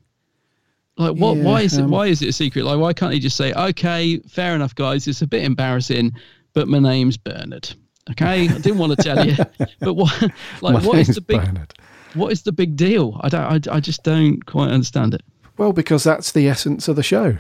like 0.98 1.16
what? 1.16 1.36
why 1.38 1.60
Yeah, 1.60 1.64
is 1.66 1.78
it? 1.78 1.82
um, 1.82 1.90
Why 1.90 2.06
is 2.06 2.20
it 2.22 2.28
a 2.28 2.32
secret? 2.32 2.64
Like, 2.64 2.78
why 2.78 2.92
can't 2.92 3.12
he 3.12 3.18
just 3.20 3.36
say, 3.36 3.52
"Okay, 3.54 4.18
fair 4.28 4.54
enough, 4.54 4.74
guys. 4.74 5.06
It's 5.08 5.22
a 5.22 5.26
bit 5.26 5.44
embarrassing, 5.44 6.12
but 6.52 6.68
my 6.68 6.78
name's 6.78 7.16
Bernard." 7.16 7.72
Okay, 8.10 8.48
I 8.48 8.58
didn't 8.58 8.78
want 8.78 8.96
to 8.96 9.02
tell 9.02 9.26
you, 9.26 9.34
but 9.80 9.94
what? 9.94 10.22
Like, 10.60 10.84
what 10.84 10.98
is 10.98 11.08
the 11.08 11.20
big? 11.20 11.40
Bernard. 11.44 11.72
What 12.14 12.32
is 12.32 12.42
the 12.42 12.52
big 12.52 12.76
deal? 12.76 13.18
I 13.22 13.28
don't. 13.28 13.68
I, 13.68 13.76
I 13.76 13.80
just 13.80 14.02
don't 14.02 14.44
quite 14.46 14.70
understand 14.70 15.14
it. 15.14 15.22
Well, 15.56 15.72
because 15.72 16.04
that's 16.04 16.32
the 16.32 16.48
essence 16.48 16.86
of 16.86 16.96
the 16.96 17.02
show. 17.02 17.38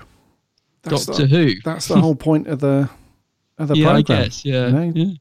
That's 0.82 1.06
Doctor 1.06 1.26
the, 1.26 1.36
Who. 1.36 1.54
That's 1.64 1.88
the 1.88 2.00
whole 2.00 2.14
point 2.16 2.46
of 2.46 2.60
the 2.60 2.88
of 3.58 3.68
the 3.68 3.76
yeah, 3.76 3.92
program. 3.92 4.18
I 4.20 4.22
guess. 4.24 4.44
Yeah, 4.44 4.66
you 4.66 4.72
know? 4.72 4.92
yeah. 4.94 5.14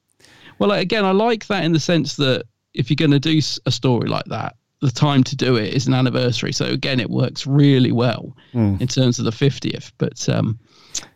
Well, 0.59 0.71
again, 0.71 1.05
I 1.05 1.11
like 1.11 1.47
that 1.47 1.63
in 1.63 1.73
the 1.73 1.79
sense 1.79 2.15
that 2.15 2.45
if 2.73 2.89
you're 2.89 2.95
going 2.95 3.11
to 3.11 3.19
do 3.19 3.39
a 3.65 3.71
story 3.71 4.07
like 4.07 4.25
that, 4.25 4.55
the 4.81 4.91
time 4.91 5.23
to 5.23 5.35
do 5.35 5.55
it 5.55 5.73
is 5.73 5.87
an 5.87 5.93
anniversary. 5.93 6.51
So 6.51 6.65
again, 6.65 6.99
it 6.99 7.09
works 7.09 7.47
really 7.47 7.91
well 7.91 8.35
Mm. 8.53 8.79
in 8.79 8.87
terms 8.87 9.19
of 9.19 9.25
the 9.25 9.31
50th. 9.31 9.91
But 9.97 10.27
um, 10.29 10.59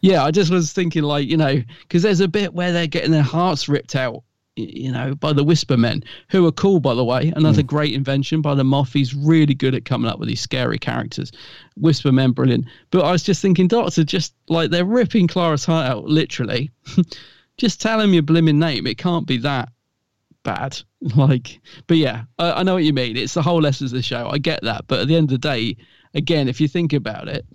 yeah, 0.02 0.24
I 0.24 0.32
just 0.32 0.52
was 0.52 0.74
thinking, 0.74 1.04
like, 1.04 1.28
you 1.28 1.38
know, 1.38 1.62
because 1.82 2.02
there's 2.04 2.20
a 2.22 2.28
bit 2.28 2.54
where 2.54 2.72
they're 2.72 2.88
getting 2.88 3.12
their 3.12 3.22
hearts 3.22 3.70
ripped 3.70 3.96
out. 3.96 4.24
You 4.60 4.91
know, 4.91 5.15
by 5.15 5.34
the 5.34 5.44
Whisper 5.44 5.77
Men, 5.77 6.03
who 6.30 6.45
are 6.45 6.52
cool, 6.52 6.80
by 6.80 6.94
the 6.94 7.03
way. 7.03 7.31
Another 7.36 7.64
mm. 7.64 7.68
great 7.68 7.94
invention 7.94 8.41
by 8.41 8.56
the 8.56 8.64
Moff. 8.64 8.94
He's 8.94 9.14
really 9.14 9.53
good 9.53 9.76
at 9.76 9.86
coming 9.86 10.10
up 10.10 10.19
with 10.19 10.27
these 10.27 10.41
scary 10.41 10.77
characters. 10.77 11.31
Whisper 11.77 12.11
Men, 12.11 12.31
brilliant. 12.31 12.65
But 12.91 13.06
I 13.06 13.11
was 13.11 13.23
just 13.23 13.41
thinking, 13.41 13.68
Doctor, 13.68 14.03
just 14.03 14.34
like 14.48 14.69
they're 14.69 14.86
ripping 14.86 15.27
Clara's 15.27 15.65
heart 15.65 15.88
out, 15.88 16.06
literally. 16.06 16.72
just 17.57 17.81
tell 17.81 17.99
him 17.99 18.14
your 18.14 18.23
blimmin' 18.23 18.56
name. 18.56 18.88
It 18.88 18.98
can't 18.98 19.27
be 19.27 19.38
that 19.38 19.69
bad. 20.44 20.81
Like, 21.15 21.61
but 21.88 21.95
yeah, 21.95 22.23
I, 22.40 22.52
I 22.52 22.64
know 22.64 22.73
what 22.73 22.84
you 22.84 22.91
mean. 22.91 23.15
It's 23.15 23.34
the 23.34 23.41
whole 23.41 23.65
essence 23.65 23.91
of 23.91 23.95
the 23.95 24.02
show. 24.02 24.27
I 24.30 24.38
get 24.38 24.61
that. 24.64 24.84
But 24.88 24.99
at 24.99 25.07
the 25.07 25.15
end 25.15 25.31
of 25.31 25.41
the 25.41 25.48
day, 25.48 25.77
again, 26.14 26.49
if 26.49 26.60
you 26.60 26.68
think 26.68 26.91
about 26.91 27.30
it, 27.30 27.45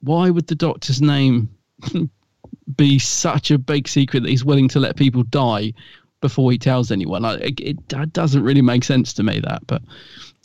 why 0.00 0.28
would 0.28 0.46
the 0.46 0.54
doctor's 0.54 1.00
name 1.00 1.48
be 2.76 2.98
such 2.98 3.50
a 3.50 3.58
big 3.58 3.88
secret 3.88 4.20
that 4.20 4.28
he's 4.28 4.44
willing 4.44 4.68
to 4.68 4.80
let 4.80 4.96
people 4.96 5.22
die 5.22 5.72
before 6.20 6.50
he 6.52 6.58
tells 6.58 6.90
anyone? 6.90 7.22
Like, 7.22 7.60
it, 7.60 7.78
it 7.92 8.12
doesn't 8.12 8.42
really 8.42 8.62
make 8.62 8.84
sense 8.84 9.12
to 9.14 9.22
me, 9.22 9.40
that. 9.40 9.66
But, 9.66 9.82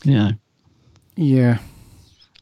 yeah. 0.03 0.31
Yeah. 1.15 1.60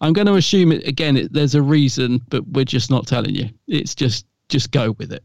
I'm 0.01 0.13
going 0.13 0.27
to 0.27 0.35
assume 0.35 0.71
it 0.71 0.85
again. 0.87 1.15
It, 1.17 1.31
there's 1.33 1.55
a 1.55 1.61
reason, 1.61 2.21
but 2.29 2.45
we're 2.49 2.65
just 2.65 2.89
not 2.89 3.07
telling 3.07 3.35
you. 3.35 3.49
It's 3.67 3.95
just 3.95 4.25
just 4.49 4.71
go 4.71 4.91
with 4.99 5.11
it. 5.13 5.23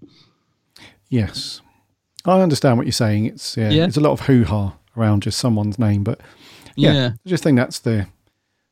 Yes, 1.09 1.61
I 2.25 2.41
understand 2.41 2.77
what 2.77 2.87
you're 2.87 2.93
saying. 2.93 3.27
It's 3.27 3.57
yeah, 3.57 3.71
Yeah. 3.71 3.85
it's 3.87 3.97
a 3.97 4.01
lot 4.01 4.13
of 4.13 4.21
hoo 4.21 4.45
ha 4.45 4.75
around 4.97 5.23
just 5.23 5.39
someone's 5.39 5.79
name, 5.79 6.05
but 6.05 6.21
yeah, 6.77 6.93
Yeah. 6.93 7.11
I 7.25 7.29
just 7.29 7.43
think 7.43 7.57
that's 7.57 7.79
the 7.81 8.07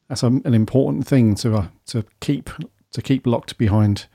that's 0.08 0.22
a, 0.22 0.26
an 0.26 0.54
important 0.54 1.06
thing 1.06 1.34
to 1.36 1.56
uh, 1.56 1.66
to 1.86 2.04
keep 2.20 2.50
to 2.92 3.02
keep 3.02 3.26
locked 3.26 3.58
behind. 3.58 4.06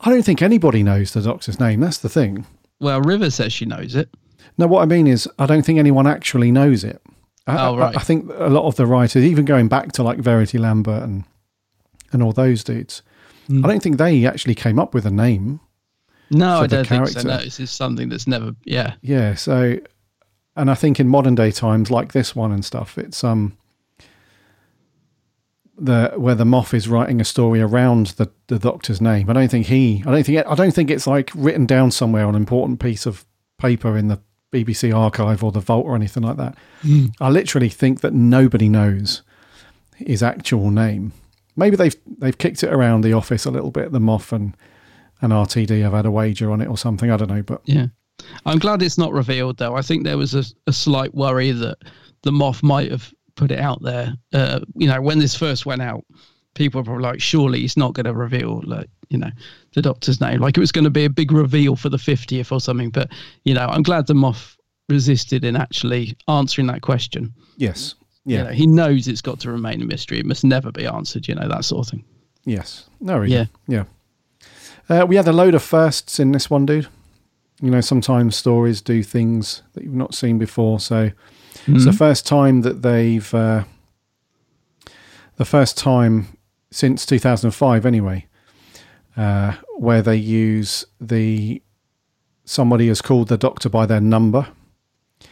I 0.00 0.08
don't 0.10 0.22
think 0.24 0.40
anybody 0.40 0.82
knows 0.82 1.12
the 1.12 1.20
Doctor's 1.20 1.60
name. 1.60 1.80
That's 1.80 1.98
the 1.98 2.08
thing. 2.08 2.46
Well, 2.80 3.00
River 3.00 3.30
says 3.30 3.52
she 3.52 3.66
knows 3.66 3.94
it. 3.94 4.08
No, 4.58 4.66
what 4.66 4.82
I 4.82 4.86
mean 4.86 5.06
is, 5.06 5.28
I 5.38 5.46
don't 5.46 5.64
think 5.64 5.78
anyone 5.78 6.06
actually 6.06 6.50
knows 6.50 6.82
it. 6.84 7.00
I, 7.46 7.66
Oh, 7.68 7.76
right. 7.76 7.94
I, 7.96 8.00
I 8.00 8.02
think 8.02 8.30
a 8.34 8.48
lot 8.48 8.64
of 8.66 8.76
the 8.76 8.86
writers, 8.86 9.24
even 9.24 9.44
going 9.44 9.68
back 9.68 9.92
to 9.92 10.02
like 10.02 10.18
Verity 10.18 10.58
Lambert 10.58 11.02
and 11.02 11.24
and 12.12 12.22
all 12.22 12.32
those 12.32 12.64
dudes, 12.64 13.02
Hmm. 13.46 13.64
I 13.64 13.68
don't 13.68 13.82
think 13.82 13.96
they 13.98 14.26
actually 14.26 14.54
came 14.54 14.78
up 14.78 14.94
with 14.94 15.04
a 15.06 15.10
name. 15.10 15.60
No, 16.30 16.60
I 16.60 16.66
don't 16.68 16.86
think 16.86 17.08
so. 17.08 17.22
No, 17.22 17.38
this 17.38 17.58
is 17.58 17.70
something 17.70 18.08
that's 18.08 18.26
never. 18.28 18.54
Yeah, 18.64 18.94
Yeah, 19.02 19.34
so 19.34 19.78
and 20.56 20.70
I 20.70 20.74
think 20.74 21.00
in 21.00 21.08
modern 21.08 21.34
day 21.34 21.50
times 21.50 21.90
like 21.90 22.12
this 22.12 22.36
one 22.36 22.52
and 22.52 22.64
stuff, 22.64 22.96
it's 22.98 23.24
um 23.24 23.56
the 25.80 26.12
where 26.16 26.34
the 26.34 26.44
Moff 26.44 26.74
is 26.74 26.88
writing 26.88 27.20
a 27.20 27.24
story 27.24 27.60
around 27.60 28.08
the, 28.08 28.30
the 28.48 28.58
doctor's 28.58 29.00
name. 29.00 29.30
I 29.30 29.32
don't 29.32 29.50
think 29.50 29.66
he 29.66 30.02
I 30.06 30.10
don't 30.10 30.24
think 30.24 30.46
I 30.46 30.54
don't 30.54 30.74
think 30.74 30.90
it's 30.90 31.06
like 31.06 31.30
written 31.34 31.66
down 31.66 31.90
somewhere 31.90 32.26
on 32.26 32.34
an 32.34 32.40
important 32.40 32.80
piece 32.80 33.06
of 33.06 33.24
paper 33.58 33.96
in 33.96 34.08
the 34.08 34.20
BBC 34.52 34.94
archive 34.94 35.42
or 35.42 35.52
the 35.52 35.60
vault 35.60 35.86
or 35.86 35.94
anything 35.94 36.22
like 36.22 36.36
that. 36.36 36.56
Mm. 36.82 37.12
I 37.20 37.30
literally 37.30 37.68
think 37.68 38.00
that 38.00 38.12
nobody 38.12 38.68
knows 38.68 39.22
his 39.96 40.22
actual 40.22 40.70
name. 40.70 41.12
Maybe 41.56 41.76
they've 41.76 41.96
they've 42.18 42.36
kicked 42.36 42.62
it 42.62 42.72
around 42.72 43.02
the 43.02 43.12
office 43.12 43.44
a 43.46 43.50
little 43.50 43.70
bit, 43.70 43.92
the 43.92 43.98
Moff 43.98 44.32
and 44.32 44.56
and 45.22 45.32
RTD 45.32 45.82
have 45.82 45.92
had 45.92 46.06
a 46.06 46.10
wager 46.10 46.50
on 46.50 46.60
it 46.60 46.68
or 46.68 46.78
something. 46.78 47.10
I 47.10 47.16
don't 47.16 47.28
know, 47.28 47.42
but 47.42 47.62
yeah. 47.64 47.86
I'm 48.44 48.58
glad 48.58 48.82
it's 48.82 48.98
not 48.98 49.12
revealed 49.12 49.58
though. 49.58 49.76
I 49.76 49.82
think 49.82 50.04
there 50.04 50.18
was 50.18 50.34
a, 50.34 50.44
a 50.66 50.72
slight 50.72 51.14
worry 51.14 51.52
that 51.52 51.78
the 52.22 52.30
Moff 52.30 52.62
might 52.62 52.90
have 52.90 53.12
put 53.40 53.50
it 53.50 53.58
out 53.58 53.80
there. 53.82 54.12
Uh, 54.32 54.60
you 54.76 54.86
know, 54.86 55.00
when 55.00 55.18
this 55.18 55.34
first 55.34 55.64
went 55.66 55.80
out, 55.82 56.04
people 56.54 56.80
were 56.80 56.84
probably 56.84 57.02
like, 57.02 57.20
surely 57.20 57.60
he's 57.60 57.76
not 57.76 57.94
going 57.94 58.04
to 58.06 58.12
reveal, 58.14 58.60
like, 58.66 58.88
you 59.08 59.18
know, 59.18 59.30
the 59.74 59.82
doctor's 59.82 60.20
name. 60.20 60.40
Like 60.40 60.56
it 60.56 60.60
was 60.60 60.72
going 60.72 60.84
to 60.84 60.90
be 60.90 61.04
a 61.06 61.10
big 61.10 61.32
reveal 61.32 61.74
for 61.76 61.88
the 61.88 61.96
50th 61.96 62.52
or 62.52 62.60
something. 62.60 62.90
But, 62.90 63.10
you 63.44 63.54
know, 63.54 63.66
I'm 63.66 63.82
glad 63.82 64.06
the 64.06 64.14
Moff 64.14 64.56
resisted 64.88 65.44
in 65.44 65.56
actually 65.56 66.16
answering 66.28 66.66
that 66.68 66.82
question. 66.82 67.32
yes. 67.56 67.94
You 68.26 68.36
Yeah. 68.36 68.42
know, 68.44 68.50
he 68.50 68.66
knows 68.66 69.08
it's 69.08 69.22
got 69.22 69.40
to 69.40 69.50
remain 69.50 69.80
a 69.80 69.86
mystery. 69.86 70.18
It 70.18 70.26
must 70.26 70.44
never 70.44 70.70
be 70.70 70.84
answered, 70.86 71.26
you 71.26 71.34
know, 71.34 71.48
that 71.48 71.64
sort 71.64 71.86
of 71.86 71.90
thing. 71.92 72.04
Yes. 72.44 72.84
No, 73.00 73.16
really. 73.18 73.32
Yeah. 73.32 73.46
Yeah. 73.66 73.84
Uh, 74.90 75.06
we 75.08 75.16
had 75.16 75.26
a 75.26 75.32
load 75.32 75.54
of 75.54 75.62
firsts 75.62 76.20
in 76.20 76.32
this 76.32 76.50
one, 76.50 76.66
dude. 76.66 76.86
You 77.62 77.70
know, 77.70 77.80
sometimes 77.80 78.36
stories 78.36 78.82
do 78.82 79.02
things 79.02 79.62
that 79.72 79.84
you've 79.84 79.94
not 79.94 80.14
seen 80.14 80.38
before. 80.38 80.80
So 80.80 81.12
it's 81.66 81.84
the 81.84 81.90
Mhm. 81.90 81.98
first 81.98 82.26
time 82.26 82.62
that 82.62 82.82
they've, 82.82 83.32
uh, 83.34 83.64
the 85.36 85.44
first 85.44 85.76
time 85.78 86.26
since 86.70 87.04
2005, 87.06 87.84
anyway, 87.86 88.26
uh, 89.16 89.52
where 89.76 90.02
they 90.02 90.16
use 90.16 90.84
the 91.00 91.62
somebody 92.44 92.88
is 92.88 93.00
called 93.00 93.28
the 93.28 93.36
doctor 93.38 93.68
by 93.68 93.86
their 93.86 94.00
number. 94.00 94.48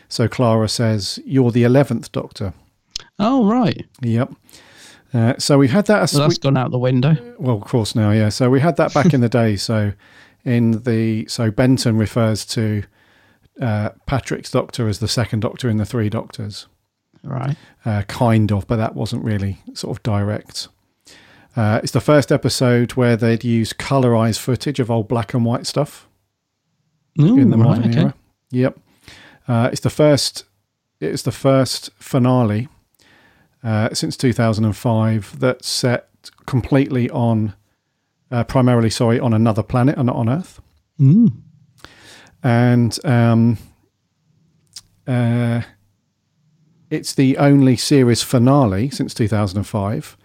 So 0.09 0.29
Clara 0.29 0.69
says, 0.69 1.19
"You're 1.25 1.51
the 1.51 1.65
eleventh 1.65 2.13
doctor." 2.13 2.53
Oh, 3.19 3.47
right. 3.47 3.85
Yep. 4.03 4.33
Uh, 5.13 5.35
so 5.39 5.59
we've 5.59 5.71
had 5.73 5.87
that. 5.87 6.13
Well, 6.13 6.29
that's 6.29 6.39
gone 6.39 6.57
out 6.57 6.71
the 6.71 6.79
window. 6.79 7.17
Well, 7.39 7.57
of 7.57 7.63
course 7.63 7.95
now, 7.95 8.11
yeah. 8.11 8.29
So 8.29 8.51
we 8.51 8.61
had 8.61 8.77
that 8.77 8.93
back 8.95 9.13
in 9.15 9.21
the 9.21 9.29
day. 9.29 9.57
So 9.57 9.93
in 10.45 10.83
the 10.83 11.27
so 11.29 11.51
Benton 11.51 11.97
refers 11.97 12.45
to 12.47 12.83
uh, 13.61 13.91
Patrick's 14.07 14.51
Doctor 14.51 14.89
as 14.89 14.99
the 14.99 15.09
second 15.09 15.41
Doctor 15.41 15.69
in 15.69 15.77
the 15.77 15.87
Three 15.87 16.09
Doctors, 16.09 16.67
Right. 17.23 17.57
uh, 17.85 18.03
kind 18.09 18.53
of, 18.53 18.67
but 18.67 18.77
that 18.77 18.95
wasn't 18.95 19.25
really 19.25 19.59
sort 19.75 19.97
of 19.97 20.03
direct. 20.03 20.69
Uh, 21.57 21.81
it's 21.83 21.93
the 21.93 22.01
first 22.01 22.31
episode 22.31 22.93
where 22.93 23.17
they'd 23.17 23.43
use 23.43 23.73
colorized 23.73 24.39
footage 24.39 24.79
of 24.79 24.91
old 24.91 25.09
black 25.09 25.35
and 25.35 25.45
white 25.45 25.67
stuff 25.67 26.07
Ooh, 27.21 27.37
in 27.37 27.51
the 27.51 27.57
right, 27.57 27.65
modern 27.65 27.91
okay. 27.91 28.01
era. 28.01 28.15
Yep. 28.51 28.79
Uh, 29.49 29.69
it's 29.73 29.81
the 29.81 29.91
first. 29.91 30.45
It's 31.01 31.23
the 31.23 31.33
first 31.33 31.91
finale 31.99 32.69
uh, 33.65 33.93
since 33.95 34.17
2005 34.17 35.39
that's 35.39 35.69
set 35.69 36.09
completely 36.47 37.09
on, 37.11 37.55
uh, 38.31 38.45
primarily, 38.45 38.91
sorry, 38.91 39.19
on 39.21 39.33
another 39.33 39.63
planet 39.63 39.97
and 39.97 40.07
not 40.07 40.17
on 40.17 40.29
Earth. 40.29 40.61
Mm. 41.01 41.33
And 42.43 42.99
um, 43.05 43.59
uh, 45.07 45.63
it's 46.91 47.15
the 47.15 47.37
only 47.39 47.77
series 47.77 48.23
finale 48.23 48.91
since 48.91 49.13
2005, 49.15 50.17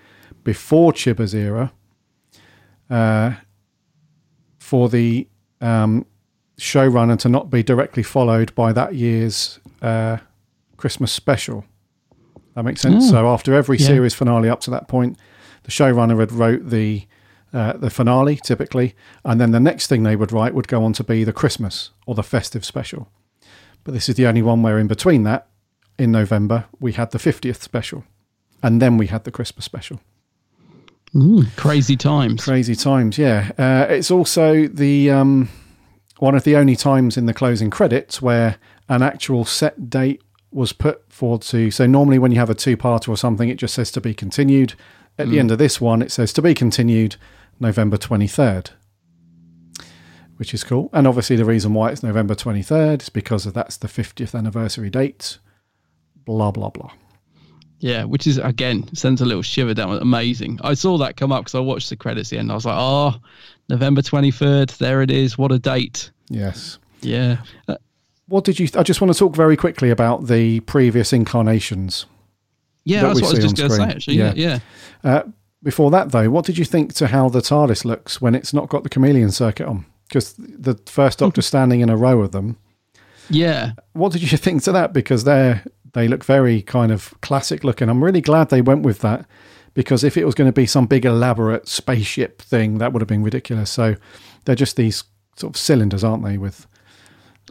before 0.44 0.94
Chibber's 0.94 1.34
era, 1.34 1.72
uh, 2.90 3.34
for 4.60 4.90
the 4.90 5.28
um, 5.62 6.06
showrunner 6.58 7.18
to 7.20 7.30
not 7.30 7.50
be 7.50 7.64
directly 7.64 8.04
followed 8.04 8.54
by 8.56 8.72
that 8.74 8.96
year's 8.96 9.60
uh, 9.82 10.18
Christmas 10.78 11.12
special. 11.12 11.66
That 12.56 12.64
makes 12.64 12.82
sense. 12.82 13.06
Oh. 13.08 13.12
So 13.12 13.28
after 13.34 13.54
every 13.54 13.78
Yeah. 13.78 13.88
series 13.88 14.14
finale 14.14 14.50
up 14.50 14.60
to 14.62 14.72
that 14.72 14.88
point, 14.88 15.18
the 15.64 15.72
showrunner 15.72 16.20
had 16.20 16.32
wrote 16.32 16.70
the 16.70 17.06
uh, 17.54 17.74
the 17.74 17.90
finale 17.90 18.36
typically, 18.38 18.96
and 19.24 19.40
then 19.40 19.52
the 19.52 19.60
next 19.60 19.88
thing 19.88 20.04
they 20.04 20.16
would 20.16 20.32
write 20.32 20.54
would 20.54 20.68
go 20.68 20.84
on 20.84 20.94
to 20.94 21.04
be 21.04 21.24
the 21.24 21.34
Christmas 21.34 21.92
or 22.08 22.16
the 22.16 22.24
festive 22.24 22.66
special. 22.66 23.10
But 23.84 23.94
this 23.94 24.10
is 24.10 24.16
the 24.16 24.26
only 24.28 24.42
one 24.42 24.62
where 24.64 24.80
in 24.80 24.88
between 24.88 25.24
that, 25.24 25.48
in 26.00 26.12
November, 26.12 26.66
we 26.80 26.94
had 26.94 27.12
the 27.12 27.20
50th 27.20 27.62
special, 27.62 28.04
and 28.64 28.82
then 28.82 28.98
we 28.98 29.08
had 29.08 29.24
the 29.24 29.32
Christmas 29.32 29.66
special. 29.66 30.00
Mm, 31.14 31.56
crazy 31.58 31.96
times. 31.96 32.44
Crazy 32.44 32.76
times, 32.76 33.18
yeah. 33.18 33.52
Uh, 33.58 33.86
it's 33.90 34.10
also 34.10 34.68
the 34.68 35.12
um, 35.12 35.50
one 36.18 36.34
of 36.34 36.44
the 36.44 36.56
only 36.56 36.76
times 36.76 37.18
in 37.18 37.28
the 37.28 37.34
closing 37.34 37.70
credits 37.70 38.22
where 38.22 38.58
an 38.90 39.04
actual 39.04 39.46
set 39.46 39.90
date 39.90 40.22
was 40.52 40.74
put 40.74 41.12
forward 41.12 41.42
to. 41.44 41.70
So 41.72 41.86
normally, 41.86 42.18
when 42.20 42.32
you 42.32 42.40
have 42.40 42.50
a 42.50 42.56
two-parter 42.56 43.10
or 43.10 43.18
something, 43.18 43.48
it 43.50 43.58
just 43.58 43.74
says 43.76 43.92
to 43.92 44.02
be 44.02 44.14
continued. 44.14 44.74
At 45.20 45.30
the 45.30 45.36
Mm. 45.36 45.40
end 45.42 45.52
of 45.52 45.60
this 45.60 45.80
one, 45.80 46.02
it 46.02 46.12
says 46.12 46.34
to 46.34 46.42
be 46.42 46.56
continued 46.56 47.18
November 47.60 47.98
twenty 47.98 48.28
third, 48.28 48.72
which 50.38 50.54
is 50.54 50.64
cool. 50.64 50.90
And 50.94 51.08
obviously, 51.08 51.36
the 51.36 51.46
reason 51.46 51.74
why 51.74 51.92
it's 51.92 52.04
November 52.04 52.36
twenty 52.36 52.62
third 52.64 53.02
is 53.04 53.10
because 53.10 53.46
of 53.46 53.54
that's 53.54 53.78
the 53.78 53.88
fiftieth 53.88 54.36
anniversary 54.36 54.90
date. 54.90 55.40
Blah 56.26 56.52
blah 56.52 56.70
blah. 56.70 56.92
Yeah, 57.80 58.06
which 58.06 58.28
is 58.28 58.38
again 58.38 58.88
sends 58.96 59.22
a 59.22 59.26
little 59.26 59.42
shiver 59.42 59.74
down. 59.74 59.98
Amazing. 60.02 60.60
I 60.64 60.74
saw 60.74 60.98
that 61.00 61.18
come 61.18 61.32
up 61.32 61.42
because 61.42 61.56
I 61.56 61.60
watched 61.60 61.90
the 61.90 61.98
credits 61.98 62.30
at 62.30 62.36
the 62.36 62.40
end. 62.40 62.52
I 62.52 62.56
was 62.56 62.66
like, 62.66 62.78
oh, 62.78 63.16
November 63.70 64.02
twenty 64.02 64.32
third. 64.32 64.70
There 64.70 65.02
it 65.02 65.12
is. 65.12 65.38
What 65.38 65.52
a 65.52 65.60
date. 65.60 66.12
Yes. 66.30 66.80
Yeah. 67.02 67.38
Uh, 67.68 67.76
What 68.28 68.46
did 68.46 68.58
you? 68.60 68.70
I 68.78 68.84
just 68.84 69.02
want 69.02 69.12
to 69.12 69.20
talk 69.20 69.36
very 69.36 69.58
quickly 69.58 69.90
about 69.90 70.28
the 70.28 70.62
previous 70.62 71.12
incarnations. 71.12 72.06
yeah, 72.86 73.02
that 73.02 73.08
that's 73.10 73.22
what 73.22 73.28
I 73.28 73.36
was 73.36 73.44
just 73.44 73.58
going 73.58 73.70
to 73.70 73.76
say. 73.76 73.84
Actually, 73.84 74.16
yeah, 74.18 74.34
yeah. 74.34 74.60
Uh, 75.04 75.24
before 75.64 75.90
that, 75.92 76.12
though, 76.12 76.30
what 76.30 76.46
did 76.46 76.58
you 76.58 76.66
think 76.66 76.94
to 76.96 77.08
how 77.08 77.30
the 77.30 77.40
TARDIS 77.40 77.86
looks 77.86 78.22
when 78.22 78.36
it's 78.36 78.54
not 78.54 78.70
got 78.70 78.84
the 78.84 78.90
chameleon 78.90 79.32
circuit 79.32 79.66
on? 79.66 79.86
Because 80.08 80.34
the 80.38 80.80
first 80.86 81.20
Doctor 81.20 81.42
standing 81.42 81.82
in 81.82 81.90
a 81.90 81.98
row 81.98 82.22
of 82.22 82.32
them. 82.32 82.58
Yeah. 83.30 83.72
What 83.94 84.12
did 84.12 84.30
you 84.32 84.38
think 84.38 84.64
to 84.64 84.72
that? 84.74 84.94
Because 84.94 85.24
they're 85.24 85.64
they 85.94 86.08
look 86.08 86.24
very 86.24 86.62
kind 86.62 86.92
of 86.92 87.14
classic 87.22 87.64
looking. 87.64 87.88
I'm 87.88 88.04
really 88.04 88.22
glad 88.22 88.50
they 88.50 88.62
went 88.62 88.82
with 88.82 89.00
that 89.00 89.26
because 89.76 90.04
if 90.04 90.18
it 90.18 90.26
was 90.26 90.36
going 90.36 90.48
to 90.48 90.54
be 90.54 90.66
some 90.66 90.88
big 90.88 91.06
elaborate 91.06 91.68
spaceship 91.68 92.42
thing, 92.42 92.80
that 92.80 92.94
would 92.94 93.02
have 93.02 93.08
been 93.08 93.24
ridiculous. 93.24 93.70
So 93.72 93.96
they're 94.46 94.56
just 94.56 94.76
these 94.76 95.04
sort 95.36 95.56
of 95.56 95.60
cylinders, 95.60 96.04
aren't 96.04 96.24
they? 96.24 96.38
With 96.38 96.68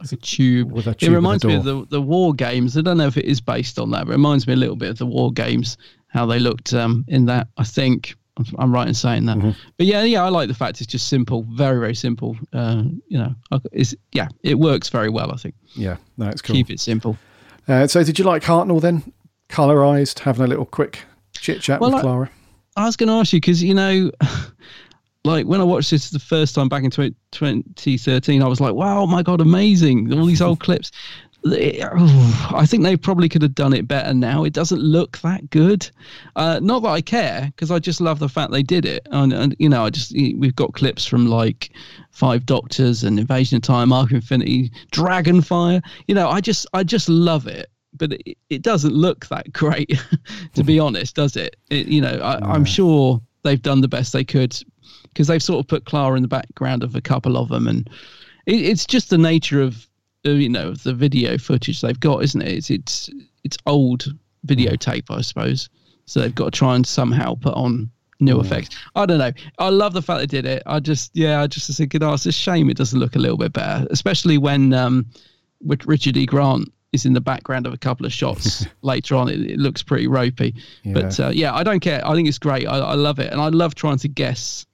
like 0.01 0.13
a 0.13 0.17
tube. 0.17 0.73
A 0.77 0.91
It 0.91 0.99
tube 0.99 1.13
a 1.13 1.15
reminds 1.15 1.45
me 1.45 1.55
of 1.55 1.65
the 1.65 1.87
the 1.89 2.03
war 2.03 2.35
games. 2.35 2.77
I 2.77 2.83
don't 2.83 2.99
know 2.99 3.07
if 3.07 3.17
it 3.17 3.27
is 3.27 3.41
based 3.41 3.79
on 3.79 3.91
that, 3.93 4.07
but 4.07 4.13
it 4.13 4.17
reminds 4.17 4.47
me 4.47 4.55
a 4.55 4.57
little 4.57 4.77
bit 4.77 4.91
of 4.91 4.99
the 4.99 5.07
war 5.07 5.33
games. 5.33 5.77
How 6.13 6.27
they 6.27 6.39
looked 6.39 6.75
um, 6.75 7.05
in 7.09 7.25
that. 7.27 7.49
I 7.57 7.65
think 7.65 8.15
I'm, 8.59 8.73
right 8.73 8.87
in 8.87 8.95
saying 8.95 9.27
that. 9.27 9.39
Mm-hmm. 9.39 9.51
But 9.79 9.87
yeah, 9.87 10.03
yeah, 10.03 10.25
I 10.25 10.29
like 10.29 10.49
the 10.49 10.55
fact 10.55 10.81
it's 10.81 10.91
just 10.91 11.09
simple, 11.09 11.47
very 11.51 11.81
very 11.81 11.95
simple. 11.95 12.37
Uh, 12.53 12.85
you 13.09 13.19
know, 13.19 13.35
it's 13.73 13.95
yeah, 14.13 14.29
it 14.43 14.59
works 14.59 14.89
very 14.89 15.09
well. 15.09 15.33
I 15.33 15.37
think. 15.37 15.55
Yeah, 15.75 15.97
no, 16.17 16.29
it's 16.29 16.43
cool. 16.43 16.55
Keep 16.55 16.71
it 16.71 16.81
simple. 16.81 17.17
Uh, 17.69 17.87
so 17.87 18.03
did 18.05 18.19
you 18.19 18.25
like 18.25 18.43
Hartnell 18.43 18.81
then? 18.81 19.13
Colorized, 19.49 20.21
having 20.21 20.45
a 20.45 20.49
little 20.49 20.65
quick 20.65 21.05
chit 21.35 21.61
chat 21.61 21.81
Well, 21.81 21.91
with 21.91 21.99
I- 21.99 22.03
Clara. 22.03 22.31
I 22.75 22.87
was 22.87 22.97
going 22.97 23.09
to 23.09 23.15
ask 23.15 23.33
you 23.35 23.41
because 23.41 23.63
you 23.63 23.75
know, 23.75 24.11
like 25.25 25.47
when 25.47 25.61
I 25.61 25.65
watched 25.65 25.91
this 25.91 26.11
the 26.11 26.19
first 26.19 26.55
time 26.55 26.69
back 26.69 26.85
in 26.85 26.91
20, 26.91 27.15
2013, 27.33 28.43
I 28.43 28.49
was 28.49 28.61
like, 28.61 28.75
"Wow, 28.75 29.05
my 29.07 29.23
god, 29.23 29.41
amazing! 29.41 30.13
All 30.13 30.25
these 30.27 30.43
old 30.43 30.61
clips." 30.61 30.91
I 31.45 32.65
think 32.67 32.85
they 32.85 32.97
probably 32.97 33.29
could 33.29 33.43
have 33.43 33.55
done 33.55 33.73
it 33.73 33.89
better 33.89 34.15
now. 34.15 34.45
It 34.45 34.53
doesn't 34.53 34.81
look 34.81 35.19
that 35.19 35.51
good. 35.51 35.91
Uh, 36.37 36.61
not 36.63 36.83
that 36.83 36.89
I 36.91 37.01
care 37.01 37.47
because 37.47 37.71
I 37.71 37.79
just 37.79 38.01
love 38.01 38.21
the 38.21 38.29
fact 38.29 38.53
they 38.53 38.63
did 38.63 38.85
it. 38.85 39.07
And, 39.11 39.33
and 39.33 39.57
you 39.59 39.69
know, 39.69 39.85
I 39.85 39.91
just 39.91 40.13
we've 40.13 40.55
got 40.55 40.75
clips 40.75 41.05
from 41.05 41.27
like 41.27 41.73
Five 42.11 42.47
Doctors 42.47 43.03
and 43.03 43.19
Invasion 43.19 43.57
of 43.57 43.63
Time, 43.63 43.93
Arc 43.93 44.11
of 44.11 44.17
Infinity, 44.17 44.71
Dragonfire. 44.93 45.83
You 46.07 46.15
know, 46.15 46.29
I 46.29 46.41
just 46.41 46.67
I 46.75 46.85
just 46.85 47.09
love 47.09 47.47
it. 47.47 47.71
but 47.97 48.13
it, 48.13 48.39
it 48.49 48.63
doesn't 48.63 48.95
look 48.95 49.27
that 49.27 49.53
great, 49.53 49.99
to 50.55 50.65
be 50.65 50.79
honest, 50.79 51.17
does 51.17 51.37
it? 51.37 51.57
it 51.71 51.87
you 51.89 52.01
know, 52.01 52.21
I, 52.23 52.39
I'm 52.53 52.65
sure 52.65 53.21
they've 53.43 53.61
done 53.61 53.81
the 53.81 53.89
best 53.89 54.13
they 54.13 54.25
could 54.25 54.57
because 55.09 55.27
they've 55.27 55.43
sort 55.43 55.61
of 55.61 55.69
put 55.69 55.85
Clara 55.85 56.17
in 56.17 56.23
the 56.23 56.29
background 56.29 56.83
of 56.83 56.95
a 56.95 57.01
couple 57.01 57.37
of 57.37 57.49
them, 57.49 57.67
and 57.67 57.89
it, 58.47 58.61
it's 58.61 58.87
just 58.87 59.11
the 59.11 59.19
nature 59.19 59.61
of 59.61 59.89
you 60.31 60.49
know 60.49 60.69
of 60.69 60.83
the 60.83 60.95
video 60.95 61.37
footage 61.39 61.81
they've 61.81 61.99
got, 61.99 62.23
isn't 62.23 62.43
it? 62.43 62.49
It's 62.53 62.71
it's 62.71 63.11
it's 63.45 63.59
old 63.67 64.07
videotape, 64.47 65.05
I 65.11 65.21
suppose. 65.21 65.69
So 66.07 66.21
they've 66.21 66.35
got 66.35 66.53
to 66.53 66.59
try 66.59 66.75
and 66.75 66.87
somehow 66.87 67.35
put 67.35 67.55
on 67.55 67.91
new 68.21 68.41
effects. 68.41 68.71
I 68.95 69.07
don't 69.07 69.19
know. 69.19 69.33
I 69.59 69.69
love 69.71 69.95
the 69.95 70.03
fact 70.03 70.21
they 70.21 70.27
did 70.27 70.47
it. 70.47 70.63
I 70.67 70.79
just 70.81 71.11
yeah, 71.15 71.41
I 71.43 71.47
just 71.47 71.69
was 71.69 71.77
thinking, 71.79 72.03
oh, 72.03 72.13
it's 72.15 72.27
a 72.27 72.33
shame 72.33 72.71
it 72.71 72.77
doesn't 72.77 72.99
look 72.99 73.17
a 73.17 73.19
little 73.19 73.37
bit 73.39 73.53
better, 73.53 73.87
especially 73.91 74.39
when 74.39 74.73
um, 74.73 75.07
with 75.61 75.85
Richard 75.87 76.17
E. 76.17 76.27
Grant 76.27 76.69
is 76.93 77.07
in 77.07 77.15
the 77.15 77.21
background 77.21 77.67
of 77.67 77.73
a 77.73 77.79
couple 77.79 78.05
of 78.05 78.13
shots 78.13 78.67
later 78.83 79.15
on. 79.17 79.29
It, 79.29 79.41
it 79.53 79.59
looks 79.59 79.83
pretty 79.83 80.07
ropey, 80.07 80.55
but 80.85 81.19
Yeah. 81.19 81.27
uh, 81.27 81.31
yeah, 81.31 81.55
I 81.55 81.63
don't 81.63 81.81
care. 81.81 82.07
I 82.07 82.15
think 82.15 82.29
it's 82.29 82.39
great. 82.39 82.67
I, 82.69 82.79
I 82.79 82.95
love 82.95 83.19
it, 83.19 83.33
and 83.33 83.41
I 83.41 83.49
love 83.49 83.75
trying 83.75 83.99
to 83.99 84.09
guess 84.09 84.67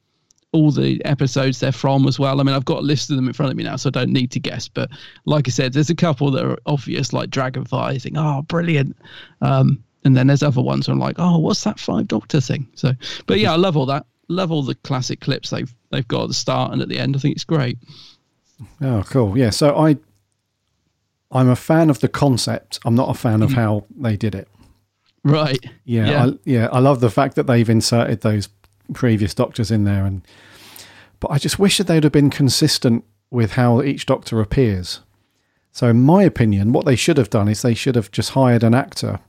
all 0.52 0.70
the 0.70 1.04
episodes 1.04 1.60
they're 1.60 1.72
from 1.72 2.06
as 2.08 2.18
well. 2.18 2.40
I 2.40 2.42
mean, 2.42 2.54
I've 2.54 2.64
got 2.64 2.78
a 2.78 2.82
list 2.86 3.10
of 3.10 3.16
them 3.16 3.26
in 3.26 3.34
front 3.34 3.50
of 3.50 3.56
me 3.56 3.64
now, 3.64 3.76
so 3.76 3.88
I 3.88 3.90
don't 3.90 4.12
need 4.12 4.30
to 4.32 4.40
guess. 4.40 4.66
But 4.68 4.90
like 5.26 5.46
I 5.46 5.50
said, 5.50 5.72
there's 5.74 5.90
a 5.90 5.94
couple 5.94 6.30
that 6.30 6.44
are 6.44 6.56
obvious, 6.66 7.12
like 7.12 7.30
Dragonfire. 7.30 7.82
I 7.94 7.98
think, 7.98 8.16
oh, 8.18 8.42
brilliant. 8.42 8.96
Um, 9.42 9.82
and 10.04 10.16
then 10.16 10.28
there's 10.28 10.42
other 10.42 10.62
ones 10.62 10.88
where 10.88 10.94
I'm 10.94 11.00
like, 11.00 11.16
oh, 11.18 11.38
what's 11.38 11.62
that 11.64 11.78
Five 11.78 12.08
Doctor 12.08 12.40
thing? 12.40 12.66
So, 12.74 12.92
but 13.26 13.40
yeah, 13.40 13.52
I 13.52 13.56
love 13.56 13.76
all 13.76 13.86
that. 13.86 14.06
Love 14.28 14.50
all 14.52 14.62
the 14.62 14.74
classic 14.76 15.20
clips 15.20 15.50
they've 15.50 15.74
they've 15.90 16.06
got 16.08 16.22
at 16.22 16.28
the 16.28 16.34
start 16.34 16.72
and 16.72 16.80
at 16.82 16.88
the 16.88 16.98
end. 16.98 17.16
I 17.16 17.18
think 17.18 17.34
it's 17.34 17.44
great. 17.44 17.78
Oh, 18.80 19.02
cool. 19.08 19.36
Yeah. 19.36 19.50
So 19.50 19.76
I, 19.76 19.96
I'm 21.30 21.48
a 21.48 21.56
fan 21.56 21.90
of 21.90 22.00
the 22.00 22.08
concept. 22.08 22.78
I'm 22.84 22.94
not 22.94 23.10
a 23.10 23.14
fan 23.14 23.42
of 23.42 23.52
how 23.52 23.84
they 23.96 24.16
did 24.16 24.34
it. 24.34 24.48
Right. 25.24 25.58
Yeah, 25.84 26.06
Yeah. 26.10 26.26
I, 26.26 26.32
yeah. 26.44 26.68
I 26.72 26.78
love 26.78 27.00
the 27.00 27.10
fact 27.10 27.36
that 27.36 27.46
they've 27.46 27.68
inserted 27.68 28.20
those 28.22 28.48
previous 28.94 29.34
doctors 29.34 29.70
in 29.70 29.84
there, 29.84 30.04
and 30.06 30.22
but 31.20 31.30
I 31.30 31.38
just 31.38 31.58
wish 31.58 31.78
that 31.78 31.86
they'd 31.86 32.04
have 32.04 32.12
been 32.12 32.30
consistent 32.30 33.04
with 33.30 33.52
how 33.52 33.82
each 33.82 34.06
doctor 34.06 34.40
appears. 34.40 35.00
So, 35.72 35.88
in 35.88 36.02
my 36.02 36.22
opinion, 36.22 36.72
what 36.72 36.86
they 36.86 36.96
should 36.96 37.18
have 37.18 37.30
done 37.30 37.48
is 37.48 37.62
they 37.62 37.74
should 37.74 37.94
have 37.96 38.10
just 38.10 38.30
hired 38.30 38.62
an 38.64 38.74
actor 38.74 39.20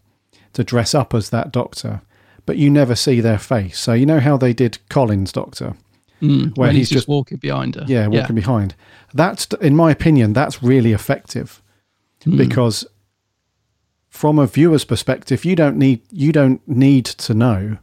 to 0.53 0.63
dress 0.63 0.95
up 0.95 1.13
as 1.13 1.29
that 1.29 1.51
doctor, 1.51 2.01
but 2.45 2.57
you 2.57 2.69
never 2.69 2.95
see 2.95 3.21
their 3.21 3.37
face. 3.37 3.77
So 3.79 3.93
you 3.93 4.05
know 4.05 4.19
how 4.19 4.37
they 4.37 4.53
did 4.53 4.79
Colin's 4.89 5.31
doctor, 5.31 5.75
Mm, 6.21 6.57
when 6.57 6.75
he's, 6.75 6.89
just 6.89 7.07
walking 7.07 7.37
behind 7.37 7.75
her. 7.75 7.85
yeah, 7.87 8.07
walking 8.07 8.35
behind. 8.35 8.75
That's, 9.13 9.45
in 9.61 9.75
my 9.75 9.91
opinion, 9.91 10.33
that's 10.33 10.61
really 10.63 10.91
effective 10.91 11.61
Hmm. 12.23 12.35
because 12.35 12.85
from 14.09 14.37
a 14.39 14.45
viewer's 14.47 14.83
perspective, 14.85 15.45
you 15.45 15.55
don't 15.55 15.77
need 15.77 16.01
you 16.11 16.31
don't 16.33 16.61
need 16.67 17.05
to 17.05 17.33
know, 17.33 17.77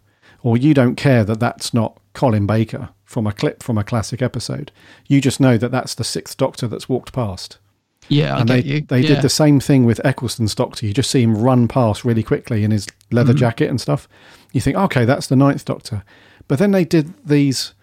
or 0.47 0.56
you 0.56 0.73
don't 0.74 0.94
care 0.94 1.24
that 1.24 1.40
that's 1.40 1.74
not 1.74 1.98
Colin 2.14 2.47
Baker 2.47 2.90
from 3.05 3.27
a 3.27 3.32
clip 3.32 3.62
from 3.64 3.77
a 3.78 3.82
classic 3.85 4.23
episode. 4.23 4.70
You 5.09 5.20
just 5.20 5.40
know 5.40 5.56
that 5.59 5.73
that's 5.73 5.94
the 5.97 6.05
sixth 6.05 6.36
Doctor 6.36 6.68
that's 6.68 6.89
walked 6.89 7.12
past. 7.12 7.59
Yeah, 8.09 8.36
I 8.36 8.40
and 8.40 8.48
they 8.48 8.62
you. 8.62 8.81
they 8.82 9.01
Yeah. 9.01 9.09
did 9.14 9.23
the 9.23 9.28
same 9.28 9.59
thing 9.59 9.85
with 9.85 10.01
Eccleston's 10.05 10.55
Doctor. 10.55 10.86
You 10.86 10.93
just 10.94 11.10
see 11.10 11.23
him 11.23 11.35
run 11.36 11.66
past 11.66 12.05
really 12.05 12.23
quickly 12.23 12.62
in 12.62 12.70
his 12.70 12.86
leather 13.10 13.35
Mhm. 13.35 13.39
jacket 13.39 13.68
and 13.70 13.81
stuff. 13.81 14.06
You 14.52 14.60
think, 14.60 14.77
okay, 14.77 15.05
that's 15.05 15.27
the 15.27 15.35
ninth 15.35 15.64
Doctor. 15.64 16.05
But 16.47 16.60
then 16.60 16.70
they 16.70 16.85
did 16.85 17.12
these, 17.27 17.74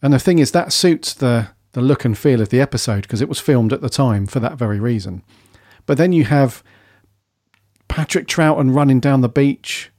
and 0.00 0.12
the 0.12 0.20
thing 0.20 0.38
is 0.38 0.52
that 0.52 0.72
suits 0.72 1.12
the 1.12 1.48
the 1.72 1.82
look 1.82 2.04
and 2.04 2.16
feel 2.16 2.40
of 2.40 2.48
the 2.50 2.60
episode 2.60 3.02
because 3.02 3.20
it 3.20 3.28
was 3.28 3.40
filmed 3.40 3.72
at 3.72 3.80
the 3.82 3.90
time 3.90 4.26
for 4.26 4.38
that 4.40 4.56
very 4.56 4.78
reason. 4.80 5.22
But 5.86 5.98
then 5.98 6.12
you 6.12 6.24
have 6.24 6.62
Patrick 7.88 8.26
Troughton 8.26 8.74
running 8.74 9.00
down 9.00 9.20
the 9.20 9.28
beach, 9.28 9.90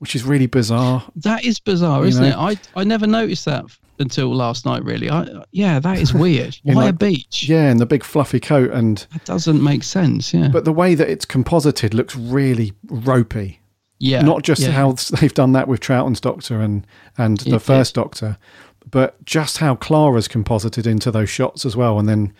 which 0.00 0.14
is 0.16 0.24
really 0.24 0.46
bizarre. 0.46 1.04
That 1.16 1.44
is 1.44 1.58
bizarre, 1.60 2.00
You 2.02 2.08
isn't 2.08 2.22
know? 2.28 2.48
it? 2.48 2.58
I 2.76 2.80
I 2.80 2.84
never 2.84 3.06
noticed 3.06 3.44
that 3.46 3.64
until 3.98 4.34
last 4.34 4.66
night. 4.66 4.82
Really, 4.84 5.08
I 5.08 5.26
yeah, 5.52 5.78
that 5.78 5.98
is 5.98 6.12
weird. 6.12 6.58
Why 6.64 6.88
a 6.88 6.92
beach? 6.92 7.46
Yeah, 7.48 7.70
and 7.70 7.78
the 7.78 7.86
big 7.86 8.02
fluffy 8.04 8.40
coat 8.40 8.70
and 8.72 9.06
That 9.12 9.24
doesn't 9.24 9.62
make 9.62 9.84
sense. 9.84 10.34
Yeah, 10.34 10.48
but 10.48 10.64
the 10.64 10.72
way 10.72 10.94
that 10.94 11.08
it's 11.08 11.24
composited 11.24 11.94
looks 11.94 12.16
really 12.16 12.72
ropey. 12.88 13.60
yeah, 13.98 14.22
not 14.22 14.42
just 14.42 14.62
yeah. 14.62 14.72
how 14.72 14.92
they've 15.20 15.34
done 15.34 15.52
that 15.52 15.68
with 15.68 15.80
Troughton's 15.80 16.20
Doctor 16.20 16.60
and 16.60 16.86
and 17.16 17.38
the 17.38 17.56
It 17.56 17.62
first 17.62 17.94
Doctor, 17.94 18.38
but 18.90 19.24
just 19.24 19.58
how 19.58 19.74
Clara's 19.76 20.28
composited 20.28 20.86
into 20.86 21.10
those 21.10 21.28
shots 21.30 21.64
as 21.66 21.76
well, 21.76 21.98
and 21.98 22.08
then 22.08 22.32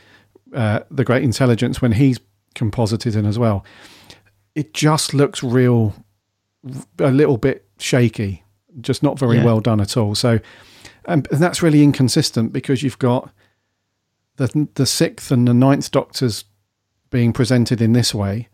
uh, 0.55 0.81
the 0.91 1.05
Great 1.05 1.23
Intelligence 1.23 1.81
when 1.83 1.93
he's 1.93 2.19
composited 2.55 3.15
in 3.15 3.27
as 3.27 3.39
well. 3.39 3.65
It 4.57 4.75
just 4.75 5.15
looks 5.15 5.43
real, 5.45 5.95
a 6.99 7.11
little 7.11 7.37
bit 7.39 7.67
shaky, 7.79 8.45
just 8.81 9.03
not 9.03 9.19
very 9.19 9.37
Yeah. 9.39 9.45
well 9.45 9.61
done 9.61 9.81
at 9.81 9.97
all. 9.97 10.15
So, 10.15 10.41
and, 11.07 11.27
that's 11.31 11.63
really 11.63 11.83
inconsistent 11.83 12.53
because 12.53 12.83
you've 12.83 12.99
got 12.99 13.31
the 14.37 14.69
the 14.75 14.87
sixth 14.87 15.31
and 15.31 15.47
the 15.49 15.55
ninth 15.55 15.91
Doctors 15.91 16.45
being 17.11 17.33
presented 17.33 17.81
in 17.81 17.93
this 17.93 18.15
way, 18.15 18.49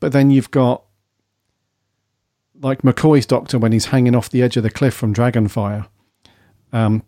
but 0.00 0.12
then 0.12 0.30
you've 0.30 0.50
got 0.50 0.82
like 2.62 2.82
McCoy's 2.82 3.26
doctor 3.26 3.58
when 3.58 3.72
he's 3.72 3.86
hanging 3.86 4.14
off 4.14 4.30
the 4.30 4.42
edge 4.42 4.56
of 4.56 4.62
the 4.62 4.70
cliff 4.70 4.94
from 4.94 5.12
Dragonfire. 5.12 5.88
Um, 6.72 7.02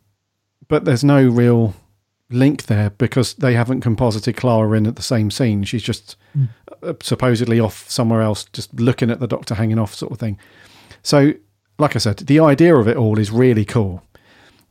but 0.68 0.84
there's 0.84 1.02
no 1.04 1.26
real 1.26 1.74
link 2.30 2.64
there 2.64 2.90
because 2.90 3.34
they 3.34 3.54
haven't 3.54 3.80
composited 3.80 4.36
Clara 4.36 4.76
in 4.76 4.86
at 4.86 4.96
the 4.96 5.02
same 5.02 5.30
scene. 5.30 5.64
She's 5.64 5.82
just 5.82 6.16
uh, 6.82 6.94
supposedly 7.00 7.58
off 7.58 7.88
somewhere 7.90 8.22
else, 8.22 8.44
just 8.44 8.78
looking 8.78 9.10
at 9.10 9.20
the 9.20 9.26
doctor 9.26 9.54
hanging 9.54 9.78
off, 9.78 9.94
sort 9.94 10.12
of 10.12 10.18
thing. 10.18 10.38
So, 11.02 11.32
like 11.78 11.96
I 11.96 11.98
said, 11.98 12.18
the 12.18 12.40
idea 12.40 12.74
of 12.76 12.88
it 12.88 12.96
all 12.96 13.18
is 13.18 13.30
really 13.30 13.64
cool, 13.64 14.02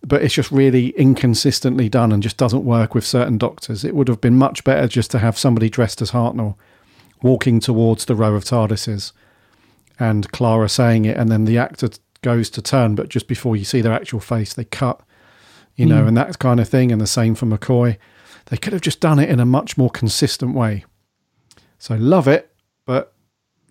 but 0.06 0.22
it's 0.22 0.36
just 0.36 0.52
really 0.52 0.90
inconsistently 0.90 1.90
done 1.90 2.12
and 2.12 2.22
just 2.22 2.38
doesn't 2.38 2.66
work 2.66 2.94
with 2.94 3.06
certain 3.06 3.38
doctors. 3.38 3.84
It 3.84 3.96
would 3.96 4.08
have 4.08 4.22
been 4.22 4.38
much 4.38 4.64
better 4.64 4.88
just 4.88 5.12
to 5.12 5.20
have 5.20 5.38
somebody 5.38 5.70
dressed 5.70 6.02
as 6.02 6.12
Hartnell 6.12 6.56
walking 7.22 7.60
towards 7.60 8.06
the 8.06 8.16
row 8.16 8.36
of 8.36 8.44
TARDISes 8.44 9.12
and 10.00 10.32
Clara 10.32 10.70
saying 10.70 11.06
it, 11.06 11.18
and 11.18 11.32
then 11.32 11.46
the 11.46 11.58
actor 11.58 11.90
goes 12.22 12.50
to 12.52 12.62
turn, 12.62 12.96
but 12.96 13.10
just 13.10 13.28
before 13.28 13.56
you 13.56 13.66
see 13.66 13.82
their 13.82 13.94
actual 13.94 14.20
face, 14.20 14.54
they 14.54 14.66
cut, 14.66 15.02
you 15.78 15.86
know, 15.86 16.04
Mm. 16.04 16.08
and 16.10 16.18
that 16.18 16.38
kind 16.40 16.60
of 16.60 16.68
thing. 16.68 16.92
And 16.92 17.00
the 17.00 17.08
same 17.08 17.34
for 17.36 17.46
McCoy. 17.46 17.98
They 18.48 18.58
could 18.58 18.74
have 18.74 18.82
just 18.82 19.00
done 19.00 19.20
it 19.20 19.30
in 19.30 19.40
a 19.40 19.46
much 19.46 19.78
more 19.78 19.90
consistent 19.90 20.54
way. 20.54 20.84
So 21.80 21.96
love 21.96 22.28
it, 22.28 22.54
but 22.86 23.14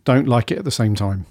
don't 0.05 0.29
like 0.29 0.51
it 0.51 0.59
at 0.59 0.65
the 0.65 0.71
same 0.71 0.95
time. 0.95 1.27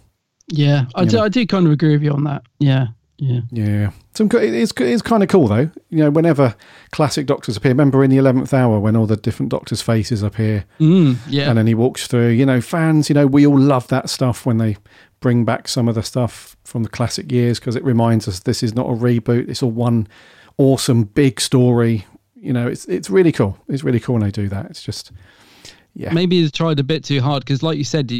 yeah. 0.47 0.85
I 0.95 1.03
you 1.03 1.10
do, 1.10 1.18
know. 1.18 1.23
I 1.23 1.30
do 1.30 1.45
kind 1.47 1.65
of 1.65 1.72
agree 1.72 1.91
with 1.93 2.03
you 2.03 2.11
on 2.11 2.23
that. 2.26 2.43
Yeah, 2.60 2.88
yeah. 3.18 3.41
Yeah, 3.52 3.91
some 4.14 4.30
it's 4.34 4.73
it's 4.77 5.02
kind 5.02 5.23
of 5.23 5.30
cool 5.30 5.47
though. 5.47 5.69
You 5.89 5.99
know, 6.03 6.10
whenever 6.11 6.56
classic 6.91 7.26
doctors 7.27 7.56
appear, 7.56 7.72
remember 7.72 8.03
in 8.03 8.10
the 8.11 8.18
eleventh 8.18 8.53
hour 8.53 8.80
when 8.80 8.95
all 8.95 9.06
the 9.07 9.15
different 9.15 9.49
doctors' 9.52 9.81
faces 9.81 10.22
appear, 10.23 10.65
Mm, 10.80 11.18
yeah. 11.30 11.47
and 11.49 11.57
then 11.57 11.68
he 11.68 11.73
walks 11.76 12.07
through. 12.07 12.30
You 12.30 12.45
know, 12.45 12.60
fans, 12.61 13.10
you 13.10 13.14
know, 13.15 13.26
we 13.27 13.47
all 13.47 13.57
love 13.60 13.88
that 13.88 14.10
stuff 14.10 14.45
when 14.45 14.57
they 14.57 14.76
bring 15.22 15.45
back 15.45 15.68
some 15.68 15.88
of 15.88 15.95
the 15.95 16.03
stuff 16.03 16.57
from 16.65 16.84
the 16.84 16.89
classic 16.89 17.31
years 17.31 17.60
because 17.60 17.76
it 17.77 17.84
reminds 17.84 18.27
us 18.27 18.39
this 18.41 18.61
is 18.61 18.76
not 18.76 18.88
a 18.88 18.93
reboot. 18.93 19.47
It's 19.49 19.61
a 19.61 19.68
one 19.68 20.07
awesome 20.57 21.03
big 21.03 21.40
story. 21.41 22.06
You 22.36 22.53
know, 22.53 22.68
it's 22.68 22.86
it's 22.86 23.10
really 23.10 23.32
cool. 23.32 23.57
It's 23.68 23.84
really 23.84 23.99
cool 23.99 24.14
when 24.14 24.23
they 24.23 24.32
do 24.32 24.48
that. 24.49 24.68
It's 24.68 24.84
just 24.84 25.11
yeah, 25.95 26.11
Maybe 26.11 26.44
they 26.44 26.49
tried 26.49 26.77
a 26.80 26.84
bit 26.84 27.06
too 27.06 27.22
hard 27.22 27.45
because, 27.45 27.64
like 27.64 27.77
you 27.77 27.86
said, 27.86 28.11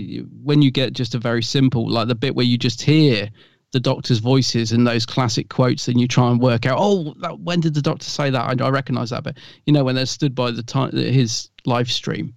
when 0.42 0.62
you 0.62 0.72
get 0.72 0.94
just 0.94 1.14
a 1.14 1.20
very 1.20 1.44
simple, 1.44 1.90
like 1.90 2.08
the 2.08 2.16
bit 2.16 2.34
where 2.34 2.46
you 2.46 2.58
just 2.58 2.82
hear 2.82 3.30
the 3.74 3.82
doctor's 3.82 4.20
voices 4.20 4.72
and 4.72 4.88
those 4.88 5.06
classic 5.06 5.50
quotes, 5.50 5.90
and 5.90 6.00
you 6.00 6.08
try 6.08 6.32
and 6.32 6.40
work 6.40 6.66
out, 6.66 6.78
oh, 6.80 7.14
that, 7.20 7.38
when 7.42 7.60
did 7.60 7.74
the 7.74 7.82
doctor 7.82 8.06
say 8.06 8.30
that? 8.30 8.62
I, 8.62 8.66
I 8.66 8.70
recognize 8.70 9.10
that, 9.10 9.26
but 9.26 9.38
you 9.66 9.74
know, 9.74 9.84
when 9.84 9.96
they're 9.96 10.06
stood 10.06 10.34
by 10.34 10.52
the 10.52 10.64
time 10.64 10.92
his 10.92 11.50
live 11.66 11.92
stream, 11.92 12.34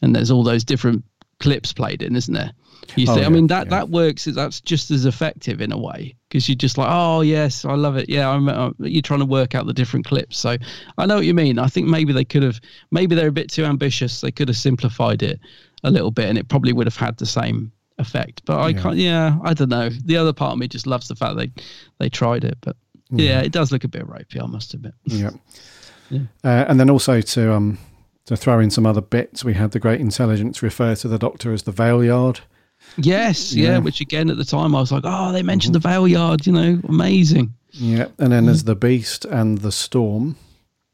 and 0.00 0.16
there's 0.16 0.30
all 0.30 0.42
those 0.42 0.64
different 0.64 1.04
clips 1.40 1.74
played 1.74 2.02
in, 2.02 2.16
isn't 2.16 2.32
there? 2.32 2.52
You 2.96 3.04
Oh, 3.06 3.14
see, 3.14 3.20
yeah, 3.20 3.26
I 3.26 3.28
mean, 3.28 3.48
that 3.48 3.68
that 3.68 3.90
works. 3.90 4.24
That's 4.24 4.62
just 4.62 4.90
as 4.90 5.04
effective 5.04 5.60
in 5.60 5.72
a 5.72 5.78
way 5.78 6.16
because 6.30 6.48
you're 6.48 6.54
just 6.56 6.78
like, 6.78 6.86
oh 6.88 7.20
yes, 7.22 7.64
I 7.64 7.74
love 7.74 7.96
it. 7.96 8.08
Yeah, 8.08 8.30
I'm, 8.30 8.48
uh, 8.48 8.70
you're 8.78 9.02
trying 9.02 9.18
to 9.18 9.26
work 9.26 9.54
out 9.56 9.66
the 9.66 9.72
different 9.74 10.06
clips. 10.06 10.38
So 10.38 10.56
I 10.96 11.04
know 11.06 11.16
what 11.16 11.26
you 11.26 11.34
mean. 11.34 11.58
I 11.58 11.66
think 11.66 11.88
maybe 11.88 12.12
they 12.12 12.24
could 12.24 12.44
have, 12.44 12.60
maybe 12.92 13.14
they're 13.16 13.28
a 13.28 13.32
bit 13.32 13.50
too 13.50 13.64
ambitious. 13.64 14.20
They 14.20 14.30
could 14.30 14.46
have 14.48 14.56
simplified 14.56 15.22
it 15.24 15.40
a 15.82 15.90
little 15.90 16.12
bit, 16.12 16.28
and 16.28 16.38
it 16.38 16.48
probably 16.48 16.72
would 16.72 16.86
have 16.86 16.96
had 16.96 17.16
the 17.18 17.26
same 17.26 17.72
effect. 17.98 18.42
But 18.44 18.60
I 18.60 18.68
Yeah. 18.68 18.80
can't. 18.82 18.96
Yeah, 18.96 19.38
I 19.44 19.52
don't 19.54 19.68
know. 19.70 19.88
The 19.90 20.16
other 20.16 20.32
part 20.32 20.52
of 20.52 20.58
me 20.58 20.68
just 20.68 20.86
loves 20.86 21.08
the 21.08 21.16
fact 21.16 21.36
they 21.36 21.50
they 21.98 22.08
tried 22.08 22.44
it, 22.44 22.56
but 22.60 22.76
yeah, 23.10 23.40
Yeah. 23.40 23.40
it 23.42 23.50
does 23.52 23.72
look 23.72 23.82
a 23.84 23.88
bit 23.88 24.06
ropey. 24.08 24.40
I 24.40 24.46
must 24.46 24.72
admit. 24.74 24.94
Yeah. 25.04 25.30
Yeah. 26.12 26.22
Uh, 26.42 26.64
and 26.66 26.80
then 26.80 26.90
also 26.90 27.20
to 27.20 27.52
um 27.54 27.78
to 28.26 28.36
throw 28.36 28.58
in 28.58 28.70
some 28.70 28.84
other 28.84 29.00
bits, 29.00 29.44
we 29.44 29.54
had 29.54 29.70
the 29.70 29.78
Great 29.78 30.00
Intelligence 30.00 30.60
refer 30.60 30.96
to 30.96 31.06
the 31.06 31.18
Doctor 31.18 31.52
as 31.52 31.62
the 31.62 31.72
Valeyard. 31.72 32.40
Yes, 32.96 33.52
yeah, 33.52 33.62
Yeah. 33.62 33.74
Mm-hmm. 33.76 33.84
Which 33.84 34.00
again 34.00 34.30
at 34.30 34.36
the 34.36 34.44
time 34.44 34.74
I 34.74 34.80
was 34.80 34.92
like, 34.92 35.04
oh, 35.04 35.32
they 35.32 35.42
mentioned 35.42 35.74
the 35.74 35.80
Valeyard. 35.80 36.46
You 36.46 36.52
know, 36.52 36.80
amazing. 36.88 37.54
Yeah, 37.72 38.08
and 38.18 38.32
then 38.32 38.46
there's 38.46 38.64
the 38.64 38.74
Beast 38.74 39.24
and 39.24 39.58
the 39.58 39.70
Storm. 39.72 40.36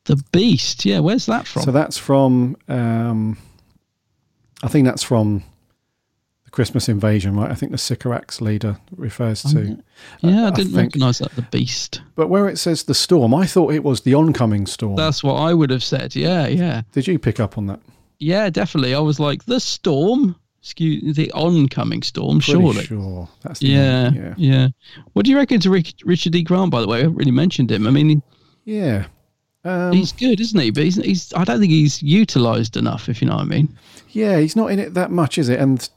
The 0.05 0.23
Beast. 0.31 0.85
Yeah, 0.85 1.01
where's 1.01 1.27
that 1.27 1.47
from? 1.47 1.63
So 1.63 1.73
that's 1.73 1.97
from 1.97 2.57
um, 2.69 3.39
I 4.63 4.69
think 4.69 4.87
that's 4.87 5.03
from 5.03 5.43
the 6.45 6.51
Christmas 6.51 6.89
invasion, 6.89 7.37
right? 7.37 7.51
I 7.51 7.55
think 7.55 7.73
the 7.73 7.79
Sycorax 7.79 8.41
leader 8.41 8.79
refers 8.97 9.43
to. 9.43 9.83
Yeah, 10.21 10.47
I, 10.47 10.51
didn't 10.51 10.75
recognise 10.75 11.19
that 11.19 11.33
the 11.33 11.43
beast. 11.43 12.03
But 12.15 12.29
where 12.29 12.49
it 12.49 12.59
says 12.59 12.85
the 12.85 12.95
storm, 12.95 13.35
I 13.35 13.47
thought 13.47 13.73
it 13.73 13.85
was 13.85 14.03
the 14.03 14.15
oncoming 14.15 14.67
storm. 14.67 14.97
That's 14.97 15.23
what 15.25 15.35
I 15.35 15.55
would 15.55 15.71
have 15.71 15.85
said. 15.85 16.15
Yeah, 16.15 16.47
yeah, 16.47 16.83
Did 16.93 17.07
you 17.07 17.19
pick 17.19 17.41
up 17.41 17.59
on 17.59 17.67
that? 17.67 17.81
yeah, 18.19 18.49
definitely. 18.51 18.95
I 18.95 19.01
was 19.01 19.21
like 19.21 19.45
the 19.45 19.61
storm. 19.61 20.37
Excuse 20.67 21.15
the 21.15 21.31
oncoming 21.31 22.03
storm. 22.03 22.41
Pretty 22.41 22.61
surely. 22.61 22.83
sure 22.85 23.29
that's 23.43 23.61
the 23.61 23.69
Yeah, 23.69 24.05
one, 24.07 24.15
yeah, 24.17 24.35
yeah. 24.37 24.69
What 25.13 25.25
do 25.25 25.31
you 25.31 25.37
reckon 25.37 25.61
to 25.61 25.71
Rick, 25.71 25.95
Richard 26.05 26.35
E. 26.35 26.43
Grant? 26.43 26.73
By 26.73 26.81
the 26.81 26.89
way, 26.89 26.99
I 26.99 27.03
haven't 27.03 27.15
really 27.15 27.31
mentioned 27.31 27.71
him. 27.71 27.87
I 27.87 27.91
mean, 27.93 28.21
Yeah. 28.65 29.07
Um, 29.65 29.93
he's 29.93 30.11
good, 30.11 30.41
isn't 30.41 30.59
he? 30.59 30.71
But 30.73 30.83
he's, 30.83 30.97
he's. 30.97 31.33
I 31.35 31.45
don't 31.45 31.61
think 31.61 31.71
he's 31.71 32.03
utilised 32.03 32.77
enough. 32.77 33.09
If 33.09 33.23
you 33.23 33.29
know 33.29 33.37
what 33.37 33.43
I 33.43 33.47
mean. 33.47 33.79
Yeah, 34.11 34.41
he's 34.41 34.57
not 34.57 34.73
in 34.73 34.81
it 34.81 34.95
that 34.95 35.13
much, 35.13 35.39
is 35.39 35.49
it? 35.49 35.61
And 35.61 35.89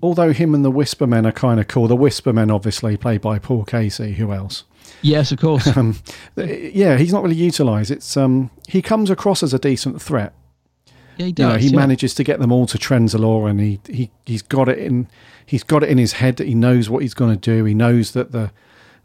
although 0.00 0.32
him 0.32 0.54
and 0.54 0.64
the 0.64 0.70
Whispermen 0.70 1.26
are 1.26 1.32
kind 1.32 1.58
of 1.58 1.66
cool, 1.66 1.88
the 1.88 1.96
Whispermen 1.96 2.52
obviously 2.54 2.96
played 2.96 3.20
by 3.20 3.40
Paul 3.40 3.64
Kasey. 3.64 4.14
Who 4.14 4.32
else? 4.32 4.62
Yes, 5.02 5.32
of 5.32 5.40
course. 5.40 5.68
Um, 5.76 5.96
yeah, 6.36 6.98
he's 6.98 7.12
not 7.12 7.24
really 7.24 7.34
utilised. 7.34 7.90
It's 7.90 8.16
um, 8.16 8.52
he 8.68 8.80
comes 8.80 9.10
across 9.10 9.42
as 9.42 9.52
a 9.52 9.58
decent 9.58 10.00
threat. 10.00 10.34
Yeah, 11.18 11.26
he 11.26 11.34
You 11.36 11.48
know, 11.48 11.56
he 11.56 11.68
yeah. 11.68 11.76
manages 11.76 12.14
to 12.14 12.24
get 12.24 12.38
them 12.40 12.52
all 12.52 12.66
to 12.66 12.78
Trenzalore, 12.78 13.50
and 13.50 13.60
he 13.60 13.80
he 13.88 14.10
he's 14.24 14.42
got 14.42 14.68
it 14.68 14.78
in 14.78 15.08
he's 15.44 15.62
got 15.64 15.82
it 15.82 15.88
in 15.88 15.98
his 15.98 16.12
head 16.14 16.36
that 16.36 16.46
he 16.46 16.54
knows 16.54 16.88
what 16.88 17.02
he's 17.02 17.14
going 17.14 17.38
to 17.38 17.56
do. 17.56 17.64
He 17.64 17.74
knows 17.74 18.12
that 18.12 18.32
the 18.32 18.50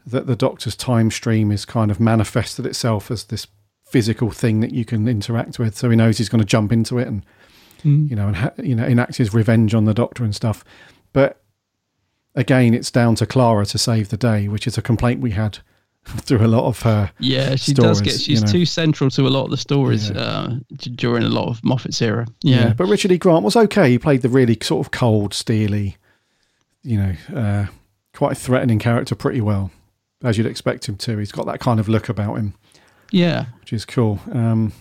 that 0.06 0.26
the 0.26 0.36
Doctor's 0.36 0.76
time 0.76 1.10
stream 1.10 1.50
is 1.50 1.64
kind 1.64 1.90
of 1.90 1.98
manifested 2.00 2.66
itself 2.66 3.10
as 3.10 3.24
this 3.24 3.46
physical 3.84 4.30
thing 4.30 4.60
that 4.60 4.72
you 4.72 4.84
can 4.84 5.06
interact 5.08 5.58
with. 5.58 5.76
So 5.76 5.88
he 5.90 5.96
knows 5.96 6.18
he's 6.18 6.28
going 6.28 6.40
to 6.40 6.46
jump 6.46 6.72
into 6.72 6.98
it 6.98 7.06
and 7.08 7.24
Mm. 7.84 8.08
you 8.08 8.16
know 8.16 8.28
and 8.28 8.36
ha- 8.36 8.52
you 8.62 8.74
know 8.74 8.86
enact 8.86 9.16
his 9.16 9.34
revenge 9.34 9.74
on 9.74 9.84
the 9.84 9.92
Doctor 9.92 10.24
and 10.24 10.34
stuff. 10.34 10.64
But 11.12 11.42
again, 12.34 12.72
it's 12.74 12.90
down 12.90 13.14
to 13.16 13.26
Clara 13.26 13.66
to 13.66 13.76
save 13.78 14.08
the 14.08 14.16
day, 14.16 14.48
which 14.48 14.66
is 14.66 14.78
a 14.78 14.82
complaint 14.82 15.20
we 15.20 15.32
had 15.32 15.58
through 16.20 16.44
a 16.44 16.48
lot 16.48 16.64
of 16.66 16.80
her. 16.82 17.10
Yeah, 17.18 17.56
she 17.56 17.72
stories, 17.72 17.98
does 17.98 18.00
get. 18.02 18.20
She's 18.20 18.40
you 18.40 18.46
know. 18.46 18.52
too 18.52 18.66
central 18.66 19.10
to 19.10 19.26
a 19.26 19.28
lot 19.28 19.44
of 19.44 19.50
the 19.50 19.56
stories 19.56 20.10
Yeah. 20.10 20.16
uh, 20.20 20.56
during 20.94 21.22
a 21.22 21.28
lot 21.28 21.48
of 21.48 21.62
Moffat's 21.64 22.00
era. 22.02 22.26
Yeah. 22.42 22.72
But 22.74 22.86
Richard 22.86 23.12
E. 23.12 23.18
Grant 23.18 23.44
was 23.44 23.56
okay. 23.56 23.90
He 23.90 23.98
played 23.98 24.22
the 24.22 24.28
really 24.28 24.56
sort 24.62 24.86
of 24.86 24.90
cold, 24.90 25.32
steely, 25.34 25.96
you 26.82 26.98
know, 26.98 27.14
uh, 27.34 27.66
quite 28.12 28.36
threatening 28.36 28.78
character 28.78 29.14
pretty 29.14 29.40
well, 29.40 29.70
as 30.22 30.36
you'd 30.38 30.46
expect 30.46 30.88
him 30.88 30.96
to. 30.98 31.18
He's 31.18 31.32
got 31.32 31.46
that 31.46 31.60
kind 31.60 31.80
of 31.80 31.88
look 31.88 32.08
about 32.08 32.36
him, 32.36 32.54
yeah. 33.10 33.46
which 33.60 33.72
is 33.72 33.84
cool. 33.84 34.20
Um, 34.32 34.72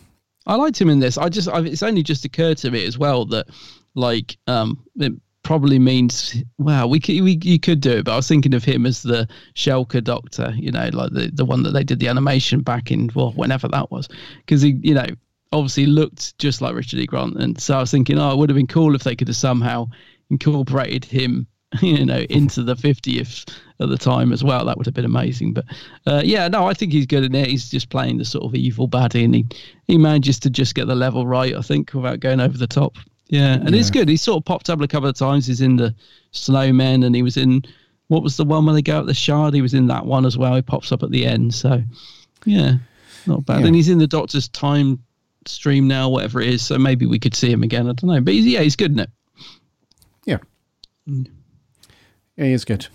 I 0.45 0.56
liked 0.56 0.80
him 0.80 0.90
in 0.90 1.00
this. 1.00 1.18
I 1.18 1.30
just, 1.30 1.48
I, 1.48 1.62
it's 1.62 1.84
only 1.84 2.04
just 2.04 2.26
occurred 2.26 2.58
to 2.58 2.72
me 2.72 2.86
as 2.86 2.98
well 2.98 3.26
that, 3.28 3.48
like, 3.95 4.38
um, 4.48 4.84
it 4.98 5.14
probably 5.44 5.78
means, 5.78 6.41
wow, 6.57 6.88
we 6.88 6.99
could, 6.99 7.22
we 7.22 7.40
you 7.44 7.60
could 7.60 7.82
do 7.82 7.91
it. 7.91 8.06
But 8.06 8.14
I 8.14 8.15
was 8.15 8.28
thinking 8.28 8.53
of 8.53 8.64
him 8.64 8.86
as 8.86 9.03
the 9.03 9.28
Shalka 9.56 10.03
Doctor, 10.03 10.53
you 10.56 10.72
know, 10.72 10.90
like 10.94 11.11
the 11.11 11.30
the 11.34 11.45
one 11.45 11.64
that 11.64 11.72
they 11.72 11.84
did 11.84 11.99
the 11.99 12.07
animation 12.07 12.61
back 12.61 12.91
in, 12.91 13.11
well, 13.14 13.32
whenever 13.34 13.68
that 13.68 13.91
was, 13.91 14.07
because 14.38 14.61
he, 14.61 14.80
you 14.82 14.94
know, 14.94 15.07
obviously 15.52 15.86
looked 15.86 16.38
just 16.40 16.61
like 16.61 16.74
Richard 16.74 16.99
E. 16.99 17.06
Grant, 17.06 17.38
and 17.38 17.60
so 17.61 17.78
I 17.78 17.82
was 17.82 17.91
thinking, 17.91 18.18
oh, 18.18 18.32
it 18.32 18.38
would 18.38 18.49
have 18.49 18.57
been 18.57 18.68
cool 18.68 18.95
if 18.95 19.03
they 19.03 19.15
could 19.15 19.28
have 19.28 19.38
somehow 19.38 19.88
incorporated 20.30 21.06
him. 21.06 21.48
You 21.82 22.06
know, 22.06 22.20
into 22.30 22.61
the 22.61 22.76
50th 22.76 23.52
at 23.80 23.90
the 23.90 23.98
time 23.98 24.32
as 24.32 24.44
well. 24.44 24.64
That 24.64 24.78
would 24.78 24.86
have 24.86 24.94
been 24.94 25.06
amazing. 25.06 25.53
But 25.53 25.65
uh, 26.06 26.22
yeah, 26.24 26.48
no, 26.48 26.68
I 26.68 26.76
think 26.76 26.91
he's 26.91 27.07
good 27.07 27.24
in 27.24 27.34
it. 27.34 27.48
He's 27.48 27.68
just 27.68 27.90
playing 27.90 28.20
the 28.20 28.26
sort 28.26 28.44
of 28.44 28.53
evil 28.53 28.88
baddie, 28.88 29.26
and 29.26 29.34
he, 29.34 29.48
he 29.88 29.98
manages 29.98 30.40
to 30.41 30.52
just 30.52 30.76
get 30.76 30.86
the 30.86 30.94
level 30.94 31.26
right, 31.26 31.56
I 31.56 31.61
think, 31.61 31.91
without 31.95 32.20
going 32.20 32.40
over 32.40 32.60
the 32.60 32.68
top. 32.68 32.95
Yeah, 33.28 33.54
and 33.56 33.74
it's 33.74 33.90
Yeah. 33.90 33.94
good. 34.02 34.10
He 34.10 34.18
sort 34.18 34.38
of 34.41 34.45
popped 34.45 34.70
up 34.70 34.82
a 34.82 34.88
couple 34.88 35.10
of 35.10 35.16
times. 35.16 35.48
He's 35.48 35.62
in 35.62 35.76
the 35.78 35.95
Snowmen, 36.34 37.06
and 37.06 37.16
he 37.16 37.24
was 37.24 37.38
in 37.38 37.64
what 38.08 38.22
was 38.22 38.38
the 38.38 38.44
one 38.44 38.66
where 38.66 38.76
they 38.76 38.82
go 38.82 39.00
up 39.00 39.06
the 39.06 39.14
Shard? 39.14 39.54
He 39.54 39.62
was 39.62 39.74
in 39.74 39.88
that 39.88 40.06
one 40.06 40.26
as 40.26 40.38
well. 40.38 40.56
He 40.56 40.62
pops 40.62 40.91
up 40.91 41.02
at 41.04 41.10
the 41.12 41.26
end. 41.26 41.54
So 41.56 41.82
yeah, 42.45 42.76
not 43.26 43.45
bad. 43.45 43.62
Yeah. 43.62 43.68
And 43.68 43.76
he's 43.76 43.90
in 43.90 43.98
the 43.98 44.08
Doctor's 44.08 44.50
time 44.50 45.00
stream 45.45 45.88
now, 45.88 46.10
whatever 46.10 46.41
it 46.41 46.50
is. 46.50 46.62
So 46.62 46.78
maybe 46.78 47.06
we 47.06 47.18
could 47.18 47.34
see 47.34 47.50
him 47.52 47.64
again. 47.64 47.88
I 47.90 47.94
don't 47.94 48.04
know, 48.04 48.22
but 48.22 48.34
he's, 48.34 48.45
yeah, 48.45 48.62
he's 48.62 48.76
good 48.76 48.91
in 48.91 49.00
it. 49.00 49.10
yeah. 50.26 50.38
Mm. 51.08 51.28
Yeah, 52.38 52.45
he 52.45 52.52
is 52.52 52.66
good. 52.66 52.88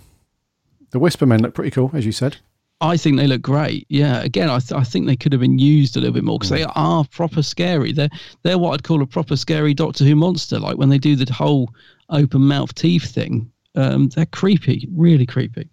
The 0.91 0.99
Whisper 0.99 1.27
Men 1.27 1.43
look 1.43 1.55
pretty 1.55 1.71
cool, 1.71 1.91
as 1.95 2.07
you 2.07 2.13
said. 2.13 2.37
I 2.81 2.97
think 2.97 3.17
they 3.17 3.27
look 3.27 3.43
great. 3.43 3.87
Yeah, 3.89 4.21
again, 4.23 4.49
I, 4.49 4.61
th- 4.61 4.79
I 4.81 4.85
think 4.85 5.07
they 5.07 5.17
could 5.17 5.33
have 5.33 5.41
been 5.41 5.59
used 5.59 5.97
a 5.97 6.01
little 6.01 6.15
bit 6.15 6.23
more 6.25 6.39
because 6.39 6.51
they 6.51 6.65
are 6.65 7.05
proper 7.11 7.43
scary. 7.43 7.93
They're 7.93 8.09
they're 8.45 8.59
what 8.59 8.75
I'd 8.75 8.85
call 8.85 9.03
a 9.03 9.07
proper 9.07 9.37
scary 9.37 9.75
Doctor 9.75 10.05
Who 10.05 10.15
monster. 10.15 10.59
Like 10.61 10.79
when 10.79 10.89
they 10.89 10.99
do 10.99 11.17
the 11.17 11.33
whole 11.33 11.73
open 12.11 12.43
mouth 12.43 12.73
teeth 12.75 13.11
thing, 13.11 13.51
um, 13.75 14.09
they're 14.11 14.27
creepy, 14.27 14.89
really 14.93 15.27
creepy. 15.27 15.69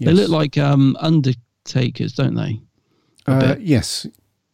They 0.00 0.12
look 0.12 0.28
like 0.30 0.56
um, 0.58 0.96
undertakers, 1.00 2.12
don't 2.14 2.34
they? 2.34 2.60
Uh, 3.26 3.56
yes, 3.58 4.06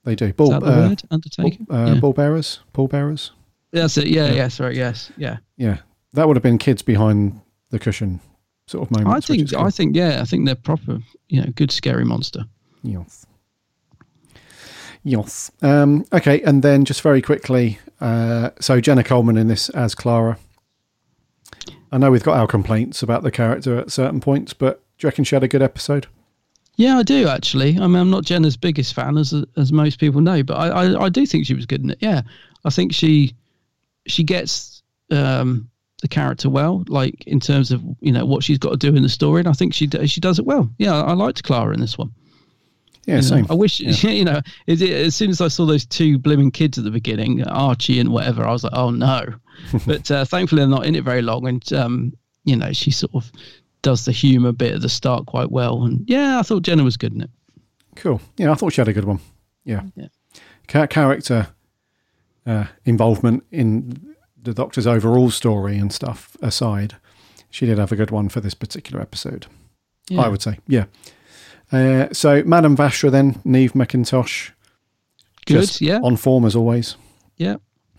they 0.05 0.15
do. 0.15 0.33
Ball, 0.33 0.51
that 0.51 0.61
the 0.62 0.66
uh, 0.73 0.89
word? 0.89 1.03
Undertaker? 1.11 1.65
Ball, 1.65 1.77
uh, 1.77 1.95
Yeah. 1.95 2.01
ball 2.01 2.12
bearers, 2.12 2.61
ball 2.73 2.89
bearers. 2.89 3.31
That's 3.73 3.97
it. 3.97 4.09
Yeah, 4.09 4.27
Yeah. 4.27 4.33
yeah, 4.35 4.49
sorry, 4.49 4.77
yes, 4.77 5.11
yeah. 5.16 5.39
Yeah, 5.57 5.78
that 6.12 6.27
would 6.27 6.37
have 6.37 6.43
been 6.43 6.59
kids 6.59 6.83
behind 6.83 7.41
the 7.70 7.78
cushion 7.78 8.20
sort 8.66 8.90
of 8.90 8.97
I 8.97 9.02
moments. 9.02 9.28
which 9.28 9.38
think, 9.38 9.51
cool. 9.52 9.66
I 9.66 9.70
think, 9.70 9.97
yeah, 9.97 10.20
I 10.20 10.24
think 10.24 10.47
they're 10.47 10.55
proper. 10.55 10.98
You 11.28 11.43
know, 11.43 11.52
good 11.55 11.70
scary 11.70 12.05
monster. 12.05 12.44
Yes. 12.82 13.26
Yes. 15.05 15.51
Um, 15.62 16.05
okay, 16.12 16.43
and 16.43 16.62
then 16.62 16.84
just 16.84 17.01
very 17.01 17.22
quickly, 17.22 17.78
uh, 18.01 18.51
so 18.60 18.80
Jenna 18.80 19.05
Coleman 19.05 19.36
in 19.36 19.48
this 19.48 19.68
as 19.70 19.94
Clara. 19.94 20.38
I 21.93 21.98
know 21.98 22.10
we've 22.10 22.24
got 22.24 22.36
our 22.36 22.48
complaints 22.48 23.02
about 23.02 23.22
the 23.22 23.30
character 23.30 23.78
at 23.78 23.93
certain 23.93 24.20
points, 24.20 24.52
but 24.52 24.82
do 24.98 25.06
you 25.06 25.09
reckon 25.09 25.24
she 25.24 25.36
had 25.36 25.44
a 25.44 25.48
good 25.48 25.62
episode? 25.62 26.09
Yeah, 26.74 26.98
I 26.98 27.05
do 27.05 27.28
actually. 27.28 27.78
I 27.78 27.86
mean, 27.86 27.97
I'm 27.97 28.10
not 28.10 28.24
Jenna's 28.24 28.56
biggest 28.56 28.94
fan, 28.94 29.16
as 29.16 29.32
as 29.56 29.72
most 29.72 29.98
people 29.98 30.20
know, 30.20 30.43
but 30.43 30.55
I, 30.55 30.68
I, 30.68 31.05
I 31.05 31.09
do 31.09 31.24
think 31.24 31.47
she 31.47 31.55
was 31.55 31.66
good 31.66 31.82
in 31.82 31.90
it. 31.90 31.98
Yeah, 32.01 32.22
I 32.64 32.70
think 32.70 32.93
she 32.93 33.34
she 34.06 34.24
gets 34.24 34.82
um, 35.10 35.70
the 36.07 36.15
character 36.15 36.49
well, 36.49 36.85
like 36.89 37.27
in 37.27 37.41
terms 37.41 37.73
of 37.73 37.83
you 38.01 38.12
know 38.12 38.24
what 38.24 38.45
she's 38.45 38.59
got 38.59 38.70
to 38.70 38.77
do 38.77 38.95
in 38.97 39.03
the 39.03 39.09
story, 39.09 39.41
and 39.41 39.49
I 39.49 39.53
think 39.53 39.74
she 39.74 39.89
she 40.07 40.20
does 40.20 40.39
it 40.39 40.47
well. 40.47 40.70
Yeah, 40.78 40.95
I 40.95 41.15
liked 41.15 41.43
Clara 41.43 41.74
in 41.74 41.81
this 41.81 41.99
one. 41.99 42.12
Yeah, 43.07 43.16
You 43.16 43.23
know, 43.23 43.27
same. 43.28 43.47
I 43.51 43.55
wish 43.55 43.81
Yeah. 43.81 44.11
you 44.11 44.24
know. 44.24 44.41
Is 44.66 44.83
it, 44.83 44.91
as 44.91 45.15
soon 45.15 45.31
as 45.31 45.41
I 45.41 45.49
saw 45.49 45.66
those 45.66 45.85
two 45.87 46.19
blooming 46.19 46.51
kids 46.51 46.78
at 46.78 46.85
the 46.85 46.91
beginning, 46.91 47.43
Archie 47.45 47.99
and 48.01 48.11
whatever, 48.11 48.45
I 48.45 48.53
was 48.53 48.65
like, 48.65 48.73
oh 48.74 48.91
no. 48.91 49.24
but 49.87 50.11
uh, 50.11 50.24
thankfully, 50.24 50.61
they're 50.61 50.69
not 50.69 50.87
in 50.87 50.95
it 50.95 51.05
very 51.05 51.23
long, 51.23 51.47
and 51.49 51.73
um, 51.73 52.12
you 52.45 52.57
know, 52.57 52.73
she 52.73 52.91
sort 52.91 53.15
of 53.15 53.31
does 53.83 54.05
the 54.05 54.12
humour 54.12 54.53
bit 54.53 54.74
at 54.74 54.81
the 54.83 54.89
start 54.89 55.27
quite 55.27 55.51
well. 55.51 55.85
And 55.85 56.05
yeah, 56.09 56.39
I 56.39 56.43
thought 56.43 56.62
Jenna 56.62 56.85
was 56.85 56.97
good 56.97 57.12
in 57.15 57.23
it. 57.23 57.31
Cool. 57.97 58.20
Yeah, 58.37 58.53
I 58.53 58.55
thought 58.55 58.73
she 58.73 58.81
had 58.81 58.89
a 58.89 58.93
good 58.93 59.05
one. 59.05 59.20
Yeah. 59.65 59.83
Yeah. 59.97 60.09
Character 60.66 61.49
uh, 62.47 62.66
involvement 62.85 63.45
in 63.51 64.15
the 64.47 64.55
Doctor's 64.55 64.86
overall 64.86 65.31
story 65.31 65.77
and 65.77 65.93
stuff 65.93 66.36
aside, 66.40 66.97
she 67.51 67.66
did 67.66 67.78
have 67.78 67.93
a 67.93 67.97
good 67.97 68.10
one 68.10 68.28
for 68.28 68.40
this 68.40 68.55
particular 68.55 69.01
episode. 69.01 69.47
Yeah. 70.09 70.23
I 70.23 70.28
would 70.28 70.43
say. 70.43 70.59
Yeah. 70.68 70.85
Uh, 71.73 72.06
so, 72.12 72.43
Madame 72.44 72.77
Vastra 72.77 73.10
then, 73.10 73.40
Neve 73.44 73.73
McIntosh. 73.73 74.52
Good, 75.47 75.81
yeah. 75.81 76.01
On 76.02 76.16
form 76.16 76.44
as 76.44 76.55
always. 76.55 76.97
Yeah. 77.36 77.56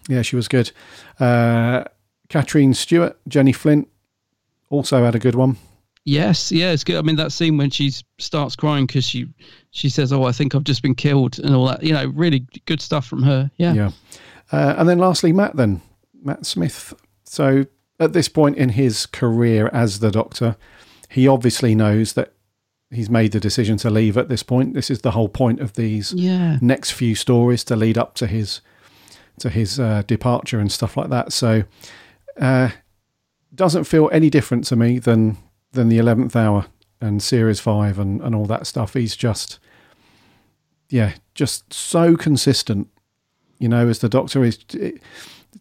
Yeah, 0.07 0.21
she 0.21 0.35
was 0.35 0.47
good. 0.47 0.71
Uh, 1.19 1.83
Catrin 2.29 2.75
Stewart, 2.75 3.17
Jenny 3.27 3.51
Flint 3.51 3.87
also 4.69 5.03
had 5.03 5.15
a 5.15 5.19
good 5.19 5.35
one. 5.35 5.57
Yes, 6.05 6.51
yeah, 6.51 6.71
it's 6.71 6.85
good. 6.85 6.95
I 6.95 7.01
mean, 7.01 7.17
that 7.17 7.33
scene 7.33 7.57
when 7.57 7.69
she 7.69 7.91
starts 8.17 8.55
crying 8.55 8.85
because 8.85 9.03
she 9.03 9.27
she 9.71 9.89
says, 9.89 10.13
"Oh, 10.13 10.23
I 10.23 10.31
think 10.31 10.55
I've 10.55 10.63
just 10.63 10.81
been 10.81 10.95
killed," 10.95 11.37
and 11.39 11.53
all 11.53 11.65
that. 11.67 11.83
You 11.83 11.91
know, 11.91 12.05
really 12.15 12.47
good 12.65 12.79
stuff 12.79 13.05
from 13.05 13.23
her. 13.23 13.51
Yeah, 13.57 13.73
Yeah. 13.73 13.91
Uh, 14.49 14.75
and 14.77 14.87
then 14.87 14.99
lastly, 14.99 15.33
Matt, 15.33 15.57
then, 15.57 15.81
Matt 16.27 16.45
Smith. 16.45 16.93
So 17.23 17.65
at 17.99 18.13
this 18.13 18.29
point 18.29 18.57
in 18.57 18.69
his 18.69 19.05
career 19.07 19.69
as 19.73 19.99
the 19.99 20.11
Doctor, 20.11 20.55
he 21.09 21.27
obviously 21.27 21.73
knows 21.73 22.13
that 22.13 22.33
he's 22.91 23.09
made 23.09 23.31
the 23.31 23.39
decision 23.39 23.77
to 23.77 23.89
leave 23.89 24.17
at 24.17 24.29
this 24.29 24.43
point. 24.43 24.73
This 24.75 24.89
is 24.91 25.01
the 25.01 25.11
whole 25.11 25.29
point 25.29 25.59
of 25.59 25.73
these 25.73 26.13
Yeah. 26.13 26.57
next 26.61 26.91
few 26.91 27.15
stories 27.15 27.63
to 27.65 27.75
lead 27.75 27.97
up 27.97 28.13
to 28.15 28.27
his 28.27 28.61
to 29.39 29.49
his 29.49 29.79
uh, 29.79 30.01
departure 30.07 30.59
and 30.59 30.71
stuff 30.71 30.97
like 30.97 31.09
that. 31.09 31.31
So 31.31 31.63
uh, 32.39 32.69
doesn't 33.53 33.83
feel 33.85 34.09
any 34.11 34.29
different 34.29 34.63
to 34.67 34.75
me 34.75 34.99
than 34.99 35.37
than 35.73 35.89
the 35.89 35.97
eleventh 35.97 36.35
hour 36.35 36.65
and 37.01 37.21
series 37.21 37.59
five 37.59 37.99
and, 37.99 38.21
and 38.21 38.33
all 38.35 38.45
that 38.47 38.65
stuff. 38.67 38.93
He's 38.93 39.15
just 39.15 39.59
yeah, 40.89 41.13
just 41.35 41.73
so 41.73 42.15
consistent. 42.15 42.87
You 43.59 43.69
know, 43.69 43.87
as 43.87 43.99
the 43.99 44.09
Doctor 44.09 44.43
is 44.43 44.59
it- 44.73 45.01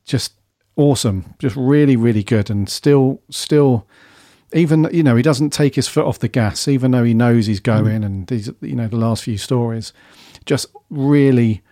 just 0.05 0.33
awesome, 0.77 1.35
just 1.39 1.57
really, 1.57 1.97
really 1.97 2.23
good, 2.23 2.51
and 2.51 2.69
still, 2.69 3.21
still, 3.31 3.87
even 4.53 4.89
you 4.93 5.03
know, 5.03 5.17
he 5.17 5.23
doesn't 5.23 5.51
take 5.51 5.75
his 5.75 5.89
foot 5.89 6.07
off 6.07 6.19
the 6.19 6.29
gas, 6.29 6.69
even 6.69 6.91
though 6.93 7.05
he 7.05 7.15
knows 7.15 7.47
he's 7.47 7.59
hmm. 7.59 7.65
going, 7.65 8.05
and 8.05 8.27
these, 8.29 8.51
you 8.61 8.77
know, 8.77 8.89
the 8.89 8.97
last 8.97 9.25
few 9.25 9.39
stories, 9.39 9.93
just 10.45 10.67
really 10.91 11.63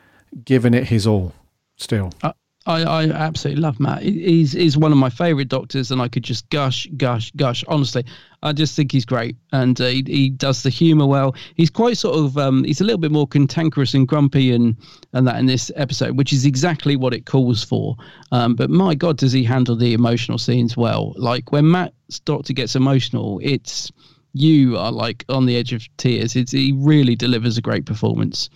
giving 0.44 0.74
it 0.74 0.88
his 0.88 1.06
all. 1.06 1.32
Still, 1.76 2.12
I, 2.22 2.32
I, 2.66 2.82
I 2.82 3.04
absolutely 3.10 3.62
love 3.62 3.78
Matt. 3.78 4.02
He's 4.02 4.52
he's 4.52 4.76
one 4.76 4.90
of 4.90 4.96
my 4.96 5.10
favourite 5.10 5.48
doctors, 5.48 5.90
and 5.90 6.00
I 6.00 6.08
could 6.08 6.22
just 6.22 6.48
gush, 6.48 6.88
gush, 6.96 7.30
gush. 7.32 7.62
Honestly, 7.68 8.06
I 8.42 8.52
just 8.52 8.74
think 8.74 8.90
he's 8.90 9.04
great, 9.04 9.36
and 9.52 9.78
uh, 9.78 9.86
he, 9.86 10.02
he 10.06 10.30
does 10.30 10.62
the 10.62 10.70
humour 10.70 11.06
well. 11.06 11.34
He's 11.56 11.68
quite 11.68 11.98
sort 11.98 12.16
of 12.16 12.38
um, 12.38 12.64
he's 12.64 12.80
a 12.80 12.84
little 12.84 12.98
bit 12.98 13.10
more 13.12 13.26
cantankerous 13.26 13.92
and 13.92 14.08
grumpy 14.08 14.50
and 14.50 14.76
and 15.12 15.26
that 15.26 15.38
in 15.38 15.44
this 15.44 15.70
episode, 15.76 16.16
which 16.16 16.32
is 16.32 16.46
exactly 16.46 16.96
what 16.96 17.12
it 17.12 17.26
calls 17.26 17.62
for. 17.62 17.96
Um, 18.32 18.54
but 18.54 18.70
my 18.70 18.94
God, 18.94 19.18
does 19.18 19.32
he 19.32 19.44
handle 19.44 19.76
the 19.76 19.92
emotional 19.92 20.38
scenes 20.38 20.74
well? 20.74 21.12
Like 21.16 21.52
when 21.52 21.70
Matt's 21.70 22.20
doctor 22.20 22.54
gets 22.54 22.74
emotional, 22.74 23.40
it's 23.42 23.92
you 24.32 24.78
are 24.78 24.90
like 24.90 25.24
on 25.28 25.44
the 25.44 25.56
edge 25.56 25.74
of 25.74 25.86
tears. 25.98 26.34
It's, 26.34 26.52
he 26.52 26.72
really 26.72 27.14
delivers 27.14 27.58
a 27.58 27.62
great 27.62 27.84
performance. 27.84 28.48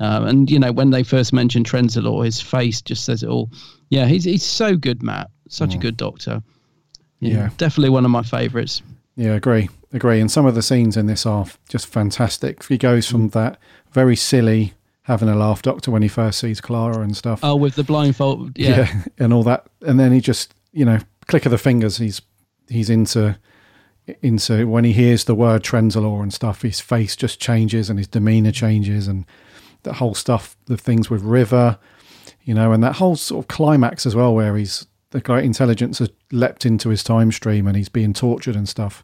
Um, 0.00 0.26
and 0.26 0.50
you 0.50 0.58
know 0.58 0.72
when 0.72 0.90
they 0.90 1.02
first 1.02 1.32
mentioned 1.32 1.66
Trenzalore, 1.66 2.24
his 2.24 2.40
face 2.40 2.82
just 2.82 3.04
says 3.04 3.22
it 3.22 3.28
all. 3.28 3.50
Yeah, 3.88 4.06
he's 4.06 4.24
he's 4.24 4.44
so 4.44 4.76
good, 4.76 5.02
Matt. 5.02 5.30
Such 5.48 5.74
a 5.74 5.78
good 5.78 5.96
doctor. 5.96 6.42
Yeah, 7.20 7.32
Yeah. 7.34 7.50
definitely 7.56 7.90
one 7.90 8.04
of 8.04 8.10
my 8.10 8.22
favourites. 8.22 8.82
Yeah, 9.16 9.32
agree, 9.34 9.70
agree. 9.92 10.20
And 10.20 10.30
some 10.30 10.44
of 10.44 10.54
the 10.54 10.60
scenes 10.62 10.96
in 10.96 11.06
this 11.06 11.24
are 11.24 11.46
just 11.68 11.86
fantastic. 11.86 12.64
He 12.66 12.76
goes 12.76 13.06
from 13.08 13.28
that 13.30 13.58
very 13.92 14.16
silly 14.16 14.74
having 15.02 15.28
a 15.28 15.36
laugh 15.36 15.62
doctor 15.62 15.90
when 15.90 16.02
he 16.02 16.08
first 16.08 16.40
sees 16.40 16.60
Clara 16.60 17.00
and 17.00 17.16
stuff. 17.16 17.40
Oh, 17.42 17.54
with 17.56 17.76
the 17.76 17.84
blindfold, 17.84 18.58
yeah, 18.58 19.04
and 19.18 19.32
all 19.32 19.44
that, 19.44 19.66
and 19.82 19.98
then 19.98 20.12
he 20.12 20.20
just, 20.20 20.52
you 20.72 20.84
know, 20.84 20.98
click 21.28 21.46
of 21.46 21.52
the 21.52 21.58
fingers. 21.58 21.96
He's 21.96 22.20
he's 22.68 22.90
into 22.90 23.38
into 24.22 24.68
when 24.68 24.84
he 24.84 24.92
hears 24.92 25.24
the 25.24 25.34
word 25.34 25.62
Trenzalore 25.62 26.22
and 26.22 26.34
stuff. 26.34 26.62
His 26.62 26.80
face 26.80 27.16
just 27.16 27.40
changes 27.40 27.88
and 27.88 27.98
his 27.98 28.08
demeanor 28.08 28.52
changes, 28.52 29.08
and 29.08 29.24
that 29.86 29.94
whole 29.94 30.14
stuff, 30.14 30.56
the 30.66 30.76
things 30.76 31.08
with 31.08 31.22
River, 31.22 31.78
you 32.44 32.54
know, 32.54 32.72
and 32.72 32.82
that 32.82 32.96
whole 32.96 33.16
sort 33.16 33.44
of 33.44 33.48
climax 33.48 34.04
as 34.04 34.14
well, 34.14 34.34
where 34.34 34.56
he's 34.56 34.86
the 35.10 35.20
great 35.20 35.44
intelligence 35.44 35.98
has 35.98 36.10
leapt 36.30 36.66
into 36.66 36.90
his 36.90 37.02
time 37.02 37.32
stream 37.32 37.66
and 37.66 37.76
he's 37.76 37.88
being 37.88 38.12
tortured 38.12 38.54
and 38.54 38.68
stuff. 38.68 39.02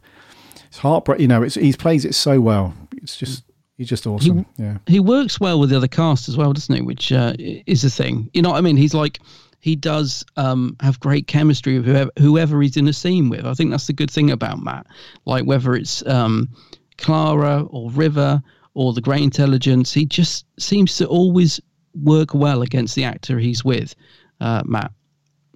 It's 0.67 0.77
heartbreak. 0.77 1.19
You 1.19 1.27
know, 1.27 1.41
it's 1.41 1.55
he 1.55 1.73
plays 1.73 2.05
it 2.05 2.13
so 2.13 2.39
well. 2.39 2.73
It's 2.97 3.17
just 3.17 3.43
he's 3.77 3.89
just 3.89 4.05
awesome. 4.05 4.45
yeah. 4.57 4.77
he 4.85 4.99
works 4.99 5.39
well 5.39 5.59
with 5.59 5.71
the 5.71 5.77
other 5.77 5.87
cast 5.87 6.29
as 6.29 6.37
well, 6.37 6.53
doesn't 6.53 6.75
he? 6.75 6.81
Which 6.81 7.11
uh, 7.11 7.33
is 7.39 7.83
a 7.83 7.89
thing. 7.89 8.29
You 8.33 8.41
know 8.41 8.51
what 8.51 8.57
I 8.57 8.61
mean? 8.61 8.77
He's 8.77 8.93
like 8.93 9.19
he 9.59 9.77
does 9.77 10.25
um, 10.35 10.75
have 10.81 10.99
great 10.99 11.27
chemistry 11.27 11.77
with 11.79 11.85
whoever, 11.85 12.11
whoever 12.19 12.61
he's 12.61 12.75
in 12.75 12.87
a 12.87 12.93
scene 12.93 13.29
with. 13.29 13.45
I 13.45 13.53
think 13.53 13.71
that's 13.71 13.87
the 13.87 13.93
good 13.93 14.11
thing 14.11 14.29
about 14.29 14.61
Matt. 14.61 14.85
Like 15.25 15.45
whether 15.45 15.73
it's 15.73 16.05
um, 16.05 16.49
Clara 16.97 17.63
or 17.69 17.89
River 17.91 18.43
or 18.73 18.93
the 18.93 19.01
Great 19.01 19.21
Intelligence, 19.23 19.93
he 19.93 20.05
just 20.05 20.45
seems 20.59 20.95
to 20.97 21.05
always 21.07 21.59
work 22.01 22.33
well 22.33 22.61
against 22.63 22.95
the 22.95 23.03
actor 23.03 23.37
he's 23.39 23.63
with. 23.63 23.95
Uh, 24.41 24.61
Matt. 24.65 24.91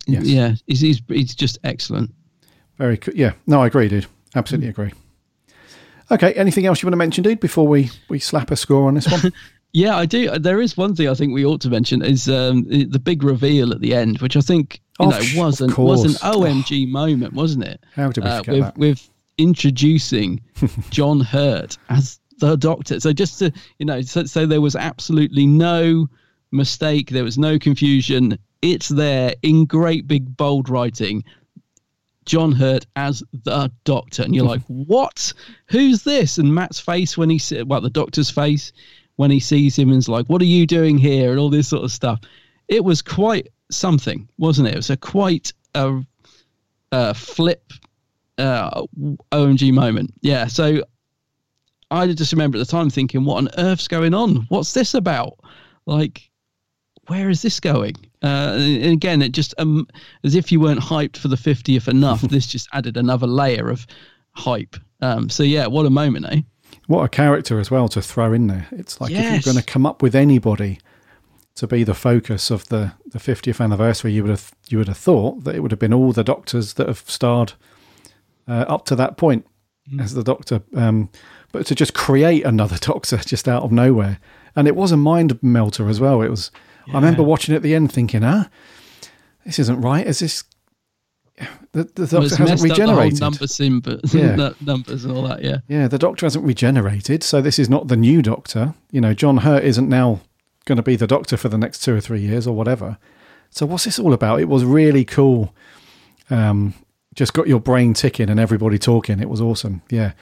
Yes. 0.06 0.26
Yeah, 0.26 0.53
he's, 0.68 0.80
he's 0.81 1.02
he's 1.07 1.35
just 1.35 1.57
excellent. 1.64 2.14
Very 2.77 2.98
cool. 2.98 3.14
Yeah. 3.15 3.34
No, 3.48 3.61
I 3.61 3.68
agree, 3.68 3.88
dude. 3.89 4.06
Absolutely 4.35 4.69
agree. 4.69 4.91
Okay. 6.11 6.31
Anything 6.34 6.65
else 6.65 6.81
you 6.81 6.88
want 6.88 6.94
to 6.94 6.98
mention, 6.98 7.23
dude, 7.23 7.39
before 7.39 7.68
we, 7.68 7.89
we 8.07 8.19
slap 8.19 8.52
a 8.52 8.56
score 8.56 8.88
on 8.88 8.94
this 8.95 9.11
one? 9.11 9.34
Yeah, 9.73 9.98
I 9.98 10.06
do. 10.06 10.30
There 10.39 10.61
is 10.61 10.77
one 10.77 10.95
thing 10.95 11.10
I 11.10 11.14
think 11.14 11.34
we 11.34 11.45
ought 11.45 11.60
to 11.61 11.69
mention 11.69 12.02
is 12.02 12.30
um, 12.30 12.64
the 12.64 12.98
big 12.98 13.22
reveal 13.22 13.73
at 13.73 13.81
the 13.81 13.94
end, 13.94 14.19
which 14.19 14.38
I 14.38 14.39
think 14.39 14.81
you 14.99 15.07
Oh, 15.07 15.10
know 15.10 15.19
was 15.35 15.60
an 15.61 15.76
was 15.76 16.06
an. 16.06 16.11
OMG 16.31 16.88
moment, 16.89 17.34
wasn't 17.34 17.65
it? 17.65 17.84
How 17.94 18.10
did 18.10 18.23
we 18.23 18.30
Uh, 18.30 18.38
forget 18.39 18.53
with, 18.56 18.64
that? 18.64 18.77
With 18.77 19.10
introducing 19.38 20.39
John 20.89 21.19
Hurt 21.19 21.77
as 21.89 22.18
the 22.38 22.55
Doctor. 22.55 22.99
So 22.99 23.14
just 23.14 23.39
to 23.39 23.51
you 23.80 23.85
know, 23.85 24.01
so, 24.01 24.26
so 24.26 24.45
there 24.45 24.61
was 24.61 24.76
absolutely 24.76 25.45
no 25.45 26.07
mistake. 26.51 27.09
There 27.09 27.23
was 27.23 27.38
no 27.38 27.59
confusion. 27.59 28.38
It's 28.61 28.89
there 28.89 29.34
in 29.41 29.65
great 29.65 30.07
big 30.07 30.35
bold 30.38 30.69
writing. 30.69 31.23
John 32.26 32.51
Hurt 32.51 32.85
as 32.97 33.23
the 33.31 33.72
Doctor, 33.85 34.23
and 34.23 34.35
you're 34.35 34.45
like, 34.55 34.64
"What? 34.68 35.34
Who's 35.69 36.03
this?" 36.03 36.38
And 36.38 36.53
Matt's 36.53 36.80
face 36.80 37.18
when 37.18 37.30
he 37.30 37.39
se- 37.39 37.64
well, 37.64 37.81
the 37.81 37.89
Doctor's 37.89 38.30
face 38.30 38.72
when 39.15 39.31
he 39.31 39.39
sees 39.39 39.77
him 39.77 39.91
and's 39.91 40.09
like, 40.09 40.27
"What 40.27 40.41
are 40.41 40.45
you 40.45 40.68
doing 40.68 40.97
here?" 40.97 41.31
and 41.31 41.39
all 41.39 41.49
this 41.49 41.68
sort 41.68 41.84
of 41.84 41.91
stuff. 41.91 42.19
It 42.68 42.84
was 42.84 43.01
quite 43.01 43.47
something, 43.72 44.27
wasn't 44.38 44.68
it? 44.68 44.73
It 44.73 44.77
was 44.77 44.89
a 44.89 44.97
quite 44.97 45.53
a, 45.73 46.01
a 46.91 47.14
flip 47.14 47.72
uh, 48.38 48.84
OMG 49.31 49.73
moment. 49.73 50.14
Yeah. 50.22 50.47
So 50.47 50.84
I 51.91 52.07
just 52.07 52.34
remember 52.34 52.57
at 52.57 52.65
the 52.65 52.72
time 52.72 52.89
thinking, 52.89 53.23
"What 53.26 53.38
on 53.38 53.49
earth's 53.57 53.88
going 53.88 54.14
on? 54.14 54.45
What's 54.49 54.73
this 54.73 54.93
about?" 54.93 55.39
Like, 55.85 56.30
where 57.07 57.30
is 57.30 57.41
this 57.41 57.59
going? 57.59 57.95
Uh, 58.22 58.53
and 58.57 58.84
and 58.84 58.93
again, 58.93 59.22
it 59.22 59.31
just 59.31 59.53
um, 59.57 59.88
as 60.23 60.35
if 60.35 60.51
you 60.51 60.59
weren't 60.59 60.81
hyped 60.81 61.18
for 61.18 61.27
the 61.30 61.35
50th 61.38 61.88
enough. 61.88 62.22
this 62.30 62.47
just 62.47 62.68
added 62.73 62.97
another 62.97 63.27
layer 63.27 63.69
of 63.69 63.88
hype. 64.31 64.76
Um, 65.01 65.30
so 65.30 65.43
yeah, 65.43 65.68
what 65.68 65.85
a 65.85 65.89
moment, 65.89 66.26
eh? 66.30 66.41
What 66.88 67.03
a 67.03 67.09
character 67.09 67.59
as 67.59 67.72
well 67.72 67.88
to 67.89 68.01
throw 68.01 68.34
in 68.34 68.47
there. 68.47 68.68
It's 68.72 68.99
like 68.99 69.11
if 69.11 69.19
you're 69.19 69.53
going 69.53 69.64
to 69.64 69.72
come 69.72 69.85
up 69.85 70.01
with 70.01 70.15
anybody 70.15 70.80
to 71.55 71.68
be 71.68 71.84
the 71.84 71.93
focus 71.93 72.49
of 72.51 72.68
the, 72.69 72.93
the 73.05 73.19
50th 73.19 73.61
anniversary, 73.64 74.11
you 74.14 74.23
would 74.23 74.30
have 74.30 74.51
you 74.69 74.77
would 74.77 74.88
have 74.88 74.97
thought 74.97 75.43
that 75.43 75.55
it 75.55 75.61
would 75.61 75.72
have 75.72 75.80
been 75.80 75.93
all 75.93 76.11
the 76.11 76.23
doctors 76.23 76.73
that 76.73 76.88
have 76.88 77.03
starred 77.07 77.53
uh, 78.47 78.65
up 78.68 78.85
to 78.85 78.95
that 78.95 79.15
point 79.18 79.45
Mm. 79.89 80.01
as 80.01 80.14
the 80.14 80.23
doctor. 80.23 80.61
Um, 80.76 81.09
but 81.57 81.65
to 81.67 81.75
just 81.75 81.93
create 81.93 82.45
another 82.45 82.77
doctor 82.81 83.17
just 83.17 83.47
out 83.47 83.63
of 83.63 83.71
nowhere, 83.71 84.19
and 84.55 84.67
it 84.67 84.75
was 84.75 84.91
a 84.91 84.97
mind 84.97 85.41
melter 85.41 85.89
as 85.89 85.99
well. 85.99 86.21
It 86.21 86.29
was. 86.29 86.51
I 86.89 86.93
remember 86.95 87.21
watching 87.23 87.53
at 87.53 87.63
the 87.63 87.75
end, 87.75 87.91
thinking, 87.91 88.23
"Ah, 88.23 88.47
this 89.45 89.59
isn't 89.59 89.81
right. 89.81 90.05
Is 90.05 90.19
this?" 90.19 90.43
The, 91.73 91.84
the 91.84 92.07
doctor 92.07 92.23
it's 92.23 92.35
hasn't 92.38 92.49
messed 92.49 92.63
up 92.71 92.77
the 92.77 92.85
whole 92.88 92.95
regenerated. 92.95 93.19
number 93.19 93.81
but 93.81 94.13
Yeah. 94.13 94.51
numbers 94.65 95.05
and 95.05 95.15
all 95.15 95.23
that. 95.27 95.43
Yeah. 95.43 95.57
Yeah, 95.67 95.88
the 95.88 95.99
Doctor 95.99 96.25
hasn't 96.25 96.43
regenerated, 96.45 97.21
so 97.23 97.41
this 97.41 97.59
is 97.59 97.69
not 97.69 97.89
the 97.89 97.97
new 97.97 98.23
Doctor. 98.23 98.73
You 98.91 99.01
know, 99.01 99.13
John 99.13 99.38
Hurt 99.38 99.63
isn't 99.63 99.88
now 99.88 100.21
going 100.65 100.77
to 100.77 100.81
be 100.84 100.95
the 100.95 101.05
Doctor 101.05 101.38
for 101.38 101.49
the 101.49 101.57
next 101.57 101.84
two 101.84 101.95
or 101.95 102.01
three 102.01 102.21
years 102.21 102.47
or 102.47 102.55
whatever. 102.55 102.97
So 103.51 103.67
what's 103.67 103.84
this 103.84 103.99
all 103.99 104.13
about? 104.13 104.39
It 104.39 104.49
was 104.49 104.63
really 104.65 105.05
cool. 105.05 105.53
Um, 106.31 106.73
just 107.13 107.34
got 107.34 107.47
your 107.47 107.59
brain 107.59 107.93
ticking 107.93 108.29
and 108.29 108.39
everybody 108.39 108.79
talking. 108.79 109.19
It 109.19 109.29
was 109.29 109.41
awesome. 109.41 109.84
Yeah, 109.91 110.13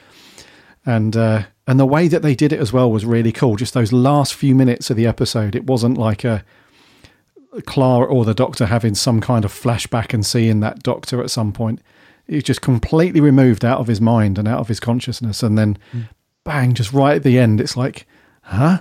and 0.86 1.16
uh, 1.16 1.42
and 1.66 1.78
the 1.78 1.84
way 1.84 2.08
that 2.08 2.22
they 2.22 2.34
did 2.34 2.52
it 2.52 2.60
as 2.60 2.72
well 2.72 2.90
was 2.90 3.04
really 3.04 3.32
cool. 3.32 3.56
Just 3.56 3.74
those 3.74 3.92
last 3.92 4.34
few 4.34 4.54
minutes 4.54 4.88
of 4.88 4.96
the 4.96 5.06
episode, 5.06 5.54
it 5.54 5.66
wasn't 5.66 5.98
like 5.98 6.24
a 6.24 6.44
Clara 7.66 8.06
or 8.06 8.24
the 8.24 8.34
Doctor 8.34 8.66
having 8.66 8.94
some 8.94 9.20
kind 9.20 9.44
of 9.44 9.52
flashback 9.52 10.14
and 10.14 10.24
seeing 10.24 10.60
that 10.60 10.82
Doctor 10.82 11.22
at 11.22 11.30
some 11.30 11.52
point. 11.52 11.80
It 12.26 12.44
just 12.44 12.60
completely 12.60 13.20
removed 13.20 13.64
out 13.64 13.80
of 13.80 13.86
his 13.86 14.00
mind 14.00 14.38
and 14.38 14.48
out 14.48 14.60
of 14.60 14.68
his 14.68 14.80
consciousness, 14.80 15.42
and 15.42 15.58
then 15.58 15.78
bang, 16.44 16.74
just 16.74 16.92
right 16.92 17.16
at 17.16 17.22
the 17.22 17.38
end, 17.38 17.60
it's 17.60 17.76
like, 17.76 18.06
huh? 18.42 18.80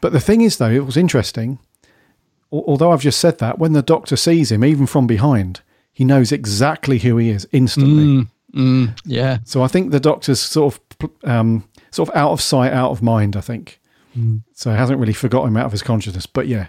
But 0.00 0.12
the 0.12 0.20
thing 0.20 0.42
is, 0.42 0.58
though, 0.58 0.70
it 0.70 0.84
was 0.84 0.96
interesting. 0.96 1.58
Although 2.50 2.92
I've 2.92 3.00
just 3.00 3.20
said 3.20 3.38
that, 3.38 3.58
when 3.58 3.72
the 3.72 3.82
Doctor 3.82 4.16
sees 4.16 4.52
him, 4.52 4.64
even 4.64 4.86
from 4.86 5.06
behind, 5.06 5.62
he 5.92 6.04
knows 6.04 6.32
exactly 6.32 6.98
who 6.98 7.16
he 7.16 7.30
is 7.30 7.48
instantly. 7.52 8.04
Mm, 8.04 8.28
mm, 8.54 8.98
yeah. 9.06 9.38
So 9.44 9.62
I 9.62 9.68
think 9.68 9.90
the 9.90 10.00
Doctor's 10.00 10.40
sort 10.40 10.74
of 10.74 10.81
um, 11.24 11.68
sort 11.90 12.08
of 12.08 12.16
out 12.16 12.32
of 12.32 12.40
sight, 12.40 12.72
out 12.72 12.90
of 12.90 13.02
mind. 13.02 13.36
I 13.36 13.40
think 13.40 13.78
Mm. 14.16 14.42
so. 14.54 14.70
He 14.70 14.76
hasn't 14.76 15.00
really 15.00 15.14
forgotten 15.14 15.48
him 15.48 15.56
out 15.56 15.64
of 15.64 15.72
his 15.72 15.82
consciousness. 15.82 16.26
But 16.26 16.46
yeah, 16.46 16.66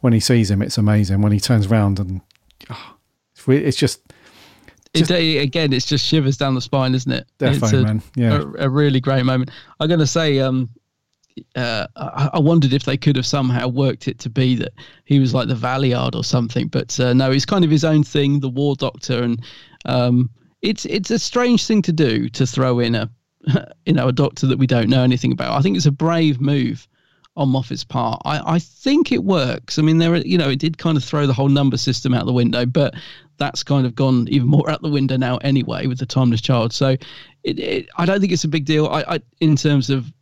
when 0.00 0.12
he 0.12 0.20
sees 0.20 0.50
him, 0.50 0.60
it's 0.60 0.76
amazing. 0.76 1.22
When 1.22 1.32
he 1.32 1.40
turns 1.40 1.66
around 1.66 1.98
and 1.98 2.20
ah, 2.68 2.94
it's 3.34 3.48
it's 3.48 3.76
just 3.78 4.00
It, 4.92 5.10
again, 5.10 5.72
it's 5.72 5.86
just 5.86 6.04
shivers 6.04 6.36
down 6.36 6.54
the 6.54 6.60
spine, 6.60 6.94
isn't 6.94 7.10
it? 7.10 7.26
Defo, 7.38 7.62
it's 7.62 7.72
a, 7.72 7.82
man. 7.82 8.02
Yeah. 8.16 8.42
a, 8.58 8.66
a 8.66 8.68
really 8.68 9.00
great 9.00 9.24
moment. 9.24 9.50
I'm 9.80 9.88
going 9.88 9.98
to 10.00 10.06
say, 10.06 10.40
um, 10.40 10.68
uh, 11.56 11.86
I, 11.96 12.30
I 12.34 12.38
wondered 12.38 12.72
if 12.74 12.84
they 12.84 12.96
could 12.98 13.16
have 13.16 13.26
somehow 13.26 13.66
worked 13.66 14.06
it 14.06 14.18
to 14.20 14.28
be 14.30 14.54
that 14.56 14.72
he 15.06 15.18
was 15.18 15.32
like 15.34 15.48
the 15.48 15.54
Valeyard 15.54 16.14
or 16.14 16.22
something, 16.22 16.68
but 16.68 17.00
uh, 17.00 17.12
no, 17.14 17.30
he's 17.30 17.46
kind 17.46 17.64
of 17.64 17.70
his 17.70 17.84
own 17.84 18.04
thing, 18.04 18.40
the 18.40 18.48
War 18.50 18.76
Doctor, 18.76 19.22
and 19.24 19.42
um, 19.86 20.28
it's 20.62 20.84
it's 20.84 21.10
a 21.10 21.18
strange 21.18 21.66
thing 21.66 21.82
to 21.82 21.92
do 21.92 22.28
to 22.28 22.46
throw 22.46 22.78
in 22.78 22.94
a 22.94 23.10
you 23.86 23.92
know 23.92 24.08
a 24.08 24.12
doctor 24.12 24.46
that 24.46 24.58
we 24.58 24.66
don't 24.66 24.88
know 24.88 25.02
anything 25.02 25.32
about. 25.32 25.56
I 25.58 25.62
think 25.62 25.76
it's 25.76 25.86
a 25.86 25.92
brave 25.92 26.40
move 26.40 26.88
on 27.36 27.48
Moffat's 27.48 27.84
part. 27.84 28.22
I, 28.24 28.54
I 28.54 28.58
think 28.58 29.10
it 29.10 29.24
works. 29.24 29.78
I 29.78 29.82
mean, 29.82 29.98
there 29.98 30.12
are, 30.12 30.18
you 30.18 30.38
know, 30.38 30.48
it 30.48 30.60
did 30.60 30.78
kind 30.78 30.96
of 30.96 31.02
throw 31.02 31.26
the 31.26 31.32
whole 31.32 31.48
number 31.48 31.76
system 31.76 32.14
out 32.14 32.26
the 32.26 32.32
window, 32.32 32.64
but 32.64 32.94
that's 33.38 33.64
kind 33.64 33.86
of 33.86 33.94
gone 33.94 34.28
even 34.28 34.46
more 34.46 34.70
out 34.70 34.82
the 34.82 34.88
window 34.88 35.16
now 35.16 35.38
anyway 35.38 35.86
with 35.86 35.98
the 35.98 36.06
Timeless 36.06 36.40
Child. 36.40 36.72
So 36.72 36.96
it, 37.42 37.58
it, 37.58 37.88
I 37.96 38.06
don't 38.06 38.20
think 38.20 38.32
it's 38.32 38.44
a 38.44 38.48
big 38.48 38.64
deal 38.64 38.86
I, 38.86 39.04
I, 39.08 39.20
in 39.40 39.56
terms 39.56 39.90
of 39.90 40.12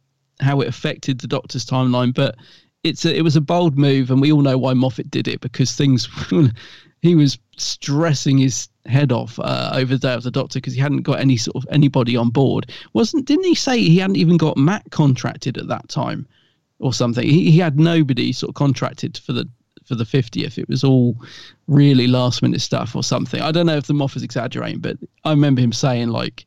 how 0.40 0.61
it 0.62 0.69
affected 0.69 1.20
the 1.20 1.28
Doctor's 1.28 1.66
timeline, 1.66 2.15
but 2.15 2.36
it's 2.82 3.05
a, 3.05 3.15
it 3.15 3.23
was 3.23 3.36
a 3.36 3.40
bold 3.40 3.78
move, 3.78 4.11
and 4.11 4.20
we 4.20 4.32
all 4.32 4.43
know 4.43 4.59
why 4.59 4.73
Moffat 4.74 5.11
did 5.11 5.28
it 5.28 5.40
because 5.40 5.73
things 5.73 6.09
he 7.03 7.15
was 7.15 7.39
stressing 7.57 8.39
his 8.39 8.69
head 8.87 9.12
off 9.12 9.39
uh, 9.39 9.70
over 9.74 9.95
the 9.95 10.09
day 10.09 10.15
of 10.15 10.23
the 10.23 10.31
Doctor 10.31 10.59
because 10.59 10.74
he 10.74 10.81
hadn't 10.81 11.03
got 11.03 11.20
any 11.20 11.37
sort 11.37 11.57
of 11.57 11.66
anybody 11.70 12.16
on 12.16 12.31
board. 12.31 12.70
Wasn't 12.95 13.27
didn't 13.27 13.45
he 13.45 13.55
say 13.55 13.79
he 13.79 13.99
hadn't 13.99 14.16
even 14.16 14.37
got 14.37 14.57
Matt 14.57 14.91
contracted 14.91 15.59
at 15.59 15.69
that 15.69 15.89
time? 15.89 16.27
or 16.83 16.93
something. 16.93 17.27
He, 17.27 17.51
he 17.51 17.59
had 17.59 17.79
nobody 17.79 18.33
sort 18.33 18.51
of 18.51 18.55
contracted 18.57 19.16
for 19.16 19.33
the 19.33 19.49
for 19.85 19.95
the 19.95 20.05
50th. 20.05 20.59
It 20.59 20.69
was 20.69 20.85
all 20.85 21.16
really 21.66 22.07
last 22.07 22.43
minute 22.43 22.61
stuff 22.61 22.95
or 22.95 23.03
something. 23.03 23.41
I 23.41 23.51
don't 23.51 23.66
know 23.66 23.77
if 23.77 23.87
the 23.87 23.95
Moff 23.95 24.15
is 24.16 24.23
exaggerating, 24.23 24.81
but 24.81 24.97
I 25.24 25.31
remember 25.31 25.61
him 25.61 25.73
saying 25.73 26.09
like 26.09 26.45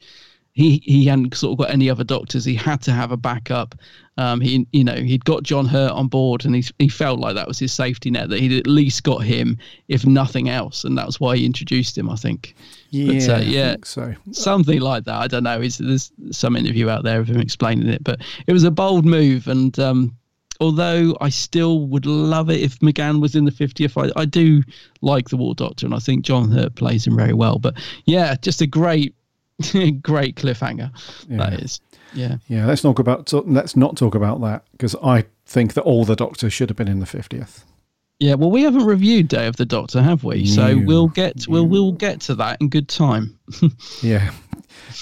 he 0.55 0.81
he 0.85 1.05
hadn't 1.05 1.35
sort 1.35 1.51
of 1.51 1.57
got 1.65 1.73
any 1.73 1.89
other 1.89 2.05
doctors. 2.05 2.45
He 2.45 2.55
had 2.55 2.81
to 2.83 2.91
have 2.91 3.11
a 3.11 3.17
backup. 3.17 3.75
Um, 4.17 4.39
he 4.39 4.65
you 4.71 4.85
know 4.85 4.95
he'd 4.95 5.25
got 5.25 5.43
John 5.43 5.65
Hurt 5.65 5.91
on 5.91 6.07
board, 6.07 6.45
and 6.45 6.55
he 6.55 6.63
he 6.79 6.87
felt 6.87 7.19
like 7.19 7.35
that 7.35 7.47
was 7.47 7.59
his 7.59 7.73
safety 7.73 8.09
net. 8.09 8.29
That 8.29 8.39
he'd 8.39 8.57
at 8.57 8.65
least 8.65 9.03
got 9.03 9.23
him, 9.23 9.57
if 9.89 10.05
nothing 10.05 10.49
else, 10.49 10.85
and 10.85 10.97
that's 10.97 11.19
why 11.19 11.35
he 11.35 11.45
introduced 11.45 11.97
him. 11.97 12.09
I 12.09 12.15
think. 12.15 12.55
Yeah, 12.89 13.27
but, 13.27 13.29
uh, 13.29 13.43
yeah, 13.43 13.75
so. 13.83 14.15
something 14.31 14.79
like 14.79 15.03
that. 15.03 15.15
I 15.15 15.27
don't 15.27 15.43
know. 15.43 15.59
Is 15.59 15.77
there's 15.77 16.13
some 16.31 16.55
interview 16.55 16.89
out 16.89 17.03
there 17.03 17.19
of 17.19 17.27
him 17.27 17.41
explaining 17.41 17.89
it, 17.89 18.03
but 18.03 18.21
it 18.47 18.53
was 18.53 18.63
a 18.63 18.71
bold 18.71 19.05
move, 19.05 19.49
and 19.49 19.77
um, 19.77 20.15
although 20.61 21.17
I 21.19 21.29
still 21.29 21.87
would 21.87 22.05
love 22.05 22.49
it 22.49 22.61
if 22.61 22.79
McGann 22.79 23.21
was 23.21 23.35
in 23.35 23.45
the 23.45 23.51
50th, 23.51 24.01
I, 24.01 24.21
I 24.21 24.25
do 24.25 24.63
like 25.01 25.29
the 25.29 25.37
War 25.37 25.53
Doctor, 25.53 25.85
and 25.85 25.93
I 25.93 25.99
think 25.99 26.23
John 26.23 26.49
Hurt 26.49 26.75
plays 26.75 27.05
him 27.05 27.15
very 27.15 27.33
well. 27.33 27.59
But 27.59 27.75
yeah, 28.05 28.35
just 28.41 28.61
a 28.61 28.67
great, 28.67 29.13
great 30.01 30.35
cliffhanger. 30.35 30.91
That 31.29 31.53
is, 31.61 31.79
yeah. 32.13 32.37
Yeah, 32.47 32.65
let's 32.65 32.83
not 32.83 32.99
about 32.99 33.31
let's 33.47 33.75
not 33.75 33.95
talk 33.97 34.15
about 34.15 34.41
that 34.41 34.65
because 34.71 34.95
I 35.03 35.25
think 35.45 35.73
that 35.75 35.83
all 35.83 36.05
the 36.05 36.15
Doctors 36.15 36.53
should 36.53 36.69
have 36.69 36.77
been 36.77 36.87
in 36.87 36.99
the 36.99 37.05
fiftieth. 37.05 37.63
Yeah, 38.19 38.35
well, 38.35 38.49
we 38.49 38.63
haven't 38.63 38.85
reviewed 38.85 39.27
Day 39.27 39.45
of 39.45 39.57
the 39.57 39.65
Doctor, 39.65 40.01
have 40.01 40.23
we? 40.23 40.45
So 40.45 40.73
No. 40.73 40.85
we'll 40.85 41.07
get 41.07 41.47
we'll 41.47 41.67
we'll 41.67 41.91
get 41.91 42.21
to 42.21 42.35
that 42.35 42.61
in 42.61 42.69
good 42.69 42.87
time. 42.87 43.37
Yeah, 44.01 44.31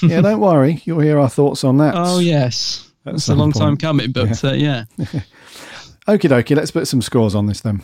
yeah. 0.01 0.21
Don't 0.21 0.39
worry, 0.39 0.81
you'll 0.85 0.99
hear 0.99 1.19
our 1.19 1.29
thoughts 1.29 1.63
on 1.63 1.77
that. 1.77 1.93
oh 1.97 2.19
yes, 2.19 2.91
that's 3.05 3.29
a 3.29 3.35
long 3.35 3.51
time 3.51 3.77
coming, 3.77 4.11
but 4.11 4.43
uh, 4.43 4.53
yeah. 4.53 4.85
Okie 6.07 6.29
dokie, 6.29 6.55
let's 6.55 6.71
put 6.71 6.87
some 6.87 7.01
scores 7.01 7.33
on 7.33 7.45
this 7.47 7.61
then. 7.61 7.81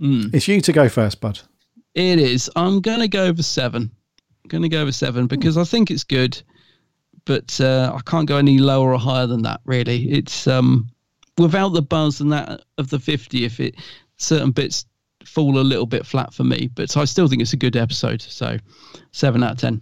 Mm. 0.00 0.34
It's 0.34 0.48
you 0.48 0.60
to 0.60 0.72
go 0.72 0.88
first, 0.88 1.20
bud. 1.20 1.40
It 1.94 2.18
is. 2.18 2.50
I'm 2.56 2.80
gonna 2.80 3.08
go 3.08 3.34
for 3.34 3.42
seven. 3.42 3.90
I'm 4.44 4.48
gonna 4.48 4.68
go 4.68 4.82
over 4.82 4.92
seven 4.92 5.26
because 5.26 5.56
I 5.56 5.64
think 5.64 5.90
it's 5.90 6.04
good, 6.04 6.40
but 7.24 7.60
uh, 7.60 7.92
I 7.94 8.00
can't 8.10 8.26
go 8.28 8.36
any 8.36 8.58
lower 8.58 8.92
or 8.92 8.98
higher 8.98 9.26
than 9.26 9.42
that. 9.42 9.60
Really, 9.64 10.10
it's 10.10 10.46
um 10.46 10.88
without 11.38 11.70
the 11.70 11.82
buzz 11.82 12.20
and 12.20 12.32
that 12.32 12.62
of 12.78 12.90
the 12.90 12.98
50. 12.98 13.44
If 13.44 13.60
it 13.60 13.74
certain 14.16 14.50
bits 14.50 14.84
fall 15.24 15.58
a 15.58 15.60
little 15.62 15.86
bit 15.86 16.04
flat 16.04 16.34
for 16.34 16.44
me, 16.44 16.68
but 16.74 16.96
I 16.96 17.04
still 17.04 17.28
think 17.28 17.40
it's 17.42 17.52
a 17.52 17.56
good 17.56 17.76
episode. 17.76 18.20
So 18.22 18.58
seven 19.12 19.42
out 19.42 19.52
of 19.52 19.58
ten. 19.58 19.80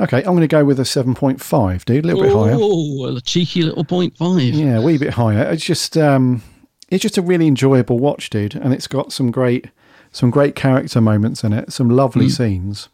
Okay, 0.00 0.18
I'm 0.18 0.24
going 0.32 0.40
to 0.40 0.46
go 0.48 0.64
with 0.64 0.80
a 0.80 0.84
seven 0.84 1.14
point 1.14 1.40
five, 1.40 1.84
dude. 1.84 2.04
A 2.04 2.08
little 2.08 2.22
bit 2.22 2.32
higher. 2.32 2.56
Oh, 2.58 3.16
a 3.16 3.20
cheeky 3.20 3.62
little 3.62 3.84
point 3.84 4.16
five. 4.16 4.40
Yeah, 4.42 4.78
a 4.78 4.82
wee 4.82 4.98
bit 4.98 5.14
higher. 5.14 5.42
It's 5.50 5.64
just 5.64 5.96
um, 5.96 6.42
it's 6.90 7.02
just 7.02 7.16
a 7.16 7.22
really 7.22 7.46
enjoyable 7.46 7.98
watch, 7.98 8.28
dude, 8.28 8.54
and 8.54 8.74
it's 8.74 8.86
got 8.88 9.12
some 9.12 9.30
great 9.30 9.68
some 10.12 10.30
great 10.30 10.54
character 10.54 11.00
moments 11.00 11.44
in 11.44 11.52
it, 11.52 11.72
some 11.72 11.88
lovely 11.90 12.26
Mm. 12.26 12.30
scenes, 12.36 12.88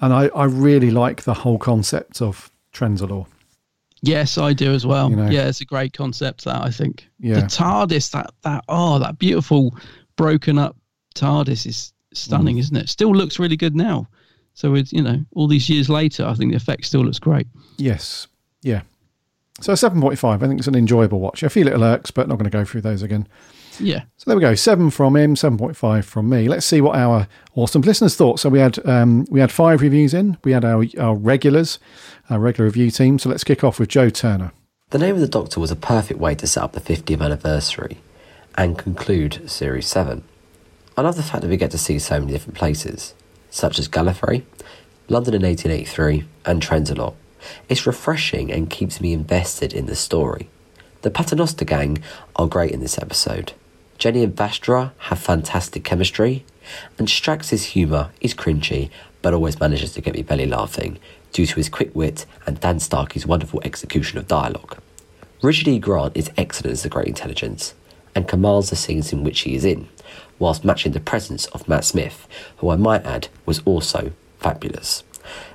and 0.00 0.12
I, 0.12 0.26
I 0.28 0.44
really 0.44 0.90
like 0.90 1.22
the 1.22 1.34
whole 1.34 1.58
concept 1.58 2.20
of 2.22 2.50
Trenzalore. 2.72 3.26
Yes, 4.02 4.38
I 4.38 4.52
do 4.52 4.72
as 4.72 4.86
well. 4.86 5.10
You 5.10 5.16
know. 5.16 5.30
Yeah, 5.30 5.48
it's 5.48 5.60
a 5.60 5.64
great 5.64 5.92
concept. 5.92 6.44
That 6.44 6.62
I 6.62 6.70
think. 6.70 7.08
Yeah. 7.18 7.36
The 7.40 7.46
TARDIS, 7.46 8.10
that 8.12 8.30
that 8.42 8.64
oh, 8.68 8.98
that 8.98 9.18
beautiful 9.18 9.74
broken 10.16 10.58
up 10.58 10.76
TARDIS 11.14 11.66
is 11.66 11.92
Mm. 12.16 12.18
stunning, 12.18 12.58
isn't 12.58 12.76
it? 12.76 12.88
Still 12.88 13.12
looks 13.14 13.38
really 13.38 13.56
good 13.56 13.76
now. 13.76 14.08
So 14.54 14.74
it's 14.74 14.92
you 14.92 15.02
know 15.02 15.22
all 15.34 15.48
these 15.48 15.68
years 15.68 15.88
later, 15.90 16.24
I 16.24 16.34
think 16.34 16.50
the 16.50 16.56
effect 16.56 16.86
still 16.86 17.04
looks 17.04 17.18
great. 17.18 17.46
Yes, 17.76 18.26
yeah. 18.62 18.82
So 19.60 19.74
seven 19.74 20.00
point 20.00 20.18
five. 20.18 20.42
I 20.42 20.46
think 20.46 20.58
it's 20.58 20.68
an 20.68 20.74
enjoyable 20.74 21.20
watch. 21.20 21.44
I 21.44 21.48
feel 21.48 21.68
it 21.68 21.74
irks, 21.74 22.10
but 22.10 22.28
not 22.28 22.36
going 22.36 22.50
to 22.50 22.56
go 22.58 22.64
through 22.64 22.82
those 22.82 23.02
again. 23.02 23.26
Yeah. 23.80 24.02
So 24.16 24.30
there 24.30 24.36
we 24.36 24.40
go. 24.40 24.54
Seven 24.54 24.90
from 24.90 25.16
him, 25.16 25.36
seven 25.36 25.58
point 25.58 25.76
five 25.76 26.04
from 26.06 26.28
me. 26.28 26.48
Let's 26.48 26.66
see 26.66 26.80
what 26.80 26.96
our 26.96 27.28
awesome 27.54 27.82
listeners 27.82 28.16
thought. 28.16 28.40
So 28.40 28.48
we 28.48 28.58
had 28.58 28.84
um, 28.86 29.26
we 29.30 29.40
had 29.40 29.52
five 29.52 29.80
reviews 29.80 30.14
in. 30.14 30.36
We 30.44 30.52
had 30.52 30.64
our 30.64 30.84
our 30.98 31.14
regulars, 31.14 31.78
our 32.30 32.38
regular 32.38 32.66
review 32.66 32.90
team. 32.90 33.18
So 33.18 33.28
let's 33.28 33.44
kick 33.44 33.64
off 33.64 33.78
with 33.78 33.88
Joe 33.88 34.10
Turner. 34.10 34.52
The 34.90 34.98
Name 34.98 35.16
of 35.16 35.20
the 35.20 35.28
Doctor 35.28 35.58
was 35.58 35.72
a 35.72 35.76
perfect 35.76 36.20
way 36.20 36.36
to 36.36 36.46
set 36.46 36.62
up 36.62 36.72
the 36.72 36.80
50th 36.80 37.20
anniversary 37.20 37.98
and 38.56 38.78
conclude 38.78 39.50
Series 39.50 39.88
7. 39.88 40.22
I 40.96 41.02
love 41.02 41.16
the 41.16 41.24
fact 41.24 41.42
that 41.42 41.50
we 41.50 41.56
get 41.56 41.72
to 41.72 41.78
see 41.78 41.98
so 41.98 42.20
many 42.20 42.32
different 42.32 42.56
places, 42.56 43.12
such 43.50 43.80
as 43.80 43.88
Gallifrey, 43.88 44.44
London 45.08 45.34
in 45.34 45.42
1883, 45.42 46.24
and 46.44 46.62
Trenzalore. 46.62 47.14
It's 47.68 47.86
refreshing 47.86 48.50
and 48.52 48.70
keeps 48.70 49.00
me 49.00 49.12
invested 49.12 49.72
in 49.72 49.86
the 49.86 49.96
story. 49.96 50.48
The 51.02 51.10
Paternoster 51.10 51.64
gang 51.64 51.98
are 52.36 52.46
great 52.46 52.70
in 52.70 52.80
this 52.80 52.98
episode. 52.98 53.52
Jenny 53.98 54.22
and 54.22 54.36
Vastra 54.36 54.92
have 54.98 55.18
fantastic 55.18 55.84
chemistry, 55.84 56.44
and 56.98 57.08
Strax's 57.08 57.64
humour 57.64 58.10
is 58.20 58.34
cringy 58.34 58.90
but 59.22 59.34
always 59.34 59.58
manages 59.58 59.92
to 59.94 60.00
get 60.00 60.14
me 60.14 60.22
belly 60.22 60.46
laughing 60.46 60.98
due 61.32 61.46
to 61.46 61.56
his 61.56 61.68
quick 61.68 61.94
wit 61.94 62.26
and 62.46 62.60
Dan 62.60 62.78
Starkey's 62.78 63.26
wonderful 63.26 63.60
execution 63.64 64.18
of 64.18 64.28
dialogue. 64.28 64.78
Richard 65.42 65.68
E. 65.68 65.78
Grant 65.78 66.16
is 66.16 66.30
excellent 66.36 66.74
as 66.74 66.82
the 66.82 66.88
Great 66.88 67.08
Intelligence 67.08 67.74
and 68.14 68.28
commands 68.28 68.70
the 68.70 68.76
scenes 68.76 69.12
in 69.12 69.24
which 69.24 69.40
he 69.40 69.54
is 69.54 69.64
in, 69.64 69.88
whilst 70.38 70.64
matching 70.64 70.92
the 70.92 71.00
presence 71.00 71.46
of 71.46 71.68
Matt 71.68 71.84
Smith, 71.84 72.28
who 72.58 72.70
I 72.70 72.76
might 72.76 73.04
add 73.04 73.28
was 73.44 73.60
also 73.64 74.12
fabulous. 74.38 75.02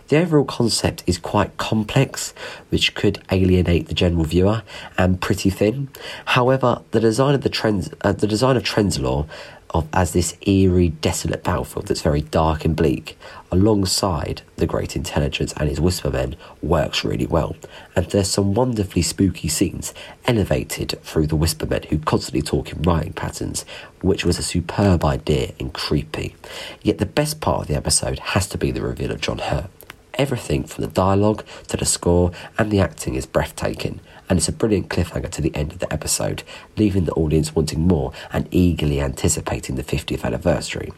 The 0.09 0.17
overall 0.17 0.45
concept 0.45 1.03
is 1.07 1.17
quite 1.17 1.57
complex, 1.57 2.33
which 2.69 2.95
could 2.95 3.23
alienate 3.31 3.87
the 3.87 3.93
general 3.93 4.25
viewer, 4.25 4.63
and 4.97 5.21
pretty 5.21 5.49
thin. 5.49 5.89
However, 6.25 6.81
the 6.91 6.99
design 6.99 7.33
of 7.33 7.41
the 7.41 7.49
trends, 7.49 7.89
uh, 8.01 8.11
the 8.11 8.27
design 8.27 8.57
of 8.57 8.63
Trenzalore, 8.63 9.27
of 9.71 9.87
as 9.93 10.13
this 10.13 10.35
eerie, 10.45 10.89
desolate 10.89 11.43
battlefield 11.43 11.87
that's 11.87 12.01
very 12.01 12.21
dark 12.21 12.65
and 12.65 12.75
bleak, 12.75 13.17
alongside 13.51 14.41
the 14.57 14.67
Great 14.67 14.95
Intelligence 14.95 15.53
and 15.57 15.69
his 15.69 15.79
Whispermen, 15.79 16.35
works 16.61 17.03
really 17.03 17.25
well. 17.25 17.55
And 17.95 18.05
there's 18.07 18.29
some 18.29 18.53
wonderfully 18.53 19.01
spooky 19.01 19.47
scenes 19.47 19.93
elevated 20.25 20.99
through 21.03 21.27
the 21.27 21.35
Whispermen 21.35 21.85
who 21.85 21.99
constantly 21.99 22.41
talk 22.41 22.71
in 22.71 22.81
writing 22.81 23.13
patterns, 23.13 23.65
which 24.01 24.25
was 24.25 24.37
a 24.37 24.43
superb 24.43 25.03
idea 25.03 25.53
and 25.59 25.73
creepy. 25.73 26.35
Yet 26.81 26.97
the 26.97 27.05
best 27.05 27.41
part 27.41 27.61
of 27.61 27.67
the 27.67 27.75
episode 27.75 28.19
has 28.19 28.47
to 28.47 28.57
be 28.57 28.71
the 28.71 28.81
reveal 28.81 29.11
of 29.11 29.21
John 29.21 29.39
Hurt. 29.39 29.69
Everything 30.15 30.65
from 30.65 30.83
the 30.83 30.91
dialogue 30.91 31.45
to 31.69 31.77
the 31.77 31.85
score 31.85 32.31
and 32.57 32.69
the 32.69 32.81
acting 32.81 33.15
is 33.15 33.25
breathtaking, 33.25 34.01
and 34.31 34.37
it's 34.37 34.47
a 34.47 34.53
brilliant 34.53 34.87
cliffhanger 34.87 35.29
to 35.29 35.41
the 35.41 35.53
end 35.53 35.73
of 35.73 35.79
the 35.79 35.91
episode, 35.91 36.43
leaving 36.77 37.03
the 37.03 37.11
audience 37.15 37.53
wanting 37.53 37.85
more 37.85 38.13
and 38.31 38.47
eagerly 38.49 39.01
anticipating 39.01 39.75
the 39.75 39.83
50th 39.83 40.23
anniversary. 40.23 40.93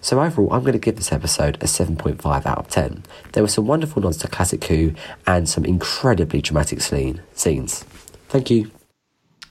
So, 0.00 0.18
overall, 0.18 0.50
I'm 0.50 0.62
going 0.62 0.72
to 0.72 0.78
give 0.78 0.96
this 0.96 1.12
episode 1.12 1.56
a 1.56 1.66
7.5 1.66 2.46
out 2.46 2.56
of 2.56 2.68
10. 2.68 3.02
There 3.32 3.42
were 3.42 3.50
some 3.50 3.66
wonderful 3.66 4.00
nods 4.00 4.16
to 4.16 4.28
Classic 4.28 4.64
Who 4.64 4.94
and 5.26 5.46
some 5.46 5.66
incredibly 5.66 6.40
dramatic 6.40 6.80
scene, 6.80 7.20
scenes. 7.34 7.82
Thank 8.30 8.50
you. 8.50 8.70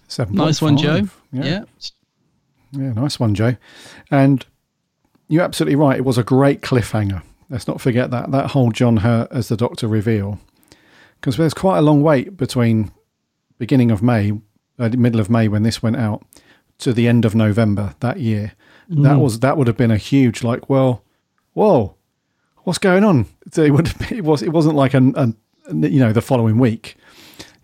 Seven. 0.07 0.33
Nice 0.33 0.59
one, 0.59 0.75
Joe. 0.75 1.03
Yeah. 1.31 1.65
Yeah, 2.71 2.93
nice 2.93 3.19
one, 3.19 3.35
Joe. 3.35 3.57
And 4.09 4.43
you're 5.27 5.43
absolutely 5.43 5.75
right. 5.75 5.99
It 5.99 6.05
was 6.05 6.17
a 6.17 6.23
great 6.23 6.61
cliffhanger. 6.61 7.21
Let's 7.47 7.67
not 7.67 7.79
forget 7.79 8.09
that 8.09 8.31
that 8.31 8.47
whole 8.47 8.71
John 8.71 8.97
Hurt 8.97 9.31
as 9.31 9.49
the 9.49 9.55
Doctor 9.55 9.87
reveal, 9.87 10.39
because 11.21 11.37
there's 11.37 11.53
quite 11.53 11.77
a 11.77 11.83
long 11.83 12.01
wait 12.01 12.35
between 12.35 12.91
beginning 13.59 13.91
of 13.91 14.01
May, 14.01 14.31
uh, 14.79 14.89
middle 14.97 15.19
of 15.21 15.29
May 15.29 15.47
when 15.47 15.61
this 15.63 15.83
went 15.83 15.97
out, 15.97 16.25
to 16.79 16.91
the 16.93 17.07
end 17.07 17.25
of 17.25 17.35
November 17.35 17.93
that 17.99 18.19
year. 18.19 18.53
That 18.89 19.17
Mm. 19.17 19.19
was 19.19 19.41
that 19.41 19.55
would 19.57 19.67
have 19.67 19.77
been 19.77 19.91
a 19.91 19.97
huge 19.97 20.41
like, 20.43 20.67
well, 20.69 21.03
whoa, 21.53 21.95
what's 22.63 22.79
going 22.79 23.03
on? 23.03 23.27
So 23.51 23.61
it 23.63 23.69
would 23.71 23.93
it 24.11 24.23
was 24.23 24.41
it 24.41 24.49
wasn't 24.51 24.75
like 24.75 24.95
an, 24.95 25.13
an 25.15 25.35
you 25.83 25.99
know 25.99 26.11
the 26.11 26.21
following 26.21 26.57
week, 26.57 26.95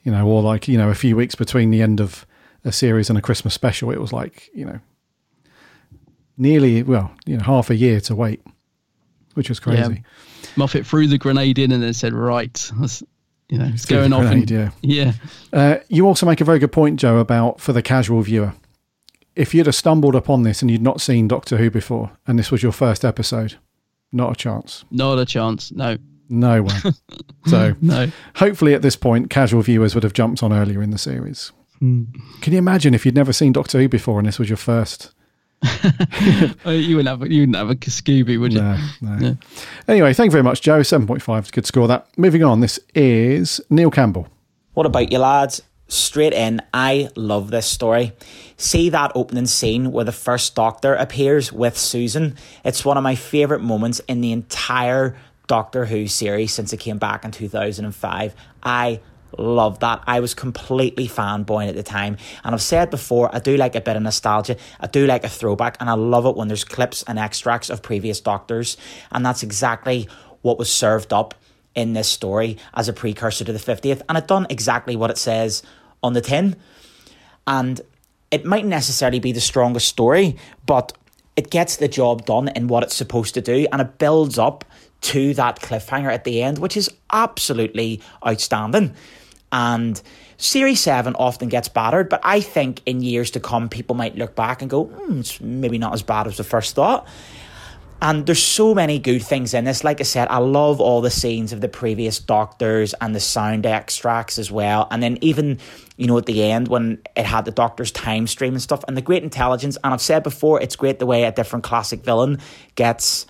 you 0.04 0.12
know, 0.12 0.28
or 0.28 0.44
like 0.44 0.68
you 0.68 0.78
know 0.78 0.90
a 0.90 0.96
few 0.96 1.16
weeks 1.16 1.34
between 1.34 1.72
the 1.72 1.82
end 1.82 2.00
of 2.00 2.28
a 2.64 2.72
series 2.72 3.10
and 3.10 3.18
a 3.18 3.22
Christmas 3.22 3.54
special. 3.56 3.90
It 3.92 4.00
was 4.00 4.14
like 4.14 4.50
you 4.54 4.66
know 4.66 4.80
nearly 6.38 6.84
well 6.84 7.12
you 7.26 7.38
know 7.38 7.44
half 7.44 7.70
a 7.70 7.76
year 7.76 8.00
to 8.02 8.16
wait, 8.16 8.42
which 9.34 9.50
was 9.50 9.60
crazy. 9.60 9.82
Yeah. 10.04 10.50
Moffat 10.58 10.86
threw 10.86 11.08
the 11.08 11.18
grenade 11.18 11.58
in 11.60 11.72
and 11.72 11.82
then 11.82 11.94
said, 11.94 12.14
"Right, 12.14 12.72
let's, 12.80 13.02
you 13.50 13.58
know, 13.58 13.70
it's 13.74 13.86
going 13.86 14.14
off." 14.14 14.22
grenade, 14.22 14.52
and, 14.52 14.74
yeah. 14.82 15.14
yeah. 15.14 15.14
Uh, 15.54 15.78
you 15.88 16.08
also 16.08 16.26
make 16.26 16.42
a 16.42 16.46
very 16.46 16.60
good 16.60 16.72
point, 16.72 17.00
Joe, 17.00 17.18
about 17.18 17.60
for 17.62 17.74
the 17.74 17.82
casual 17.82 18.22
viewer. 18.22 18.54
If 19.36 19.54
you'd 19.54 19.66
have 19.66 19.76
stumbled 19.76 20.16
upon 20.16 20.44
this 20.44 20.62
and 20.62 20.72
you'd 20.72 20.82
not 20.82 21.02
seen 21.02 21.28
Doctor 21.28 21.58
Who 21.58 21.70
before, 21.70 22.12
and 22.26 22.40
this 22.40 22.52
was 22.52 22.64
your 22.64 22.72
first 22.72 23.04
episode, 23.04 23.56
not 24.12 24.32
a 24.32 24.36
chance. 24.36 24.86
Not 24.92 25.20
a 25.20 25.26
chance. 25.26 25.72
No. 25.72 25.98
No 26.30 26.64
way. 26.64 26.76
so, 27.46 27.76
No. 27.82 28.12
hopefully, 28.36 28.74
at 28.74 28.82
this 28.82 28.96
point, 28.96 29.30
casual 29.30 29.62
viewers 29.62 29.94
would 29.94 30.04
have 30.04 30.14
jumped 30.14 30.42
on 30.42 30.52
earlier 30.54 30.82
in 30.82 30.90
the 30.90 30.98
series. 30.98 31.52
Hmm. 31.80 32.04
Can 32.42 32.54
you 32.54 32.60
imagine 32.60 32.94
if 32.94 33.06
you'd 33.06 33.16
never 33.16 33.34
seen 33.34 33.52
Doctor 33.52 33.80
Who 33.80 33.90
before 33.90 34.20
and 34.20 34.28
this 34.28 34.40
was 34.40 34.50
your 34.50 34.58
first? 34.58 35.12
You 36.66 36.98
wouldn't 36.98 37.08
have. 37.08 37.22
A, 37.22 37.32
you 37.32 37.42
wouldn't 37.42 37.56
have 37.56 37.70
a 37.70 37.76
Scooby, 37.76 38.40
would 38.40 38.54
you? 38.54 38.62
No, 38.62 38.78
no. 39.02 39.28
Yeah. 39.28 39.34
Anyway, 39.88 40.14
thank 40.14 40.30
you 40.30 40.32
very 40.32 40.44
much, 40.44 40.62
Joe. 40.62 40.82
7.5 40.82 41.44
is 41.44 41.50
a 41.50 41.52
good 41.52 41.66
score. 41.66 41.88
That. 41.88 42.08
Moving 42.18 42.44
on, 42.44 42.60
this 42.60 42.80
is 42.94 43.62
Neil 43.70 43.92
Campbell. 43.92 44.28
What 44.74 44.86
about 44.86 45.12
you, 45.12 45.20
lads? 45.20 45.62
straight 45.88 46.34
in, 46.34 46.62
I 46.74 47.10
love 47.16 47.52
this 47.52 47.68
story. 47.68 48.14
See 48.58 48.90
that 48.90 49.12
opening 49.16 49.46
scene 49.46 49.92
where 49.92 50.06
the 50.06 50.12
first 50.12 50.56
Doctor 50.56 50.96
appears 50.96 51.52
with 51.52 51.78
Susan? 51.78 52.36
It's 52.64 52.86
one 52.86 52.98
of 52.98 53.04
my 53.04 53.16
favourite 53.16 53.64
moments 53.64 54.00
in 54.08 54.22
the 54.22 54.32
entire 54.32 55.16
Doctor 55.48 55.86
Who 55.86 56.08
series 56.08 56.54
since 56.54 56.74
it 56.74 56.80
came 56.80 56.98
back 56.98 57.24
in 57.24 57.32
2005. 57.32 58.36
I 58.64 59.00
love 59.38 59.80
that. 59.80 60.04
I 60.08 60.20
was 60.20 60.34
completely 60.34 61.08
fanboying 61.08 61.70
at 61.70 61.76
the 61.76 61.84
time. 61.84 62.18
And 62.44 62.54
I've 62.54 62.62
said 62.62 62.90
before, 62.90 63.34
I 63.34 63.40
do 63.40 63.58
like 63.58 63.76
a 63.76 63.82
bit 63.82 63.96
of 63.96 64.04
nostalgia. 64.04 64.58
I 64.80 64.88
do 64.88 65.06
like 65.06 65.24
a 65.24 65.30
throwback. 65.30 65.78
And 65.80 65.90
I 65.90 65.94
love 65.94 66.26
it 66.26 66.36
when 66.36 66.48
there's 66.48 66.64
clips 66.64 67.04
and 67.08 67.20
extracts 67.20 67.70
of 67.70 67.82
previous 67.82 68.20
Doctors. 68.20 68.78
And 69.12 69.26
that's 69.26 69.44
exactly 69.44 70.08
what 70.42 70.58
was 70.58 70.72
served 70.72 71.14
up 71.14 71.36
in 71.76 71.94
this 71.94 72.08
story 72.08 72.58
as 72.74 72.88
a 72.88 72.94
precursor 72.94 73.44
to 73.46 73.54
the 73.54 73.60
50th. 73.60 74.02
And 74.08 74.18
it 74.18 74.28
done 74.28 74.48
exactly 74.50 74.96
what 74.96 75.12
it 75.12 75.18
says 75.18 75.64
on 76.02 76.14
the 76.14 76.22
tin. 76.22 76.56
And 77.48 77.82
it 78.32 78.46
might 78.46 78.66
necessarily 78.66 79.20
be 79.20 79.32
the 79.32 79.42
strongest 79.42 79.88
story, 79.88 80.38
but 80.66 80.94
it 81.36 81.50
gets 81.50 81.78
the 81.78 81.88
job 81.88 82.26
done 82.26 82.48
in 82.50 82.68
what 82.68 82.84
it's 82.84 82.96
supposed 82.96 83.34
to 83.34 83.42
do 83.42 83.68
and 83.72 83.82
it 83.82 83.98
builds 83.98 84.40
up 84.40 84.64
to 85.02 85.34
that 85.36 85.60
cliffhanger 85.60 86.12
at 86.12 86.24
the 86.24 86.42
end, 86.42 86.58
which 86.58 86.78
is 86.78 86.90
absolutely 87.12 88.02
outstanding. 88.26 88.96
And 89.52 90.02
Series 90.38 90.82
7 90.82 91.16
often 91.16 91.50
gets 91.50 91.70
battered, 91.70 92.10
but 92.10 92.20
I 92.24 92.42
think 92.42 92.82
in 92.86 93.02
years 93.02 93.32
to 93.32 93.40
come, 93.40 93.70
people 93.70 93.96
might 93.96 94.16
look 94.16 94.36
back 94.36 94.62
and 94.62 94.70
go, 94.70 94.86
hmm, 94.86 95.20
it's 95.20 95.40
maybe 95.40 95.78
not 95.78 95.94
as 95.94 96.02
bad 96.02 96.28
as 96.28 96.38
the 96.38 96.44
first 96.44 96.76
thought. 96.76 97.08
And 98.02 98.26
there's 98.26 98.44
so 98.44 98.76
many 98.76 99.00
good 99.00 99.24
things 99.24 99.54
in 99.54 99.64
this. 99.64 99.84
Like 99.84 100.02
I 100.02 100.04
said, 100.04 100.28
I 100.28 100.38
love 100.38 100.82
all 100.82 101.00
the 101.00 101.10
scenes 101.10 101.54
of 101.54 101.62
the 101.62 101.70
previous 101.70 102.20
doctors 102.20 102.94
and 103.00 103.16
the 103.16 103.22
sound 103.22 103.66
extracts 103.66 104.38
as 104.38 104.52
well. 104.52 104.88
And 104.92 105.02
then 105.02 105.18
even, 105.22 105.60
you 105.96 106.08
know, 106.08 106.18
at 106.18 106.26
the 106.26 106.44
end 106.44 106.68
when 106.68 107.02
it 107.16 107.26
had 107.26 107.46
the 107.46 107.52
doctor's 107.52 107.92
time 107.92 108.28
stream 108.28 108.54
and 108.54 108.62
stuff 108.62 108.84
and 108.88 108.98
the 108.98 109.02
great 109.02 109.24
intelligence. 109.24 109.78
And 109.84 109.94
I've 109.94 110.02
said 110.02 110.24
before, 110.24 110.62
it's 110.62 110.76
great 110.76 111.00
the 111.00 111.06
way 111.06 111.24
a 111.24 111.32
different 111.32 111.64
classic 111.64 112.04
villain 112.04 112.40
gets 112.76 113.26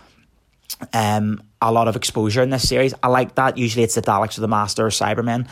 um, 0.93 1.43
a 1.61 1.71
lot 1.71 1.87
of 1.87 1.95
exposure 1.95 2.41
in 2.41 2.49
this 2.49 2.67
series. 2.67 2.93
I 3.03 3.07
like 3.07 3.35
that. 3.35 3.57
Usually 3.57 3.83
it's 3.83 3.95
the 3.95 4.01
Daleks 4.01 4.37
or 4.37 4.41
the 4.41 4.47
Master 4.47 4.85
or 4.85 4.89
Cybermen. 4.89 5.47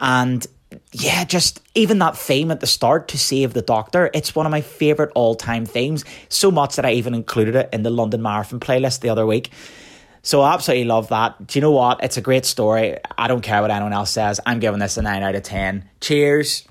And 0.00 0.46
yeah, 0.92 1.24
just 1.24 1.60
even 1.74 1.98
that 1.98 2.16
theme 2.16 2.50
at 2.50 2.60
the 2.60 2.66
start 2.66 3.08
to 3.08 3.18
save 3.18 3.52
the 3.52 3.62
Doctor, 3.62 4.10
it's 4.14 4.34
one 4.34 4.46
of 4.46 4.50
my 4.50 4.60
favourite 4.60 5.12
all 5.14 5.34
time 5.34 5.66
themes. 5.66 6.04
So 6.28 6.50
much 6.50 6.76
that 6.76 6.84
I 6.84 6.92
even 6.92 7.14
included 7.14 7.54
it 7.56 7.68
in 7.72 7.82
the 7.82 7.90
London 7.90 8.22
Marathon 8.22 8.60
playlist 8.60 9.00
the 9.00 9.10
other 9.10 9.26
week. 9.26 9.50
So 10.22 10.42
I 10.42 10.52
absolutely 10.52 10.84
love 10.84 11.08
that. 11.08 11.46
Do 11.46 11.58
you 11.58 11.62
know 11.62 11.70
what? 11.70 12.02
It's 12.02 12.16
a 12.16 12.20
great 12.20 12.44
story. 12.44 12.98
I 13.16 13.26
don't 13.26 13.40
care 13.40 13.62
what 13.62 13.70
anyone 13.70 13.92
else 13.92 14.10
says. 14.10 14.38
I'm 14.44 14.60
giving 14.60 14.80
this 14.80 14.98
a 14.98 15.02
9 15.02 15.22
out 15.22 15.34
of 15.34 15.42
10. 15.42 15.88
Cheers. 16.00 16.66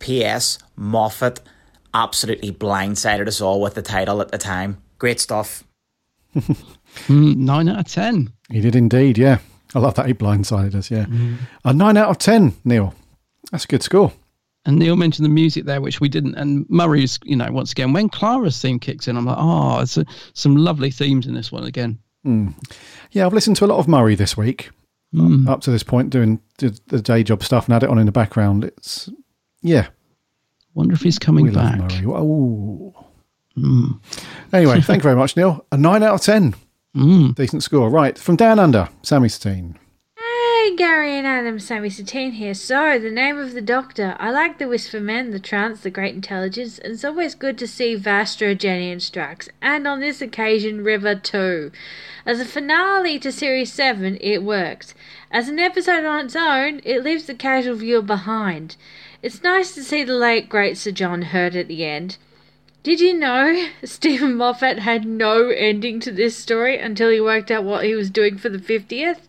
P.S. 0.00 0.58
Moffat 0.74 1.40
absolutely 1.94 2.50
blindsided 2.50 3.28
us 3.28 3.40
all 3.40 3.60
with 3.60 3.74
the 3.74 3.82
title 3.82 4.20
at 4.20 4.32
the 4.32 4.38
time. 4.38 4.82
Great 4.98 5.20
stuff. 5.20 5.64
Mm, 7.06 7.36
nine 7.36 7.68
out 7.68 7.80
of 7.80 7.86
10. 7.86 8.30
He 8.50 8.60
did 8.60 8.76
indeed, 8.76 9.16
yeah. 9.16 9.38
I 9.74 9.78
love 9.78 9.94
that 9.94 10.06
he 10.06 10.14
blindsided 10.14 10.74
us, 10.74 10.90
yeah. 10.90 11.06
A 11.64 11.72
9 11.72 11.96
out 11.96 12.10
of 12.10 12.18
10, 12.18 12.54
Neil. 12.64 12.94
That's 13.50 13.64
a 13.64 13.68
good 13.68 13.82
score. 13.82 14.12
And 14.64 14.78
Neil 14.78 14.96
mentioned 14.96 15.24
the 15.24 15.30
music 15.30 15.64
there, 15.64 15.80
which 15.80 16.00
we 16.00 16.08
didn't. 16.08 16.36
And 16.36 16.68
Murray's, 16.68 17.18
you 17.24 17.34
know, 17.34 17.50
once 17.50 17.72
again, 17.72 17.92
when 17.92 18.08
Clara's 18.08 18.60
theme 18.60 18.78
kicks 18.78 19.08
in, 19.08 19.16
I'm 19.16 19.24
like, 19.24 19.38
oh, 19.38 19.80
it's 19.80 19.96
a, 19.96 20.04
some 20.34 20.56
lovely 20.56 20.90
themes 20.90 21.26
in 21.26 21.34
this 21.34 21.50
one 21.50 21.64
again. 21.64 21.98
Mm. 22.24 22.54
Yeah, 23.10 23.26
I've 23.26 23.32
listened 23.32 23.56
to 23.56 23.64
a 23.64 23.66
lot 23.66 23.78
of 23.78 23.88
Murray 23.88 24.14
this 24.14 24.36
week. 24.36 24.70
Mm. 25.14 25.46
Up 25.46 25.60
to 25.62 25.70
this 25.70 25.82
point, 25.82 26.08
doing 26.08 26.40
the 26.56 27.02
day 27.02 27.22
job 27.22 27.42
stuff 27.42 27.66
and 27.66 27.74
had 27.74 27.82
it 27.82 27.90
on 27.90 27.98
in 27.98 28.06
the 28.06 28.12
background. 28.12 28.64
It's 28.64 29.10
yeah. 29.60 29.88
Wonder 30.72 30.94
if 30.94 31.02
he's 31.02 31.18
coming 31.18 31.44
we 31.44 31.50
back. 31.50 31.78
Love 31.78 31.90
Murray. 31.90 32.06
Oh. 32.06 32.94
Mm. 33.58 34.00
Anyway, 34.54 34.80
thank 34.80 35.00
you 35.00 35.02
very 35.02 35.16
much, 35.16 35.36
Neil. 35.36 35.66
A 35.70 35.76
nine 35.76 36.02
out 36.02 36.14
of 36.14 36.22
ten. 36.22 36.54
Mm. 36.96 37.34
Decent 37.34 37.62
score. 37.62 37.88
Right 37.88 38.18
from 38.18 38.36
down 38.36 38.58
under, 38.58 38.90
Sammy 39.02 39.30
Satine. 39.30 39.78
Hey, 40.18 40.76
Gary 40.76 41.16
and 41.16 41.26
Adam, 41.26 41.58
Sammy 41.58 41.88
Satine 41.88 42.32
here. 42.32 42.52
So, 42.52 42.98
the 42.98 43.10
name 43.10 43.38
of 43.38 43.54
the 43.54 43.62
Doctor. 43.62 44.14
I 44.18 44.30
like 44.30 44.58
the 44.58 44.68
Whisper 44.68 45.00
Men, 45.00 45.30
the 45.30 45.40
Trance, 45.40 45.80
the 45.80 45.90
Great 45.90 46.14
Intelligence, 46.14 46.78
and 46.78 46.92
it's 46.92 47.04
always 47.04 47.34
good 47.34 47.56
to 47.58 47.66
see 47.66 47.96
Vastra, 47.96 48.56
Jenny, 48.56 48.92
and 48.92 49.00
Strax, 49.00 49.48
and 49.62 49.88
on 49.88 50.00
this 50.00 50.20
occasion, 50.20 50.84
River 50.84 51.14
too. 51.14 51.72
As 52.26 52.40
a 52.40 52.44
finale 52.44 53.18
to 53.20 53.32
Series 53.32 53.72
7, 53.72 54.18
it 54.20 54.42
works. 54.42 54.94
As 55.30 55.48
an 55.48 55.58
episode 55.58 56.04
on 56.04 56.26
its 56.26 56.36
own, 56.36 56.82
it 56.84 57.02
leaves 57.02 57.24
the 57.24 57.34
casual 57.34 57.74
viewer 57.74 58.02
behind. 58.02 58.76
It's 59.22 59.42
nice 59.42 59.74
to 59.74 59.82
see 59.82 60.04
the 60.04 60.14
late 60.14 60.50
great 60.50 60.76
Sir 60.76 60.90
John 60.90 61.22
Hurt 61.22 61.54
at 61.54 61.68
the 61.68 61.86
end. 61.86 62.18
Did 62.82 63.00
you 63.00 63.14
know 63.14 63.68
Steven 63.84 64.34
Moffat 64.34 64.80
had 64.80 65.06
no 65.06 65.48
ending 65.48 66.00
to 66.00 66.10
this 66.10 66.36
story 66.36 66.78
until 66.78 67.10
he 67.10 67.20
worked 67.20 67.50
out 67.50 67.64
what 67.64 67.84
he 67.84 67.94
was 67.94 68.10
doing 68.10 68.38
for 68.38 68.48
the 68.48 68.58
50th? 68.58 69.20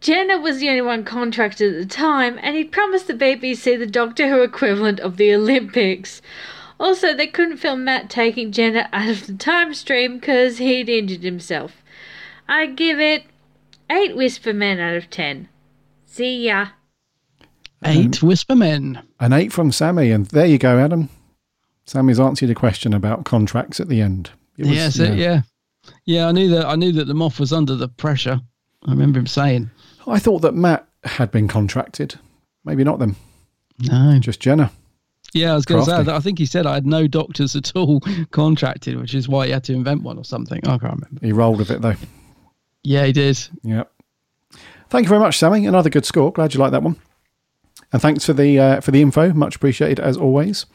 Jenna 0.00 0.38
was 0.38 0.58
the 0.58 0.68
only 0.68 0.82
one 0.82 1.04
contracted 1.04 1.74
at 1.74 1.80
the 1.80 1.94
time, 1.94 2.38
and 2.42 2.56
he'd 2.56 2.70
promised 2.70 3.08
the 3.08 3.14
BBC 3.14 3.78
the 3.78 3.86
Doctor 3.86 4.28
Who 4.28 4.42
equivalent 4.42 5.00
of 5.00 5.16
the 5.16 5.34
Olympics. 5.34 6.22
Also, 6.78 7.12
they 7.14 7.26
couldn't 7.26 7.56
film 7.56 7.84
Matt 7.84 8.08
taking 8.08 8.52
Jenna 8.52 8.88
out 8.92 9.08
of 9.08 9.26
the 9.26 9.34
time 9.34 9.74
stream 9.74 10.18
because 10.18 10.58
he'd 10.58 10.88
injured 10.88 11.24
himself. 11.24 11.82
I 12.48 12.66
give 12.66 13.00
it 13.00 13.24
8 13.90 14.16
Whisper 14.16 14.52
Men 14.52 14.78
out 14.78 14.96
of 14.96 15.10
10. 15.10 15.48
See 16.06 16.46
ya. 16.46 16.68
Eight 17.84 18.22
um, 18.22 18.28
Whisper 18.28 18.56
Men. 18.56 19.02
An 19.20 19.32
eight 19.32 19.52
from 19.52 19.70
Sammy, 19.70 20.10
and 20.10 20.26
there 20.26 20.46
you 20.46 20.58
go, 20.58 20.78
Adam. 20.78 21.08
Sammy's 21.88 22.20
answered 22.20 22.50
a 22.50 22.54
question 22.54 22.92
about 22.92 23.24
contracts 23.24 23.80
at 23.80 23.88
the 23.88 24.00
end. 24.02 24.30
It 24.58 24.66
was, 24.66 24.74
yes, 24.74 24.98
it- 24.98 25.18
yeah. 25.18 25.42
Yeah, 26.04 26.28
I 26.28 26.32
knew 26.32 26.48
that. 26.50 26.66
I 26.66 26.74
knew 26.76 26.92
that 26.92 27.06
the 27.06 27.14
Moff 27.14 27.40
was 27.40 27.50
under 27.52 27.74
the 27.74 27.88
pressure. 27.88 28.40
I 28.86 28.90
remember 28.90 29.18
him 29.18 29.26
saying, 29.26 29.70
I 30.06 30.18
thought 30.18 30.40
that 30.42 30.54
Matt 30.54 30.86
had 31.04 31.30
been 31.30 31.48
contracted. 31.48 32.16
Maybe 32.64 32.84
not 32.84 32.98
them. 32.98 33.16
No, 33.80 34.18
just 34.18 34.38
Jenna. 34.40 34.70
"Yeah, 35.32 35.52
I 35.52 35.54
was 35.54 35.64
going 35.64 35.82
to 35.84 36.04
say. 36.04 36.12
I 36.12 36.20
think 36.20 36.38
he 36.38 36.44
said 36.44 36.66
I 36.66 36.74
had 36.74 36.86
no 36.86 37.06
doctors 37.06 37.56
at 37.56 37.72
all 37.74 38.00
contracted, 38.32 38.98
which 39.00 39.14
is 39.14 39.28
why 39.30 39.46
he 39.46 39.52
had 39.52 39.64
to 39.64 39.72
invent 39.72 40.02
one 40.02 40.18
or 40.18 40.24
something. 40.24 40.60
I 40.64 40.76
can't 40.76 40.82
remember. 40.82 41.08
He 41.22 41.32
rolled 41.32 41.58
with 41.58 41.70
it 41.70 41.80
though. 41.80 41.96
Yeah, 42.82 43.06
he 43.06 43.12
did. 43.12 43.38
Yep. 43.62 43.90
Thank 44.90 45.04
you 45.04 45.08
very 45.08 45.20
much, 45.20 45.38
Sammy. 45.38 45.64
Another 45.66 45.90
good 45.90 46.04
score. 46.04 46.32
Glad 46.32 46.52
you 46.52 46.60
like 46.60 46.72
that 46.72 46.82
one. 46.82 46.96
And 47.92 48.02
thanks 48.02 48.26
for 48.26 48.34
the 48.34 48.58
uh, 48.58 48.80
for 48.82 48.90
the 48.90 49.00
info. 49.00 49.32
Much 49.32 49.56
appreciated 49.56 50.00
as 50.00 50.18
always. 50.18 50.66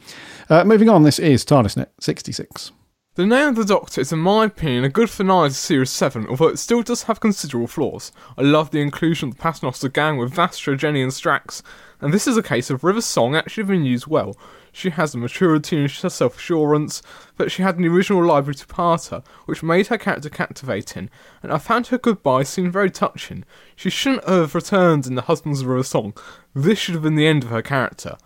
Uh, 0.50 0.62
moving 0.62 0.90
on, 0.90 1.04
this 1.04 1.18
is 1.18 1.42
TARDISNet 1.42 1.86
sixty 2.00 2.30
six. 2.30 2.70
The 3.14 3.24
Name 3.24 3.50
of 3.50 3.56
the 3.56 3.64
Doctor 3.64 4.02
is, 4.02 4.12
in 4.12 4.18
my 4.18 4.44
opinion, 4.44 4.84
a 4.84 4.88
good 4.90 5.08
finale 5.08 5.48
to 5.48 5.54
Series 5.54 5.90
7, 5.90 6.26
although 6.26 6.48
it 6.48 6.58
still 6.58 6.82
does 6.82 7.04
have 7.04 7.20
considerable 7.20 7.68
flaws. 7.68 8.10
I 8.36 8.42
love 8.42 8.70
the 8.72 8.80
inclusion 8.80 9.28
of 9.28 9.36
the 9.36 9.40
Paternoster 9.40 9.88
gang 9.88 10.18
with 10.18 10.34
Vastra, 10.34 10.76
Jenny, 10.76 11.00
and 11.00 11.12
Strax, 11.12 11.62
and 12.00 12.12
this 12.12 12.26
is 12.26 12.36
a 12.36 12.42
case 12.42 12.70
of 12.70 12.82
River's 12.82 13.04
song 13.06 13.36
actually 13.36 13.62
being 13.62 13.84
used 13.84 14.08
well. 14.08 14.36
She 14.72 14.90
has 14.90 15.14
a 15.14 15.18
maturity 15.18 15.78
and 15.78 15.90
self 15.90 16.36
assurance, 16.36 17.00
but 17.36 17.52
she 17.52 17.62
had 17.62 17.78
an 17.78 17.86
original 17.86 18.22
library 18.22 18.56
to 18.56 18.66
part 18.66 19.06
her, 19.06 19.22
which 19.46 19.62
made 19.62 19.86
her 19.86 19.96
character 19.96 20.28
captivating, 20.28 21.08
and 21.42 21.52
I 21.52 21.58
found 21.58 21.86
her 21.86 21.98
goodbye 21.98 22.42
scene 22.42 22.70
very 22.70 22.90
touching. 22.90 23.44
She 23.76 23.88
shouldn't 23.88 24.28
have 24.28 24.54
returned 24.54 25.06
in 25.06 25.14
the 25.14 25.22
Husbands 25.22 25.62
of 25.62 25.68
River 25.68 25.84
Song. 25.84 26.12
This 26.52 26.80
should 26.80 26.94
have 26.94 27.04
been 27.04 27.14
the 27.14 27.28
end 27.28 27.44
of 27.44 27.50
her 27.50 27.62
character 27.62 28.18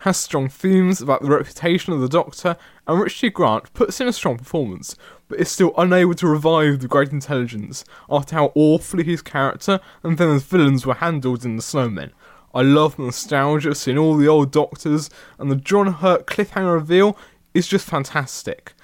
has 0.00 0.16
strong 0.16 0.48
themes 0.48 1.00
about 1.00 1.22
the 1.22 1.30
reputation 1.30 1.92
of 1.92 2.00
the 2.00 2.08
Doctor, 2.08 2.56
and 2.86 3.00
Richard 3.00 3.32
Grant 3.32 3.72
puts 3.72 4.00
in 4.00 4.08
a 4.08 4.12
strong 4.12 4.36
performance, 4.36 4.96
but 5.28 5.40
is 5.40 5.50
still 5.50 5.72
unable 5.76 6.14
to 6.14 6.28
revive 6.28 6.80
the 6.80 6.88
Great 6.88 7.10
Intelligence 7.10 7.84
after 8.10 8.36
how 8.36 8.52
awfully 8.54 9.04
his 9.04 9.22
character 9.22 9.80
and 10.02 10.18
then 10.18 10.30
his 10.30 10.44
villains 10.44 10.86
were 10.86 10.94
handled 10.94 11.44
in 11.44 11.56
The 11.56 11.62
Snowmen. 11.62 12.12
I 12.54 12.62
love 12.62 12.96
the 12.96 13.02
nostalgia 13.02 13.74
seeing 13.74 13.98
all 13.98 14.16
the 14.16 14.28
old 14.28 14.50
Doctors, 14.50 15.10
and 15.38 15.50
the 15.50 15.56
John 15.56 15.92
Hurt 15.94 16.26
cliffhanger 16.26 16.74
reveal 16.74 17.18
is 17.54 17.66
just 17.66 17.86
fantastic. 17.86 18.74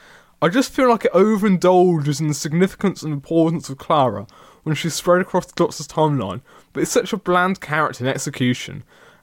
I 0.40 0.48
just 0.48 0.72
feel 0.72 0.88
like 0.88 1.04
it 1.04 1.12
overindulges 1.12 2.20
in 2.20 2.28
the 2.28 2.34
significance 2.34 3.02
and 3.02 3.12
importance 3.12 3.68
of 3.68 3.78
Clara 3.78 4.26
when 4.64 4.74
she's 4.74 4.94
spread 4.94 5.20
across 5.20 5.46
the 5.46 5.52
Doctor's 5.54 5.86
timeline, 5.86 6.40
but 6.72 6.82
it's 6.82 6.90
such 6.90 7.12
a 7.12 7.16
bland 7.16 7.60
character 7.60 8.04
in 8.04 8.10
execution 8.10 8.82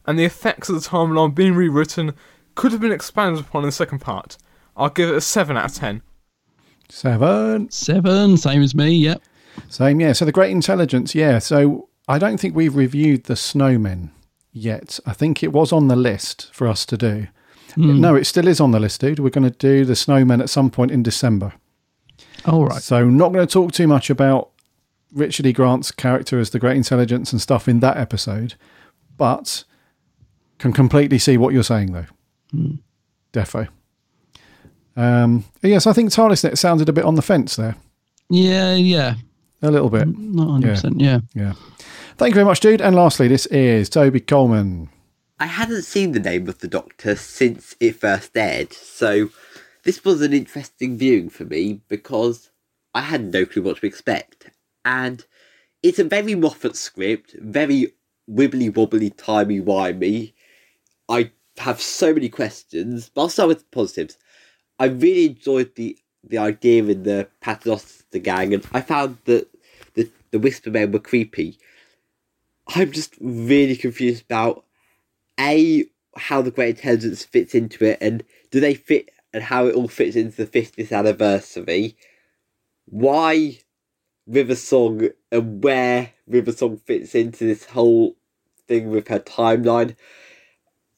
and 0.10 0.18
the 0.18 0.26
effects 0.26 0.70
of 0.70 0.74
the 0.76 0.90
timeline 0.90 1.36
being 1.36 1.54
rewritten 1.54 2.16
could 2.56 2.72
have 2.72 2.82
been 2.82 2.92
expanded 2.92 3.46
upon 3.46 3.62
in 3.62 3.68
the 3.68 3.72
second 3.72 4.00
part. 4.00 4.38
I'll 4.76 4.90
give 4.90 5.08
it 5.08 5.16
a 5.16 5.22
7 5.22 5.56
out 5.56 5.66
of 5.66 5.76
10. 5.76 6.02
Seven. 6.90 7.70
Seven, 7.70 8.36
same 8.36 8.64
as 8.64 8.74
me. 8.74 8.90
Yep. 8.96 9.22
Same, 9.68 10.02
yeah. 10.02 10.14
So 10.14 10.26
the 10.26 10.32
Great 10.32 10.50
Intelligence, 10.50 11.14
yeah. 11.14 11.38
So 11.38 11.90
I 12.08 12.18
don't 12.18 12.40
think 12.40 12.56
we've 12.56 12.76
reviewed 12.76 13.26
the 13.26 13.36
Snowmen 13.36 14.10
yet. 14.52 15.00
I 15.06 15.14
think 15.14 15.44
it 15.44 15.54
was 15.54 15.72
on 15.72 15.90
the 15.90 15.96
list 15.96 16.50
for 16.54 16.68
us 16.68 16.88
to 16.88 16.98
do. 16.98 17.28
Hmm. 17.76 18.02
No, 18.02 18.16
it 18.16 18.26
still 18.26 18.48
is 18.48 18.60
on 18.60 18.72
the 18.72 18.80
list, 18.80 19.02
dude. 19.02 19.20
We're 19.20 19.30
going 19.30 19.48
to 19.48 19.56
do 19.56 19.86
the 19.86 19.94
Snowmen 19.94 20.42
at 20.42 20.50
some 20.50 20.72
point 20.72 20.90
in 20.90 21.04
December. 21.04 21.54
All 22.46 22.66
right. 22.66 22.82
So 22.82 23.08
not 23.08 23.32
going 23.32 23.46
to 23.46 23.54
talk 23.54 23.74
too 23.74 23.88
much 23.88 24.10
about 24.10 24.50
Richard 25.14 25.46
E. 25.46 25.54
Grant's 25.54 25.92
character 25.92 26.40
as 26.40 26.50
the 26.50 26.58
Great 26.58 26.78
Intelligence 26.78 27.32
and 27.32 27.40
stuff 27.40 27.68
in 27.68 27.80
that 27.82 27.98
episode, 27.98 28.56
but 29.16 29.66
Can 30.60 30.74
completely 30.74 31.18
see 31.18 31.38
what 31.38 31.54
you're 31.54 31.64
saying 31.64 31.92
though. 31.94 32.06
Hmm. 32.52 32.76
Defo. 33.34 33.68
Um, 34.96 35.46
yes, 35.62 35.88
I 35.88 35.94
think 35.94 36.10
TARDISnet 36.10 36.58
sounded 36.58 36.90
a 36.90 36.94
bit 36.94 37.06
on 37.06 37.16
the 37.16 37.22
fence 37.22 37.56
there. 37.56 37.76
Yeah, 38.30 38.76
yeah. 38.76 39.16
A 39.62 39.72
little 39.72 39.90
bit. 39.90 40.08
Not 40.08 40.62
100%. 40.62 41.02
Yeah. 41.02 41.20
Yeah. 41.34 41.54
Thank 42.18 42.32
you 42.32 42.36
very 42.36 42.46
much, 42.46 42.60
dude. 42.60 42.82
And 42.82 42.96
lastly, 42.96 43.28
this 43.28 43.46
is 43.48 43.90
Toby 43.90 44.20
Coleman. 44.20 44.90
I 45.40 45.46
hadn't 45.46 45.84
seen 45.84 46.12
the 46.12 46.20
name 46.20 46.50
of 46.50 46.60
the 46.60 46.68
Doctor 46.68 47.16
since 47.16 47.76
it 47.80 47.96
first 47.96 48.36
aired, 48.36 48.74
so 48.74 49.30
this 49.84 50.04
was 50.04 50.22
an 50.22 50.34
interesting 50.34 50.98
viewing 50.98 51.30
for 51.30 51.46
me 51.46 51.80
because 51.88 52.52
I 52.94 53.02
had 53.02 53.32
no 53.32 53.46
clue 53.46 53.62
what 53.62 53.78
to 53.78 53.86
expect. 53.86 54.50
And 54.84 55.26
it's 55.82 56.00
a 56.00 56.04
very 56.04 56.36
Moffat 56.36 56.76
script, 56.76 57.36
very 57.40 57.94
wibbly 58.30 58.76
wobbly, 58.76 59.12
timey 59.12 59.62
wimey. 59.62 60.34
I 61.10 61.32
have 61.58 61.82
so 61.82 62.14
many 62.14 62.30
questions, 62.30 63.10
but 63.10 63.22
I'll 63.22 63.30
start 63.30 63.50
with 63.50 63.72
positives. 63.72 64.18
I 64.78 64.86
really 64.86 65.28
enjoyed 65.28 65.76
the 65.76 65.98
the 66.24 66.38
idea 66.38 66.84
in 66.84 67.04
the 67.04 67.28
Paternoster 67.42 68.20
gang, 68.20 68.54
and 68.54 68.66
I 68.72 68.82
found 68.82 69.18
that 69.26 69.48
the 69.96 70.10
the 70.32 70.40
Whisper 70.40 70.70
Men 70.70 70.92
were 70.92 71.00
creepy. 71.00 71.58
I'm 72.68 72.92
just 72.92 73.16
really 73.20 73.76
confused 73.76 74.24
about 74.26 74.66
a 75.40 75.86
how 76.16 76.42
the 76.42 76.52
Great 76.52 76.78
Intelligence 76.78 77.24
fits 77.24 77.56
into 77.56 77.86
it, 77.86 77.98
and 78.00 78.24
do 78.52 78.60
they 78.60 78.76
fit, 78.76 79.10
and 79.34 79.44
how 79.44 79.66
it 79.66 79.76
all 79.76 79.88
fits 79.88 80.16
into 80.16 80.46
the 80.46 80.62
50th 80.62 80.96
anniversary. 80.96 81.98
Why 82.86 83.60
River 84.28 84.56
Song 84.56 85.10
and 85.32 85.64
where 85.64 86.12
River 86.28 86.52
Song 86.52 86.78
fits 86.78 87.16
into 87.16 87.46
this 87.46 87.66
whole 87.66 88.16
thing 88.68 88.90
with 88.92 89.08
her 89.08 89.20
timeline. 89.20 89.96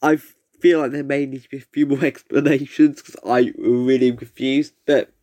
I 0.02 0.18
feel 0.60 0.80
like 0.80 0.92
there 0.92 1.04
may 1.04 1.26
need 1.26 1.44
to 1.44 1.50
be 1.50 1.58
a 1.58 1.62
few 1.62 1.86
more 1.86 2.04
explanations 2.06 3.02
because 3.02 3.16
I 3.26 3.54
really 3.58 4.10
am 4.10 4.18
confused, 4.18 4.74
but 4.86 5.14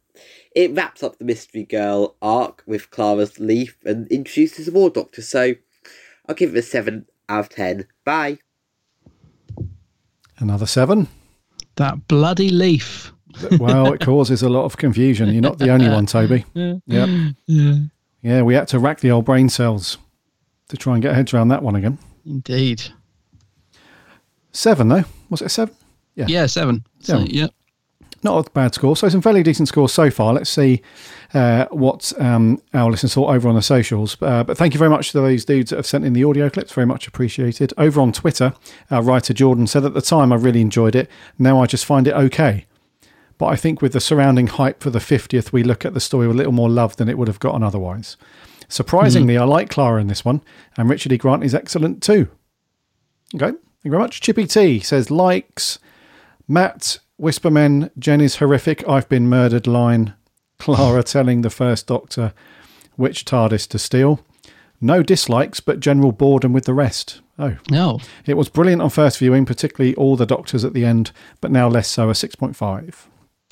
it 0.54 0.74
wraps 0.74 1.02
up 1.02 1.18
the 1.18 1.24
Mystery 1.24 1.64
Girl 1.64 2.16
arc 2.20 2.62
with 2.66 2.90
Clara's 2.90 3.38
leaf 3.38 3.78
and 3.84 4.08
introduces 4.08 4.66
the 4.66 4.72
War 4.72 4.90
Doctor, 4.90 5.22
so 5.22 5.54
I'll 6.28 6.34
give 6.34 6.54
it 6.54 6.58
a 6.58 6.62
7 6.62 7.06
out 7.28 7.40
of 7.40 7.48
10. 7.50 7.86
Bye. 8.04 8.38
Another 10.38 10.66
seven. 10.66 11.08
That 11.76 12.06
bloody 12.08 12.48
leaf. 12.50 13.12
well, 13.58 13.92
it 13.92 14.00
causes 14.00 14.42
a 14.42 14.48
lot 14.48 14.64
of 14.64 14.76
confusion. 14.76 15.28
You're 15.30 15.42
not 15.42 15.58
the 15.58 15.70
only 15.70 15.88
one, 15.88 16.06
Toby. 16.06 16.44
Yeah. 16.54 16.74
Yep. 16.86 17.34
Yeah. 17.46 17.74
Yeah, 18.22 18.42
we 18.42 18.54
had 18.54 18.68
to 18.68 18.78
rack 18.78 19.00
the 19.00 19.10
old 19.12 19.24
brain 19.24 19.48
cells 19.48 19.98
to 20.68 20.76
try 20.76 20.94
and 20.94 21.02
get 21.02 21.14
heads 21.14 21.32
around 21.32 21.48
that 21.48 21.62
one 21.62 21.76
again. 21.76 21.98
Indeed. 22.26 22.82
Seven, 24.52 24.88
though. 24.88 25.04
Was 25.30 25.42
it 25.42 25.46
a 25.46 25.48
seven? 25.50 25.74
Yeah. 26.14 26.26
Yeah, 26.28 26.46
seven. 26.46 26.84
So, 27.00 27.14
Seven. 27.18 27.26
yeah. 27.30 27.46
Not 28.24 28.44
a 28.46 28.50
bad 28.50 28.74
score. 28.74 28.96
So 28.96 29.08
some 29.08 29.22
fairly 29.22 29.44
decent 29.44 29.68
scores 29.68 29.92
so 29.92 30.10
far. 30.10 30.34
Let's 30.34 30.50
see 30.50 30.82
uh, 31.34 31.66
what 31.70 32.12
um, 32.18 32.60
our 32.74 32.90
listeners 32.90 33.14
thought 33.14 33.32
over 33.32 33.48
on 33.48 33.54
the 33.54 33.62
socials. 33.62 34.16
Uh, 34.20 34.42
but 34.42 34.58
thank 34.58 34.74
you 34.74 34.78
very 34.78 34.90
much 34.90 35.12
to 35.12 35.20
those 35.20 35.44
dudes 35.44 35.70
that 35.70 35.76
have 35.76 35.86
sent 35.86 36.04
in 36.04 36.14
the 36.14 36.24
audio 36.24 36.50
clips. 36.50 36.72
Very 36.72 36.86
much 36.86 37.06
appreciated. 37.06 37.72
Over 37.78 38.00
on 38.00 38.10
Twitter, 38.10 38.54
our 38.90 39.02
writer 39.02 39.32
Jordan 39.32 39.68
said 39.68 39.84
at 39.84 39.94
the 39.94 40.00
time 40.00 40.32
I 40.32 40.36
really 40.36 40.60
enjoyed 40.60 40.96
it. 40.96 41.08
Now 41.38 41.60
I 41.62 41.66
just 41.66 41.86
find 41.86 42.08
it 42.08 42.14
okay. 42.14 42.66
But 43.36 43.46
I 43.46 43.56
think 43.56 43.80
with 43.80 43.92
the 43.92 44.00
surrounding 44.00 44.48
hype 44.48 44.82
for 44.82 44.90
the 44.90 44.98
50th, 44.98 45.52
we 45.52 45.62
look 45.62 45.84
at 45.84 45.94
the 45.94 46.00
story 46.00 46.26
with 46.26 46.34
a 46.34 46.38
little 46.38 46.52
more 46.52 46.68
love 46.68 46.96
than 46.96 47.08
it 47.08 47.16
would 47.16 47.28
have 47.28 47.38
gotten 47.38 47.62
otherwise. 47.62 48.16
Surprisingly, 48.68 49.38
I 49.38 49.44
like 49.44 49.70
Clara 49.70 50.00
in 50.00 50.08
this 50.08 50.24
one, 50.24 50.42
and 50.76 50.90
Richard 50.90 51.12
E. 51.12 51.16
Grant 51.18 51.44
is 51.44 51.54
excellent 51.54 52.02
too. 52.02 52.28
Okay, 53.34 53.56
you 53.88 53.92
very 53.92 54.02
much. 54.02 54.20
Chippy 54.20 54.46
T 54.46 54.80
says 54.80 55.10
likes. 55.10 55.78
Matt 56.46 56.98
Whispermen, 57.18 57.90
Jenny's 57.98 58.36
horrific. 58.36 58.86
I've 58.88 59.08
been 59.08 59.28
murdered. 59.28 59.66
Line. 59.66 60.14
Clara 60.58 61.02
telling 61.02 61.42
the 61.42 61.50
first 61.50 61.86
Doctor 61.86 62.32
which 62.96 63.24
TARDIS 63.24 63.68
to 63.68 63.78
steal. 63.78 64.20
No 64.80 65.02
dislikes, 65.02 65.60
but 65.60 65.80
general 65.80 66.12
boredom 66.12 66.52
with 66.52 66.64
the 66.64 66.74
rest. 66.74 67.20
Oh. 67.38 67.56
No. 67.70 68.00
It 68.26 68.34
was 68.34 68.48
brilliant 68.48 68.82
on 68.82 68.90
first 68.90 69.18
viewing, 69.18 69.44
particularly 69.44 69.94
all 69.94 70.16
the 70.16 70.26
Doctors 70.26 70.64
at 70.64 70.74
the 70.74 70.84
end, 70.84 71.12
but 71.40 71.50
now 71.50 71.68
less 71.68 71.88
so, 71.88 72.10
a 72.10 72.12
6.5. 72.12 73.06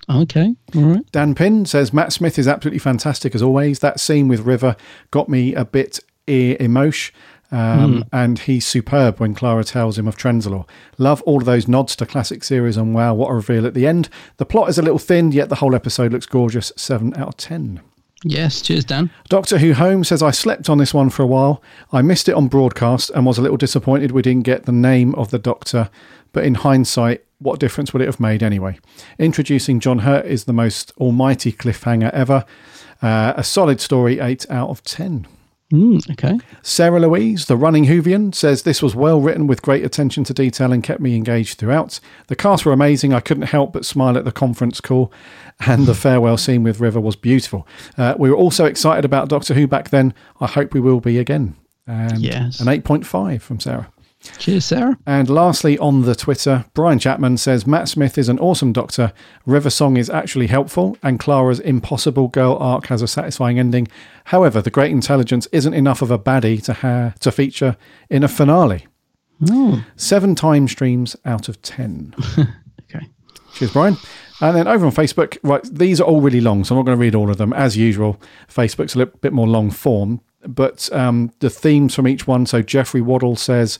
Okay. 0.09 0.55
All 0.75 0.83
right. 0.83 1.13
Dan 1.13 1.35
Pin 1.35 1.67
says 1.67 1.93
Matt 1.93 2.13
Smith 2.13 2.39
is 2.39 2.47
absolutely 2.47 2.79
fantastic 2.79 3.35
as 3.35 3.43
always. 3.43 3.81
That 3.81 4.01
scene 4.01 4.29
with 4.29 4.41
River 4.41 4.77
got 5.11 5.29
me 5.29 5.55
a 5.55 5.65
bit 5.65 6.01
ear 6.27 6.57
emotion. 6.61 7.15
Um, 7.57 7.87
Mm. 7.87 8.09
And 8.13 8.39
he's 8.41 8.67
superb 8.67 9.19
when 9.19 9.35
Clara 9.35 9.65
tells 9.65 9.99
him 9.99 10.07
of 10.07 10.17
Trenzalore. 10.17 10.67
Love 10.99 11.23
all 11.23 11.39
of 11.39 11.47
those 11.47 11.67
nods 11.69 11.97
to 11.97 12.07
classic 12.07 12.45
series, 12.45 12.77
and 12.77 12.95
wow, 12.95 13.15
what 13.15 13.31
a 13.31 13.35
reveal 13.35 13.67
at 13.67 13.75
the 13.75 13.87
end. 13.87 14.09
The 14.37 14.45
plot 14.45 14.69
is 14.69 14.79
a 14.79 14.83
little 14.83 14.99
thin, 14.99 15.33
yet 15.33 15.49
the 15.49 15.57
whole 15.57 15.75
episode 15.75 16.13
looks 16.13 16.27
gorgeous. 16.27 16.73
7 16.77 17.15
out 17.17 17.29
of 17.29 17.37
10. 17.37 17.81
Yes. 18.25 18.61
Cheers, 18.61 18.85
Dan. 18.85 19.11
Doctor 19.29 19.59
Who 19.59 19.73
Home 19.75 20.03
says 20.05 20.23
I 20.23 20.31
slept 20.33 20.69
on 20.69 20.79
this 20.79 20.93
one 20.93 21.11
for 21.11 21.23
a 21.23 21.27
while. 21.27 21.63
I 21.93 22.03
missed 22.03 22.29
it 22.29 22.35
on 22.35 22.49
broadcast 22.49 23.11
and 23.15 23.25
was 23.25 23.39
a 23.39 23.43
little 23.43 23.57
disappointed 23.57 24.11
we 24.11 24.23
didn't 24.23 24.45
get 24.45 24.65
the 24.65 24.73
name 24.73 25.15
of 25.15 25.31
the 25.31 25.39
Doctor, 25.39 25.89
but 26.33 26.45
in 26.45 26.55
hindsight, 26.57 27.25
what 27.39 27.61
difference 27.61 27.93
would 27.93 28.03
it 28.03 28.07
have 28.07 28.19
made 28.21 28.43
anyway? 28.43 28.79
Introducing 29.19 29.81
John 29.81 30.01
Hurt 30.01 30.27
is 30.27 30.45
the 30.45 30.53
most 30.53 30.93
almighty 30.99 31.53
cliffhanger 31.53 32.11
ever. 32.13 32.45
Uh, 33.03 33.35
a 33.37 33.45
solid 33.45 33.81
story, 33.81 34.19
8 34.19 34.47
out 34.51 34.71
of 34.71 34.83
10. 34.83 35.27
Mm, 35.73 36.11
okay. 36.13 36.39
Sarah 36.63 37.01
Louise, 37.01 37.47
the 37.47 37.57
running 37.57 37.87
Whovian, 37.87 38.33
says 38.35 38.63
this 38.63 38.83
was 38.83 38.95
well 38.95 39.21
written 39.21 39.49
with 39.49 39.63
great 39.63 39.85
attention 39.85 40.23
to 40.25 40.35
detail 40.35 40.73
and 40.73 40.83
kept 40.83 41.01
me 41.01 41.17
engaged 41.17 41.59
throughout. 41.59 41.99
The 42.29 42.37
cast 42.37 42.65
were 42.65 42.73
amazing. 42.73 43.13
I 43.13 43.21
couldn't 43.21 43.45
help 43.45 43.73
but 43.73 43.85
smile 43.85 44.17
at 44.17 44.25
the 44.25 44.31
conference 44.33 44.81
call, 44.81 45.13
and 45.61 45.87
the 45.87 45.95
farewell 46.05 46.37
scene 46.37 46.63
with 46.63 46.79
River 46.79 47.01
was 47.01 47.17
beautiful. 47.17 47.67
Uh, 47.99 48.15
we 48.17 48.31
were 48.31 48.37
also 48.37 48.65
excited 48.65 49.05
about 49.05 49.29
Doctor 49.29 49.55
Who 49.55 49.67
back 49.67 49.91
then. 49.91 50.15
I 50.41 50.47
hope 50.47 50.73
we 50.73 50.81
will 50.81 51.01
be 51.01 51.19
again. 51.19 51.57
And 51.87 52.19
Yes. 52.21 52.61
An 52.61 52.67
8.5 52.67 53.41
from 53.41 53.59
Sarah. 53.61 53.89
Cheers, 54.39 54.65
Sarah. 54.65 54.99
And 55.07 55.29
lastly, 55.29 55.79
on 55.79 56.03
the 56.03 56.15
Twitter, 56.15 56.65
Brian 56.75 56.99
Chapman 56.99 57.37
says 57.37 57.67
Matt 57.67 57.89
Smith 57.89 58.19
is 58.19 58.29
an 58.29 58.39
awesome 58.39 58.73
doctor. 58.73 59.13
River 59.45 59.71
Song 59.71 59.97
is 59.97 60.11
actually 60.11 60.47
helpful, 60.47 60.97
and 61.03 61.19
Clara's 61.19 61.61
impossible 61.61 62.29
girl 62.29 62.57
arc 62.61 62.87
has 62.87 63.03
a 63.03 63.09
satisfying 63.09 63.59
ending. 63.59 63.89
However, 64.27 64.61
the 64.61 64.71
Great 64.71 64.93
Intelligence 64.93 65.47
isn't 65.53 65.75
enough 65.75 66.03
of 66.03 66.11
a 66.11 66.19
baddie 66.19 66.63
to 66.65 66.73
ha- 66.73 67.15
to 67.21 67.33
feature 67.33 67.77
in 68.11 68.23
a 68.23 68.29
finale. 68.29 68.87
Oh. 69.51 69.85
Seven 69.97 70.35
time 70.35 70.69
streams 70.69 71.17
out 71.25 71.49
of 71.49 71.61
ten. 71.63 72.15
okay. 72.39 73.07
Cheers, 73.55 73.73
Brian. 73.73 73.97
And 74.41 74.57
then 74.57 74.69
over 74.69 74.85
on 74.85 74.93
Facebook, 74.93 75.39
right, 75.43 75.63
these 75.65 76.01
are 76.01 76.05
all 76.05 76.21
really 76.21 76.43
long, 76.43 76.65
so 76.65 76.75
I'm 76.75 76.79
not 76.79 76.87
going 76.87 76.99
to 76.99 77.01
read 77.01 77.15
all 77.15 77.31
of 77.31 77.39
them. 77.39 77.53
As 77.55 77.77
usual, 77.77 78.21
Facebook's 78.49 78.95
a 78.95 78.99
little 78.99 79.19
bit 79.21 79.33
more 79.33 79.49
long 79.49 79.71
form, 79.71 80.21
but 80.47 80.93
um, 80.93 81.33
the 81.41 81.51
themes 81.51 81.95
from 81.95 82.09
each 82.09 82.27
one. 82.27 82.47
So 82.47 82.63
Jeffrey 82.63 83.01
Waddle 83.01 83.37
says, 83.37 83.79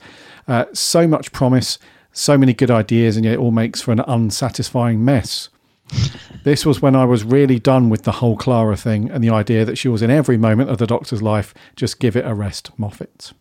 uh, 0.49 0.67
so 0.73 1.07
much 1.07 1.33
promise, 1.33 1.79
so 2.13 2.39
many 2.39 2.55
good 2.55 2.71
ideas, 2.71 3.17
and 3.17 3.25
yet 3.25 3.35
it 3.35 3.39
all 3.39 3.51
makes 3.51 3.83
for 3.83 3.93
an 3.93 4.01
unsatisfying 4.01 5.05
mess. 5.05 5.49
this 6.45 6.67
was 6.67 6.83
when 6.83 6.97
I 6.97 7.05
was 7.05 7.25
really 7.25 7.59
done 7.59 7.91
with 7.91 8.03
the 8.03 8.13
whole 8.13 8.37
Clara 8.37 8.77
thing 8.77 9.11
and 9.11 9.23
the 9.23 9.31
idea 9.31 9.65
that 9.65 9.79
she 9.79 9.89
was 9.89 10.03
in 10.03 10.11
every 10.11 10.37
moment 10.37 10.71
of 10.71 10.79
the 10.79 10.87
Doctor's 10.87 11.23
life. 11.23 11.55
Just 11.77 12.01
give 12.01 12.17
it 12.17 12.27
a 12.27 12.35
rest, 12.35 12.71
Moffat. 12.77 13.33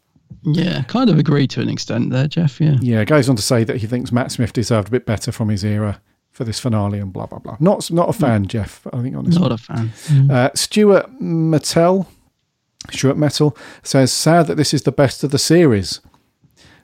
Yeah. 0.43 0.83
Kind 0.83 1.09
of 1.09 1.17
agree 1.17 1.47
to 1.47 1.61
an 1.61 1.69
extent 1.69 2.11
there, 2.11 2.27
Jeff. 2.27 2.61
Yeah. 2.61 2.75
Yeah, 2.79 3.03
goes 3.03 3.29
on 3.29 3.35
to 3.35 3.41
say 3.41 3.63
that 3.63 3.77
he 3.77 3.87
thinks 3.87 4.11
Matt 4.11 4.31
Smith 4.31 4.53
deserved 4.53 4.89
a 4.89 4.91
bit 4.91 5.05
better 5.05 5.31
from 5.31 5.49
his 5.49 5.63
era 5.63 6.01
for 6.31 6.43
this 6.43 6.59
finale 6.59 6.99
and 6.99 7.11
blah 7.13 7.25
blah 7.25 7.39
blah. 7.39 7.57
Not 7.59 7.89
not 7.91 8.09
a 8.09 8.13
fan, 8.13 8.45
Jeff. 8.47 8.85
I 8.91 9.01
think 9.01 9.15
honestly, 9.15 9.41
Not 9.41 9.51
a 9.53 9.57
fan. 9.57 9.91
Uh, 10.29 10.49
Stuart 10.53 11.09
Mattel, 11.21 12.05
Stuart 12.91 13.17
Metal 13.17 13.55
says, 13.83 14.11
"Sad 14.11 14.47
that 14.47 14.55
this 14.55 14.73
is 14.73 14.83
the 14.83 14.91
best 14.91 15.23
of 15.23 15.31
the 15.31 15.37
series. 15.39 16.01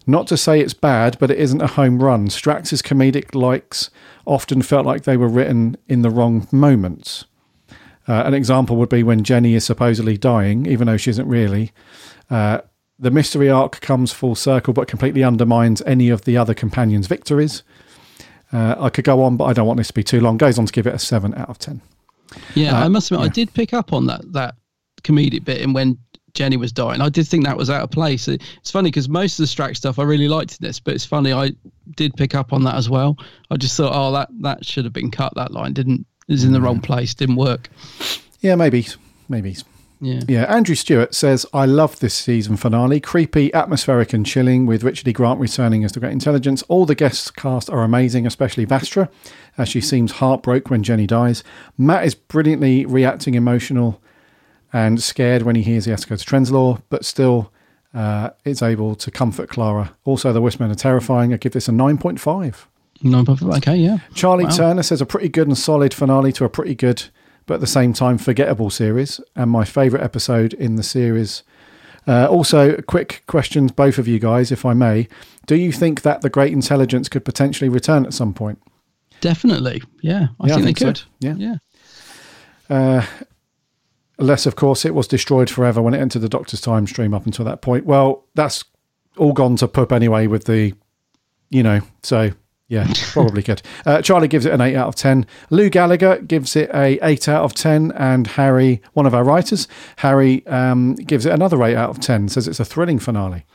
Not 0.08 0.28
to 0.28 0.38
say 0.38 0.60
it's 0.60 0.74
bad, 0.74 1.18
but 1.20 1.30
it 1.30 1.38
isn't 1.40 1.62
a 1.62 1.68
home 1.68 2.02
run. 2.02 2.30
Strax's 2.30 2.82
comedic 2.82 3.36
likes 3.36 3.90
often 4.26 4.62
felt 4.62 4.86
like 4.86 5.04
they 5.04 5.18
were 5.18 5.28
written 5.28 5.78
in 5.88 6.02
the 6.02 6.10
wrong 6.10 6.48
moments. 6.52 7.26
Uh, 8.08 8.24
an 8.26 8.34
example 8.34 8.76
would 8.78 8.90
be 8.90 9.04
when 9.04 9.24
Jenny 9.24 9.54
is 9.54 9.64
supposedly 9.64 10.18
dying, 10.18 10.66
even 10.66 10.88
though 10.88 10.98
she 10.98 11.12
isn't 11.12 11.28
really. 11.28 11.72
Uh, 12.32 12.60
the 12.98 13.12
mystery 13.12 13.50
arc 13.50 13.80
comes 13.82 14.12
full 14.12 14.34
circle, 14.36 14.74
but 14.74 14.88
completely 14.88 15.24
undermines 15.24 15.82
any 15.84 16.10
of 16.10 16.26
the 16.26 16.36
other 16.36 16.54
companions' 16.56 17.08
victories. 17.08 17.62
Uh, 18.52 18.76
I 18.80 18.90
could 18.90 19.06
go 19.06 19.22
on, 19.24 19.38
but 19.38 19.46
I 19.46 19.54
don't 19.54 19.68
want 19.68 19.78
this 19.78 19.88
to 19.88 19.94
be 19.94 20.04
too 20.04 20.20
long. 20.20 20.38
Goes 20.38 20.58
on 20.60 20.66
to 20.66 20.74
give 20.74 20.88
it 20.88 20.94
a 20.96 21.00
seven 21.00 21.34
out 21.36 21.50
of 21.50 21.58
ten. 21.60 21.82
Yeah, 22.56 22.80
Uh, 22.80 22.86
I 22.86 22.88
must 22.88 23.12
admit, 23.12 23.26
I 23.26 23.30
did 23.30 23.54
pick 23.54 23.74
up 23.74 23.94
on 23.94 24.08
that 24.08 24.34
that 24.34 24.56
comedic 25.04 25.44
bit, 25.46 25.62
and 25.62 25.74
when 25.74 25.98
Jenny 26.34 26.58
was 26.58 26.72
dying, 26.72 27.02
I 27.02 27.10
did 27.10 27.28
think 27.28 27.46
that 27.46 27.58
was 27.58 27.70
out 27.70 27.84
of 27.84 27.92
place. 27.92 28.28
It's 28.28 28.72
funny 28.72 28.90
because 28.90 29.10
most 29.10 29.40
of 29.40 29.44
the 29.44 29.64
Strax 29.64 29.78
stuff 29.78 30.00
I 30.00 30.04
really 30.04 30.28
liked 30.28 30.52
in 30.60 30.66
this, 30.66 30.80
but 30.80 30.94
it's 30.94 31.06
funny 31.06 31.34
I 31.34 31.52
did 31.96 32.16
pick 32.16 32.36
up 32.36 32.54
on 32.54 32.64
that 32.64 32.76
as 32.76 32.90
well. 32.90 33.18
I 33.50 33.58
just 33.58 33.76
thought, 33.76 33.92
oh, 33.94 34.12
that 34.14 34.30
that 34.42 34.66
should 34.66 34.86
have 34.86 34.94
been 34.94 35.12
cut. 35.12 35.34
That 35.36 35.52
line 35.52 35.74
didn't 35.74 36.06
is 36.28 36.44
in 36.44 36.54
the 36.54 36.62
wrong 36.62 36.80
mm. 36.80 36.84
place, 36.84 37.14
didn't 37.14 37.36
work. 37.36 37.70
Yeah, 38.40 38.56
maybe, 38.56 38.88
maybe. 39.28 39.58
Yeah. 40.04 40.22
Yeah, 40.28 40.44
Andrew 40.46 40.74
Stewart 40.74 41.14
says, 41.14 41.46
I 41.54 41.66
love 41.66 42.00
this 42.00 42.16
season 42.16 42.58
finale. 42.58 43.00
Creepy, 43.00 43.54
atmospheric, 43.54 44.14
and 44.14 44.26
chilling, 44.26 44.66
with 44.66 44.84
Richard 44.84 45.08
E. 45.08 45.14
Grant 45.14 45.40
returning 45.40 45.84
as 45.84 45.92
the 45.92 46.00
Great 46.00 46.12
Intelligence. 46.12 46.64
All 46.64 46.88
the 46.88 46.96
guest 46.96 47.36
cast 47.36 47.70
are 47.70 47.84
amazing, 47.84 48.26
especially 48.26 48.66
Vastra, 48.66 49.10
as 49.60 49.70
she 49.70 49.80
seems 49.80 50.14
heartbroken 50.14 50.72
when 50.72 50.82
Jenny 50.82 51.06
dies. 51.06 51.44
Matt 51.78 52.04
is 52.04 52.16
brilliantly 52.16 52.84
reacting 52.84 53.36
emotional 53.36 54.02
and 54.74 55.02
scared 55.02 55.42
when 55.44 55.56
he 55.56 55.62
hears 55.64 55.86
he 55.86 55.92
has 55.92 56.02
to 56.02 56.08
go 56.08 56.16
to 56.16 56.26
Trenzalore, 56.26 56.82
but 56.90 57.04
still 57.06 57.52
uh, 57.94 58.30
is 58.46 58.62
able 58.62 58.96
to 58.96 59.12
comfort 59.12 59.50
Clara. 59.50 59.94
Also, 60.06 60.32
the 60.32 60.42
Whispermen 60.42 60.72
are 60.72 60.76
terrifying. 60.76 61.34
I 61.34 61.38
give 61.38 61.52
this 61.54 61.68
a 61.68 61.72
9.5. 61.72 62.56
No, 63.04 63.24
but- 63.24 63.42
okay, 63.58 63.76
yeah. 63.76 63.98
Charlie 64.14 64.46
Wow. 64.46 64.52
Turner 64.52 64.84
says 64.84 65.02
a 65.02 65.06
pretty 65.06 65.28
good 65.30 65.48
and 65.48 65.58
solid 65.58 65.94
finale 65.94 66.32
to 66.34 66.46
a 66.46 66.50
pretty 66.50 66.76
good, 66.76 67.04
but 67.48 67.56
at 67.56 67.60
the 67.60 67.68
same 67.68 67.92
time 67.94 68.18
forgettable 68.18 68.70
series, 68.70 69.20
and 69.36 69.50
my 69.52 69.66
favourite 69.66 70.04
episode 70.04 70.54
in 70.54 70.76
the 70.76 70.84
series. 70.84 71.44
Uh, 72.08 72.26
also, 72.28 72.78
quick 72.84 73.24
questions, 73.28 73.72
both 73.72 73.98
of 73.98 74.08
you 74.08 74.20
guys, 74.20 74.52
if 74.52 74.66
I 74.66 74.74
may. 74.74 75.08
Do 75.48 75.56
you 75.56 75.72
think 75.72 76.02
that 76.04 76.22
the 76.22 76.30
Great 76.30 76.54
Intelligence 76.54 77.10
could 77.10 77.26
potentially 77.26 77.70
return 77.70 78.06
at 78.06 78.14
some 78.14 78.34
point? 78.34 78.60
Definitely. 79.20 79.84
Yeah. 80.02 80.28
I 80.40 80.48
Yeah, 80.48 80.54
I 80.56 80.62
think, 80.62 80.78
think 80.78 80.80
they 80.80 80.86
so. 80.86 80.92
could. 80.94 81.02
Yeah. 81.40 81.58
Yeah. 82.70 82.76
Uh, 82.76 83.06
unless, 84.22 84.46
of 84.46 84.56
course, 84.56 84.86
it 84.86 84.96
was 84.96 85.08
destroyed 85.08 85.50
forever 85.50 85.82
when 85.82 85.94
it 85.94 86.00
entered 86.00 86.22
the 86.22 86.30
Doctor's 86.30 86.62
time 86.62 86.88
stream 86.88 87.14
up 87.14 87.26
until 87.26 87.44
that 87.44 87.62
point. 87.62 87.86
Well, 87.86 88.24
that's 88.36 88.64
all 89.18 89.34
gone 89.34 89.58
to 89.58 89.68
pup 89.68 89.92
anyway 89.92 90.28
with 90.28 90.46
the, 90.46 90.74
you 91.50 91.64
know, 91.64 91.82
so 92.04 92.32
yeah, 92.68 92.88
probably 93.12 93.44
could. 93.44 93.62
Uh, 93.86 94.02
Charlie 94.02 94.30
gives 94.30 94.46
it 94.46 94.54
an 94.54 94.62
8 94.62 94.76
out 94.76 94.88
of 94.88 94.96
10. 94.96 95.26
Lou 95.50 95.70
Gallagher 95.70 96.20
gives 96.20 96.56
it 96.56 96.70
a 96.74 97.06
8 97.06 97.28
out 97.28 97.44
of 97.44 97.54
10. 97.54 97.92
And 97.94 98.28
Harry, 98.28 98.82
one 98.94 99.06
of 99.06 99.14
our 99.14 99.24
writers, 99.24 99.68
Harry 99.98 100.46
um, 100.48 100.96
gives 100.96 101.26
it 101.26 101.34
another 101.34 101.62
8 101.62 101.76
out 101.76 101.90
of 101.90 102.00
10, 102.00 102.30
says 102.30 102.48
it's 102.48 102.60
a 102.60 102.66
thrilling 102.66 103.00
finale. 103.00 103.46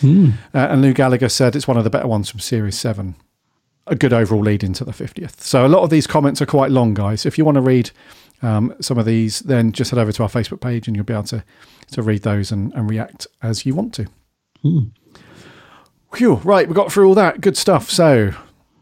Hmm. 0.00 0.30
Uh, 0.52 0.58
and 0.58 0.82
Lou 0.82 0.92
Gallagher 0.92 1.28
said 1.28 1.56
it's 1.56 1.68
one 1.68 1.76
of 1.76 1.84
the 1.84 1.90
better 1.90 2.08
ones 2.08 2.28
from 2.28 2.40
Series 2.40 2.78
7. 2.78 3.14
A 3.86 3.94
good 3.94 4.12
overall 4.12 4.42
lead 4.42 4.62
into 4.62 4.84
the 4.84 4.92
50th. 4.92 5.40
So 5.40 5.64
a 5.64 5.68
lot 5.68 5.82
of 5.82 5.90
these 5.90 6.06
comments 6.06 6.42
are 6.42 6.46
quite 6.46 6.70
long, 6.70 6.94
guys. 6.94 7.24
If 7.24 7.38
you 7.38 7.44
want 7.44 7.56
to 7.56 7.62
read 7.62 7.90
um, 8.42 8.74
some 8.80 8.98
of 8.98 9.06
these, 9.06 9.40
then 9.40 9.72
just 9.72 9.90
head 9.90 9.98
over 9.98 10.12
to 10.12 10.22
our 10.22 10.28
Facebook 10.28 10.60
page 10.60 10.86
and 10.86 10.96
you'll 10.96 11.04
be 11.04 11.12
able 11.12 11.24
to, 11.24 11.44
to 11.92 12.02
read 12.02 12.22
those 12.22 12.50
and, 12.52 12.72
and 12.74 12.88
react 12.88 13.26
as 13.42 13.66
you 13.66 13.74
want 13.74 13.94
to. 13.94 14.06
Hmm. 14.62 14.78
Phew, 16.14 16.36
right, 16.36 16.68
we 16.68 16.74
got 16.74 16.92
through 16.92 17.06
all 17.06 17.14
that. 17.14 17.40
Good 17.40 17.56
stuff. 17.56 17.88
So, 17.90 18.32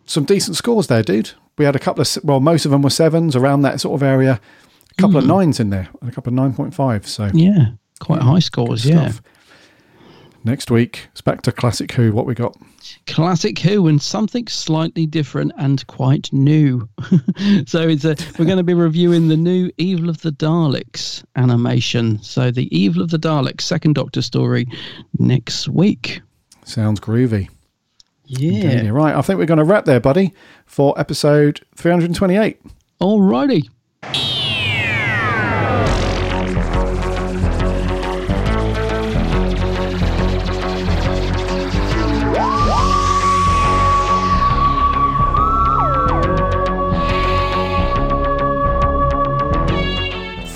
some 0.07 0.25
decent 0.25 0.57
scores 0.57 0.87
there, 0.87 1.03
dude. 1.03 1.33
We 1.59 1.65
had 1.65 1.77
a 1.77 1.79
couple 1.79 2.01
of, 2.03 2.19
well, 2.25 2.41
most 2.41 2.65
of 2.65 2.71
them 2.71 2.83
were 2.83 2.91
sevens 2.91 3.37
around 3.37 3.63
that 3.63 3.81
sort 3.81 3.95
of 3.95 4.03
area. 4.03 4.41
A 4.91 5.01
couple 5.01 5.19
of 5.19 5.27
nines 5.27 5.61
in 5.61 5.71
there, 5.71 5.89
and 6.01 6.11
a 6.11 6.13
couple 6.13 6.33
of 6.33 6.55
9.5. 6.55 7.07
So, 7.07 7.31
Yeah. 7.35 7.73
Quite 8.01 8.23
high 8.23 8.39
scores, 8.39 8.87
yeah. 8.87 9.11
stuff. 9.11 9.23
Next 10.49 10.71
week, 10.71 11.09
it's 11.13 11.21
back 11.21 11.43
to 11.43 11.53
Classic 11.53 11.93
Who. 11.93 12.11
What 12.11 12.25
we 12.25 12.35
got? 12.35 12.57
Classic 13.07 13.59
Who 13.59 13.87
and 13.87 14.01
something 14.01 14.49
slightly 14.49 15.05
different 15.05 15.53
and 15.59 15.87
quite 15.89 16.33
new. 16.33 16.89
so 17.67 17.87
it's 17.87 18.07
a, 18.07 18.17
we're 18.39 18.47
going 18.47 18.57
to 18.57 18.63
be 18.63 18.73
reviewing 18.73 19.29
the 19.29 19.37
new 19.37 19.71
Evil 19.77 20.09
of 20.09 20.23
the 20.23 20.31
Daleks 20.31 21.23
animation. 21.37 22.23
So 22.23 22.51
the 22.51 22.75
Evil 22.75 23.03
of 23.03 23.11
the 23.11 23.19
Daleks 23.19 23.61
second 23.61 23.93
Doctor 23.93 24.23
story 24.23 24.67
next 25.19 25.69
week. 25.69 26.23
Sounds 26.65 26.99
groovy. 26.99 27.51
Yeah. 28.25 28.71
Indeed. 28.71 28.91
Right, 28.93 29.15
I 29.15 29.21
think 29.21 29.39
we're 29.39 29.45
going 29.45 29.59
to 29.59 29.65
wrap 29.65 29.85
there, 29.85 30.01
buddy, 30.01 30.33
for 30.65 30.99
episode 30.99 31.61
328. 31.77 32.59
Alrighty. 33.03 33.69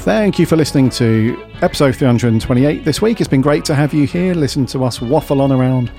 Thank 0.03 0.41
you 0.41 0.47
for 0.47 0.57
listening 0.57 0.91
to 0.91 1.41
episode 1.63 1.95
328 1.95 2.85
this 2.85 3.01
week. 3.01 3.21
It's 3.21 3.31
been 3.31 3.41
great 3.41 3.65
to 3.67 3.75
have 3.77 3.95
you 3.95 4.05
here, 4.05 4.35
listen 4.35 4.67
to 4.67 4.83
us 4.83 5.01
waffle 5.01 5.41
on 5.41 5.53
around 5.53 5.93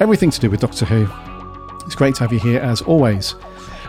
everything 0.00 0.30
to 0.30 0.40
do 0.40 0.48
with 0.48 0.60
Doctor 0.60 0.86
Who. 0.86 1.06
It's 1.84 1.94
great 1.94 2.14
to 2.14 2.20
have 2.22 2.32
you 2.32 2.38
here 2.38 2.60
as 2.60 2.80
always. 2.80 3.34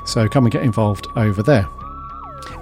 so 0.07 0.29
come 0.29 0.45
and 0.45 0.53
get 0.53 0.63
involved 0.63 1.07
over 1.17 1.43
there. 1.43 1.67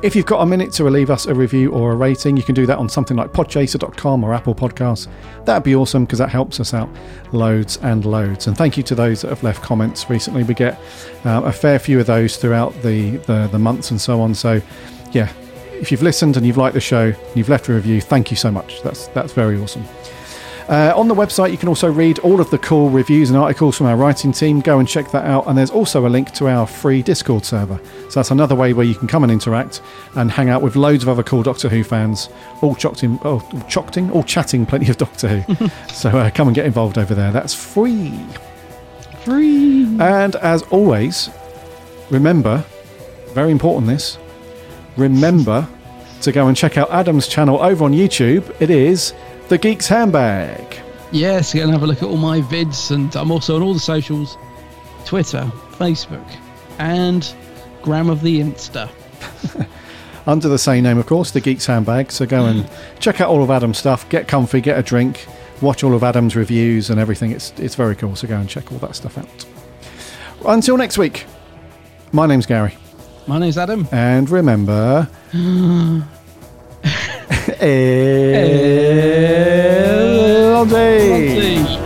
If 0.03 0.15
you've 0.15 0.27
got 0.27 0.43
a 0.43 0.47
minute 0.47 0.73
to 0.75 0.85
leave 0.85 1.09
us 1.09 1.25
a 1.25 1.35
review 1.35 1.73
or 1.73 1.93
a 1.93 1.97
rating, 1.97 2.37
you 2.37 2.43
can 2.43 2.55
do 2.55 2.67
that 2.67 2.77
on 2.77 2.87
something 2.87 3.17
like 3.17 3.33
podchaser.com 3.33 4.23
or 4.23 4.35
Apple 4.35 4.55
Podcasts. 4.55 5.09
That'd 5.47 5.65
be 5.65 5.75
awesome 5.75 6.05
because 6.05 6.19
that 6.19 6.29
helps 6.29 6.61
us 6.61 6.75
out 6.75 6.91
loads 7.33 7.79
and 7.79 8.05
loads. 8.05 8.47
And 8.47 8.57
thank 8.59 8.77
you 8.77 8.83
to 8.85 8.95
those 8.95 9.23
that 9.23 9.31
have 9.31 9.43
left 9.43 9.63
comments 9.63 10.11
recently. 10.11 10.43
We 10.43 10.53
get 10.53 10.79
uh, 11.25 11.43
a 11.47 11.53
fair 11.53 11.79
few 11.79 11.99
of 11.99 12.07
those 12.07 12.37
throughout 12.37 12.75
the, 12.83 13.17
the, 13.27 13.49
the 13.51 13.59
months 13.59 13.91
and 13.91 13.99
so 13.99 14.21
on. 14.21 14.35
So, 14.35 14.61
yeah, 15.13 15.33
if 15.73 15.91
you've 15.91 16.03
listened 16.03 16.37
and 16.37 16.47
you've 16.47 16.59
liked 16.59 16.75
the 16.75 16.81
show 16.81 17.07
and 17.07 17.37
you've 17.37 17.49
left 17.49 17.69
a 17.69 17.73
review, 17.73 18.03
thank 18.03 18.31
you 18.31 18.37
so 18.37 18.51
much. 18.51 18.83
That's, 18.83 19.07
that's 19.09 19.33
very 19.33 19.59
awesome. 19.59 19.85
Uh, 20.69 20.93
on 20.97 21.07
the 21.07 21.15
website, 21.15 21.53
you 21.53 21.57
can 21.57 21.69
also 21.69 21.91
read 21.91 22.19
all 22.21 22.41
of 22.41 22.51
the 22.51 22.59
cool 22.59 22.91
reviews 22.91 23.31
and 23.31 23.39
articles 23.39 23.77
from 23.77 23.87
our 23.87 23.97
writing 23.97 24.33
team. 24.33 24.61
Go 24.61 24.81
and 24.81 24.89
check 24.89 25.11
that 25.13 25.25
out. 25.25 25.47
And 25.47 25.57
there's 25.57 25.71
also 25.71 26.07
a 26.07 26.09
link 26.09 26.33
to 26.33 26.49
our 26.49 26.67
free 26.67 27.03
Discord 27.03 27.45
server. 27.45 27.81
So 28.09 28.19
that's 28.19 28.33
another 28.33 28.57
way 28.57 28.73
where 28.73 28.85
you 28.85 28.97
can 28.97 29.07
come 29.07 29.23
and 29.23 29.31
interact 29.31 29.81
and 30.17 30.29
hang 30.31 30.49
out 30.49 30.63
with 30.63 30.75
loads 30.75 31.05
of 31.05 31.09
other 31.09 31.23
cool 31.23 31.45
Doctor 31.45 31.69
Who 31.69 31.85
fans, 31.85 32.29
all 32.63 32.75
chocked 32.75 33.05
in, 33.05 33.21
oh, 33.23 33.49
all 33.53 33.61
chocked 33.69 33.97
in, 33.97 34.11
all 34.11 34.25
chatting 34.25 34.67
plenty 34.67 34.89
of 34.91 34.97
Doctor 34.97 35.29
Who. 35.29 35.69
so 35.93 36.11
uh, 36.11 36.31
come 36.31 36.49
and 36.49 36.55
get 36.55 36.67
involved 36.67 36.99
over 36.99 37.15
there. 37.15 37.31
That's 37.31 37.55
free. 37.55 38.19
Free. 39.25 39.85
And 40.01 40.35
as 40.37 40.63
always, 40.65 41.31
remember, 42.11 42.65
very 43.35 43.53
important 43.53 43.87
this, 43.87 44.19
remember 44.97 45.69
to 46.23 46.33
go 46.33 46.49
and 46.49 46.57
check 46.57 46.77
out 46.77 46.91
Adam's 46.91 47.29
channel 47.29 47.61
over 47.61 47.85
on 47.85 47.93
YouTube. 47.93 48.55
It 48.61 48.71
is 48.71 49.15
The 49.49 49.59
Geek's 49.59 49.87
Handbag. 49.87 50.77
Yes, 51.13 51.55
go 51.55 51.63
and 51.63 51.71
have 51.71 51.85
a 51.85 51.87
look 51.87 52.03
at 52.03 52.09
all 52.09 52.17
my 52.17 52.41
vids, 52.41 52.91
and 52.91 53.15
I'm 53.15 53.31
also 53.31 53.55
on 53.55 53.63
all 53.63 53.75
the 53.75 53.79
socials 53.79 54.37
Twitter, 55.05 55.45
Facebook, 55.79 56.27
and 56.81 57.33
Gram 57.81 58.11
of 58.11 58.23
the 58.23 58.41
Insta. 58.41 58.91
under 60.27 60.49
the 60.49 60.59
same 60.59 60.83
name, 60.83 60.99
of 60.99 61.07
course, 61.07 61.31
the 61.31 61.41
Geeks 61.41 61.65
Handbag. 61.65 62.11
So 62.11 62.27
go 62.27 62.47
and 62.47 62.65
mm. 62.65 62.99
check 62.99 63.21
out 63.21 63.29
all 63.29 63.41
of 63.41 63.51
Adam's 63.53 63.79
stuff, 63.79 64.09
get 64.09 64.27
comfy, 64.27 64.61
get 64.61 64.81
a 64.81 64.83
drink, 64.83 65.27
watch 65.63 65.85
all 65.85 65.95
of 65.95 66.03
Adam's 66.03 66.35
reviews 66.35 66.91
and 66.91 66.99
everything. 66.99 67.31
It's 67.31 67.53
it's 67.57 67.77
very 67.77 67.95
cool. 67.95 68.17
So 68.17 68.27
go 68.27 68.37
and 68.37 68.49
check 68.49 68.73
all 68.73 68.79
that 68.79 68.97
stuff 68.97 69.17
out. 69.17 69.47
Until 70.45 70.77
next 70.77 70.99
week, 70.99 71.25
my 72.11 72.27
name's 72.27 72.47
Gary. 72.47 72.77
My 73.29 73.39
name's 73.39 73.59
Adam. 73.59 73.87
And 73.93 74.29
remember, 74.29 75.09
é... 77.61 78.33
é... 78.35 79.47
Londres. 80.53 81.09
Londres. 81.09 81.86